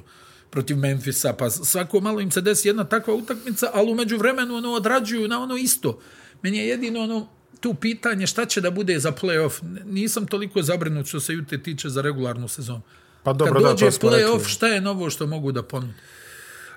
protiv 0.50 0.76
Memfisa, 0.76 1.32
pa 1.32 1.50
svako 1.50 2.00
malo 2.00 2.20
im 2.20 2.30
se 2.30 2.40
desi 2.40 2.68
jedna 2.68 2.84
takva 2.84 3.14
utakmica, 3.14 3.70
ali 3.74 3.92
umeđu 3.92 4.16
vremenu 4.18 4.54
ono 4.56 4.72
odrađuju 4.72 5.28
na 5.28 5.42
ono 5.42 5.56
isto. 5.56 5.98
Meni 6.42 6.58
je 6.58 6.68
jedino 6.68 7.00
ono 7.00 7.28
tu 7.60 7.74
pitanje 7.74 8.26
šta 8.26 8.44
će 8.46 8.60
da 8.60 8.70
bude 8.70 8.98
za 8.98 9.12
play-off. 9.12 9.62
Nisam 9.84 10.26
toliko 10.26 10.62
zabrinut 10.62 11.06
što 11.06 11.20
se 11.20 11.32
Jute 11.32 11.62
tiče 11.62 11.88
za 11.88 12.02
regularnu 12.02 12.48
sezonu. 12.48 12.82
Pa 13.26 13.32
dobro, 13.32 13.54
Kad 13.54 13.62
da, 13.62 13.68
dođe 13.68 13.90
smo 13.90 14.10
play-off, 14.10 14.48
šta 14.48 14.66
je 14.66 14.80
novo 14.80 15.10
što 15.10 15.26
mogu 15.26 15.52
da 15.52 15.62
ponude? 15.62 15.92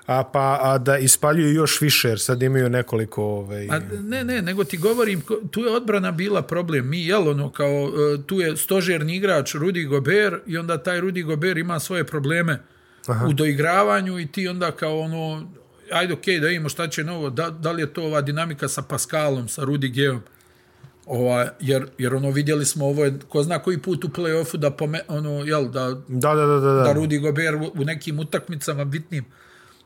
A, 0.06 0.24
pa, 0.24 0.58
a 0.62 0.78
da 0.78 0.98
ispaljuju 0.98 1.52
još 1.54 1.80
više, 1.80 2.08
jer 2.08 2.20
sad 2.20 2.42
imaju 2.42 2.70
nekoliko... 2.70 3.22
Ovaj, 3.22 3.68
A 3.70 3.78
ne, 4.02 4.24
ne, 4.24 4.42
nego 4.42 4.64
ti 4.64 4.76
govorim, 4.76 5.22
tu 5.50 5.60
je 5.60 5.70
odbrana 5.70 6.10
bila 6.10 6.42
problem. 6.42 6.88
Mi, 6.88 7.06
jel, 7.06 7.28
ono, 7.28 7.50
kao, 7.50 7.90
e, 8.14 8.22
tu 8.26 8.40
je 8.40 8.56
stožerni 8.56 9.16
igrač 9.16 9.54
Rudi 9.54 9.84
Gober 9.84 10.40
i 10.46 10.58
onda 10.58 10.78
taj 10.78 11.00
Rudi 11.00 11.22
Gober 11.22 11.58
ima 11.58 11.80
svoje 11.80 12.04
probleme 12.04 12.62
Aha. 13.06 13.26
u 13.26 13.32
doigravanju 13.32 14.18
i 14.18 14.26
ti 14.26 14.48
onda 14.48 14.70
kao 14.72 15.00
ono, 15.00 15.50
ajde, 15.92 16.14
okej, 16.14 16.34
okay, 16.34 16.40
da 16.40 16.46
vidimo 16.46 16.68
šta 16.68 16.88
će 16.88 17.04
novo, 17.04 17.30
da, 17.30 17.50
da 17.50 17.72
li 17.72 17.82
je 17.82 17.92
to 17.92 18.02
ova 18.02 18.20
dinamika 18.20 18.68
sa 18.68 18.82
Pascalom, 18.82 19.48
sa 19.48 19.64
Rudi 19.64 19.88
Geom, 19.88 20.22
ova, 21.10 21.48
jer, 21.60 21.86
jer 21.98 22.14
ono, 22.14 22.30
vidjeli 22.30 22.64
smo 22.64 22.86
ovo, 22.86 23.04
je, 23.04 23.18
ko 23.28 23.42
zna 23.42 23.58
koji 23.58 23.78
put 23.78 24.04
u 24.04 24.08
play-offu 24.08 24.56
da, 24.56 24.70
pome, 24.70 25.00
ono, 25.08 25.30
jel, 25.44 25.68
da, 25.68 25.84
da, 26.08 26.34
da, 26.34 26.46
da, 26.46 26.60
da. 26.60 26.72
da 26.72 26.82
da. 26.82 26.92
Rudi 26.92 27.18
Gober 27.18 27.54
u, 27.54 27.70
u 27.74 27.84
nekim 27.84 28.18
utakmicama 28.18 28.84
bitnim 28.84 29.24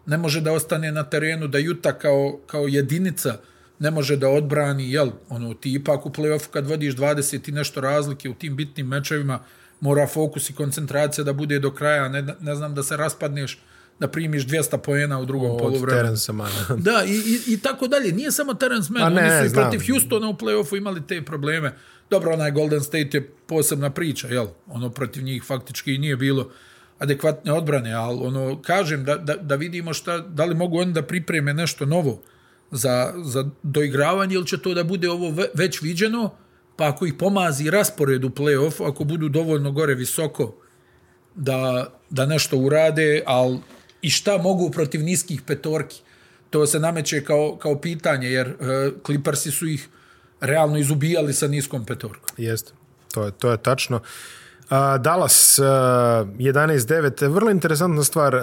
ne 0.06 0.16
može 0.16 0.40
da 0.40 0.52
ostane 0.52 0.92
na 0.92 1.02
terenu, 1.02 1.48
da 1.48 1.58
Juta 1.58 1.92
kao, 1.92 2.38
kao 2.46 2.68
jedinica 2.68 3.36
ne 3.78 3.90
može 3.90 4.16
da 4.16 4.28
odbrani, 4.28 4.92
jel, 4.92 5.10
ono, 5.28 5.54
ti 5.54 5.74
ipak 5.74 6.06
u 6.06 6.10
play-offu 6.10 6.50
kad 6.50 6.66
vodiš 6.66 6.96
20 6.96 7.48
i 7.48 7.52
nešto 7.52 7.80
razlike 7.80 8.30
u 8.30 8.34
tim 8.34 8.56
bitnim 8.56 8.86
mečevima, 8.86 9.38
mora 9.80 10.06
fokus 10.06 10.50
i 10.50 10.54
koncentracija 10.54 11.24
da 11.24 11.32
bude 11.32 11.58
do 11.58 11.70
kraja, 11.70 12.08
ne, 12.08 12.34
ne 12.40 12.54
znam 12.54 12.74
da 12.74 12.82
se 12.82 12.96
raspadneš, 12.96 13.58
da 14.00 14.08
primiš 14.08 14.46
200 14.46 14.76
poena 14.78 15.18
u 15.20 15.24
drugom 15.24 15.50
Od 15.50 15.58
poluvremenu. 15.58 16.02
Terence 16.02 16.32
Mana. 16.32 16.66
Da, 16.76 17.04
i, 17.06 17.12
i, 17.12 17.54
i 17.54 17.60
tako 17.60 17.88
dalje. 17.88 18.12
Nije 18.12 18.32
samo 18.32 18.54
Terence 18.54 18.92
Ma 18.92 19.00
Mann, 19.00 19.14
ne, 19.14 19.22
oni 19.22 19.48
su 19.48 19.52
i 19.52 19.54
protiv 19.54 19.80
Houstona 19.92 20.28
u 20.28 20.34
play-offu 20.34 20.76
imali 20.76 21.06
te 21.06 21.22
probleme. 21.22 21.74
Dobro, 22.10 22.32
onaj 22.32 22.50
Golden 22.50 22.80
State 22.80 23.08
je 23.12 23.30
posebna 23.46 23.90
priča, 23.90 24.28
jel? 24.28 24.46
Ono 24.66 24.90
protiv 24.90 25.22
njih 25.24 25.42
faktički 25.46 25.94
i 25.94 25.98
nije 25.98 26.16
bilo 26.16 26.50
adekvatne 26.98 27.52
odbrane, 27.52 27.92
ali 27.92 28.18
ono, 28.22 28.62
kažem 28.62 29.04
da, 29.04 29.16
da, 29.16 29.36
da 29.36 29.54
vidimo 29.54 29.92
šta, 29.92 30.18
da 30.18 30.44
li 30.44 30.54
mogu 30.54 30.78
oni 30.78 30.92
da 30.92 31.02
pripreme 31.02 31.54
nešto 31.54 31.86
novo 31.86 32.22
za, 32.70 33.12
za 33.24 33.50
doigravanje 33.62 34.34
ili 34.34 34.46
će 34.46 34.58
to 34.58 34.74
da 34.74 34.84
bude 34.84 35.10
ovo 35.10 35.30
ve- 35.30 35.50
već 35.54 35.82
viđeno, 35.82 36.30
pa 36.76 36.88
ako 36.88 37.06
ih 37.06 37.14
pomazi 37.14 37.70
raspored 37.70 38.24
u 38.24 38.28
play-off, 38.30 38.90
ako 38.90 39.04
budu 39.04 39.28
dovoljno 39.28 39.72
gore 39.72 39.94
visoko 39.94 40.54
da, 41.34 41.86
da 42.10 42.26
nešto 42.26 42.56
urade, 42.58 43.22
ali 43.26 43.58
i 44.04 44.10
šta 44.10 44.38
mogu 44.38 44.70
protiv 44.70 45.02
niskih 45.02 45.42
petorki? 45.42 46.00
To 46.50 46.66
se 46.66 46.80
nameće 46.80 47.24
kao, 47.24 47.56
kao 47.56 47.80
pitanje, 47.80 48.28
jer 48.28 48.48
uh, 48.48 48.56
Clippersi 49.06 49.50
su 49.50 49.66
ih 49.66 49.88
realno 50.40 50.78
izubijali 50.78 51.32
sa 51.32 51.48
niskom 51.48 51.86
petorkom. 51.86 52.36
Jeste, 52.36 52.72
to 53.12 53.24
je, 53.24 53.30
to 53.30 53.50
je 53.50 53.56
tačno. 53.56 53.96
Uh, 53.96 55.00
Dallas 55.00 55.58
uh, 55.58 55.64
11-9, 55.64 57.28
vrlo 57.28 57.50
interesantna 57.50 58.04
stvar, 58.04 58.34
uh, 58.34 58.42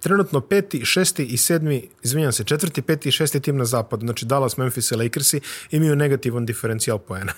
trenutno 0.00 0.40
peti, 0.40 0.84
šesti 0.84 1.24
i 1.24 1.36
sedmi, 1.36 1.88
izvinjam 2.02 2.32
se, 2.32 2.44
četvrti, 2.44 2.82
peti 2.82 3.08
i 3.08 3.12
šesti 3.12 3.40
tim 3.40 3.56
na 3.56 3.64
zapadu, 3.64 4.06
znači 4.06 4.26
Dallas, 4.26 4.56
Memphis 4.56 4.90
i 4.90 4.96
Lakersi 4.96 5.40
imaju 5.70 5.96
negativan 5.96 6.46
diferencijal 6.46 6.98
poena. 6.98 7.32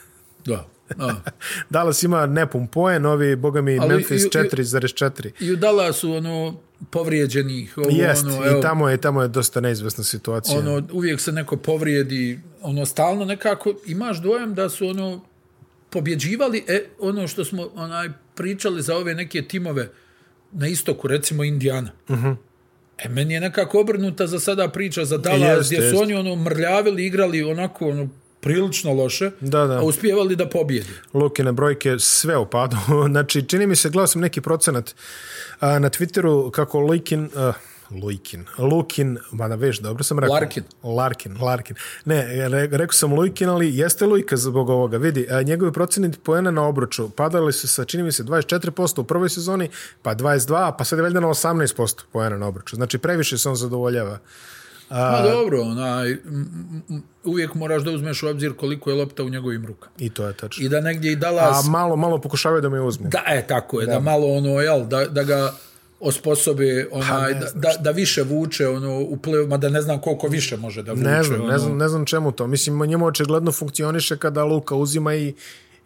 Da. 0.45 0.67
Dallas 1.71 2.03
ima 2.03 2.27
nepun 2.27 2.67
poen, 2.67 3.07
ovi, 3.07 3.37
boga 3.37 3.61
mi, 3.61 3.79
Ali 3.79 3.89
Memphis 3.89 4.23
i- 4.23 4.27
i- 4.27 4.31
4,4. 4.31 5.31
I 5.41 5.53
u 5.53 5.57
Dallasu 5.57 6.13
ono 6.13 6.61
povrijeđenih, 6.93 7.79
ovo, 7.79 7.87
Jest, 7.91 8.25
ono, 8.25 8.35
i 8.37 8.49
evo, 8.49 8.63
tamo 8.63 8.89
je, 8.89 8.97
tamo 8.97 9.23
je 9.23 9.29
dosta 9.29 9.61
neizvesna 9.61 10.05
situacija. 10.05 10.59
ono, 10.59 10.83
uvijek 10.93 11.21
se 11.21 11.33
neko 11.33 11.57
povrijedi, 11.57 12.41
ono, 12.61 12.87
stalno 12.87 13.25
nekako, 13.25 13.75
imaš 13.87 14.19
dojam 14.19 14.55
da 14.55 14.69
su, 14.69 14.89
ono, 14.89 15.21
pobjeđivali, 15.91 16.65
e, 16.69 16.85
ono 17.01 17.29
što 17.29 17.45
smo, 17.45 17.69
onaj, 17.75 18.09
pričali 18.35 18.83
za 18.83 18.97
ove 18.97 19.15
neke 19.15 19.43
timove 19.43 19.89
na 20.53 20.67
istoku, 20.67 21.09
recimo 21.09 21.45
Indijana. 21.45 21.91
Uh 22.09 22.17
Mhm. 22.17 22.27
-huh. 22.27 22.37
E, 22.99 23.09
meni 23.09 23.35
je 23.35 23.41
nekako 23.41 23.81
obrnuta 23.81 24.27
za 24.27 24.41
sada 24.41 24.69
priča 24.69 25.05
za 25.05 25.19
Dallas, 25.19 25.41
Jeste, 25.59 25.65
gdje 25.67 25.77
su 25.79 25.85
jeste. 25.85 25.99
oni, 25.99 26.15
ono, 26.15 26.37
mrljavili, 26.37 27.07
igrali 27.07 27.43
onako, 27.43 27.89
ono, 27.89 28.09
prilično 28.43 28.93
loše, 28.93 29.31
Da, 29.41 29.67
da. 29.67 29.79
a 29.79 29.83
uspijevali 29.83 30.37
da 30.37 30.49
pobjede. 30.49 30.91
Lukine 31.15 31.53
brojke 31.53 31.99
sve 31.99 32.37
u 32.37 32.47
padu. 32.47 32.77
znači, 33.13 33.43
čini 33.49 33.67
mi 33.67 33.77
se, 33.77 33.91
gledao 33.91 34.07
sam 34.07 34.21
neki 34.21 34.41
procenat 34.41 34.95
a, 35.61 35.79
na 35.79 35.91
Twitteru 35.91 36.51
kako 36.51 36.81
Lukin, 36.81 37.25
uh, 37.25 37.55
Lukin, 38.03 38.45
Lukin, 38.59 39.19
mada 39.31 39.55
veš, 39.55 39.79
dobro 39.79 40.05
sam 40.05 40.19
rekao. 40.19 40.35
Larkin. 40.35 40.63
Larkin, 40.83 41.37
Larkin. 41.41 41.77
Ne, 42.05 42.49
re, 42.49 42.67
rekao 42.67 42.93
sam 42.93 43.13
Lukin, 43.13 43.49
ali 43.49 43.77
jeste 43.77 44.07
Lujka 44.07 44.37
zbog 44.37 44.69
ovoga. 44.69 44.97
Vidi, 44.97 45.27
a, 45.31 45.43
njegovi 45.43 45.73
proceniti 45.73 46.19
poena 46.19 46.51
na 46.51 46.63
obruču 46.63 47.11
padali 47.11 47.53
su 47.53 47.69
sa, 47.69 47.85
čini 47.85 48.03
mi 48.03 48.13
se, 48.13 48.25
24% 48.25 49.01
u 49.01 49.05
prvoj 49.05 49.29
sezoni, 49.29 49.69
pa 50.03 50.15
22, 50.15 50.73
pa 50.79 50.85
sad 50.85 50.99
je 50.99 51.03
valjda 51.03 51.21
na 51.21 51.29
18% 51.29 52.03
poena 52.13 52.37
na 52.37 52.47
obruču. 52.47 52.77
Znači, 52.77 52.99
previše 52.99 53.39
se 53.39 53.49
on 53.49 53.57
zadovoljava. 53.57 54.19
Pa 54.93 55.23
dobro, 55.23 55.63
onaj, 55.63 56.17
uvijek 57.25 57.55
moraš 57.55 57.83
da 57.83 57.91
uzmeš 57.91 58.23
u 58.23 58.29
obzir 58.29 58.53
koliko 58.57 58.91
je 58.91 58.97
lopta 58.97 59.23
u 59.25 59.29
njegovim 59.29 59.67
rukama. 59.67 59.95
I 59.99 60.11
to 60.11 60.27
je 60.27 60.37
tačno. 60.37 60.67
I 60.67 60.69
da 60.69 60.81
negdje 60.81 61.13
i 61.13 61.17
Dallas... 61.17 61.67
A 61.67 61.71
malo, 61.71 61.97
malo 61.97 62.19
pokušavaju 62.19 62.63
da 62.63 62.69
me 62.69 62.81
uzmu. 62.81 63.09
Da, 63.09 63.23
e, 63.27 63.47
tako 63.47 63.81
je, 63.81 63.87
da, 63.87 63.93
da 63.93 64.01
malo 64.01 64.27
ono, 64.27 64.61
jel, 64.61 64.87
da, 64.87 65.05
da 65.07 65.23
ga 65.23 65.53
osposobe 66.01 66.89
onaj, 66.93 67.35
ne 67.35 67.41
da, 67.41 67.51
da, 67.55 67.73
da 67.81 67.91
više 67.91 68.23
vuče 68.23 68.69
ono, 68.69 69.01
u 69.01 69.17
play 69.17 69.49
ma 69.49 69.57
da 69.57 69.69
ne 69.69 69.83
znam 69.83 70.01
koliko 70.01 70.29
više 70.29 70.57
može 70.57 70.83
da 70.83 70.93
vuče. 70.93 71.05
Ne 71.05 71.23
znam, 71.23 71.41
ono. 71.41 71.53
ne 71.53 71.59
znam, 71.59 71.77
ne 71.77 71.89
znam 71.89 72.07
čemu 72.07 72.33
to. 72.33 72.47
Mislim, 72.47 72.87
njemu 72.87 73.07
očigledno 73.07 73.53
funkcioniše 73.53 74.17
kada 74.17 74.45
Luka 74.45 74.75
uzima 74.75 75.15
i, 75.15 75.35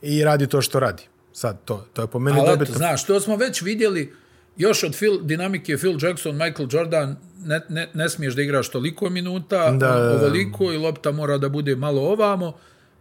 i 0.02 0.24
radi 0.24 0.46
to 0.46 0.62
što 0.62 0.80
radi. 0.80 1.02
Sad, 1.32 1.58
to, 1.64 1.86
to 1.92 2.02
je 2.02 2.08
po 2.08 2.18
meni 2.18 2.40
Ali 2.40 2.48
dobitno. 2.48 2.74
znaš, 2.74 3.04
to 3.04 3.20
smo 3.20 3.36
već 3.36 3.62
vidjeli 3.62 4.12
još 4.56 4.82
od 4.84 4.96
Phil, 4.96 5.20
dinamike 5.22 5.76
Phil 5.76 5.98
Jackson, 6.02 6.36
Michael 6.36 6.68
Jordan, 6.72 7.16
ne, 7.44 7.60
ne, 7.68 7.88
ne 7.94 8.08
smiješ 8.08 8.34
da 8.34 8.42
igraš 8.42 8.68
toliko 8.68 9.10
minuta, 9.10 9.70
Da, 9.70 9.76
da, 9.76 10.00
da. 10.00 10.12
ovoliko 10.12 10.72
i 10.72 10.76
lopta 10.76 11.12
mora 11.12 11.38
da 11.38 11.48
bude 11.48 11.76
malo 11.76 12.02
ovamo, 12.02 12.52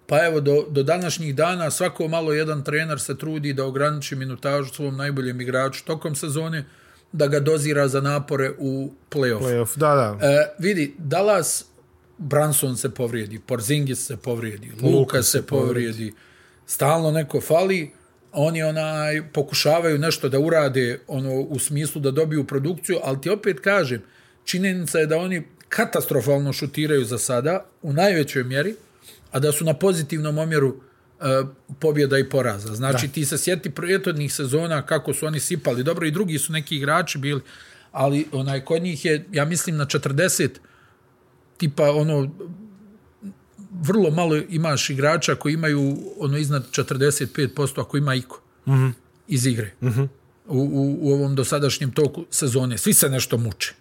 pa 0.08 0.26
evo 0.26 0.40
do, 0.40 0.66
do 0.70 0.84
današnjih 0.84 1.36
dana 1.36 1.72
svako 1.72 2.08
malo 2.08 2.34
jedan 2.34 2.64
trener 2.64 3.00
se 3.00 3.18
trudi 3.18 3.54
da 3.54 3.66
ograniči 3.66 4.16
minutažu 4.16 4.74
svom 4.74 4.98
najboljem 4.98 5.42
igraču 5.42 5.86
tokom 5.86 6.16
sezone, 6.16 6.66
da 7.12 7.28
ga 7.28 7.40
dozira 7.40 7.88
za 7.88 8.02
napore 8.02 8.52
u 8.58 8.92
play-off. 9.12 9.42
Playoff, 9.42 9.78
da, 9.78 9.96
da. 9.96 10.28
E, 10.28 10.56
vidi, 10.60 10.96
Dallas, 10.98 11.66
Branson 12.18 12.78
se 12.78 12.90
povrijedi, 12.90 13.40
Porzingis 13.40 14.06
se 14.06 14.18
povrijedi, 14.18 14.72
Luka 14.82 15.24
se 15.24 15.46
povrijedi, 15.46 16.14
stalno 16.66 17.12
neko 17.12 17.42
fali, 17.42 17.92
oni 18.36 18.64
onaj 18.64 19.32
pokušavaju 19.34 19.98
nešto 19.98 20.30
da 20.30 20.40
urade 20.40 21.00
ono 21.08 21.34
u 21.42 21.60
smislu 21.60 22.02
da 22.02 22.12
dobiju 22.12 22.44
produkciju, 22.44 23.00
ali 23.04 23.22
ti 23.22 23.30
opet 23.30 23.60
kažem, 23.60 24.02
činjenica 24.44 25.00
je 25.00 25.06
da 25.06 25.18
oni 25.18 25.44
katastrofalno 25.70 26.54
šutiraju 26.54 27.06
za 27.06 27.18
sada, 27.18 27.66
u 27.82 27.94
najvećoj 27.94 28.44
mjeri, 28.44 28.76
a 29.32 29.40
da 29.40 29.52
su 29.52 29.66
na 29.66 29.74
pozitivnom 29.74 30.38
omjeru 30.38 30.76
e, 30.76 31.24
pobjeda 31.80 32.18
i 32.18 32.30
poraza. 32.30 32.76
Znači, 32.76 33.08
da. 33.08 33.14
ti 33.14 33.26
se 33.26 33.38
sjeti 33.38 33.70
prijetodnih 33.70 34.34
sezona 34.34 34.82
kako 34.82 35.14
su 35.14 35.26
oni 35.26 35.40
sipali. 35.40 35.84
Dobro, 35.84 36.06
i 36.06 36.12
drugi 36.12 36.40
su 36.40 36.54
neki 36.54 36.76
igrači 36.76 37.18
bili, 37.18 37.42
ali 37.92 38.28
onaj 38.32 38.66
kod 38.66 38.82
njih 38.82 39.06
je, 39.06 39.26
ja 39.32 39.46
mislim, 39.46 39.78
na 39.78 39.86
40 39.86 40.50
tipa 41.58 41.92
ono 41.92 42.32
vrlo 43.82 44.12
malo 44.12 44.36
imaš 44.50 44.90
igrača 44.90 45.36
koji 45.36 45.54
imaju 45.54 45.98
ono 46.20 46.38
iznad 46.38 46.70
45% 46.72 47.82
ako 47.82 47.98
ima 47.98 48.16
iko 48.16 48.42
mm 48.66 48.72
-hmm. 48.72 48.92
iz 49.28 49.46
igre 49.46 49.74
mm 49.82 49.88
-hmm. 49.88 50.08
u, 50.48 50.58
u, 50.58 50.98
u 51.02 51.14
ovom 51.14 51.36
dosadašnjem 51.36 51.92
toku 51.92 52.26
sezone. 52.30 52.78
Svi 52.78 52.94
se 52.94 53.10
nešto 53.10 53.38
muče. 53.38 53.74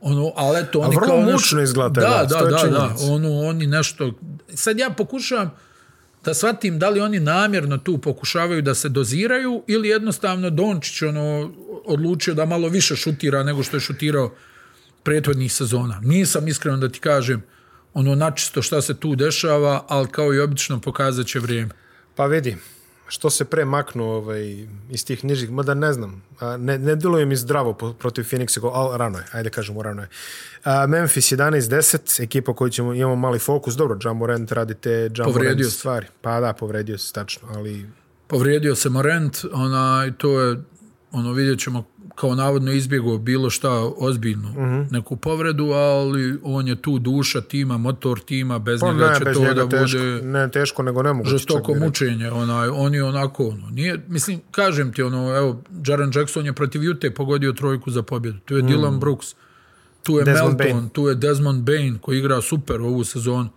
Ono, 0.00 0.32
ali 0.36 0.60
eto, 0.60 0.80
oni 0.80 0.96
vrlo 0.96 1.06
kao 1.06 1.16
nešto- 1.16 1.32
mučno 1.32 1.62
izgleda 1.62 2.00
taj 2.00 2.10
Da, 2.10 2.24
da, 2.24 2.38
to 2.38 2.66
da, 2.66 2.70
da. 2.70 2.96
Ono, 3.00 3.40
oni 3.40 3.66
nešto... 3.66 4.12
Sad 4.54 4.78
ja 4.78 4.90
pokušavam 4.90 5.50
da 6.24 6.34
shvatim 6.34 6.78
da 6.78 6.88
li 6.88 7.00
oni 7.00 7.20
namjerno 7.20 7.78
tu 7.78 7.98
pokušavaju 7.98 8.62
da 8.62 8.74
se 8.74 8.88
doziraju 8.88 9.62
ili 9.66 9.88
jednostavno 9.88 10.50
Dončić 10.50 11.02
ono, 11.02 11.52
odlučio 11.84 12.34
da 12.34 12.44
malo 12.44 12.68
više 12.68 12.96
šutira 12.96 13.42
nego 13.42 13.62
što 13.62 13.76
je 13.76 13.80
šutirao 13.80 14.34
prethodnih 15.02 15.52
sezona. 15.52 16.00
Nisam 16.02 16.48
iskreno 16.48 16.76
da 16.76 16.88
ti 16.88 17.00
kažem 17.00 17.42
ono 17.94 18.14
načisto 18.14 18.62
šta 18.62 18.82
se 18.82 18.94
tu 18.94 19.16
dešava, 19.16 19.84
ali 19.88 20.08
kao 20.08 20.34
i 20.34 20.40
obično 20.40 20.80
pokazat 20.80 21.26
će 21.26 21.38
vrijeme. 21.38 21.70
Pa 22.14 22.26
vidi, 22.26 22.56
što 23.08 23.30
se 23.30 23.44
pre 23.44 23.64
maknu 23.64 24.04
ovaj, 24.04 24.66
iz 24.90 25.04
tih 25.06 25.24
nižih, 25.24 25.50
mada 25.50 25.74
ne 25.74 25.92
znam, 25.92 26.22
a, 26.40 26.56
ne, 26.56 26.78
ne 26.78 26.96
deluje 26.96 27.26
mi 27.26 27.36
zdravo 27.36 27.72
po- 27.74 27.92
protiv 27.92 28.24
Phoenixa, 28.24 28.70
ali 28.72 28.98
rano 28.98 29.18
je, 29.18 29.24
ajde 29.32 29.50
kažemo 29.50 29.82
rano 29.82 30.02
je. 30.02 30.08
A, 30.64 30.86
Memphis 30.86 31.32
11-10, 31.32 32.22
ekipa 32.22 32.54
koju 32.54 32.70
ćemo, 32.70 32.94
imamo 32.94 33.16
mali 33.16 33.38
fokus, 33.38 33.74
dobro, 33.74 33.98
Jamorant 34.04 34.52
radi 34.52 34.74
te 34.74 35.10
Jamorant 35.16 35.64
stvari. 35.70 36.06
Pa 36.20 36.40
da, 36.40 36.52
povredio 36.52 36.98
se, 36.98 37.12
tačno, 37.12 37.48
ali 37.54 37.86
Povrijedio 38.26 38.74
se 38.74 38.88
Morent, 38.88 39.38
onaj, 39.52 40.12
to 40.12 40.40
je, 40.40 40.62
ono, 41.12 41.32
vidjet 41.32 41.60
ćemo 41.60 41.84
kao 42.14 42.34
navodno 42.34 42.72
izbjegao 42.72 43.18
bilo 43.18 43.50
šta 43.50 43.70
ozbiljno, 43.96 44.48
mm 44.48 44.56
-hmm. 44.56 44.92
neku 44.92 45.16
povredu, 45.16 45.64
ali 45.64 46.38
on 46.42 46.68
je 46.68 46.82
tu 46.82 46.98
duša 46.98 47.40
tima, 47.40 47.78
motor 47.78 48.20
tima, 48.20 48.58
bez 48.58 48.80
pa 48.80 48.92
njega 48.92 49.08
ne, 49.08 49.18
će 49.18 49.24
bez 49.24 49.34
to 49.34 49.40
njega 49.40 49.54
da 49.54 49.68
teško, 49.68 49.98
bude 49.98 50.22
ne 50.22 50.50
teško, 50.50 50.82
nego 50.82 51.02
ne 51.02 51.12
mogu. 51.12 51.28
žestoko 51.28 51.74
mučenje, 51.74 52.30
onaj, 52.30 52.68
on 52.68 52.94
je 52.94 53.04
onako, 53.04 53.46
ono, 53.46 53.70
nije, 53.70 54.00
mislim, 54.08 54.40
kažem 54.50 54.92
ti, 54.92 55.02
ono, 55.02 55.36
evo, 55.36 55.62
Jaren 55.86 56.10
Jackson 56.14 56.46
je 56.46 56.52
protiv 56.52 56.84
Jute 56.84 57.10
pogodio 57.14 57.52
trojku 57.52 57.90
za 57.90 58.02
pobjedu, 58.02 58.38
tu 58.44 58.56
je 58.56 58.62
mm. 58.62 58.66
Dylan 58.66 58.98
Brooks, 58.98 59.34
tu 60.02 60.18
je 60.18 60.24
Desmond 60.24 60.58
Melton, 60.58 60.78
Bane. 60.78 60.88
tu 60.92 61.08
je 61.08 61.14
Desmond 61.14 61.62
Bain, 61.64 61.98
koji 61.98 62.18
igra 62.18 62.40
super 62.40 62.80
ovu 62.80 63.04
sezonu, 63.04 63.48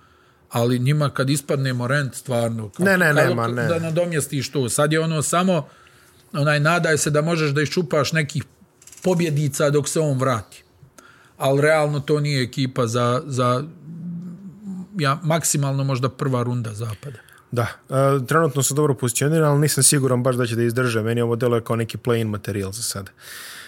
ali 0.50 0.80
njima 0.80 1.10
kad 1.10 1.30
ispadne 1.30 1.74
Morent, 1.74 2.16
stvarno, 2.16 2.70
kako, 2.70 2.84
Ne, 2.84 2.98
ne, 2.98 3.14
kako 3.14 3.30
nema, 3.30 3.48
ne. 3.48 3.68
da 3.68 3.80
nadomjestiš 3.80 4.52
to, 4.52 4.70
sad 4.70 4.94
je 4.94 5.00
ono 5.00 5.22
samo, 5.22 5.68
onaj, 6.38 6.60
nadaj 6.60 6.98
se 6.98 7.10
da 7.10 7.22
možeš 7.22 7.52
da 7.52 7.62
iščupaš 7.62 8.12
nekih 8.12 8.44
pobjedica 9.02 9.70
dok 9.70 9.90
se 9.90 10.00
on 10.00 10.18
vrati. 10.18 10.64
Ali 11.38 11.62
realno 11.62 12.00
to 12.00 12.20
nije 12.20 12.44
ekipa 12.44 12.88
za, 12.88 13.22
za 13.26 13.64
ja, 14.96 15.20
maksimalno 15.24 15.84
možda 15.84 16.10
prva 16.10 16.44
runda 16.44 16.74
zapada. 16.74 17.18
Da, 17.52 17.68
uh, 17.90 17.98
trenutno 18.28 18.64
su 18.64 18.74
dobro 18.74 18.94
pozicionirani, 18.94 19.46
ali 19.46 19.60
nisam 19.60 19.84
siguran 19.84 20.24
baš 20.24 20.36
da 20.36 20.46
će 20.46 20.56
da 20.56 20.64
izdrže. 20.64 21.02
Meni 21.02 21.22
ovo 21.22 21.36
deluje 21.36 21.64
kao 21.64 21.76
neki 21.76 21.98
play-in 21.98 22.24
materijal 22.26 22.72
za 22.72 22.84
sada. 22.84 23.12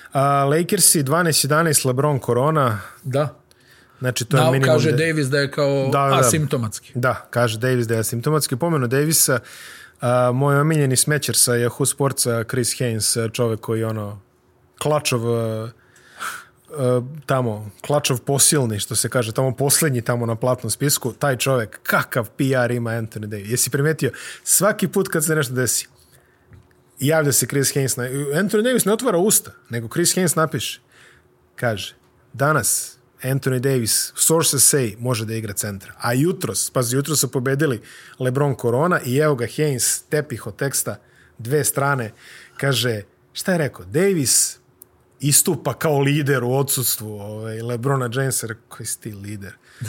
Uh, 0.06 0.20
Lakersi 0.50 1.04
12-11, 1.04 1.86
LeBron 1.86 2.20
Corona. 2.20 2.80
Da. 3.04 3.36
Znači, 4.00 4.26
to 4.26 4.38
je 4.38 4.44
Da, 4.44 4.52
minimum 4.52 4.68
kaže 4.68 4.92
de- 4.92 5.06
Davis 5.06 5.28
da 5.28 5.40
je 5.40 5.52
kao 5.52 5.90
Da, 5.92 6.00
da, 6.00 6.10
da. 6.10 6.20
asimptomatski. 6.20 6.92
Da, 6.96 7.28
kaže 7.30 7.58
Davis 7.58 7.88
da 7.88 7.94
je 7.94 8.00
asimptomatski. 8.00 8.56
Pomenu 8.56 8.88
Davisa, 8.88 9.40
a, 10.02 10.32
moj 10.32 10.60
omiljeni 10.60 10.96
smećer 10.96 11.36
sa 11.36 11.52
Yahoo 11.52 11.86
Sportsa, 11.86 12.44
Chris 12.44 12.70
Haynes, 12.70 13.32
čovek 13.34 13.60
koji 13.60 13.84
ono, 13.84 14.22
klačov 14.78 15.22
a, 15.28 15.70
a, 16.78 17.02
tamo, 17.26 17.72
klačov 17.82 18.20
posilni, 18.20 18.80
što 18.80 18.96
se 18.96 19.10
kaže, 19.10 19.32
tamo 19.32 19.56
posljednji 19.56 20.02
tamo 20.02 20.26
na 20.26 20.36
platnom 20.36 20.72
spisku, 20.72 21.14
taj 21.14 21.38
čovek, 21.38 21.80
kakav 21.84 22.30
PR 22.30 22.72
ima 22.72 22.92
Anthony 22.92 23.26
Davis. 23.26 23.50
Jesi 23.50 23.70
primetio, 23.70 24.12
svaki 24.44 24.88
put 24.88 25.08
kad 25.08 25.26
se 25.26 25.36
nešto 25.36 25.54
desi, 25.54 25.88
javlja 27.00 27.32
se 27.32 27.48
Chris 27.48 27.76
Haynes, 27.76 27.98
na, 27.98 28.04
Anthony 28.42 28.64
Davis 28.64 28.86
ne 28.86 28.94
otvara 28.94 29.18
usta, 29.18 29.52
nego 29.70 29.88
Chris 29.88 30.16
Haynes 30.16 30.38
napiše, 30.38 30.82
kaže, 31.56 31.96
danas 32.34 32.99
Anthony 33.24 33.60
Davis, 33.60 34.14
sources 34.16 34.74
say, 34.74 34.96
može 35.00 35.26
da 35.26 35.36
igra 35.36 35.54
centra. 35.54 35.94
A 35.98 36.14
jutros, 36.14 36.70
pazi, 36.70 36.96
jutros 36.96 37.20
su 37.20 37.32
pobedili 37.32 37.82
LeBron 38.20 38.56
Corona 38.62 39.00
i 39.06 39.18
evo 39.18 39.36
ga 39.36 39.46
Haynes, 39.46 40.02
tepih 40.10 40.48
od 40.48 40.56
teksta, 40.56 40.96
dve 41.38 41.64
strane, 41.64 42.12
kaže, 42.58 43.02
šta 43.34 43.52
je 43.52 43.58
rekao? 43.58 43.86
Davis 43.86 44.60
istupa 45.20 45.74
kao 45.74 46.00
lider 46.00 46.44
u 46.44 46.54
odsustvu 46.54 47.20
ovaj, 47.20 47.62
Lebrona 47.62 48.10
Jamesa, 48.14 48.48
koji 48.68 48.88
si 48.88 49.02
ti 49.02 49.12
lider? 49.12 49.54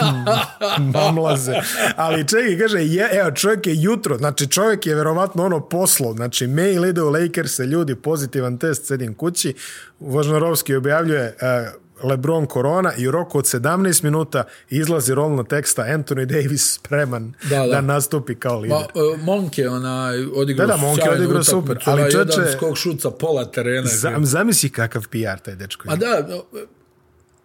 Mam- 0.00 0.92
mamlaze. 0.92 1.54
Ali 1.96 2.28
čekaj, 2.28 2.58
kaže, 2.58 2.78
je, 2.78 3.08
evo, 3.12 3.30
čovjek 3.30 3.66
je 3.66 3.82
jutro, 3.82 4.18
znači 4.18 4.46
čovjek 4.46 4.86
je 4.86 4.94
verovatno 4.94 5.44
ono 5.44 5.68
poslo, 5.68 6.12
znači 6.12 6.46
mail 6.46 6.84
ide 6.84 7.02
u 7.02 7.10
Lakers, 7.10 7.58
ljudi, 7.58 7.94
pozitivan 7.94 8.58
test, 8.58 8.86
sedim 8.86 9.14
kući, 9.14 9.54
Vožnarovski 10.00 10.74
objavljuje 10.74 11.36
uh, 11.40 11.85
Lebron 12.02 12.46
Corona 12.46 12.92
i 12.94 13.08
u 13.08 13.10
roku 13.10 13.38
od 13.38 13.44
17 13.44 14.04
minuta 14.04 14.44
izlazi 14.70 15.14
rolno 15.14 15.42
teksta 15.42 15.82
Anthony 15.84 16.24
Davis 16.26 16.74
spreman 16.74 17.32
da, 17.42 17.48
Da, 17.50 17.58
da. 17.58 17.66
da. 17.66 17.80
nastupi 17.82 18.34
kao 18.34 18.58
lider. 18.58 18.78
Ma, 18.78 19.02
uh, 19.12 19.20
Monk 19.20 19.58
je 19.58 19.70
onaj 19.70 20.24
odigrao 20.26 20.66
Da, 20.66 20.72
da, 20.72 20.78
Monk 20.78 20.98
je 20.98 21.02
sjajnu 21.02 21.16
odigrao 21.16 21.44
super, 21.44 21.78
ali 21.84 22.02
čoveče- 22.02 22.18
jedan 22.30 22.52
skok 22.52 22.76
šuca 22.76 23.10
pola 23.10 23.44
terena. 23.44 23.76
je 23.80 23.96
Zam, 23.96 24.26
zamisli 24.26 24.70
kakav 24.70 25.02
PR 25.02 25.40
taj 25.40 25.54
dečko. 25.56 25.84
A 25.84 25.94
ima. 25.94 25.96
da, 25.96 26.26
no, 26.28 26.42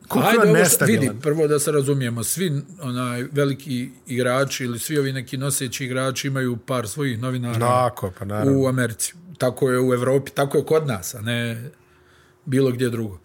Koliko 0.08 0.30
ajde 0.30 0.48
je 0.50 0.56
ovo 0.56 0.66
što, 0.68 0.86
vidi, 0.86 1.12
prvo 1.22 1.48
da 1.48 1.60
se 1.60 1.72
razumijemo, 1.72 2.24
svi 2.24 2.52
onaj 2.82 3.24
veliki 3.24 3.90
igrači 4.08 4.64
ili 4.64 4.80
svi 4.80 4.98
ovi 5.00 5.14
neki 5.14 5.38
noseći 5.38 5.86
igrači 5.86 6.28
imaju 6.28 6.58
par 6.58 6.88
svojih 6.88 7.20
novinara 7.20 7.60
Tako, 7.60 8.12
pa 8.20 8.26
naravno. 8.26 8.60
u 8.60 8.68
Americi. 8.68 9.14
Tako 9.38 9.70
je 9.70 9.80
u 9.82 9.94
Evropi, 9.94 10.32
tako 10.32 10.58
je 10.58 10.66
kod 10.66 10.88
nas, 10.88 11.16
a 11.16 11.22
ne 11.22 11.70
bilo 12.46 12.72
gdje 12.72 12.90
drugo. 12.90 13.20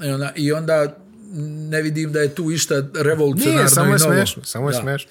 I 0.00 0.10
onda, 0.10 0.32
I 0.36 0.52
onda 0.52 0.96
ne 1.70 1.82
vidim 1.82 2.12
da 2.12 2.20
je 2.20 2.28
tu 2.28 2.50
išta 2.50 2.74
revolucionarno 2.94 3.56
Nije, 3.56 3.68
samo 3.68 3.92
je 3.92 3.98
smešno, 3.98 4.44
samo 4.44 4.68
je 4.68 4.72
Da. 4.72 4.80
smešno. 4.80 5.10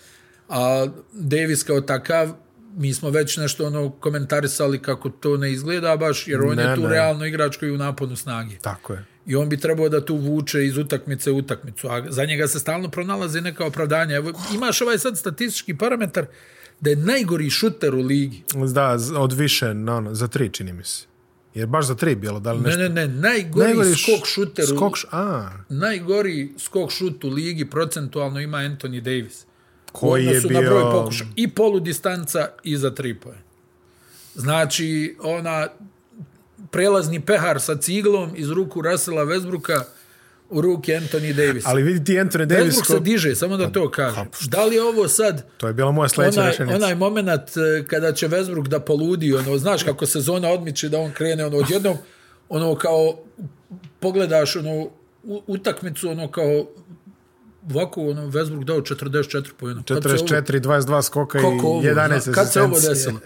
A 0.50 0.88
Davis 1.14 1.64
kao 1.64 1.82
takav, 1.82 2.34
mi 2.76 2.94
smo 2.94 3.10
već 3.10 3.38
nešto 3.38 3.66
ono 3.66 3.90
komentarisali 3.92 4.80
kako 4.80 5.10
to 5.10 5.38
ne 5.38 5.52
izgleda 5.52 5.98
baš, 5.98 6.28
jer 6.28 6.42
on 6.42 6.56
Ne, 6.56 6.64
je 6.64 6.76
tu 6.76 6.82
ne. 6.82 6.90
realno 6.90 7.26
igrač 7.26 7.58
koji 7.58 7.70
je 7.70 7.74
u 7.74 7.78
naponu 7.78 8.16
snage. 8.16 8.56
Tako 8.58 8.94
je. 8.94 9.06
I 9.26 9.36
on 9.36 9.50
bi 9.50 9.58
trebao 9.58 9.90
da 9.90 10.06
tu 10.06 10.16
vuče 10.16 10.66
iz 10.66 10.78
utakmice 10.78 11.32
u 11.32 11.38
utakmicu, 11.38 11.88
a 11.88 12.04
za 12.10 12.26
njega 12.26 12.48
se 12.48 12.60
stalno 12.60 12.90
pronalaze 12.90 13.42
neka 13.42 13.66
opravdanja. 13.66 14.16
Evo, 14.16 14.32
imaš 14.56 14.82
ovaj 14.82 14.98
sad 14.98 15.18
statistički 15.18 15.78
parametar 15.78 16.26
da 16.80 16.90
je 16.90 16.96
najgori 16.96 17.50
šuter 17.50 17.96
u 17.96 18.02
ligi. 18.02 18.44
Da, 18.74 18.98
od 19.18 19.34
više, 19.34 19.74
no, 19.74 19.98
ono, 19.98 20.14
za 20.14 20.28
tri 20.28 20.50
čini 20.50 20.74
mi 20.74 20.84
se. 20.84 21.06
Jer 21.60 21.68
baš 21.68 21.86
za 21.86 21.96
tri 21.96 22.16
bilo, 22.18 22.40
da 22.40 22.52
li 22.52 22.60
Ne, 22.60 22.64
nešto? 22.66 22.80
ne, 22.80 22.90
ne, 22.90 23.08
najgori, 23.10 23.66
Najgori 23.66 23.96
skok 23.96 24.26
šuter 24.26 24.66
u, 24.66 24.68
Skok, 24.70 24.96
š- 24.96 25.08
a, 25.12 25.50
najgori 25.70 26.54
skok 26.60 26.92
šut 26.92 27.24
u 27.24 27.30
ligi 27.30 27.66
procentualno 27.66 28.40
ima 28.40 28.58
Anthony 28.60 29.02
Davis. 29.02 29.46
Koji 29.92 30.24
je 30.24 30.30
odnosu 30.30 30.50
na 30.50 30.60
broj 30.62 30.70
bio- 30.74 30.92
pokuša. 30.92 31.26
I 31.36 31.48
polu 31.50 31.80
distanca 31.80 32.48
i 32.64 32.78
za 32.78 32.92
tri 32.92 33.14
poje. 33.16 33.38
Znači, 34.36 35.16
ona 35.22 35.68
prelazni 36.72 37.20
pehar 37.22 37.62
sa 37.62 37.76
ciglom 37.78 38.32
iz 38.36 38.50
ruku 38.50 38.82
Russella 38.82 39.24
Westbrooka 39.24 39.82
u 40.50 40.62
ruke 40.62 40.94
Anthony 40.94 41.34
Davis. 41.34 41.64
ali 41.66 41.84
vidi 41.84 42.06
ti 42.06 42.14
Anthony 42.14 42.46
Davis, 42.46 42.76
Westbrook 42.76 42.88
ko, 42.88 42.94
se 42.94 43.00
diže, 43.00 43.36
samo 43.36 43.58
da 43.58 43.72
to 43.72 43.92
kažem. 43.92 44.28
Da 44.48 44.66
li 44.66 44.76
je 44.76 44.84
ovo 44.84 45.08
sad 45.08 45.46
to 45.58 45.68
je 45.68 45.74
bila 45.74 45.92
moja 45.92 46.10
sledeća 46.10 46.40
onaj, 46.40 46.52
rečenica. 46.52 46.76
onaj 46.76 46.96
moment 46.96 47.30
eh, 47.30 47.86
kada 47.88 48.12
će 48.14 48.28
Westbrook 48.28 48.68
da 48.68 48.80
poludi, 48.80 49.34
ono, 49.34 49.58
znaš 49.58 49.84
kako 49.84 50.06
sezona 50.06 50.50
odmiče 50.50 50.90
da 50.90 51.00
on 51.00 51.12
krene, 51.12 51.46
ono, 51.46 51.58
odjednom, 51.58 51.98
ono, 52.50 52.76
kao, 52.76 53.18
pogledaš, 54.00 54.56
ono, 54.56 54.90
utakmicu, 55.48 56.10
ono, 56.10 56.32
kao, 56.32 56.66
ovako, 57.70 58.02
ono, 58.02 58.28
Westbrook 58.28 58.64
dao 58.64 58.78
44 58.82 59.44
pojena. 59.58 59.82
44, 59.82 60.60
22 60.60 61.02
skoka 61.02 61.40
i 61.40 61.44
ovo, 61.44 61.82
11 61.82 62.20
zna, 62.20 62.34
kad 62.34 62.52
se 62.52 62.62
ovo 62.62 62.76
asistencije. 62.76 63.14
desilo? 63.14 63.20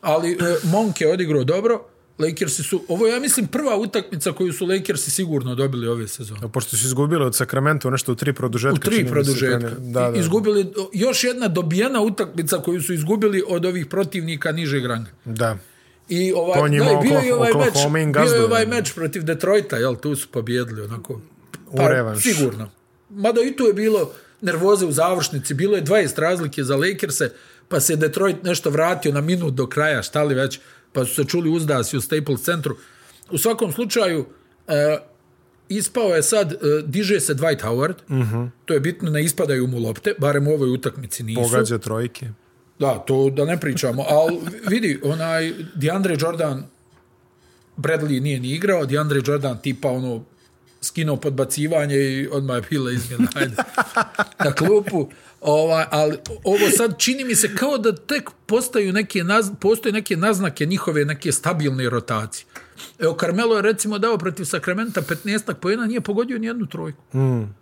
Ali 0.00 0.32
e, 0.32 0.36
Monk 0.62 1.00
je 1.00 1.12
odigrao 1.12 1.44
dobro, 1.44 1.84
Lakersi 2.18 2.62
su, 2.62 2.84
ovo 2.88 3.06
ja 3.06 3.20
mislim, 3.20 3.46
prva 3.46 3.76
utakmica 3.76 4.32
koju 4.32 4.52
su 4.52 4.66
Lakersi 4.66 5.10
sigurno 5.10 5.54
dobili 5.54 5.88
ove 5.88 6.08
sezone. 6.08 6.40
Pošto 6.52 6.76
su 6.76 6.86
izgubili 6.86 7.24
od 7.24 7.36
Sacramento 7.36 7.90
nešto 7.90 8.12
u 8.12 8.14
tri 8.14 8.32
produžetka. 8.32 8.74
U 8.74 8.90
tri 8.90 9.06
produžetka. 9.06 9.70
Da, 9.78 10.10
da. 10.10 10.18
Izgubili, 10.18 10.72
još 10.92 11.24
jedna 11.24 11.48
dobijena 11.48 12.00
utakmica 12.00 12.58
koju 12.58 12.82
su 12.82 12.92
izgubili 12.94 13.42
od 13.48 13.64
ovih 13.64 13.86
protivnika 13.86 14.52
nižeg 14.52 14.86
ranga. 14.86 15.10
da. 15.24 15.56
I 16.08 16.32
ovaj, 16.32 16.70
njima 16.70 16.84
da, 16.84 16.90
i 16.92 17.08
bio 17.08 17.18
je 17.18 17.34
Okla- 17.34 17.36
ovaj 17.36 17.52
meč, 17.54 18.12
bio 18.14 18.34
je 18.34 18.44
ovaj 18.44 18.66
meč 18.66 18.92
protiv 18.94 19.22
Detroita, 19.22 19.76
jel, 19.76 19.96
tu 19.96 20.16
su 20.16 20.28
pobjedili, 20.28 20.82
onako. 20.82 21.20
Pa, 21.76 21.84
U 21.84 21.88
revanš. 21.88 22.22
Sigurno. 22.22 22.70
Mada 23.10 23.40
i 23.42 23.56
tu 23.56 23.64
je 23.64 23.72
bilo 23.72 24.12
nervoze 24.40 24.86
u 24.86 24.92
završnici, 24.92 25.54
bilo 25.54 25.76
je 25.76 25.84
20 25.84 26.18
razlike 26.20 26.64
za 26.64 26.76
Lakerse, 26.76 27.30
pa 27.68 27.80
se 27.80 27.96
Detroit 27.96 28.42
nešto 28.42 28.70
vratio 28.70 29.12
na 29.12 29.20
minut 29.20 29.54
do 29.54 29.66
kraja, 29.66 30.02
šta 30.02 30.22
li 30.22 30.34
već, 30.34 30.60
pa 30.92 31.04
su 31.04 31.14
se 31.14 31.24
čuli 31.24 31.50
uzdasi 31.50 31.96
u 31.96 32.00
Staples 32.00 32.42
centru. 32.42 32.76
U 33.30 33.38
svakom 33.38 33.72
slučaju, 33.72 34.26
e, 34.68 34.98
ispao 35.68 36.14
je 36.14 36.22
sad, 36.22 36.52
e, 36.52 36.56
diže 36.84 37.20
se 37.20 37.34
Dwight 37.34 37.62
Howard, 37.62 37.94
uh 38.02 38.10
Mhm. 38.10 38.36
-huh. 38.36 38.50
to 38.64 38.74
je 38.74 38.80
bitno, 38.80 39.10
ne 39.10 39.24
ispadaju 39.24 39.66
mu 39.66 39.78
lopte, 39.78 40.14
barem 40.18 40.48
u 40.48 40.52
ovoj 40.52 40.70
utakmici 40.70 41.22
nisu. 41.22 41.40
Pogađa 41.42 41.78
trojke. 41.78 42.28
Da, 42.78 42.98
to 42.98 43.30
da 43.30 43.44
ne 43.44 43.60
pričamo, 43.60 44.04
ali 44.08 44.38
vidi, 44.68 45.00
onaj 45.02 45.52
DeAndre 45.74 46.16
Jordan 46.20 46.64
Bradley 47.76 48.20
nije 48.22 48.40
ni 48.40 48.50
igrao, 48.50 48.86
DeAndre 48.86 49.20
Jordan 49.26 49.58
tipa 49.62 49.88
ono 49.88 50.24
skinuo 50.80 51.16
podbacivanje 51.16 51.96
i 51.96 52.28
odmah 52.32 52.56
je 52.56 52.62
bila 52.70 52.92
izmjena 52.92 53.28
ajde, 53.34 53.56
na 54.44 54.52
klupu. 54.52 55.08
Ovaj, 55.40 55.84
ali 55.90 56.16
ovo 56.44 56.70
sad 56.76 56.98
čini 56.98 57.24
mi 57.24 57.34
se 57.34 57.54
kao 57.56 57.78
da 57.78 57.96
tek 57.96 58.30
postaju 58.46 58.92
neke 58.92 59.24
naz, 59.24 59.50
postoje 59.60 59.92
neke 59.92 60.16
naznake 60.16 60.66
njihove 60.66 61.04
neke 61.04 61.32
stabilne 61.32 61.90
rotacije. 61.90 62.46
Evo, 62.98 63.16
Carmelo 63.20 63.56
je 63.56 63.62
recimo 63.62 63.98
dao 63.98 64.18
protiv 64.18 64.44
Sakramenta 64.44 65.02
15 65.02 65.54
pojena, 65.54 65.86
nije 65.86 66.00
pogodio 66.00 66.38
ni 66.38 66.46
jednu 66.46 66.66
trojku. 66.66 67.18
Mm. 67.18 67.54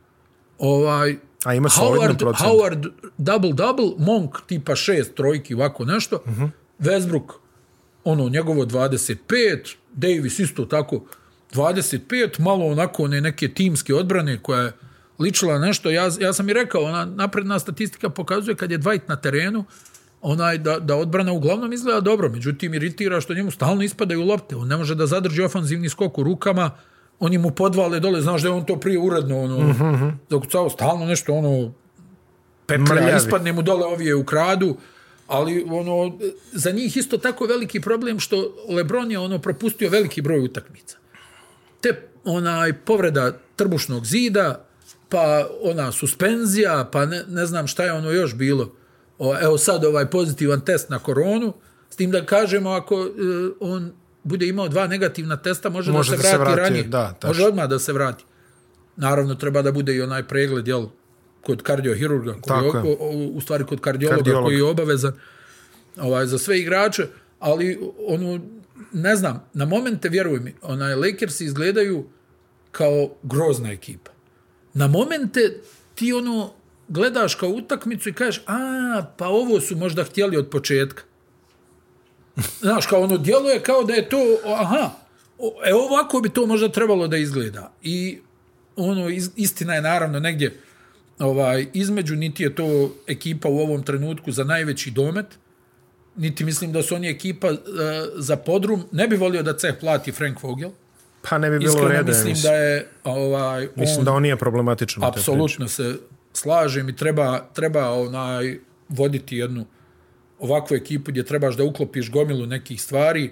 Ovaj, 0.58 1.16
A 1.44 1.54
ima 1.54 1.68
Howard, 1.68 2.18
procent. 2.18 2.50
Howard 2.50 2.90
double-double, 3.18 3.94
Monk 3.98 4.36
tipa 4.46 4.76
šest 4.76 5.14
trojki, 5.14 5.54
ovako 5.54 5.84
nešto. 5.84 6.22
Mhm. 6.26 6.42
-huh. 6.42 6.50
Westbrook, 6.78 7.32
ono, 8.04 8.28
njegovo 8.28 8.64
25, 8.64 9.74
Davis 9.92 10.38
isto 10.38 10.64
tako 10.64 11.04
25, 11.54 12.40
malo 12.40 12.66
onako 12.66 13.02
one 13.02 13.20
neke 13.20 13.48
timske 13.48 13.94
odbrane 13.94 14.38
koja 14.42 14.60
je 14.60 14.72
ličila 15.18 15.58
nešto. 15.58 15.90
Ja, 15.90 16.10
ja 16.20 16.32
sam 16.32 16.48
i 16.48 16.52
rekao, 16.52 16.82
ona 16.82 17.04
napredna 17.04 17.58
statistika 17.58 18.10
pokazuje 18.10 18.56
kad 18.56 18.70
je 18.70 18.78
Dwight 18.78 19.08
na 19.08 19.16
terenu, 19.16 19.64
onaj 20.22 20.58
da, 20.58 20.78
da 20.78 20.96
odbrana 20.96 21.32
uglavnom 21.32 21.72
izgleda 21.72 22.00
dobro, 22.00 22.28
međutim 22.28 22.74
iritira 22.74 23.20
što 23.20 23.34
njemu 23.34 23.50
stalno 23.50 23.82
ispadaju 23.82 24.24
lopte, 24.24 24.56
on 24.56 24.68
ne 24.68 24.76
može 24.76 24.94
da 24.94 25.06
zadrži 25.06 25.42
ofanzivni 25.42 25.88
skok 25.88 26.18
u 26.18 26.22
rukama, 26.22 26.70
oni 27.18 27.38
mu 27.38 27.50
podvale 27.50 28.00
dole, 28.00 28.20
znaš 28.20 28.42
da 28.42 28.48
je 28.48 28.52
on 28.52 28.66
to 28.66 28.80
prije 28.80 28.98
uredno, 28.98 29.40
ono, 29.40 29.56
uh 29.56 29.80
-huh. 29.80 30.12
zakucao 30.30 30.70
stalno 30.70 31.06
nešto, 31.06 31.32
ono, 31.32 31.72
petlja, 32.66 32.84
Mrljavi. 32.84 33.16
ispadne 33.16 33.52
mu 33.52 33.62
dole 33.62 33.86
ovije 33.86 34.14
u 34.14 34.24
kradu, 34.24 34.76
ali 35.26 35.64
ono, 35.68 36.18
za 36.52 36.70
njih 36.70 36.96
isto 36.96 37.18
tako 37.18 37.46
veliki 37.46 37.80
problem 37.80 38.20
što 38.20 38.54
Lebron 38.68 39.10
je 39.10 39.18
ono 39.18 39.38
propustio 39.38 39.90
veliki 39.90 40.22
broj 40.22 40.40
utakmica. 40.40 40.96
Te 41.86 42.00
onaj 42.24 42.72
povreda 42.72 43.32
trbušnog 43.56 44.06
zida, 44.06 44.64
pa 45.08 45.48
ona 45.62 45.92
suspenzija, 45.92 46.88
pa 46.92 47.06
ne, 47.06 47.22
ne 47.28 47.46
znam 47.46 47.66
šta 47.66 47.84
je 47.84 47.92
ono 47.92 48.10
još 48.10 48.34
bilo. 48.34 48.72
O, 49.18 49.36
evo 49.40 49.58
sad 49.58 49.84
ovaj 49.84 50.06
pozitivan 50.06 50.60
test 50.60 50.88
na 50.90 50.98
koronu, 50.98 51.52
s 51.90 51.96
tim 51.96 52.10
da 52.10 52.26
kažemo 52.26 52.70
ako 52.70 52.94
e, 52.94 53.08
on 53.60 53.92
bude 54.24 54.46
imao 54.48 54.68
dva 54.68 54.86
negativna 54.86 55.36
testa, 55.36 55.68
može, 55.68 55.92
Može 55.92 56.10
da 56.10 56.16
da 56.16 56.22
se 56.22 56.28
se 56.28 56.38
vrati, 56.38 56.60
ranije. 56.60 56.82
da, 56.84 57.14
može 57.26 57.44
odmah 57.44 57.68
da 57.68 57.78
se 57.78 57.92
vrati. 57.92 58.24
Naravno, 58.96 59.34
treba 59.34 59.62
da 59.62 59.72
bude 59.72 59.94
i 59.94 60.02
onaj 60.02 60.22
pregled, 60.28 60.68
jel, 60.68 60.86
kod 61.42 61.62
kardiohirurga, 61.62 62.34
koji 62.40 62.64
je. 62.64 62.70
o, 62.70 62.96
o, 63.00 63.10
u 63.34 63.40
stvari 63.40 63.64
kod 63.64 63.80
kardiologa, 63.80 64.16
Kardiolog. 64.16 64.44
koji 64.44 64.56
je 64.56 64.64
obavezan 64.64 65.12
ovaj, 66.00 66.26
za 66.26 66.38
sve 66.38 66.58
igrače, 66.60 67.06
ali 67.40 67.80
ono, 68.08 68.40
ne 68.92 69.16
znam, 69.16 69.44
na 69.54 69.64
momente, 69.64 70.08
vjeruj 70.08 70.40
mi, 70.40 70.54
onaj, 70.62 70.94
Lakersi 70.94 71.44
izgledaju 71.44 72.06
kao 72.72 73.10
grozna 73.22 73.72
ekipa. 73.72 74.10
na 74.74 74.86
momente 74.86 75.60
ti 75.94 76.12
ono 76.12 76.52
gledaš 76.88 77.34
kao 77.34 77.48
utakmicu 77.48 78.08
i 78.08 78.12
kažeš, 78.12 78.42
a, 78.46 78.58
pa 79.16 79.28
ovo 79.28 79.60
su 79.60 79.76
možda 79.76 80.04
htjeli 80.04 80.36
od 80.36 80.50
početka. 80.50 81.02
Znaš, 82.60 82.86
kao 82.86 83.00
ono, 83.00 83.18
djeluje 83.18 83.62
kao 83.62 83.84
da 83.84 83.94
je 83.94 84.08
to, 84.08 84.16
aha, 84.46 84.90
o- 85.38 85.54
e 85.66 85.74
ovako 85.74 86.20
bi 86.20 86.28
to 86.28 86.46
možda 86.46 86.68
trebalo 86.68 87.08
da 87.08 87.16
izgleda. 87.16 87.72
I 87.82 88.18
ono, 88.76 89.08
iz- 89.08 89.30
istina 89.36 89.74
je 89.74 89.82
naravno 89.82 90.20
negdje 90.20 90.60
ovaj, 91.18 91.66
između, 91.72 92.16
niti 92.16 92.42
je 92.42 92.54
to 92.54 92.94
ekipa 93.06 93.48
u 93.48 93.58
ovom 93.58 93.82
trenutku 93.82 94.32
za 94.32 94.44
najveći 94.44 94.90
domet, 94.90 95.26
niti 96.16 96.44
mislim 96.44 96.72
da 96.72 96.82
su 96.82 96.94
oni 96.94 97.08
ekipa 97.08 97.50
uh, 97.50 97.56
za 98.16 98.36
podrum. 98.36 98.84
Ne 98.92 99.08
bi 99.08 99.16
volio 99.16 99.42
da 99.42 99.56
ceh 99.56 99.74
plati 99.80 100.12
Frank 100.12 100.42
Vogel. 100.42 100.70
Pa 101.28 101.38
ne 101.38 101.50
bi 101.50 101.58
bilo 101.58 101.70
Iskreno 101.70 101.88
reda. 101.88 102.08
mislim 102.08 102.28
Mislim, 102.28 102.52
da 102.52 102.56
je 102.56 102.88
ovaj, 103.04 103.68
mislim 103.76 103.98
on, 103.98 104.04
da 104.04 104.12
on 104.12 104.22
nije 104.22 104.36
problematičan. 104.36 105.04
apsolutno 105.04 105.68
se 105.68 105.94
slažem 106.32 106.88
i 106.88 106.96
treba, 106.96 107.46
treba 107.54 107.90
onaj, 107.90 108.58
voditi 108.88 109.36
jednu 109.36 109.66
ovakvu 110.38 110.74
ekipu 110.74 111.10
gdje 111.10 111.24
trebaš 111.24 111.56
da 111.56 111.64
uklopiš 111.64 112.10
gomilu 112.10 112.46
nekih 112.46 112.82
stvari. 112.82 113.30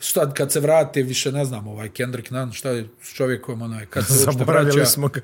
Šta 0.00 0.34
kad 0.34 0.52
se 0.52 0.60
vrate, 0.60 1.02
više 1.02 1.32
ne 1.32 1.44
znam, 1.44 1.66
ovaj 1.68 1.88
Kendrick 1.88 2.30
Nunn, 2.30 2.52
šta 2.52 2.70
je 2.70 2.88
s 3.02 3.14
čovjekom, 3.14 3.62
onaj, 3.62 3.86
kad 3.86 4.06
se 4.06 4.12
Zaboravili 4.32 4.76
vraća, 4.76 4.90
smo 4.90 5.08
ga. 5.08 5.20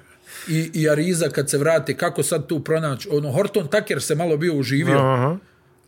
i, 0.49 0.71
i 0.75 0.89
Ariza 0.91 1.29
kad 1.29 1.51
se 1.51 1.59
vrate, 1.59 1.97
kako 1.97 2.23
sad 2.23 2.47
tu 2.47 2.65
pronaći, 2.65 3.09
ono, 3.13 3.33
Horton 3.33 3.69
Tucker 3.69 4.03
se 4.03 4.15
malo 4.15 4.37
bio 4.37 4.55
uživio, 4.55 4.99
Aha. 4.99 5.37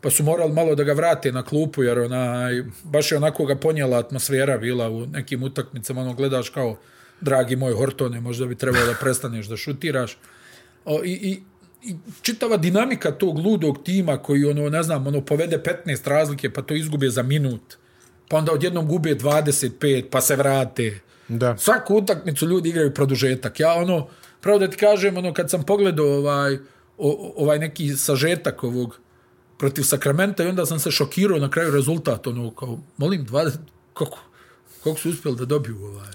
Pa 0.01 0.09
su 0.09 0.23
morali 0.23 0.53
malo 0.53 0.75
da 0.75 0.83
ga 0.83 0.93
vrate 0.93 1.31
na 1.31 1.43
klupu, 1.43 1.83
jer 1.83 1.99
onaj, 1.99 2.63
baš 2.83 3.11
je 3.11 3.17
onako 3.17 3.45
ga 3.45 3.55
ponijela 3.55 3.97
atmosfera 3.97 4.57
bila 4.57 4.89
u 4.89 5.05
nekim 5.05 5.43
utakmicama, 5.43 6.01
ono, 6.01 6.13
gledaš 6.13 6.49
kao, 6.49 6.77
dragi 7.21 7.55
moj 7.55 7.73
Hortone, 7.73 8.21
možda 8.21 8.45
bi 8.45 8.55
trebalo 8.55 8.85
da 8.85 8.93
prestaneš 8.93 9.45
da 9.45 9.57
šutiraš. 9.57 10.17
O, 10.85 11.03
i, 11.03 11.11
i, 11.11 11.43
i 11.89 11.95
čitava 12.21 12.57
dinamika 12.57 13.11
tog 13.11 13.37
ludog 13.37 13.83
tima 13.83 14.17
koji 14.17 14.45
ono 14.45 14.69
ne 14.69 14.83
znam 14.83 15.07
ono 15.07 15.21
povede 15.21 15.63
15 15.85 16.09
razlike 16.09 16.49
pa 16.49 16.61
to 16.61 16.73
izgube 16.75 17.09
za 17.09 17.23
minut 17.23 17.61
pa 18.27 18.37
onda 18.37 18.51
odjednom 18.51 18.87
gube 18.87 19.15
25 19.15 20.05
pa 20.11 20.21
se 20.21 20.35
vrate 20.35 20.99
Da. 21.27 21.57
svaku 21.57 21.95
utakmicu 21.95 22.47
ljudi 22.47 22.69
igraju 22.69 22.93
produžetak 22.93 23.59
ja 23.59 23.73
ono 23.73 24.07
pravo 24.41 24.59
da 24.59 24.69
ti 24.69 24.77
kažem 24.77 25.17
ono 25.17 25.33
kad 25.33 25.49
sam 25.49 25.63
pogledao 25.63 26.05
ovaj 26.05 26.55
o, 26.97 27.33
ovaj 27.37 27.59
neki 27.59 27.89
sažetak 27.89 28.63
ovog 28.63 28.99
protiv 29.61 29.83
Sakramenta 29.83 30.43
i 30.43 30.47
onda 30.47 30.65
sam 30.65 30.79
se 30.79 30.91
šokirao 30.91 31.39
na 31.39 31.49
kraju 31.49 31.71
rezultat 31.71 32.27
ono 32.27 32.51
kao 32.51 32.79
molim 32.97 33.25
20 33.25 33.51
kako 33.93 34.19
kako 34.83 34.97
su 34.97 35.09
uspjeli 35.09 35.37
da 35.37 35.45
dobiju 35.45 35.77
ovaj 35.79 36.11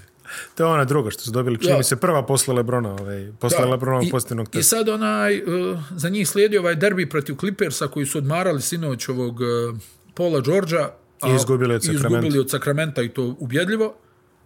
To 0.55 0.63
je 0.63 0.67
ona 0.67 0.85
druga 0.85 1.11
što 1.11 1.21
su 1.21 1.31
dobili. 1.31 1.57
Čini 1.57 1.71
Ja. 1.71 1.77
mi 1.77 1.83
se 1.83 1.95
prva 1.97 2.25
posle 2.25 2.53
Lebrona, 2.53 2.91
ovaj, 2.91 3.31
posle 3.39 3.59
Da. 3.59 3.65
Lebronovog 3.65 4.05
I- 4.05 4.11
posljednog 4.11 4.47
I 4.47 4.51
testa. 4.51 4.75
sad 4.75 4.89
onaj, 4.89 5.37
uh, 5.37 5.45
za 5.91 6.09
njih 6.09 6.29
slijedi 6.29 6.57
ovaj 6.57 6.75
derbi 6.75 7.09
protiv 7.09 7.35
Clippersa 7.35 7.87
koji 7.87 8.05
su 8.05 8.17
odmarali 8.17 8.61
sinoć 8.61 9.09
ovog 9.09 9.39
uh, 9.39 9.77
Paula 10.13 10.41
Georgia. 10.41 10.91
I 11.27 11.35
izgubili 11.35 11.75
od 11.75 11.83
Sakramenta. 11.83 12.07
izgubili 12.09 12.39
od 12.39 12.49
Sakramenta 12.49 13.01
i 13.01 13.09
to 13.09 13.35
ubjedljivo, 13.39 13.95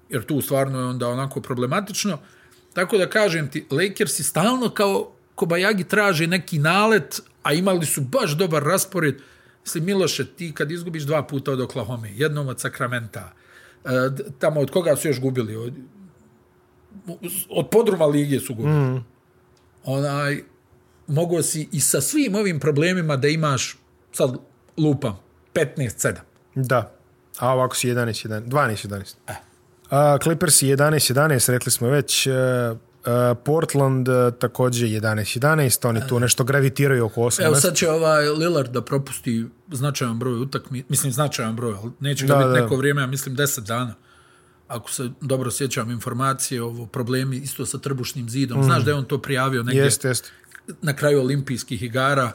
jer 0.09 0.23
tu 0.23 0.41
stvarno 0.41 0.79
je 0.79 0.85
onda 0.85 1.07
onako 1.07 1.41
problematično. 1.41 2.17
Tako 2.73 2.97
da 2.97 3.09
kažem 3.09 3.49
ti, 3.49 3.65
Lakersi 3.71 4.23
stalno 4.23 4.69
kao 4.69 5.11
Kobajagi 5.41 5.83
traže 5.83 6.27
neki 6.27 6.59
nalet, 6.59 7.17
a 7.43 7.53
imali 7.53 7.85
su 7.85 8.01
baš 8.01 8.37
dobar 8.37 8.63
raspored. 8.63 9.15
Mislim, 9.65 9.85
Miloše, 9.85 10.25
ti 10.25 10.51
kad 10.53 10.71
izgubiš 10.71 11.03
dva 11.03 11.23
puta 11.23 11.51
od 11.51 11.61
Oklahoma, 11.61 12.07
jednom 12.07 12.47
od 12.47 12.59
Sakramenta, 12.59 13.31
uh, 13.83 13.91
d- 14.13 14.23
tamo 14.39 14.61
od 14.61 14.71
koga 14.71 14.95
su 14.95 15.07
još 15.07 15.19
gubili? 15.19 15.55
Od, 15.55 15.73
od 17.49 17.69
podruma 17.69 18.05
lige 18.05 18.39
su 18.39 18.53
gubili. 18.55 18.75
Mm. 18.75 19.05
Onaj, 19.83 20.43
mogo 21.07 21.41
si 21.41 21.69
i 21.71 21.79
sa 21.79 22.01
svim 22.01 22.35
ovim 22.35 22.59
problemima 22.59 23.17
da 23.17 23.27
imaš, 23.27 23.77
sad 24.11 24.37
lupam, 24.77 25.19
15-7. 25.53 26.15
Da. 26.55 26.91
A 27.39 27.53
ovako 27.53 27.75
si 27.75 27.87
11-11. 27.87 28.41
12-11. 28.45 29.15
E. 29.27 29.33
A, 29.89 30.17
Clippers 30.23 30.61
11-11, 30.61 31.51
rekli 31.51 31.71
smo 31.71 31.87
već. 31.87 32.27
e, 32.27 32.31
e, 33.05 33.35
Portland 33.35 34.07
e, 34.07 34.31
također 34.39 34.89
11-11. 34.89 35.87
Oni 35.87 36.01
tu 36.07 36.19
nešto 36.19 36.43
gravitiraju 36.43 37.05
oko 37.05 37.21
8 37.21 37.45
Evo 37.45 37.55
sad 37.55 37.75
će 37.75 37.89
ovaj 37.89 38.29
Lillard 38.29 38.71
da 38.71 38.81
propusti 38.81 39.45
značajan 39.71 40.19
broj 40.19 40.39
utakmi, 40.39 40.83
mislim 40.89 41.13
značajan 41.13 41.55
broj, 41.55 41.75
ali 41.81 41.91
neće 41.99 42.25
ga 42.25 42.35
biti 42.35 42.61
neko 42.61 42.75
vrijeme, 42.75 43.01
ja 43.01 43.07
mislim 43.07 43.35
10 43.35 43.59
dana. 43.61 43.93
Ako 44.67 44.91
se 44.91 45.09
dobro 45.21 45.51
sjećam 45.51 45.91
informacije, 45.91 46.63
ovo 46.63 46.85
problemi 46.85 47.37
isto 47.37 47.65
sa 47.65 47.77
trbušnim 47.77 48.29
zidom. 48.29 48.59
Mm. 48.59 48.63
Znaš 48.63 48.83
da 48.83 48.91
je 48.91 48.95
on 48.95 49.05
to 49.05 49.21
prijavio 49.21 49.63
negdje 49.63 49.83
Jeste, 49.83 50.07
jeste. 50.07 50.29
na 50.81 50.95
kraju 50.95 51.19
olimpijskih 51.19 51.83
igara. 51.83 52.31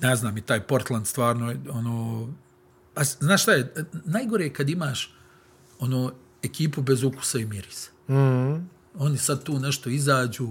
Ne 0.00 0.16
znam, 0.16 0.38
i 0.38 0.40
taj 0.40 0.60
Portland 0.60 1.06
stvarno, 1.06 1.54
ono... 1.70 2.28
Pa, 2.94 3.04
znaš 3.04 3.42
šta 3.42 3.52
je, 3.52 3.72
najgore 4.04 4.44
je 4.44 4.52
kad 4.52 4.70
imaš 4.70 5.14
ono, 5.78 6.12
ekipu 6.42 6.82
bez 6.82 7.02
ukusa 7.02 7.38
i 7.38 7.44
mirisa. 7.44 7.90
Mm. 8.08 8.68
Oni 8.98 9.18
sad 9.18 9.42
tu 9.44 9.58
nešto 9.58 9.90
izađu. 9.90 10.48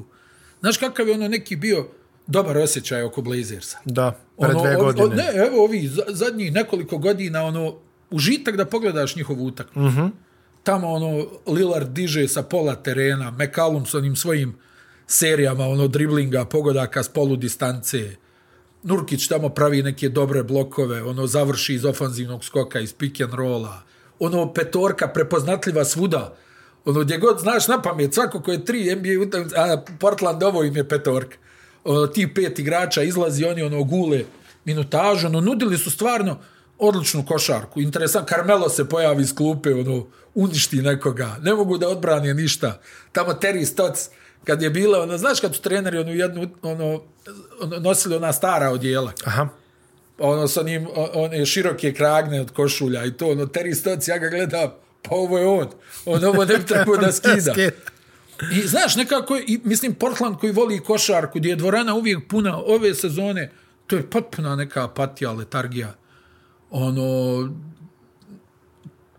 Znaš 0.59 0.77
kakav 0.77 1.07
je 1.07 1.13
ono 1.13 1.27
neki 1.27 1.55
bio 1.55 1.87
dobar 2.27 2.57
osjećaj 2.57 3.03
oko 3.03 3.21
Blazersa? 3.21 3.77
Da, 3.85 4.19
pre 4.39 4.49
dve 4.49 4.77
ovi- 4.77 4.93
godine. 4.93 5.05
o, 5.05 5.09
ne, 5.15 5.47
evo 5.47 5.63
ovi 5.63 5.87
za- 5.87 6.05
zadnjih 6.07 6.53
nekoliko 6.53 6.97
godina, 6.97 7.43
ono, 7.43 7.75
užitak 8.11 8.55
da 8.55 8.65
pogledaš 8.65 9.15
njihovu 9.15 9.45
utakmicu. 9.45 9.79
Mm 9.79 10.01
-hmm. 10.01 10.11
Tamo, 10.63 10.87
ono, 10.89 11.25
Lillard 11.47 11.89
diže 11.89 12.27
sa 12.27 12.43
pola 12.43 12.75
terena, 12.75 13.31
McCallum 13.31 13.85
s 13.85 13.93
onim 13.93 14.15
svojim 14.15 14.55
serijama, 15.07 15.67
ono, 15.67 15.87
driblinga, 15.87 16.45
pogodaka 16.45 17.03
s 17.03 17.09
polu 17.09 17.35
distance. 17.35 18.15
Nurkić 18.83 19.27
tamo 19.27 19.49
pravi 19.49 19.83
neke 19.83 20.09
dobre 20.09 20.43
blokove, 20.43 21.03
ono, 21.03 21.27
završi 21.27 21.73
iz 21.73 21.85
ofanzivnog 21.85 22.43
skoka, 22.43 22.79
iz 22.79 22.93
pick 22.93 23.21
and 23.21 23.33
rolla. 23.33 23.81
Ono, 24.19 24.53
petorka 24.53 25.07
prepoznatljiva 25.07 25.85
svuda. 25.85 26.35
Ono, 26.85 26.99
gdje 26.99 27.17
god 27.17 27.39
znaš 27.39 27.67
na 27.67 27.81
pamet, 27.81 28.13
svako 28.13 28.41
ko 28.41 28.51
je 28.51 28.65
tri 28.65 28.95
NBA 28.95 29.25
utakmice, 29.27 29.55
a 29.57 29.83
Portland 29.99 30.43
ovo 30.43 30.63
im 30.63 30.77
je 30.77 30.87
petorka. 30.87 31.37
Ono, 31.83 32.07
ti 32.07 32.33
pet 32.33 32.59
igrača 32.59 33.03
izlazi, 33.03 33.45
oni 33.45 33.61
ono 33.61 33.83
gule 33.83 34.23
minutažu, 34.65 35.27
ono, 35.27 35.41
nudili 35.41 35.77
su 35.77 35.91
stvarno 35.91 36.37
odličnu 36.77 37.25
košarku. 37.25 37.81
Interesant, 37.81 38.29
Carmelo 38.29 38.69
se 38.69 38.89
pojavi 38.89 39.21
iz 39.21 39.35
klupe, 39.35 39.73
ono, 39.73 40.07
uništi 40.33 40.81
nekoga, 40.81 41.35
ne 41.41 41.53
mogu 41.53 41.77
da 41.77 41.89
odbrane 41.89 42.33
ništa. 42.33 42.79
Tamo 43.11 43.33
Terry 43.33 43.65
Stotts, 43.65 44.09
kad 44.43 44.61
je 44.61 44.69
bila, 44.69 45.01
ono, 45.01 45.17
znaš 45.17 45.39
kad 45.39 45.55
su 45.55 45.61
treneri 45.61 45.97
ono, 45.97 46.11
jednu, 46.11 46.49
ono, 46.61 47.01
ono, 47.61 47.79
nosili 47.79 48.15
ona 48.15 48.33
stara 48.33 48.69
odjela, 48.69 49.11
Aha. 49.25 49.47
ono 50.19 50.47
sa 50.47 50.63
njim, 50.63 50.87
one 51.13 51.45
široke 51.45 51.93
kragne 51.93 52.41
od 52.41 52.51
košulja 52.51 53.05
i 53.05 53.13
to, 53.13 53.27
ono, 53.27 53.45
Terry 53.45 53.75
Stotts, 53.75 54.07
ja 54.07 54.17
ga 54.17 54.29
gledam, 54.29 54.71
pa 55.01 55.15
ovo 55.15 55.37
je 55.37 55.45
on, 55.45 55.67
on 56.05 56.23
ovo 56.23 56.45
ne 56.45 56.57
bi 56.57 56.65
trebao 56.65 56.97
da 56.97 57.11
skida. 57.17 57.53
I 58.51 58.67
znaš, 58.67 58.95
nekako, 58.95 59.37
i, 59.37 59.59
mislim, 59.63 59.93
Portland 59.93 60.37
koji 60.37 60.51
voli 60.51 60.79
košarku, 60.79 61.39
gdje 61.39 61.49
je 61.49 61.55
dvorana 61.55 61.95
uvijek 61.95 62.27
puna 62.27 62.57
ove 62.57 62.95
sezone, 62.95 63.51
to 63.87 63.95
je 63.95 64.09
potpuna 64.09 64.55
neka 64.55 64.83
apatija, 64.83 65.31
letargija. 65.31 65.95
Ono, 66.69 67.49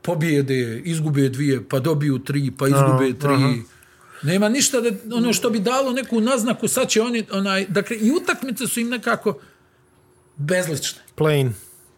pobjede, 0.02 0.82
izgube 0.84 1.28
dvije, 1.28 1.68
pa 1.68 1.78
dobiju 1.78 2.18
tri, 2.18 2.50
pa 2.59 2.68
izgube 2.68 3.18
tri. 3.18 3.34
Aha. 3.34 3.54
Nema 4.22 4.48
ništa 4.48 4.80
da, 4.80 5.16
ono 5.16 5.32
što 5.32 5.50
bi 5.50 5.60
dalo 5.60 5.92
neku 5.92 6.20
naznaku, 6.20 6.68
sad 6.68 6.88
će 6.88 7.02
oni, 7.02 7.24
onaj, 7.30 7.66
dakle, 7.68 7.96
i 7.96 8.10
utakmice 8.10 8.66
su 8.66 8.80
im 8.80 8.88
nekako 8.88 9.38
bezlične. 10.36 11.02
Plain. 11.14 11.54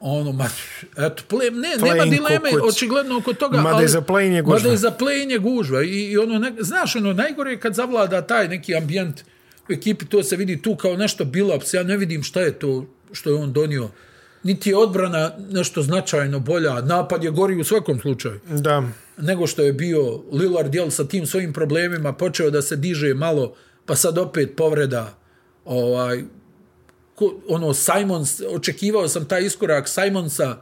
Ono, 0.07 0.33
ma, 0.33 0.49
eto, 0.97 1.23
play, 1.29 1.51
ne, 1.51 1.69
nema 1.83 2.05
dileme, 2.05 2.51
kukuć. 2.51 2.75
očigledno 2.75 3.17
oko 3.19 3.33
toga. 3.33 3.61
Mada 3.61 3.83
i 3.85 3.89
za 3.89 4.01
play-in 4.01 4.33
je 4.33 4.43
gužva. 4.43 4.59
Mada 4.59 4.75
i 4.75 4.77
za 4.77 4.91
play-in 4.91 5.31
je 5.31 5.39
gužva. 5.39 5.83
I, 5.83 6.11
i 6.11 6.19
ono, 6.19 6.39
ne, 6.39 6.53
znaš, 6.61 6.97
ono, 6.97 7.13
najgore 7.13 7.51
je 7.51 7.61
kad 7.61 7.75
zavlada 7.75 8.23
taj 8.23 8.49
neki 8.49 8.75
ambijent 8.77 9.21
u 9.69 9.73
ekipi, 9.73 10.07
to 10.07 10.23
se 10.23 10.37
vidi 10.37 10.63
tu 10.63 10.77
kao 10.77 10.97
nešto 10.97 11.25
bilaps. 11.25 11.75
Ja 11.75 11.83
ne 11.83 11.97
vidim 11.97 12.23
šta 12.23 12.41
je 12.41 12.53
to 12.53 12.87
što 13.13 13.31
je 13.31 13.37
on 13.37 13.53
donio. 13.53 13.89
Niti 14.43 14.71
je 14.71 14.77
odbrana 14.77 15.31
nešto 15.51 15.83
značajno 15.83 16.39
bolja. 16.41 16.81
Napad 16.81 17.25
je 17.25 17.31
gori 17.31 17.61
u 17.61 17.65
svakom 17.65 18.01
slučaju 18.01 18.41
Da. 18.49 18.83
nego 19.19 19.47
što 19.47 19.63
je 19.63 19.73
bio 19.73 20.21
Lillard 20.33 20.75
jel, 20.75 20.91
sa 20.91 21.05
tim 21.09 21.27
svojim 21.27 21.53
problemima, 21.53 22.13
počeo 22.13 22.51
da 22.51 22.63
se 22.63 22.77
diže 22.77 23.15
malo, 23.15 23.55
pa 23.87 23.97
sad 23.97 24.19
opet 24.19 24.53
povreda. 24.57 25.15
Ovaj, 25.65 26.25
ono, 27.49 27.75
Simons, 27.75 28.41
očekivao 28.51 29.09
sam 29.09 29.25
taj 29.25 29.45
iskorak 29.47 29.89
Simonsa 29.89 30.57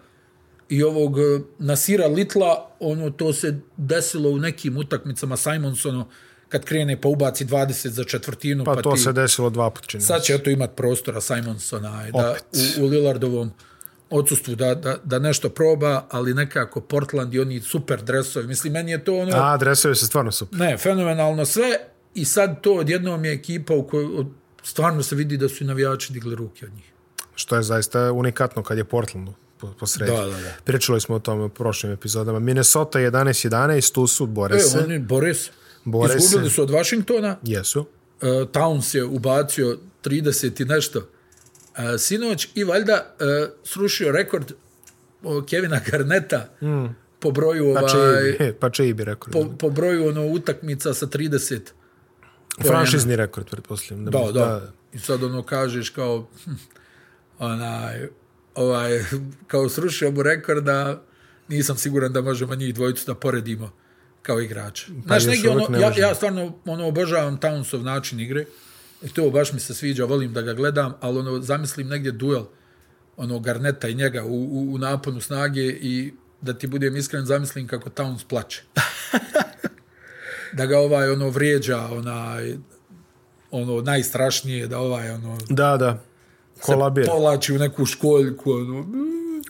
i 0.69 0.83
ovog 0.83 1.19
eh, 1.19 1.41
Nasira 1.59 2.07
Litla, 2.07 2.71
ono, 2.81 3.11
to 3.11 3.33
se 3.33 3.61
desilo 3.77 4.31
u 4.31 4.39
nekim 4.39 4.77
utakmicama 4.77 5.37
Simons, 5.37 5.85
ono, 5.87 6.09
kad 6.49 6.65
krene 6.65 7.01
pa 7.01 7.09
ubaci 7.09 7.45
20 7.45 7.89
za 7.89 8.05
četvrtinu, 8.05 8.65
Pa, 8.65 8.75
pa, 8.75 8.83
to 8.83 8.93
ti, 8.93 9.01
se 9.01 9.13
desilo 9.13 9.51
dva 9.51 9.71
put 9.71 9.87
čini. 9.87 10.03
sad 10.03 10.23
će 10.23 10.35
eto 10.35 10.51
imat 10.51 10.77
prostora 10.77 11.21
Simons 11.21 11.73
onaj, 11.73 12.11
da, 12.11 12.37
u, 12.81 12.85
u 12.85 12.87
Lillardovom 12.87 13.51
odsustvu 14.11 14.55
da, 14.55 14.75
da, 14.75 14.97
da 15.05 15.19
nešto 15.19 15.49
proba, 15.49 16.07
ali 16.11 16.35
nekako 16.35 16.81
Portland 16.81 17.35
i 17.35 17.41
oni 17.41 17.61
super 17.61 18.03
dresovi. 18.03 18.47
Mislim, 18.47 18.73
meni 18.73 18.91
je 18.91 19.05
to 19.05 19.19
ono... 19.19 19.33
A, 19.37 19.57
dresovi 19.57 19.95
se 19.95 20.07
stvarno 20.07 20.33
super. 20.33 20.59
Ne, 20.59 20.77
fenomenalno 20.79 21.45
sve, 21.45 21.79
I 22.15 22.25
sad 22.25 22.61
to 22.61 22.75
odjednom 22.75 23.25
je 23.25 23.33
ekipa 23.33 23.75
u 23.75 23.87
kojoj 23.87 24.25
stvarno 24.63 25.03
se 25.03 25.17
vidi 25.17 25.37
da 25.37 25.49
su 25.49 25.65
i 25.65 25.67
navijači 25.67 26.13
digli 26.13 26.35
ruke 26.35 26.67
od 26.67 26.73
njih. 26.73 26.93
Što 27.35 27.57
je 27.57 27.63
zaista 27.63 28.13
unikatno 28.13 28.63
kad 28.63 28.79
je 28.79 28.85
Portlandu 28.85 29.33
po, 29.59 29.69
po 29.71 29.87
sredi. 29.87 30.13
Da, 30.13 30.21
da, 30.21 30.31
da. 30.31 30.53
Pričali 30.65 31.01
smo 31.01 31.15
o 31.15 31.19
tome 31.19 31.45
u 31.45 31.49
prošlim 31.49 31.93
epizodama. 31.93 32.39
Minnesota 32.39 32.99
11-11, 33.01 33.93
tu 33.95 34.07
su, 34.07 34.27
bore 34.27 34.57
E, 34.57 34.61
se. 34.61 34.79
oni 34.79 34.99
bore 34.99 35.35
se. 35.35 35.51
Bore 35.85 36.15
Izgubili 36.17 36.51
se. 36.51 36.55
su 36.55 36.63
od 36.63 36.71
Washingtona, 36.71 37.37
Jesu. 37.43 37.81
uh, 37.81 37.87
Towns 38.29 38.95
je 38.95 39.05
ubacio 39.05 39.79
30 40.05 40.63
i 40.63 40.65
nešto 40.65 40.99
uh, 40.99 41.05
sinoć 41.99 42.49
i 42.55 42.65
valjda 42.65 43.15
uh, 43.15 43.27
srušio 43.65 44.13
rekord 44.13 44.53
uh, 45.23 45.45
Kevina 45.45 45.81
Garneta 45.87 46.49
mm. 46.63 46.87
po 47.21 47.31
broju 47.31 47.75
Pa 47.75 47.81
ovaj, 47.99 48.53
pa 48.61 48.71
čiji 48.71 48.95
bi 48.95 49.05
rekord? 49.05 49.33
po, 49.33 49.55
po 49.59 49.71
broju 49.71 50.09
ono 50.09 50.27
utakmica 50.27 50.95
sa 50.95 51.07
30 51.07 51.61
Franšizni 52.61 53.17
rekord, 53.17 53.51
pretpostavljam. 53.51 54.05
Da, 54.05 54.11
bi- 54.11 54.33
da. 54.33 54.73
I 54.93 54.99
sad 54.99 55.23
ono 55.23 55.43
kažeš 55.43 55.91
kao 55.91 56.29
hm, 56.45 56.51
onaj 57.39 58.09
ovaj 58.55 59.05
kao 59.47 59.69
srušio 59.69 60.11
mu 60.11 60.23
rekorda 60.23 61.03
nisam 61.49 61.77
siguran 61.77 62.13
da 62.13 62.21
možemo 62.21 62.55
njih 62.55 62.75
dvojicu 62.75 63.05
da 63.07 63.15
poredimo 63.15 63.73
kao 64.23 64.41
igrače. 64.41 64.87
Znaš, 65.07 65.23
još 65.23 65.31
negdje 65.31 65.51
ono, 65.51 65.67
ne 65.69 65.81
ja, 65.81 65.93
ja 65.97 66.15
stvarno 66.15 66.59
ono, 66.65 66.87
obožavam 66.87 67.41
Townsov 67.41 67.83
način 67.83 68.21
igre 68.21 68.45
i 69.03 69.09
to 69.09 69.31
baš 69.31 69.53
mi 69.53 69.61
se 69.61 69.75
sviđa, 69.75 70.05
volim 70.05 70.33
da 70.33 70.43
ga 70.43 70.53
gledam, 70.55 70.95
ali 71.01 71.19
ono, 71.19 71.41
zamislim 71.41 71.89
negdje 71.89 72.13
duel 72.13 72.45
ono 73.17 73.39
Garneta 73.39 73.89
i 73.89 73.95
njega 73.95 74.25
u, 74.25 74.29
u, 74.29 74.75
u 74.75 74.79
naponu 74.79 75.21
snage 75.21 75.61
i 75.63 76.13
da 76.41 76.55
ti 76.55 76.67
budem 76.67 76.97
iskren, 76.97 77.25
zamislim 77.27 77.67
kako 77.67 77.91
Towns 77.91 78.25
plače. 78.29 78.63
da 80.53 80.67
ga 80.67 80.79
ovaj 80.79 81.11
ono 81.11 81.29
vrijeđa, 81.29 81.89
onaj 81.93 82.55
ono 83.51 83.81
najstrašnije 83.81 84.67
da 84.67 84.79
ovaj 84.79 85.11
ono 85.11 85.39
Da, 85.49 85.77
da. 85.77 86.03
Kolabir. 86.61 87.07
polači 87.07 87.55
u 87.55 87.59
neku 87.59 87.87
školjku 87.87 88.53
ono 88.53 88.85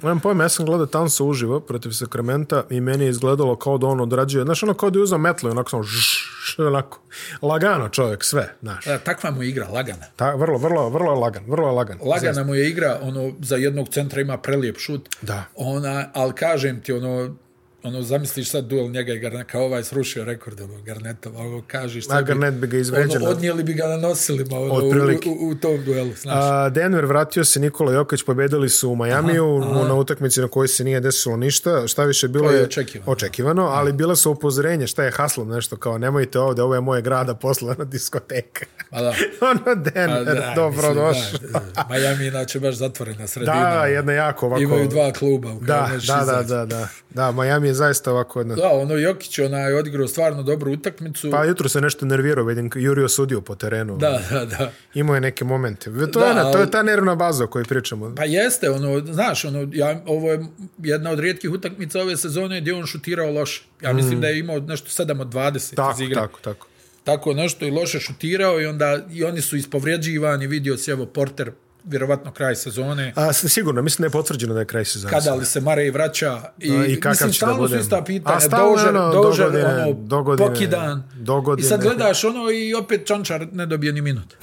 Nemam 0.03 0.21
pojma, 0.21 0.45
ja 0.45 0.49
sam 0.49 0.67
gledao 0.67 0.87
Townsa 0.87 1.25
uživo 1.25 1.61
protiv 1.61 1.91
Sakramenta 1.91 2.65
i 2.71 2.81
meni 2.81 3.05
je 3.05 3.11
izgledalo 3.11 3.57
kao 3.57 3.79
da 3.79 3.87
on 3.87 4.01
odrađuje, 4.01 4.45
znaš, 4.45 4.63
ono 4.63 4.75
kao 4.75 4.91
da 4.91 4.99
je 4.99 5.03
uzao 5.03 5.19
metlu 5.19 5.49
i 5.49 5.53
onako 5.53 5.71
samo 5.71 5.83
žš, 5.83 6.31
onako, 6.59 7.01
lagano 7.43 7.89
čovjek, 7.89 8.25
sve, 8.25 8.55
znaš. 8.63 8.85
Da, 8.85 8.99
takva 8.99 9.31
mu 9.31 9.43
je 9.43 9.49
igra, 9.49 9.69
lagana. 9.69 10.07
Ta, 10.17 10.35
vrlo, 10.35 10.59
vrlo, 10.59 10.89
vrlo 10.89 11.15
lagan, 11.15 11.45
vrlo 11.49 11.73
lagan. 11.73 11.99
Lagana 12.05 12.45
mu 12.45 12.55
je 12.55 12.69
igra, 12.71 12.99
ono, 13.03 13.33
za 13.41 13.57
jednog 13.57 13.89
centra 13.89 14.21
ima 14.21 14.39
prelijep 14.39 14.79
šut. 14.79 15.09
Da. 15.23 15.45
Ona, 15.57 16.05
ali 16.15 16.33
kažem 16.33 16.81
ti, 16.81 16.93
ono, 16.93 17.37
ono, 17.83 18.03
zamisliš 18.03 18.51
sad 18.51 18.65
duel 18.65 18.91
njega 18.91 19.13
i 19.13 19.19
Garneta, 19.19 19.45
kao 19.45 19.65
ovaj 19.65 19.85
srušio 19.85 20.25
rekord, 20.25 20.61
ono, 20.61 20.83
Garnetova, 20.83 21.41
ovo 21.41 21.63
kažeš 21.67 22.05
A 22.11 22.23
Garnet 22.23 22.55
bi 22.55 22.67
ga 22.67 22.77
izvređeno. 22.79 23.25
Ono, 23.25 23.31
odnijeli 23.31 23.63
bi 23.63 23.75
ga 23.75 23.87
na 23.87 23.97
nosilima, 23.97 24.59
ono, 24.59 24.75
u, 24.75 24.89
u, 24.89 25.49
u, 25.51 25.55
tom 25.55 25.85
duelu, 25.85 26.13
znaš. 26.23 26.37
A, 26.39 26.69
Denver 26.69 27.05
vratio 27.05 27.45
se, 27.45 27.61
Nikola 27.61 27.93
Jokić 27.93 28.23
pobedili 28.23 28.69
su 28.69 28.91
u 28.91 28.97
Majamiju 28.97 29.63
aha, 29.63 29.89
na 29.89 29.95
utakmici 29.95 30.41
na 30.41 30.49
kojoj 30.49 30.69
se 30.69 30.85
nije 30.85 31.01
desilo 31.01 31.37
ništa. 31.37 31.89
Šta 31.89 32.05
više, 32.05 32.29
bilo 32.29 32.51
je 32.51 32.59
je 32.59 32.65
očekivano. 32.65 33.13
očekivano 33.13 33.63
ali 33.63 33.93
bila 33.93 34.17
su 34.17 34.31
upozorenje, 34.31 34.87
šta 34.87 35.05
je 35.05 35.11
Haslom 35.11 35.49
nešto 35.49 35.77
kao 35.77 35.99
nemojte 35.99 36.39
ovde, 36.39 36.63
ovo 36.63 36.75
je 36.75 36.81
moje 36.81 37.03
grada 37.03 37.35
poslana 37.35 37.85
diskoteka. 37.85 38.67
Pa 38.91 39.03
da. 39.03 39.15
ono 39.51 39.75
Denver, 39.75 40.43
dobro. 40.55 40.95
Da, 40.95 41.13
da. 41.53 41.87
Miami 41.91 42.25
je 42.25 42.29
inače 42.29 42.61
baš 42.61 42.75
zatvorena 42.75 43.27
sredina. 43.27 43.75
Da, 43.75 43.87
jedna 43.87 44.13
jako 44.13 44.47
ovako... 44.47 44.63
Imaju 44.63 44.89
dva 44.89 45.13
kluba 45.13 45.53
u 45.53 45.61
Da, 45.61 45.91
da, 46.07 46.25
da, 46.25 46.43
da, 46.43 46.67
da. 46.67 46.89
Da, 47.11 47.33
Miami 47.33 47.72
je 47.73 47.77
zaista 47.77 48.13
ovako 48.13 48.41
jedna... 48.41 48.55
Da, 48.55 48.69
ono 48.69 48.95
Jokić 48.95 49.39
onaj 49.39 49.75
odigrao 49.75 50.09
stvarno 50.09 50.43
dobru 50.43 50.73
utakmicu. 50.73 51.31
Pa 51.31 51.45
jutro 51.45 51.69
se 51.69 51.81
nešto 51.81 52.07
nervirao, 52.07 52.45
vidim, 52.45 52.71
Jurio 52.75 53.09
sudio 53.09 53.41
po 53.41 53.55
terenu. 53.55 53.97
Da, 53.97 54.21
da, 54.31 54.45
da. 54.45 54.71
Imao 54.95 55.15
je 55.15 55.21
neke 55.21 55.45
momente. 55.45 55.85
To, 55.85 56.21
Da, 56.21 56.25
je, 56.27 56.31
ona, 56.31 56.53
to 56.53 56.59
je 56.59 56.71
ta 56.71 56.83
nervna 56.83 57.15
baza 57.15 57.45
o 57.45 57.47
kojoj 57.47 57.65
pričamo. 57.65 58.15
Pa 58.17 58.25
jeste, 58.25 58.71
ono, 58.71 59.01
znaš, 59.13 59.45
ono, 59.45 59.69
ja, 59.73 60.03
ovo 60.07 60.33
je 60.33 60.47
jedna 60.79 61.11
od 61.11 61.19
rijetkih 61.21 61.51
utakmica 61.51 62.01
ove 62.01 62.17
sezone 62.17 62.61
gdje 62.61 62.71
je 62.71 62.75
on 62.77 62.87
šutirao 62.87 63.31
loše. 63.31 63.63
Ja 63.83 63.93
mislim 63.93 64.21
da 64.21 64.29
je 64.29 64.39
imao 64.39 64.61
nešto 64.61 65.05
7 65.05 65.21
od 65.21 65.29
20 65.29 65.73
Mm. 65.73 65.77
tako, 65.77 65.93
iz 65.93 66.01
igre. 66.01 66.15
tako, 66.15 66.41
tako. 66.41 66.67
Tako 67.05 67.33
nešto 67.35 67.67
i 67.67 67.71
loše 67.71 68.01
šutirao 68.01 68.61
i 68.61 68.67
onda 68.67 68.99
i 69.13 69.25
oni 69.25 69.41
su 69.41 69.57
ispovređivani, 69.57 70.47
vidio 70.47 70.77
si 70.77 70.91
evo 70.91 71.07
Porter, 71.07 71.53
vjerovatno 71.85 72.33
kraj 72.33 72.57
sezone. 72.57 73.13
A, 73.17 73.33
sigurno, 73.33 73.83
mislim 73.83 74.03
da 74.03 74.07
je 74.07 74.11
potvrđeno 74.11 74.55
da 74.55 74.61
je 74.61 74.67
kraj 74.67 74.85
sezone. 74.85 75.13
Kada 75.13 75.35
li 75.35 75.45
se 75.47 75.61
Marej 75.61 75.91
vraća 75.91 76.43
i, 76.59 76.73
A, 76.73 76.87
i 76.87 76.97
kakav 76.97 77.11
mislim, 77.11 77.33
će 77.33 77.41
da 77.41 77.47
stalno 77.47 77.57
bude? 77.57 77.75
su 77.75 77.81
ista 77.81 77.97
A, 77.97 78.05
pitanja, 78.05 78.41
stalno, 78.41 78.73
dožer, 78.73 78.89
ono, 78.89 79.13
dožer, 79.13 79.47
dogodine, 79.47 79.83
ono, 79.85 79.93
dogodine, 79.93 80.49
pokidan. 80.49 81.03
dogodine. 81.15 81.67
I 81.67 81.69
sad 81.69 81.83
gledaš 81.83 82.25
ono 82.25 82.51
i 82.51 82.75
opet 82.75 83.07
Čančar 83.07 83.47
ne 83.53 83.67
dobije 83.67 83.93
ni 83.93 84.01
minut. 84.01 84.35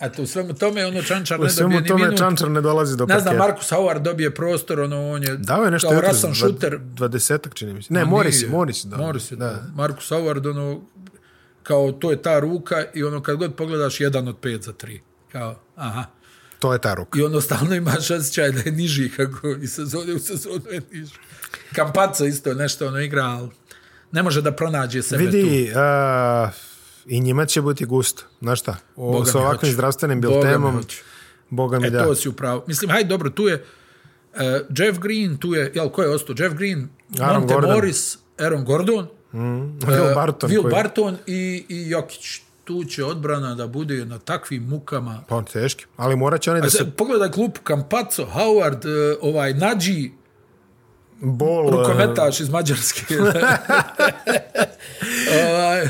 Eto, 0.00 0.22
u 0.22 0.26
svemu 0.26 0.54
tome, 0.54 0.86
ono 0.86 1.02
Čančar 1.02 1.40
U 1.40 1.44
ne 1.44 1.50
svemu 1.50 1.68
dobije 1.68 1.82
ni 1.82 1.88
tome 1.88 2.04
minut. 2.04 2.18
Čančar 2.18 2.50
ne 2.50 2.60
dolazi 2.60 2.96
do 2.96 3.06
Ne 3.06 3.20
znam. 3.20 3.36
Markus 3.36 3.70
Howard 3.72 4.02
dobije 4.02 4.34
prostor, 4.34 4.80
ono, 4.80 5.10
on 5.10 5.22
je 5.22 5.36
Dao 5.36 5.64
je 5.64 5.70
nešto 5.70 5.88
kao 5.88 5.94
jutros, 5.96 6.12
rasan 6.12 6.30
dva- 6.30 6.34
šuter. 6.48 6.78
Dvadesetak 6.78 7.54
čini 7.54 7.74
mi 7.74 7.82
se. 7.82 7.94
Ne, 7.94 8.00
A 8.00 8.04
Morris, 8.04 8.40
nije. 8.40 8.48
Morris. 8.50 8.84
Da. 8.84 8.96
Morris 8.96 9.32
je, 9.32 9.36
da. 9.36 9.46
da. 9.46 9.62
Markus 9.74 10.10
Howard, 10.10 10.50
ono, 10.50 10.80
kao 11.62 11.92
to 11.92 12.10
je 12.10 12.22
ta 12.22 12.38
ruka 12.40 12.84
i 12.94 13.04
ono 13.04 13.22
kad 13.22 13.36
god 13.36 13.54
pogledaš 13.54 14.00
jedan 14.00 14.28
od 14.28 14.36
pet 14.38 14.62
za 14.62 14.72
tri. 14.72 15.00
Kao, 15.34 15.54
aha. 15.76 16.04
To 16.58 16.72
je 16.72 16.78
ta 16.78 16.94
ruka. 16.94 17.18
I 17.18 17.22
ono 17.22 17.40
stalno 17.40 17.74
imaš 17.74 18.10
osjećaj 18.10 18.50
da 18.50 18.60
je 18.60 18.72
niži 18.72 19.10
kako 19.10 19.48
i 19.50 19.66
sezone 19.66 20.12
u 20.12 20.18
sezonu 20.18 20.60
je 20.70 20.80
niži. 20.92 21.14
Kampaca 21.72 22.26
isto 22.26 22.54
nešto 22.54 22.86
ono 22.86 23.00
igra, 23.00 23.22
ali 23.22 23.48
ne 24.12 24.22
može 24.22 24.42
da 24.42 24.52
pronađe 24.52 25.02
sebe 25.02 25.24
tu. 25.24 25.30
Vidi, 25.30 25.72
a, 25.76 26.50
i 27.06 27.20
njima 27.20 27.46
će 27.46 27.62
biti 27.62 27.84
gusto. 27.84 28.22
Znaš 28.40 28.60
šta? 28.60 28.76
O, 28.96 29.12
Boga 29.12 29.24
sa 29.26 29.38
ovakvim 29.38 29.60
hoće. 29.60 29.72
zdravstvenim 29.72 30.20
Boga 30.20 30.34
mi 30.34 30.40
biltemom. 30.40 30.84
Boga 31.50 31.78
mi 31.78 31.86
E, 31.86 31.90
da. 31.90 32.04
to 32.04 32.14
si 32.14 32.28
upravo. 32.28 32.64
Mislim, 32.66 32.90
hajde, 32.90 33.08
dobro, 33.08 33.30
tu 33.30 33.42
je 33.42 33.54
uh, 33.54 34.40
Jeff 34.70 34.98
Green, 34.98 35.36
tu 35.36 35.54
je, 35.54 35.72
jel, 35.74 35.88
ko 35.88 36.02
je 36.02 36.08
ostao? 36.08 36.34
Jeff 36.38 36.54
Green, 36.54 36.88
Aaron 37.20 37.38
Monte 37.38 37.54
Gordon. 37.54 37.72
Morris, 37.72 38.18
Aaron 38.38 38.64
Gordon, 38.64 39.06
Will 39.32 40.14
Barton. 40.14 40.50
Will 40.50 40.62
koji- 40.62 40.72
Barton 40.72 41.16
i, 41.26 41.64
i 41.68 41.90
Jokić. 41.90 42.40
Tu 42.64 42.84
će 42.84 43.04
odbrana 43.04 43.54
da 43.54 43.66
bude 43.66 44.04
na 44.04 44.18
takvim 44.18 44.62
mukama. 44.62 45.24
Pa 45.28 45.36
on 45.36 45.44
teški. 45.44 45.84
Ali 45.96 46.16
morat 46.16 46.40
će 46.40 46.50
oni 46.50 46.60
da 46.60 46.66
A 46.66 46.70
se 46.70 46.78
se... 46.78 46.90
Pogledaj 46.90 47.30
klub 47.30 47.52
Campazzo, 47.66 48.26
Howard, 48.34 49.12
uh, 49.12 49.18
ovaj 49.20 49.54
Nađi, 49.54 50.12
bol... 51.20 51.70
rukometaš 51.70 52.40
iz 52.40 52.48
Mađarske. 52.48 53.04
ovaj, 55.48 55.88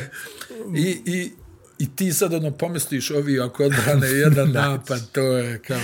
i, 0.74 1.02
i, 1.04 1.32
I 1.78 1.96
ti 1.96 2.12
sad 2.12 2.34
ono 2.34 2.50
pomisliš 2.50 3.10
ovi 3.10 3.40
ako 3.40 3.64
odbrane 3.64 4.08
jedan 4.08 4.52
napad, 4.62 5.00
to 5.12 5.22
je 5.22 5.58
kao... 5.58 5.80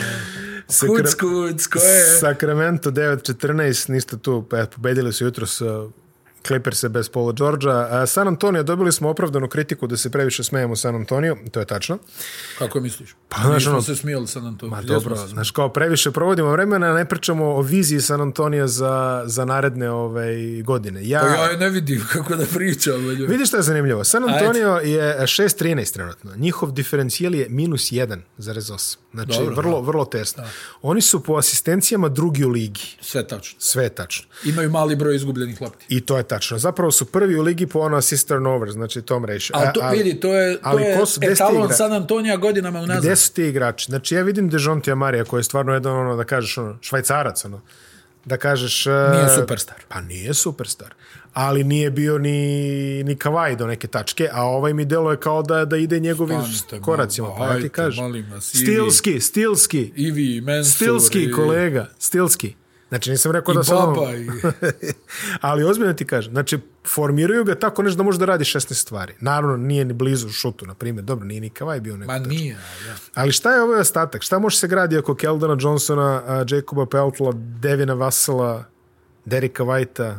Kuc, 0.67 1.15
kuc, 1.15 1.67
ko 1.67 1.79
je? 1.79 2.19
Sacramento 2.21 2.91
9-14, 2.91 3.91
ništa 3.91 4.17
tu, 4.17 4.47
e, 4.53 4.67
pobedili 4.67 5.13
su 5.13 5.25
jutro 5.25 5.47
sa 5.47 5.85
Clippers 6.43 6.85
bez 6.85 7.09
Paula 7.09 7.33
Georgia. 7.33 8.07
San 8.07 8.29
Antonio, 8.29 8.63
dobili 8.63 8.93
smo 8.93 9.09
opravdanu 9.11 9.49
kritiku 9.49 9.87
da 9.87 9.97
se 9.97 10.11
previše 10.11 10.45
smejemo 10.45 10.77
San 10.77 10.95
Antonio, 10.95 11.37
to 11.51 11.61
je 11.61 11.67
tačno. 11.67 11.99
Kako 12.59 12.81
misliš? 12.81 13.15
Pa, 13.29 13.43
znaš, 13.43 13.67
ono- 13.67 13.83
se 13.83 13.97
smijeli 13.97 14.27
San 14.27 14.47
Antonio. 14.47 14.71
Ma 14.71 14.83
dobro, 14.83 15.17
znaš, 15.19 15.51
kao 15.51 15.69
previše 15.69 16.11
provodimo 16.11 16.51
vremena, 16.51 16.95
ne 16.95 17.05
pričamo 17.05 17.47
o 17.47 17.63
viziji 17.63 18.01
San 18.01 18.21
Antonija 18.21 18.67
za, 18.67 18.91
za 19.27 19.45
naredne 19.45 19.91
ove, 19.91 20.35
godine. 20.63 21.09
Ja, 21.09 21.21
Pa 21.21 21.27
ja 21.27 21.57
ne 21.59 21.69
vidim 21.71 22.07
kako 22.13 22.37
da 22.37 22.45
pričam. 22.47 23.03
njoj. 23.03 23.15
Vidiš 23.15 23.49
što 23.49 23.57
je 23.57 23.63
zanimljivo? 23.63 24.05
San 24.05 24.25
Antonio 24.25 24.71
je 24.75 25.19
6-13 25.19 25.93
trenutno. 25.93 26.31
Njihov 26.37 26.73
diferencijel 26.73 27.35
je 27.35 27.47
minus 27.49 27.83
1,8. 27.83 28.97
Znači, 29.13 29.39
Dobro, 29.39 29.55
vrlo, 29.55 29.81
vrlo 29.81 30.05
tesno. 30.05 30.45
Oni 30.83 31.01
su 31.01 31.23
po 31.23 31.35
asistencijama 31.35 32.09
drugi 32.09 32.45
u 32.45 32.49
ligi. 32.49 32.97
Sve 33.01 33.27
tačno. 33.27 33.57
Sve 33.61 33.89
tačno. 33.89 34.27
Imaju 34.45 34.71
mali 34.71 34.97
broj 34.97 35.17
izgubljenih 35.17 35.61
lopti. 35.61 35.85
I 35.89 36.01
to 36.01 36.17
je 36.17 36.23
tačno. 36.31 36.59
Zapravo 36.59 36.91
su 36.91 37.05
prvi 37.05 37.37
u 37.39 37.43
ligi 37.43 37.67
po 37.67 37.79
ono 37.79 37.97
assist 37.97 38.29
turnover, 38.29 38.71
znači 38.71 39.03
tom 39.03 39.25
ratio. 39.25 39.51
Ali 39.55 39.69
to, 39.75 39.91
vidi, 39.91 40.21
to 40.21 40.35
je, 40.35 40.55
to 40.55 40.61
ali 40.63 40.83
je 40.83 40.99
ko 40.99 41.07
su- 41.07 41.21
etalon 41.23 41.69
San 41.73 41.93
Antonija 41.93 42.37
godinama 42.37 42.81
unazad. 42.81 43.03
Gde 43.03 43.17
su 43.17 43.33
ti 43.33 43.43
igrači? 43.43 43.85
Znači, 43.85 44.15
ja 44.15 44.23
vidim 44.23 44.49
Dejontija 44.49 44.95
Marija, 44.95 45.25
koji 45.25 45.41
je 45.41 45.45
stvarno 45.45 45.75
jedan, 45.75 45.97
ono, 45.97 46.17
da 46.17 46.25
kažeš, 46.25 46.59
ono, 46.59 46.79
švajcarac, 46.81 47.45
ono, 47.45 47.61
da 48.25 48.37
kažeš... 48.37 48.87
Nije 48.87 49.25
e, 49.25 49.37
superstar. 49.41 49.77
Pa 49.89 50.01
nije 50.01 50.35
superstar. 50.35 50.95
Ali 51.35 51.65
nije 51.65 51.91
bio 51.91 52.19
ni, 52.19 53.05
ni 53.05 53.17
Kavaj 53.17 53.57
do 53.57 53.67
neke 53.67 53.87
tačke, 53.87 54.29
a 54.33 54.45
ovaj 54.45 54.75
mi 54.75 54.85
deluje 54.85 55.17
kao 55.17 55.43
da, 55.43 55.65
da 55.65 55.77
ide 55.77 56.01
njegovim 56.01 56.41
koracima. 56.83 57.29
Pa 57.39 57.47
ja 57.47 57.61
ti 57.61 57.69
kažem. 57.69 58.27
vas, 58.33 58.55
vi. 58.55 58.59
Stilski, 58.59 59.21
stilski. 59.21 59.93
Ivi, 59.97 60.41
Mensur. 60.41 60.75
Stilski, 60.75 61.33
kolega. 61.33 61.87
Stilski. 61.99 62.55
Znači, 62.91 63.11
nisam 63.11 63.33
rekao 63.33 63.53
I 63.53 63.57
da 63.57 63.65
sam... 63.65 63.77
Baba. 63.77 64.15
I... 64.17 64.27
Ali 65.41 65.65
ozbiljno 65.65 65.93
ti 65.93 66.05
kažem, 66.05 66.33
znači, 66.33 66.59
formiraju 66.87 67.45
ga 67.45 67.55
tako 67.55 67.83
nešto 67.83 67.97
da 67.97 68.03
može 68.03 68.19
da 68.19 68.25
radi 68.25 68.45
16 68.45 68.75
stvari. 68.75 69.15
Naravno, 69.21 69.57
nije 69.57 69.85
ni 69.85 69.93
blizu 69.93 70.29
šutu, 70.29 70.67
na 70.67 70.75
primjer. 70.75 71.05
Dobro, 71.05 71.27
nije 71.27 71.41
ni 71.41 71.51
Kavaj 71.51 71.81
bio 71.81 71.97
neko. 71.97 72.13
Ma 72.13 72.19
nije, 72.19 72.53
ja. 72.87 72.95
Ali 73.15 73.33
šta 73.33 73.55
je 73.55 73.63
ovaj 73.63 73.81
ostatak? 73.81 74.23
Šta 74.23 74.39
može 74.39 74.57
se 74.57 74.69
gradi 74.69 74.99
oko 74.99 75.15
Keldona 75.15 75.57
Johnsona, 75.61 76.45
Jacoba 76.49 76.87
Peltla, 76.87 77.33
Devina 77.35 77.95
Vassela, 77.95 78.65
Derika 79.25 79.65
Whitea, 79.65 80.17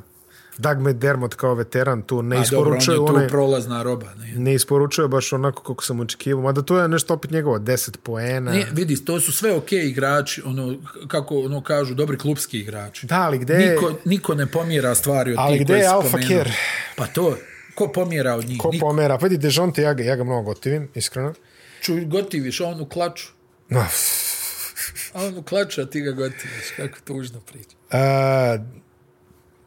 Doug 0.62 0.78
McDermott 0.80 1.36
kao 1.36 1.54
veteran 1.54 2.02
tu 2.02 2.22
ne 2.22 2.38
A 2.38 2.44
dobro, 2.52 2.72
on 2.72 2.74
je 2.74 2.78
isporučuje 2.78 2.98
tu 2.98 3.16
onaj, 3.16 3.28
prolazna 3.28 3.84
roba. 3.84 4.14
Ne? 4.20 4.34
ne 4.36 4.54
isporučuje 4.54 5.08
baš 5.08 5.34
onako 5.34 5.64
kako 5.64 5.84
sam 5.84 6.00
očekivao. 6.00 6.44
Mada 6.44 6.62
to 6.62 6.80
je 6.80 6.88
nešto 6.88 7.14
opet 7.14 7.32
njegovo 7.32 7.60
10 7.60 7.98
poena. 7.98 8.52
Ne, 8.52 8.66
vidi, 8.72 9.06
to 9.06 9.20
su 9.20 9.32
sve 9.32 9.56
ok 9.56 9.72
igrači, 9.72 10.42
ono, 10.46 10.76
kako 11.08 11.40
ono 11.40 11.64
kažu, 11.64 11.94
dobri 11.94 12.18
klubski 12.18 12.60
igrači. 12.60 13.06
Da, 13.08 13.22
ali 13.22 13.38
gde. 13.38 13.58
Niko, 13.58 13.94
niko 14.06 14.36
ne 14.36 14.46
pomjera 14.46 14.96
stvari 14.96 15.32
od 15.32 15.38
Ali 15.40 15.58
tih 15.58 15.66
gde 15.66 15.74
je 15.74 15.84
spomenuo. 15.90 16.28
Care? 16.28 16.54
Pa 16.96 17.08
to, 17.08 17.38
ko 17.76 17.88
pomjera 17.88 18.36
od 18.36 18.46
njih? 18.46 18.58
Ko 18.60 18.70
Niko. 18.72 18.86
pomera? 18.86 19.18
Pa 19.18 19.26
vidi, 19.26 19.38
Dejonte, 19.38 19.82
ja 19.82 19.94
ga, 19.94 20.04
ja 20.04 20.16
ga 20.16 20.24
mnogo 20.24 20.42
gotivim, 20.42 20.90
iskreno. 20.96 21.34
Čuj, 21.82 22.06
gotiviš, 22.06 22.62
on 22.62 22.82
u 22.82 22.86
klaču. 22.86 23.28
No, 23.70 23.86
A 25.14 25.26
on 25.26 25.38
u 25.38 25.44
klaču, 25.44 25.82
a 25.82 25.86
ti 25.86 26.02
ga 26.02 26.12
gotiviš. 26.12 26.72
Kako 26.78 26.98
tužno 27.06 27.40
priča. 27.40 27.76
a, 27.92 28.58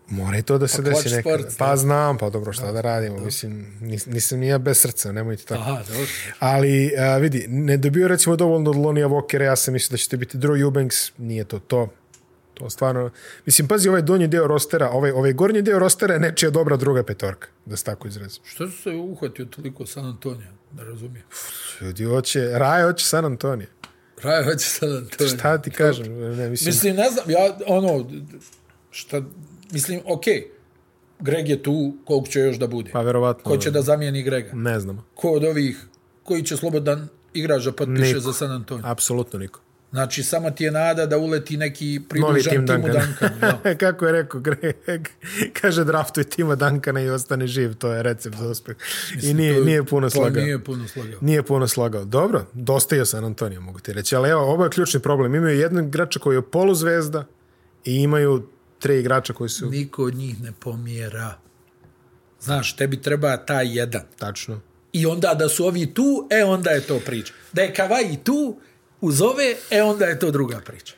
mora 0.08 0.38
i 0.38 0.42
to 0.42 0.58
da 0.58 0.68
se 0.68 0.76
Pa 0.76 0.82
desi 0.82 1.10
nekada. 1.10 1.38
Sports, 1.38 1.56
pa 1.56 1.70
da. 1.70 1.76
znam, 1.76 2.18
pa 2.18 2.30
dobro, 2.30 2.52
šta 2.52 2.72
da 2.72 2.80
radimo. 2.80 3.20
Mislim, 3.20 3.78
nis, 3.80 4.06
nisam 4.06 4.38
ni 4.38 4.46
ja 4.46 4.58
bez 4.58 4.80
srca, 4.80 5.12
nemojte 5.12 5.44
tako. 5.44 5.60
Aha, 5.60 5.82
dobro. 5.88 6.06
Ali, 6.38 6.92
a, 6.98 7.16
vidi, 7.16 7.46
ne 7.48 7.76
dobio 7.76 8.08
recimo 8.08 8.36
dovoljno 8.36 8.70
od 8.70 8.76
Lonija 8.76 9.08
Walkera, 9.08 9.42
ja 9.42 9.56
sam 9.56 9.74
mislio 9.74 9.94
da 9.94 9.96
će 9.96 10.08
to 10.08 10.16
biti 10.16 10.38
Drew 10.38 10.60
Eubanks, 10.62 11.12
nije 11.18 11.44
to 11.44 11.58
to. 11.58 11.88
To 12.54 12.70
stvarno... 12.70 13.10
Mislim, 13.46 13.68
pazi, 13.68 13.88
ovaj 13.88 14.02
donji 14.02 14.28
deo 14.28 14.46
rostera, 14.46 14.90
ovaj, 14.90 15.10
ovaj 15.10 15.32
gornji 15.32 15.62
deo 15.62 15.78
rostera 15.78 16.14
je 16.14 16.20
nečija 16.20 16.50
dobra 16.50 16.76
druga 16.76 17.02
petorka, 17.02 17.48
da 17.66 17.76
se 17.76 17.84
tako 17.84 18.08
izrazim. 18.08 18.42
Što 18.44 18.68
su 18.68 18.82
se 18.82 18.90
uhvatio 18.90 19.44
toliko 19.44 19.86
San 19.86 20.06
Antonija? 20.06 20.50
Da 20.72 20.82
razumijem. 20.82 21.26
Ljudi 21.80 22.04
hoće, 22.04 22.50
Raja 22.52 22.86
hoće 22.86 23.06
San 23.06 23.24
Antonio. 23.24 23.66
Raja 24.22 24.44
hoće 24.44 24.66
San 24.66 24.96
Antonija. 24.96 25.36
Šta 25.36 25.58
ti 25.58 25.70
kažem? 25.70 26.18
Ne, 26.36 26.48
mislim, 26.50 26.68
Mislim, 26.68 26.96
ne 26.96 27.10
znam, 27.10 27.30
ja, 27.30 27.58
ono, 27.66 28.10
šta, 28.94 29.22
mislim, 29.72 30.00
okej, 30.06 30.34
okay. 30.34 30.44
Greg 31.20 31.48
je 31.48 31.62
tu, 31.62 31.94
koliko 32.04 32.26
će 32.26 32.40
još 32.40 32.56
da 32.56 32.66
bude? 32.66 32.90
pa 32.92 33.00
verovatno. 33.02 33.44
Ko 33.44 33.56
će 33.56 33.70
da 33.70 33.82
zamijeni 33.82 34.22
Grega? 34.22 34.50
Ne 34.54 34.80
znamo. 34.80 35.04
Ko 35.14 35.30
od 35.30 35.44
ovih, 35.44 35.86
koji 36.22 36.42
će 36.42 36.56
slobodan 36.56 37.08
igrač 37.32 37.64
da 37.64 37.72
potpiše 37.72 38.02
Niko. 38.02 38.20
za 38.20 38.32
San 38.32 38.50
Antonio? 38.52 38.82
Apsolutno 38.86 39.38
niko. 39.38 39.60
Znači, 39.90 40.22
samo 40.22 40.50
ti 40.50 40.64
je 40.64 40.70
nada 40.70 41.06
da 41.06 41.18
uleti 41.18 41.56
neki 41.56 42.00
pridružan 42.08 42.52
Tim 42.52 42.66
Timu 42.66 42.82
Duncan. 42.82 43.02
Duncanu. 43.20 43.58
Ja. 43.64 43.74
Kako 43.74 44.06
je 44.06 44.12
rekao 44.12 44.40
Greg, 44.40 45.08
kaže 45.60 45.84
draftuj 45.84 46.24
Tima 46.24 46.54
Duncana 46.54 47.00
i 47.00 47.10
ostane 47.10 47.46
živ, 47.46 47.74
to 47.74 47.92
je 47.92 48.02
recept 48.02 48.36
za 48.36 48.48
uspeh. 48.48 48.76
I 49.22 49.34
nije, 49.34 49.54
To- 49.54 49.64
nije 49.64 49.84
puno 49.84 50.06
to 50.06 50.10
slagao. 50.10 50.42
nije 50.42 50.64
puno 50.64 50.88
slagao. 50.88 51.18
Nije 51.20 51.42
puno 51.42 51.68
slagao. 51.68 52.04
Dobro, 52.04 52.46
dosta 52.52 52.96
je 52.96 53.06
San 53.06 53.24
Antonio, 53.24 53.60
mogu 53.60 53.78
ti 53.80 53.92
reći. 53.92 54.16
Ali 54.16 54.30
evo, 54.30 54.42
ovo 54.42 54.64
je 54.64 54.70
ključni 54.70 55.00
problem. 55.00 55.34
Imaju 55.34 55.58
jednog 55.58 55.86
igrača 55.86 56.18
koji 56.18 56.36
je 56.36 56.42
poluzvezda 56.42 57.24
i 57.84 57.94
imaju 57.94 58.42
tri 58.84 59.00
igrača 59.00 59.32
koji 59.32 59.50
su 59.50 59.70
Niko 59.70 60.04
od 60.04 60.14
njih 60.14 60.42
ne 60.42 60.52
pomjera. 60.52 61.34
Znaš, 62.40 62.76
tebi 62.76 63.02
treba 63.02 63.36
taj 63.36 63.78
jedan. 63.78 64.02
tačno. 64.18 64.60
I 64.92 65.06
onda 65.06 65.34
da 65.34 65.48
su 65.48 65.66
ovi 65.66 65.94
tu, 65.94 66.28
e 66.30 66.44
onda 66.44 66.70
je 66.70 66.80
to 66.80 67.00
priča. 67.00 67.32
Da 67.52 67.62
je 67.62 67.74
Kavaji 67.74 68.18
tu, 68.24 68.56
uz 69.00 69.22
ove, 69.22 69.56
e 69.70 69.82
onda 69.82 70.04
je 70.04 70.18
to 70.18 70.30
druga 70.30 70.60
priča. 70.60 70.94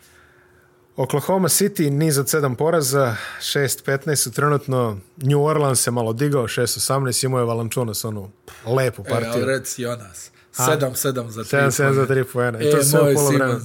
Oklahoma 0.97 1.49
City 1.49 1.91
niz 1.91 2.19
od 2.19 2.27
7 2.27 2.57
poraza, 2.57 3.17
6-15 3.41 4.17
su 4.17 4.33
trenutno, 4.33 4.99
New 5.17 5.45
Orleans 5.45 5.81
se 5.81 5.91
malo 5.91 6.13
digao, 6.13 6.45
6-18, 6.45 7.25
imao 7.25 7.41
je 7.41 7.45
Valančunas 7.45 8.05
onu 8.05 8.31
lepu 8.67 9.03
E, 9.03 9.11
ali 9.11 9.25
partiju. 9.25 9.47
reci 9.47 9.83
Jonas. 9.83 10.31
7-7 10.55 10.95
za 11.29 11.45
3 11.45 11.67
7-7 11.67 11.93
za 11.93 12.07
3 12.07 12.25
poena. 12.25 12.61
I 12.61 12.71
to 12.71 12.79
E, 12.79 12.83
sve 12.83 13.01
moj 13.03 13.13
u 13.13 13.17
polovremenu. 13.17 13.61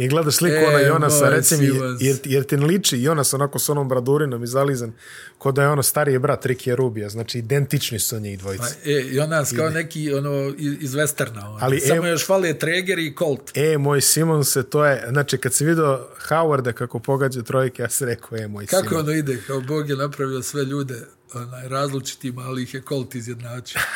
I 0.00 0.08
gledaš 0.08 0.34
sliku 0.34 0.54
E, 0.56 0.66
ona 0.66 0.78
Jonasa, 0.78 1.42
Simons. 1.42 2.00
jer, 2.00 2.16
jer 2.24 2.44
ti 2.44 2.56
ne 2.56 2.66
liči 2.66 3.02
Jonas 3.02 3.34
onako 3.34 3.58
s 3.58 3.68
onom 3.68 3.88
bradurinom 3.88 4.44
i 4.44 4.46
zalizan, 4.46 4.92
ko 5.38 5.52
da 5.52 5.62
je 5.62 5.68
ono 5.68 5.82
stariji 5.82 6.18
brat 6.18 6.46
Rikija 6.46 6.76
Rubija, 6.76 7.08
znači 7.08 7.38
identični 7.38 7.98
su 7.98 8.20
njih 8.20 8.38
dvojica. 8.38 8.64
Pa, 8.84 8.90
e, 8.90 9.04
Jonas 9.06 9.52
kao 9.52 9.70
neki 9.70 10.12
ono, 10.12 10.54
iz 10.58 10.94
Westerna. 10.94 11.44
Ono. 11.44 11.58
Ali, 11.60 11.80
Samo 11.80 12.06
e- 12.06 12.10
još 12.10 12.26
fali 12.26 12.58
Treger 12.58 12.98
i 12.98 13.14
Colt. 13.18 13.50
E, 13.54 13.78
moj 13.78 14.00
Simon 14.00 14.44
se, 14.44 14.62
to 14.62 14.84
je, 14.84 15.06
znači 15.10 15.38
kad 15.38 15.54
se 15.54 15.64
vidio 15.64 16.06
Howarda 16.28 16.72
kako 16.72 16.98
pogađa 16.98 17.42
trojke, 17.42 17.82
ja 17.82 17.88
se 17.88 18.06
rekao, 18.06 18.38
e, 18.38 18.48
moj 18.48 18.66
Kako 18.66 18.88
Simon. 18.88 19.00
ono 19.00 19.12
ide? 19.12 19.38
Kao 19.46 19.60
Bog 19.60 19.90
je 19.90 19.96
napravio 19.96 20.42
sve 20.42 20.64
ljude 20.64 20.94
onaj, 21.34 21.68
različitim, 21.68 22.38
ali 22.38 22.62
ih 22.62 22.74
je 22.74 22.82
Colt 22.88 23.14
izjednačio. 23.14 23.80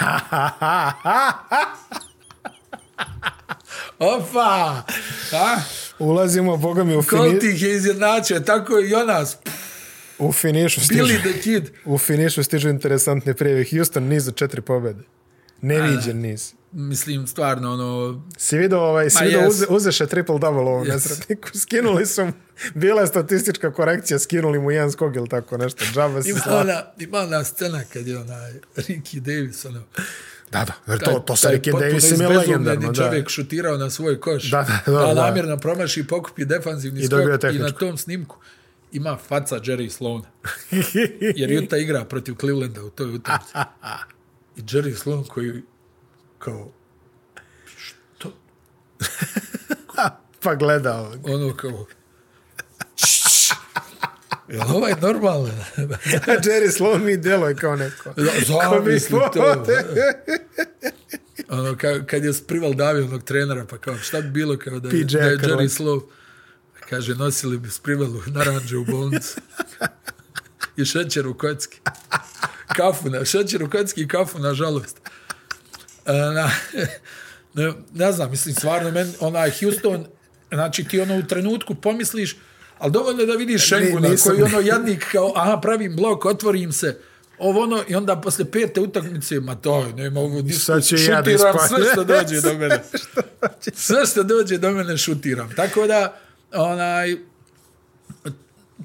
Opa! 3.99 4.83
A? 5.33 5.57
Ulazimo, 5.99 6.57
boga 6.57 6.85
mi, 6.85 6.97
u, 6.97 7.03
Colt 7.03 7.41
fini, 7.41 7.55
ih 7.55 7.63
je 7.63 7.75
izjednačio, 7.77 8.41
tako 8.41 8.79
i 8.79 8.91
Jonas. 8.91 9.37
u 10.19 10.33
finišu 10.33 10.81
stižu. 10.81 11.05
Billy 11.05 11.21
the 11.33 11.41
Kid. 11.43 11.71
U 11.85 11.99
finišu 11.99 12.43
stižu 12.43 12.69
interesantne 12.69 13.35
prijeve. 13.35 13.65
Houston 13.71 14.03
niz 14.03 14.29
od 14.29 14.35
četiri 14.37 14.61
pobjede. 14.63 15.03
Neviđen 15.61 16.21
niz. 16.21 16.53
Mislim, 16.73 17.27
stvarno, 17.27 17.73
ono, 17.73 18.23
Si 18.37 18.59
vidio, 18.59 18.81
ovaj, 18.81 19.11
si 19.11 19.25
vidio 19.25 19.49
uze, 19.49 19.67
uzeše 19.69 20.07
triple 20.07 20.39
double 20.39 20.61
ovom 20.61 20.87
Jes. 20.87 20.95
nesretniku. 20.95 21.49
Skinuli 21.59 22.07
su 22.07 22.25
mu, 22.25 22.33
bila 22.75 23.01
je 23.01 23.07
statistička 23.07 23.73
korekcija, 23.73 24.19
skinuli 24.19 24.59
mu 24.59 24.71
jedan 24.71 24.93
skog 24.93 25.17
ili 25.17 25.29
tako 25.29 25.57
nešto. 25.57 25.85
Džaba 25.95 26.23
se 26.23 26.31
ima 26.31 26.41
ona, 26.47 26.83
ima 26.99 27.19
ona 27.19 27.45
scena 27.45 27.83
kad 27.93 28.07
je 28.07 28.19
onaj 28.19 28.53
Ricky 28.77 29.21
Davis, 29.21 29.65
ono, 29.65 29.83
Da, 30.55 30.65
da, 30.65 30.93
jer 30.93 30.99
to, 30.99 31.19
to 31.27 31.37
sa 31.37 31.49
Ricky 31.49 31.71
potpuno 31.71 31.81
Davisom 31.81 32.09
je 32.09 32.15
izbezumljeni 32.15 32.37
legendarno. 32.37 32.93
Da. 32.93 33.05
čovjek 33.05 33.29
šutirao 33.29 33.77
na 33.77 33.91
svoj 33.91 34.21
koš. 34.21 34.51
Da, 34.51 34.67
da, 34.87 34.93
da, 34.93 34.99
da 34.99 35.15
namjerno 35.15 35.57
promaši 35.57 36.01
i 36.01 36.07
pokupi 36.07 36.45
defanzivni 36.45 37.01
I 37.01 37.07
skok 37.07 37.21
i 37.55 37.59
na 37.59 37.71
tom 37.71 37.97
snimku 37.97 38.37
ima 38.93 39.17
faca 39.29 39.57
Jerry 39.57 39.91
Sloana. 39.91 40.27
Jer 41.37 41.63
Utah 41.63 41.81
igra 41.81 42.05
protiv 42.05 42.35
Clevelanda 42.41 42.85
u 42.85 42.91
toj 42.91 43.15
utakmici. 43.15 43.53
I 44.57 44.63
Jerry 44.63 44.95
Sloan 44.95 45.25
koji 45.25 45.63
kao 46.39 46.69
pa 50.43 50.55
gledao. 50.55 51.13
ono 51.25 51.57
kao 51.57 51.87
Jel 54.49 54.77
ovaj 54.77 54.93
normalan? 55.03 55.51
A 56.27 56.33
Jerry 56.33 56.71
Sloan 56.71 57.05
mi 57.05 57.17
deluje 57.17 57.55
kao 57.55 57.77
neko. 57.77 58.03
Ko 58.05 58.21
bi 58.81 58.99
Zamisli 58.99 59.19
to. 59.33 59.65
ono, 61.59 61.77
ka, 61.77 62.07
kad 62.07 62.25
je 62.25 62.33
Sprival 62.33 62.75
davio 62.75 63.05
onog 63.05 63.23
trenera, 63.25 63.65
pa 63.65 63.79
kao, 63.79 63.99
šta 63.99 64.21
bi 64.21 64.29
bilo 64.29 64.59
kao 64.59 64.79
da, 64.81 64.89
je- 64.89 65.05
da 65.05 65.19
je. 65.19 65.39
Jerry 65.39 65.69
Slow, 65.79 66.03
kaže, 66.89 67.15
nosili 67.15 67.59
bi 67.59 67.71
Sprivalu 67.71 68.23
naranđe 68.27 68.77
u 68.77 68.85
bolnicu 68.85 69.41
i 70.77 70.85
šećer 70.85 71.27
u 71.27 71.35
kocki. 71.35 71.81
Kafu, 72.77 73.11
na, 73.11 73.25
šećer 73.25 73.63
u 73.63 73.71
kocki 73.71 74.03
i 74.03 74.09
kafu, 74.09 74.39
nažalost. 74.39 75.01
E, 76.07 76.13
na, 76.13 76.51
ne, 77.55 77.73
ne 77.95 78.13
znam, 78.13 78.31
mislim, 78.31 78.55
stvarno, 78.55 78.91
men, 78.91 79.15
onaj 79.21 79.51
Houston, 79.61 80.07
znači 80.53 80.85
ti 80.85 81.01
ono 81.01 81.19
u 81.19 81.23
trenutku 81.23 81.75
pomisliš, 81.75 82.37
ali 82.79 82.93
dovoljno 82.93 83.21
je 83.21 83.27
da 83.27 83.33
vidiš 83.33 83.69
Šenguna, 83.69 84.09
nisam- 84.09 84.31
koji 84.31 84.43
ono 84.43 84.61
jadnik 84.61 85.05
kao, 85.13 85.33
aha, 85.37 85.61
pravim 85.61 85.97
blok, 85.97 86.25
otvorim 86.25 86.73
se, 86.73 86.99
ovo 87.39 87.63
ono, 87.63 87.83
i 87.89 87.95
onda 87.95 88.17
posle 88.17 88.45
pete 88.45 88.81
utakmice, 88.81 89.41
ma 89.41 89.55
to, 89.55 89.87
ne 89.87 90.11
mogu, 90.11 90.43
Sad 90.51 90.85
ću 90.85 90.97
i 90.97 91.05
ja 91.05 91.23
da 91.23 91.31
šutiram 91.31 91.55
sve 91.69 91.93
što 91.93 92.05
dođe 92.05 92.41
do 92.41 92.55
mene. 92.55 92.83
sve 93.75 94.07
što 94.07 94.23
dođe 94.23 94.59
do 94.59 94.71
mene 94.71 94.99
šutiram. 94.99 95.51
Tako 95.57 95.87
da, 95.87 96.17
onaj, 96.53 97.17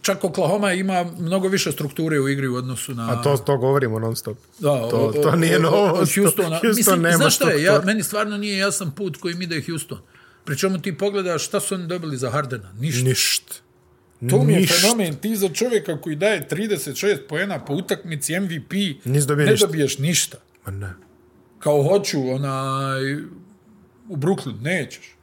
čak 0.01 0.23
Oklahoma 0.23 0.73
ima 0.73 1.05
mnogo 1.19 1.47
više 1.47 1.71
strukture 1.71 2.19
u 2.19 2.29
igri 2.29 2.47
u 2.47 2.55
odnosu 2.55 2.93
na... 2.93 3.11
A 3.11 3.21
to, 3.21 3.37
to 3.37 3.57
govorimo 3.57 3.99
non 3.99 4.15
stop. 4.15 4.37
Da, 4.59 4.89
to, 4.89 4.97
o- 4.97 5.07
o- 5.09 5.13
to 5.13 5.35
nije 5.35 5.59
novo. 5.59 5.85
Od 5.85 6.09
Houstona. 6.15 6.49
Houston 6.49 6.69
Mislim, 6.69 7.01
nema 7.01 7.17
znaš 7.17 7.37
je, 7.41 7.63
ja, 7.63 7.81
meni 7.81 8.03
stvarno 8.03 8.37
nije 8.37 8.57
jasan 8.57 8.91
put 8.91 9.17
kojim 9.17 9.41
ide 9.41 9.61
Houston. 9.61 9.97
Pričemu 10.45 10.81
ti 10.81 10.97
pogledaš 10.97 11.45
šta 11.45 11.59
su 11.59 11.75
oni 11.75 11.87
dobili 11.87 12.17
za 12.17 12.29
Hardena. 12.29 12.71
Ništa. 12.73 13.03
Ništa. 13.03 13.53
To 14.29 14.43
mi 14.43 14.53
je 14.53 14.59
Ništa. 14.59 14.75
fenomen. 14.75 15.15
Ti 15.15 15.35
za 15.35 15.49
čovjeka 15.49 16.01
koji 16.01 16.15
daje 16.15 16.47
36 16.51 17.17
poena 17.29 17.59
po 17.59 17.73
utakmici 17.73 18.39
MVP 18.39 18.73
ne 19.05 19.13
ništa. 19.13 19.65
dobiješ 19.65 19.97
ništa. 19.97 20.37
Ma 20.65 20.71
ne. 20.71 20.93
Kao 21.59 21.83
hoću 21.83 22.29
onaj, 22.29 23.15
u 24.09 24.15
Brooklyn, 24.15 24.61
nećeš. 24.61 25.15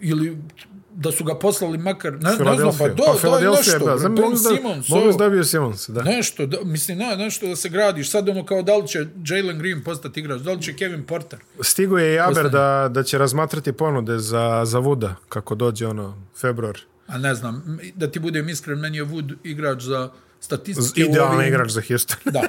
Ili 0.00 0.38
da 0.94 1.12
su 1.12 1.24
ga 1.24 1.34
poslali 1.34 1.78
makar, 1.78 2.12
ne, 2.12 2.30
ne 2.30 2.36
znam, 2.36 2.48
pa 2.78 2.88
do, 2.88 2.94
pa 2.96 3.12
do 3.12 3.18
Philadelphia, 3.18 3.72
nešto, 3.72 3.86
da. 3.86 3.98
Znam, 3.98 4.14
Ben 4.14 4.24
mogu 4.24 4.36
da, 4.36 4.50
mogu 4.88 5.04
ovo. 5.04 5.12
da 5.12 5.18
dobio 5.18 5.44
Simons, 5.44 5.88
da. 5.88 6.02
Nešto, 6.02 6.46
da, 6.46 6.58
mislim, 6.64 6.98
ne, 6.98 7.16
nešto 7.16 7.46
da 7.46 7.56
se 7.56 7.68
gradiš. 7.68 8.10
Sad 8.10 8.28
ono 8.28 8.44
kao 8.44 8.62
da 8.62 8.76
li 8.76 8.88
će 8.88 8.98
Jalen 9.26 9.58
Green 9.58 9.82
postati 9.84 10.20
igrač, 10.20 10.40
da 10.40 10.52
li 10.52 10.62
će 10.62 10.76
Kevin 10.76 11.04
Porter. 11.04 11.38
Stigo 11.60 11.98
je 11.98 12.14
Jaber 12.14 12.50
da, 12.50 12.88
da 12.90 13.02
će 13.02 13.18
razmatrati 13.18 13.72
ponude 13.72 14.18
za, 14.18 14.62
za 14.64 14.78
Vuda, 14.78 15.14
kako 15.28 15.54
dođe 15.54 15.86
ono, 15.86 16.16
februar. 16.40 16.78
A 17.06 17.18
ne 17.18 17.34
znam, 17.34 17.78
da 17.94 18.10
ti 18.10 18.18
budem 18.18 18.48
iskren, 18.48 18.78
meni 18.78 18.96
je 18.96 19.04
Wood 19.04 19.34
igrač 19.44 19.82
za 19.82 20.10
statistike. 20.40 21.00
Idealan 21.00 21.36
ovim- 21.36 21.48
igrač 21.48 21.70
za 21.70 21.82
Houston. 21.88 22.16
Da. 22.24 22.42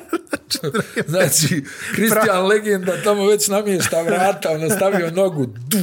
znači, 1.07 1.63
Christian 1.93 2.45
Legenda 2.47 2.93
tamo 3.03 3.25
već 3.25 3.47
namješta 3.47 4.01
vrata, 4.01 4.49
ono 4.49 4.69
stavio 4.69 5.11
nogu, 5.11 5.45
du, 5.45 5.77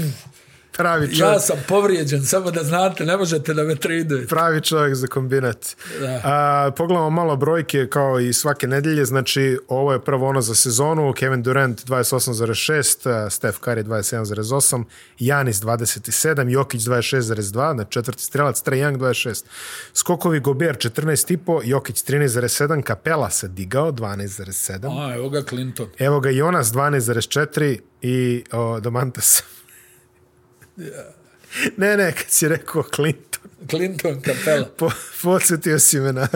pravi 0.81 1.07
čovjek. 1.17 1.35
Ja 1.35 1.41
sam 1.41 1.57
povrijeđen, 1.69 2.25
samo 2.25 2.51
da 2.51 2.65
znate, 2.65 3.05
ne 3.05 3.17
možete 3.17 3.55
da 3.55 3.63
me 3.63 3.77
tradujete. 3.77 4.27
pravi 4.27 4.61
čovjek 4.61 4.95
za 4.95 5.07
kombinat. 5.07 5.77
Da. 6.01 6.21
A, 6.25 6.71
pogledamo 6.77 7.11
malo 7.11 7.37
brojke 7.37 7.87
kao 7.91 8.21
i 8.21 8.33
svake 8.33 8.67
nedelje, 8.67 9.05
znači 9.05 9.59
ovo 9.69 9.93
je 9.93 10.01
prvo 10.05 10.29
ono 10.29 10.41
za 10.41 10.55
sezonu, 10.55 11.13
Kevin 11.13 11.43
Durant 11.43 11.85
28,6, 11.87 13.11
a, 13.11 13.31
Steph 13.31 13.59
Curry 13.61 13.85
27,8, 13.85 14.85
Janis 15.19 15.61
27, 15.61 16.49
Jokić 16.49 16.83
26,2, 16.83 17.73
na 17.73 17.85
četvrti 17.85 18.23
strelac, 18.23 18.63
Trae 18.63 18.79
Young 18.79 18.99
26. 18.99 19.45
Skokovi 19.95 20.41
Gober 20.41 20.77
14,5, 20.77 21.61
Jokić 21.65 22.05
13,7, 22.05 22.83
Kapela 22.83 23.31
se 23.31 23.49
digao 23.49 23.93
12,7. 23.93 25.11
A, 25.11 25.15
evo 25.15 25.29
ga 25.29 25.43
Clinton. 25.43 25.89
Evo 25.99 26.21
ga 26.21 26.31
Jonas 26.31 26.73
12,4 26.73 27.79
i 28.03 28.45
o, 28.53 28.81
Domantas. 28.81 29.43
Ne, 31.77 31.97
ne, 31.97 32.13
kad 32.13 32.27
si 32.29 32.49
rekao 32.49 32.83
Clinton. 32.83 33.41
Clinton 33.71 34.21
Kapela. 34.21 34.67
Po, 34.77 34.91
podsjetio 35.23 35.79
si 35.79 36.01
me 36.01 36.13
na, 36.13 36.29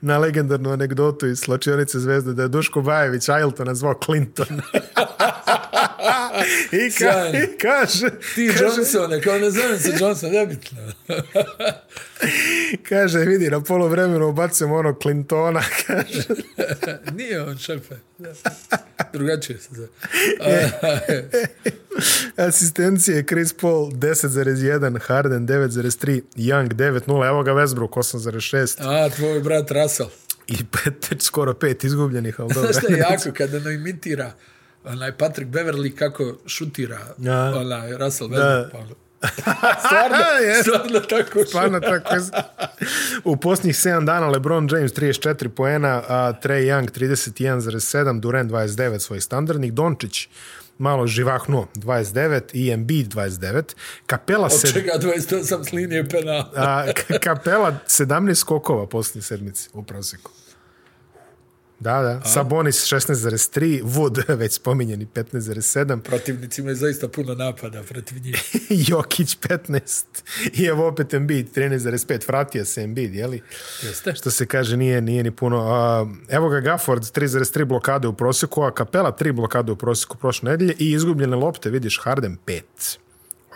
na 0.00 0.18
legendarnu 0.18 0.70
anegdotu 0.70 1.26
iz 1.26 1.38
Slačionice 1.38 1.98
zvezde 1.98 2.32
da 2.32 2.42
je 2.42 2.48
Duško 2.48 2.82
Bajević 2.82 3.28
Ailtona 3.28 3.74
zvao 3.74 3.94
Clinton. 4.04 4.46
I, 6.72 6.90
ka. 6.90 7.28
I 7.38 7.58
kaže, 7.58 8.10
Ti 8.34 8.48
kaže, 8.48 8.64
Johnsone, 8.64 9.20
kao 9.20 9.38
ne 9.38 9.50
zovem 9.50 9.78
se 9.78 9.92
Johnson, 10.00 10.30
nebitno. 10.30 10.78
kaže, 12.88 13.18
vidi, 13.18 13.50
na 13.50 13.60
polo 13.60 13.88
vremenu 13.88 14.28
ubacujemo 14.28 14.76
ono 14.76 14.94
Clintona, 15.02 15.62
kaže. 15.86 16.22
Nije 17.16 17.42
on 17.42 17.58
šefe. 17.58 17.94
Drugačije 19.12 19.58
se 19.58 19.68
zove. 19.74 19.88
Asistencije 22.36 23.24
Chris 23.26 23.52
Paul 23.52 23.90
10,1, 23.90 25.00
Harden 25.00 25.46
9,3, 25.48 26.22
Young 26.36 26.68
9,0, 26.74 27.28
evo 27.28 27.42
ga 27.42 27.52
Westbrook 27.52 27.88
8,6 27.88 28.76
A, 28.78 29.08
tvoj 29.10 29.40
brat 29.40 29.70
Russell. 29.70 30.08
i 30.46 30.56
pet, 30.64 31.22
skoro 31.22 31.54
pet 31.54 31.84
izgubljenih, 31.84 32.40
ali 32.40 32.54
dobro. 32.54 32.72
Znaš 32.72 32.84
šta 32.84 32.92
je 32.92 32.98
jako 32.98 33.32
kada 33.36 33.56
ono 33.56 33.70
imitira 33.70 34.32
onaj 34.84 35.12
Patrick 35.12 35.50
Beverly 35.50 35.90
kako 35.90 36.36
šutira 36.46 36.98
Ja. 37.18 37.52
onaj 37.56 37.92
Russell. 37.92 38.30
Westbrook. 38.30 38.70
Pa, 38.72 38.78
stvarno, 39.78 40.16
Jeste. 40.46 40.62
stvarno 40.62 41.00
tako. 41.00 41.44
Stvarno 41.44 41.80
tako. 41.80 42.14
U 43.24 43.36
posljednjih 43.36 43.74
7 43.76 44.04
dana 44.04 44.26
LeBron 44.28 44.68
James 44.72 44.92
34 44.92 45.48
poena, 45.48 46.02
a 46.08 46.32
Trey 46.34 46.64
Young 46.64 46.90
31,7, 46.90 48.20
Durant 48.20 48.52
29 48.52 48.98
svojih 48.98 49.22
standardnih, 49.24 49.72
Dončić 49.72 50.28
malo 50.78 51.06
živahnuo 51.06 51.66
29 51.74 52.40
i 52.52 52.70
Embiid 52.70 53.08
29, 53.08 53.62
Kapela, 54.06 54.46
Od 54.46 54.52
se, 54.52 54.72
čega 54.72 54.92
28 54.94 55.68
s 55.68 55.72
linije 55.72 56.08
penala. 56.08 56.50
a, 56.56 56.84
Kapela 57.20 57.78
17 57.86 58.34
skokova 58.34 58.86
posljednje 58.86 59.22
sedmice 59.22 59.70
u 59.72 59.82
prosjeku. 59.82 60.30
Da, 61.82 62.02
da. 62.02 62.20
Sabonis 62.24 62.92
16,3, 62.92 63.82
Wood, 63.84 64.22
već 64.40 64.52
spominjeni, 64.52 65.06
15,7, 65.14 66.00
Protivnici 66.00 66.60
imaju 66.60 66.76
zaista 66.76 67.08
puno 67.08 67.34
napada 67.34 67.82
protiv 67.82 68.18
njih. 68.24 68.56
Jokić 68.88 69.38
15 69.38 70.04
i 70.52 70.64
evo 70.64 70.88
opet 70.88 71.14
Embiid 71.14 71.48
13,5. 71.56 72.28
Vratio 72.28 72.64
se 72.64 72.82
Embiid, 72.82 73.14
jeli? 73.14 73.42
Jeste? 73.82 74.14
Što 74.14 74.30
se 74.30 74.46
kaže, 74.46 74.76
nije, 74.76 75.00
nije 75.00 75.22
ni 75.22 75.30
puno. 75.30 75.60
A, 75.60 76.06
evo 76.28 76.48
ga 76.48 76.60
Gafford, 76.60 77.02
3,3 77.02 77.64
blokade 77.64 78.08
u 78.08 78.12
prosjeku, 78.12 78.62
a 78.62 78.74
Kapela 78.74 79.16
3 79.20 79.32
blokade 79.32 79.72
u 79.72 79.76
prosjeku 79.76 80.16
prošle 80.16 80.50
nedelje 80.50 80.74
i 80.78 80.90
izgubljene 80.92 81.36
lopte, 81.36 81.70
vidiš, 81.70 82.00
Harden 82.02 82.38
5 82.46 82.62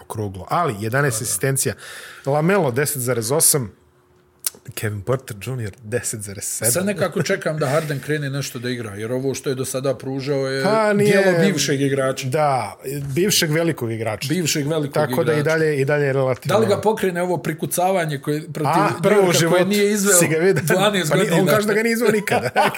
okruglo. 0.02 0.46
Ali, 0.50 0.74
11 0.74 1.06
asistencija. 1.06 1.74
Lamelo 2.26 2.70
10,8, 2.70 3.66
Kevin 4.70 5.00
Porter 5.00 5.36
Jr. 5.38 5.70
10,7. 5.84 6.40
Sad 6.64 6.86
nekako 6.86 7.22
čekam 7.22 7.58
da 7.58 7.66
Harden 7.66 8.00
krene 8.00 8.30
nešto 8.30 8.58
da 8.58 8.70
igra, 8.70 8.90
jer 8.90 9.12
ovo 9.12 9.34
što 9.34 9.48
je 9.48 9.54
do 9.54 9.64
sada 9.64 9.94
pružao 9.94 10.46
je 10.46 10.64
Pa 10.64 10.92
nije- 10.92 11.12
dijelo 11.12 11.38
bivšeg 11.40 11.80
igrača. 11.82 12.28
Da, 12.28 12.76
bivšeg 13.06 13.50
velikog 13.50 13.92
igrača. 13.92 14.28
Bivšeg 14.28 14.66
velikog 14.68 14.94
Tako 14.94 15.24
da 15.24 15.32
igrača. 15.32 15.40
i 15.40 15.60
dalje, 15.60 15.76
i 15.76 15.84
dalje 15.84 16.04
je 16.04 16.12
relativno. 16.12 16.54
Da 16.54 16.60
li 16.60 16.68
ga 16.68 16.76
pokrene 16.78 17.22
ovo 17.22 17.36
prikucavanje 17.38 18.18
koje 18.18 18.40
protiv 18.44 18.66
A, 18.74 18.88
prvo 19.02 19.32
životu 19.32 19.54
koje 19.54 19.66
nije 19.66 19.92
izveo 19.92 20.14
si 20.14 20.28
ga 20.28 20.36
vidio. 20.36 20.62
12 20.68 21.08
Pa 21.08 21.14
ni- 21.14 21.20
godina. 21.20 21.36
On 21.36 21.46
kaže 21.46 21.66
da 21.66 21.74
ga 21.74 21.82
nije 21.82 21.92
izveo 21.92 22.10
nikada. 22.10 22.50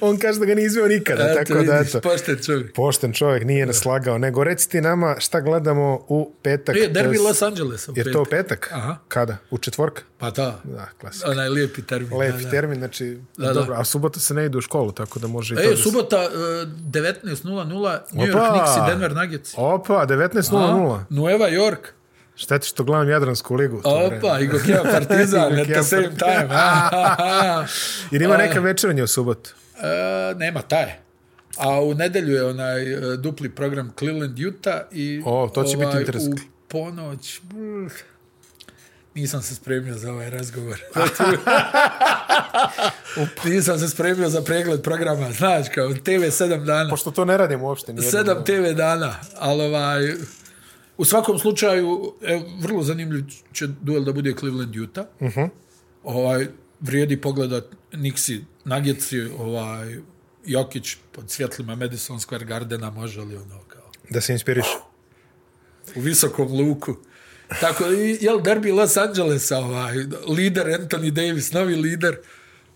on 0.00 0.18
kaže 0.18 0.38
da 0.38 0.46
ga 0.46 0.54
nije 0.54 0.66
izveo 0.66 0.86
nikada. 0.88 1.24
Eto, 1.24 1.34
tako 1.36 1.54
da, 1.54 1.72
vidiš, 1.72 1.88
eto. 1.88 2.00
pošten 2.00 2.36
čovjek. 2.36 2.74
Pošten 2.74 3.12
čovjek, 3.12 3.44
nije 3.44 3.66
nas 3.66 3.76
slagao. 3.76 4.18
Nego 4.18 4.44
reci 4.44 4.70
ti 4.70 4.80
nama 4.80 5.16
šta 5.18 5.40
gledamo 5.40 6.04
u 6.08 6.32
petak. 6.42 6.76
E, 6.76 6.88
derbi 6.88 7.18
Los 7.18 7.42
Angelesa 7.42 7.92
u 7.92 7.94
Je 7.96 8.12
to 8.12 8.22
u 8.22 8.26
petak? 8.26 8.70
Aha. 8.72 8.96
Kada? 9.08 9.36
U 9.50 9.58
četvorka? 9.96 10.16
Pa 10.18 10.30
da, 10.32 10.60
Da, 10.66 10.86
klasika. 10.90 11.30
onaj 11.30 11.48
lijepi 11.48 11.82
termin. 11.82 12.18
Lep 12.18 12.34
da, 12.34 12.40
da. 12.40 12.50
termin, 12.50 12.78
znači, 12.78 13.18
Da, 13.36 13.46
da. 13.46 13.52
dobro, 13.52 13.74
a 13.74 13.84
subota 13.84 14.20
se 14.20 14.34
ne 14.34 14.44
ide 14.46 14.58
u 14.58 14.62
školu, 14.62 14.92
tako 14.92 15.18
da 15.18 15.26
može 15.28 15.54
i 15.54 15.56
to 15.56 15.62
E, 15.62 15.66
da 15.66 15.76
se- 15.76 15.82
subota 15.82 16.16
e, 16.16 16.28
19.00, 16.66 17.64
New 17.64 17.78
York 17.78 18.00
Opa! 18.30 18.50
Knicks 18.50 18.76
i 18.78 18.90
Denver 18.90 19.12
Nuggets. 19.12 19.54
Opa, 19.56 20.06
19.00. 20.06 20.94
A, 20.94 21.04
Nueva 21.10 21.48
York. 21.48 21.78
Šteti 22.36 22.66
što 22.66 22.84
gledam 22.84 23.08
Jadransku 23.08 23.54
ligu. 23.54 23.82
to. 23.82 24.10
Opa, 24.18 24.38
Igo 24.40 24.58
Kija 24.58 24.82
Partizan 24.84 25.52
at 25.60 25.66
the 25.66 25.82
same 25.84 26.10
time. 26.10 26.48
Jer 28.12 28.22
ima 28.22 28.36
neka 28.36 28.60
večernja 28.60 29.04
u 29.04 29.08
subotu. 29.08 29.50
E, 29.76 30.34
nema 30.34 30.62
taj. 30.62 30.92
A 31.58 31.80
u 31.80 31.94
nedelju 31.94 32.34
je 32.34 32.44
onaj 32.44 32.92
e, 33.12 33.16
dupli 33.16 33.48
program 33.50 33.92
Cleveland 33.98 34.38
Utah 34.40 34.80
i 34.92 35.22
O, 35.26 35.48
to 35.48 35.64
će 35.64 35.76
biti 35.76 35.96
interesantno. 35.98 36.44
U 36.44 36.68
ponoć 36.68 37.40
brr, 37.42 37.92
nisam 39.16 39.42
se 39.42 39.54
spremio 39.54 39.94
za 39.94 40.12
ovaj 40.12 40.30
razgovor. 40.30 40.80
nisam 43.44 43.78
se 43.78 43.88
spremio 43.88 44.28
za 44.28 44.42
pregled 44.42 44.82
programa, 44.82 45.32
znaš, 45.32 45.66
kao 45.74 45.88
TV 45.88 46.10
7 46.22 46.64
dana. 46.64 46.90
Pošto 46.90 47.10
to 47.10 47.24
ne 47.24 47.36
radimo 47.36 47.64
uopšte. 47.64 47.94
Sedam 48.02 48.44
TV 48.44 48.72
dana, 48.76 49.14
ali 49.36 49.62
ovaj, 49.62 50.12
u 50.96 51.04
svakom 51.04 51.38
slučaju, 51.38 52.14
evo, 52.22 52.42
vrlo 52.60 52.82
zanimljiv 52.82 53.24
će 53.52 53.66
duel 53.66 54.04
da 54.04 54.12
bude 54.12 54.32
Cleveland-Utah. 54.32 55.04
Uh 55.20 55.26
Mhm. 55.26 55.40
-huh. 55.40 55.48
ovaj, 56.04 56.46
vrijedi 56.80 57.20
pogledat 57.20 57.64
Nixi, 57.92 58.40
Nuggetsi, 58.64 59.20
ovaj, 59.38 59.96
Jokić 60.44 60.96
pod 61.12 61.30
svjetlima 61.30 61.74
Madison 61.74 62.18
Square 62.18 62.44
Gardena, 62.44 62.90
može 62.90 63.20
li 63.20 63.36
ono 63.36 63.60
kao 63.68 63.90
Da 64.10 64.20
se 64.20 64.32
inspiriš. 64.32 64.66
u 65.96 66.00
visokom 66.00 66.52
luku. 66.52 66.96
Tako, 67.48 67.84
jel, 68.20 68.40
derbi 68.42 68.72
Los 68.72 68.96
Angelesa, 68.96 69.58
ovaj, 69.58 69.96
lider 70.36 70.66
Anthony 70.80 71.10
Davis, 71.10 71.52
novi 71.52 71.76
lider, 71.76 72.18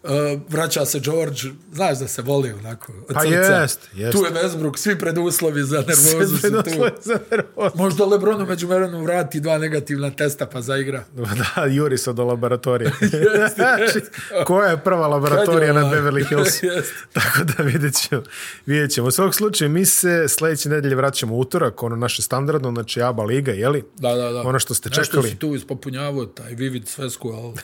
uh, 0.02 0.10
vraća 0.48 0.84
se 0.86 1.00
George, 1.00 1.40
znaš 1.72 1.98
da 1.98 2.08
se 2.08 2.22
voli 2.22 2.52
onako, 2.52 2.92
od 3.08 3.14
Pa 3.14 3.20
srca. 3.20 3.34
jest, 3.34 3.88
jest. 3.94 4.12
Tu 4.12 4.24
je 4.24 4.30
Westbrook, 4.30 4.76
svi 4.76 4.98
preduslovi 4.98 5.62
za 5.62 5.84
nervozu 5.88 6.36
su 6.36 6.62
tu. 6.62 6.70
za 7.02 7.18
nervozu. 7.30 7.76
Možda 7.76 8.04
Lebronu 8.04 8.46
među 8.46 8.66
vremenu 8.66 9.02
vrati 9.02 9.40
dva 9.40 9.58
negativna 9.58 10.10
testa 10.10 10.46
pa 10.46 10.60
zaigra. 10.62 11.04
Da, 11.56 11.64
juri 11.64 11.98
se 11.98 12.12
do 12.12 12.24
laboratorije. 12.24 12.92
Znači, 13.54 14.00
koja 14.46 14.70
je 14.70 14.76
prva 14.84 15.06
laboratorija 15.06 15.72
na? 15.72 15.80
Beverly 15.80 16.24
Hills? 16.28 16.62
Jest. 16.62 16.92
Tako 17.12 17.44
da 17.44 17.62
vidjet 17.62 17.94
ćemo. 17.94 18.22
Vidjet 18.66 18.90
ćemo. 18.90 19.06
U 19.08 19.10
svog 19.10 19.34
slučaju, 19.34 19.70
mi 19.70 19.84
se 19.84 20.28
sljedeće 20.28 20.68
nedelje 20.68 20.94
vraćamo 20.96 21.36
utorak, 21.36 21.82
ono 21.82 21.96
naše 21.96 22.22
standardno, 22.22 22.70
znači 22.72 23.02
ABA 23.02 23.24
Liga, 23.24 23.52
jeli? 23.52 23.84
Da, 23.96 24.14
da, 24.14 24.32
da. 24.32 24.42
Ono 24.42 24.58
što 24.58 24.74
ste 24.74 24.88
Nešto 24.88 25.04
čekali. 25.04 25.28
si 25.28 25.36
tu 25.36 25.54
ispopunjavao 25.54 26.26
taj 26.26 26.54
vivid 26.54 26.88
svesku, 26.88 27.28
ali... 27.28 27.54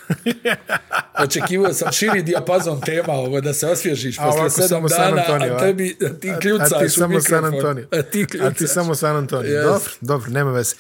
Očekivao 1.25 1.73
sam 1.73 1.93
širi 1.93 2.23
dijapazon 2.27 2.81
tema 2.81 3.13
ovo, 3.13 3.41
da 3.41 3.55
se 3.55 3.67
osvježiš 3.67 4.19
A 4.19 4.23
posle 4.23 4.41
ovako 4.41 4.51
sedam 4.51 4.69
samo 4.69 4.89
San 4.89 5.15
dana, 5.15 5.21
Antonio, 5.21 5.55
a 5.55 5.59
tebi, 5.59 5.97
a 6.07 6.21
ti 6.21 6.33
kljucaš 6.41 6.73
a 6.73 6.79
ti 6.79 6.85
u 6.85 6.91
samo 6.91 7.21
San. 7.21 7.45
Antonio. 7.45 7.87
A 7.93 8.03
ti 8.03 8.27
kljucaš. 8.27 8.51
A 8.51 8.55
ti 8.55 8.67
samo 8.67 8.95
San 8.95 9.17
Antonio. 9.17 9.51
Yes. 9.51 9.63
Dobro, 9.63 9.91
dobro, 10.01 10.31
nema 10.31 10.51
veze. 10.51 10.75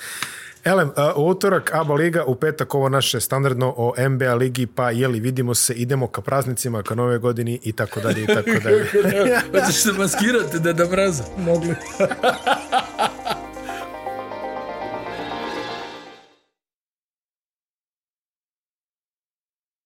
Elem, 0.64 0.90
u 1.16 1.28
utorak 1.28 1.74
ABA 1.74 1.94
Liga, 1.94 2.24
u 2.24 2.34
petak 2.34 2.74
ovo 2.74 2.88
naše 2.88 3.20
standardno 3.20 3.74
o 3.76 3.94
NBA 4.08 4.34
ligi, 4.34 4.66
pa 4.66 4.90
jeli, 4.90 5.20
vidimo 5.20 5.54
se, 5.54 5.74
idemo 5.74 6.06
ka 6.06 6.20
praznicima, 6.20 6.82
ka 6.82 6.94
nove 6.94 7.18
godini 7.18 7.60
i 7.62 7.72
tako 7.72 8.00
dalje 8.00 8.22
i 8.22 8.26
tako 8.26 8.50
dalje. 8.64 8.86
Hoćeš 9.52 9.82
se 9.82 9.92
maskirati 9.92 10.58
da 10.58 10.72
da 10.72 10.88
mraza? 10.88 11.24
Mogli. 11.38 11.74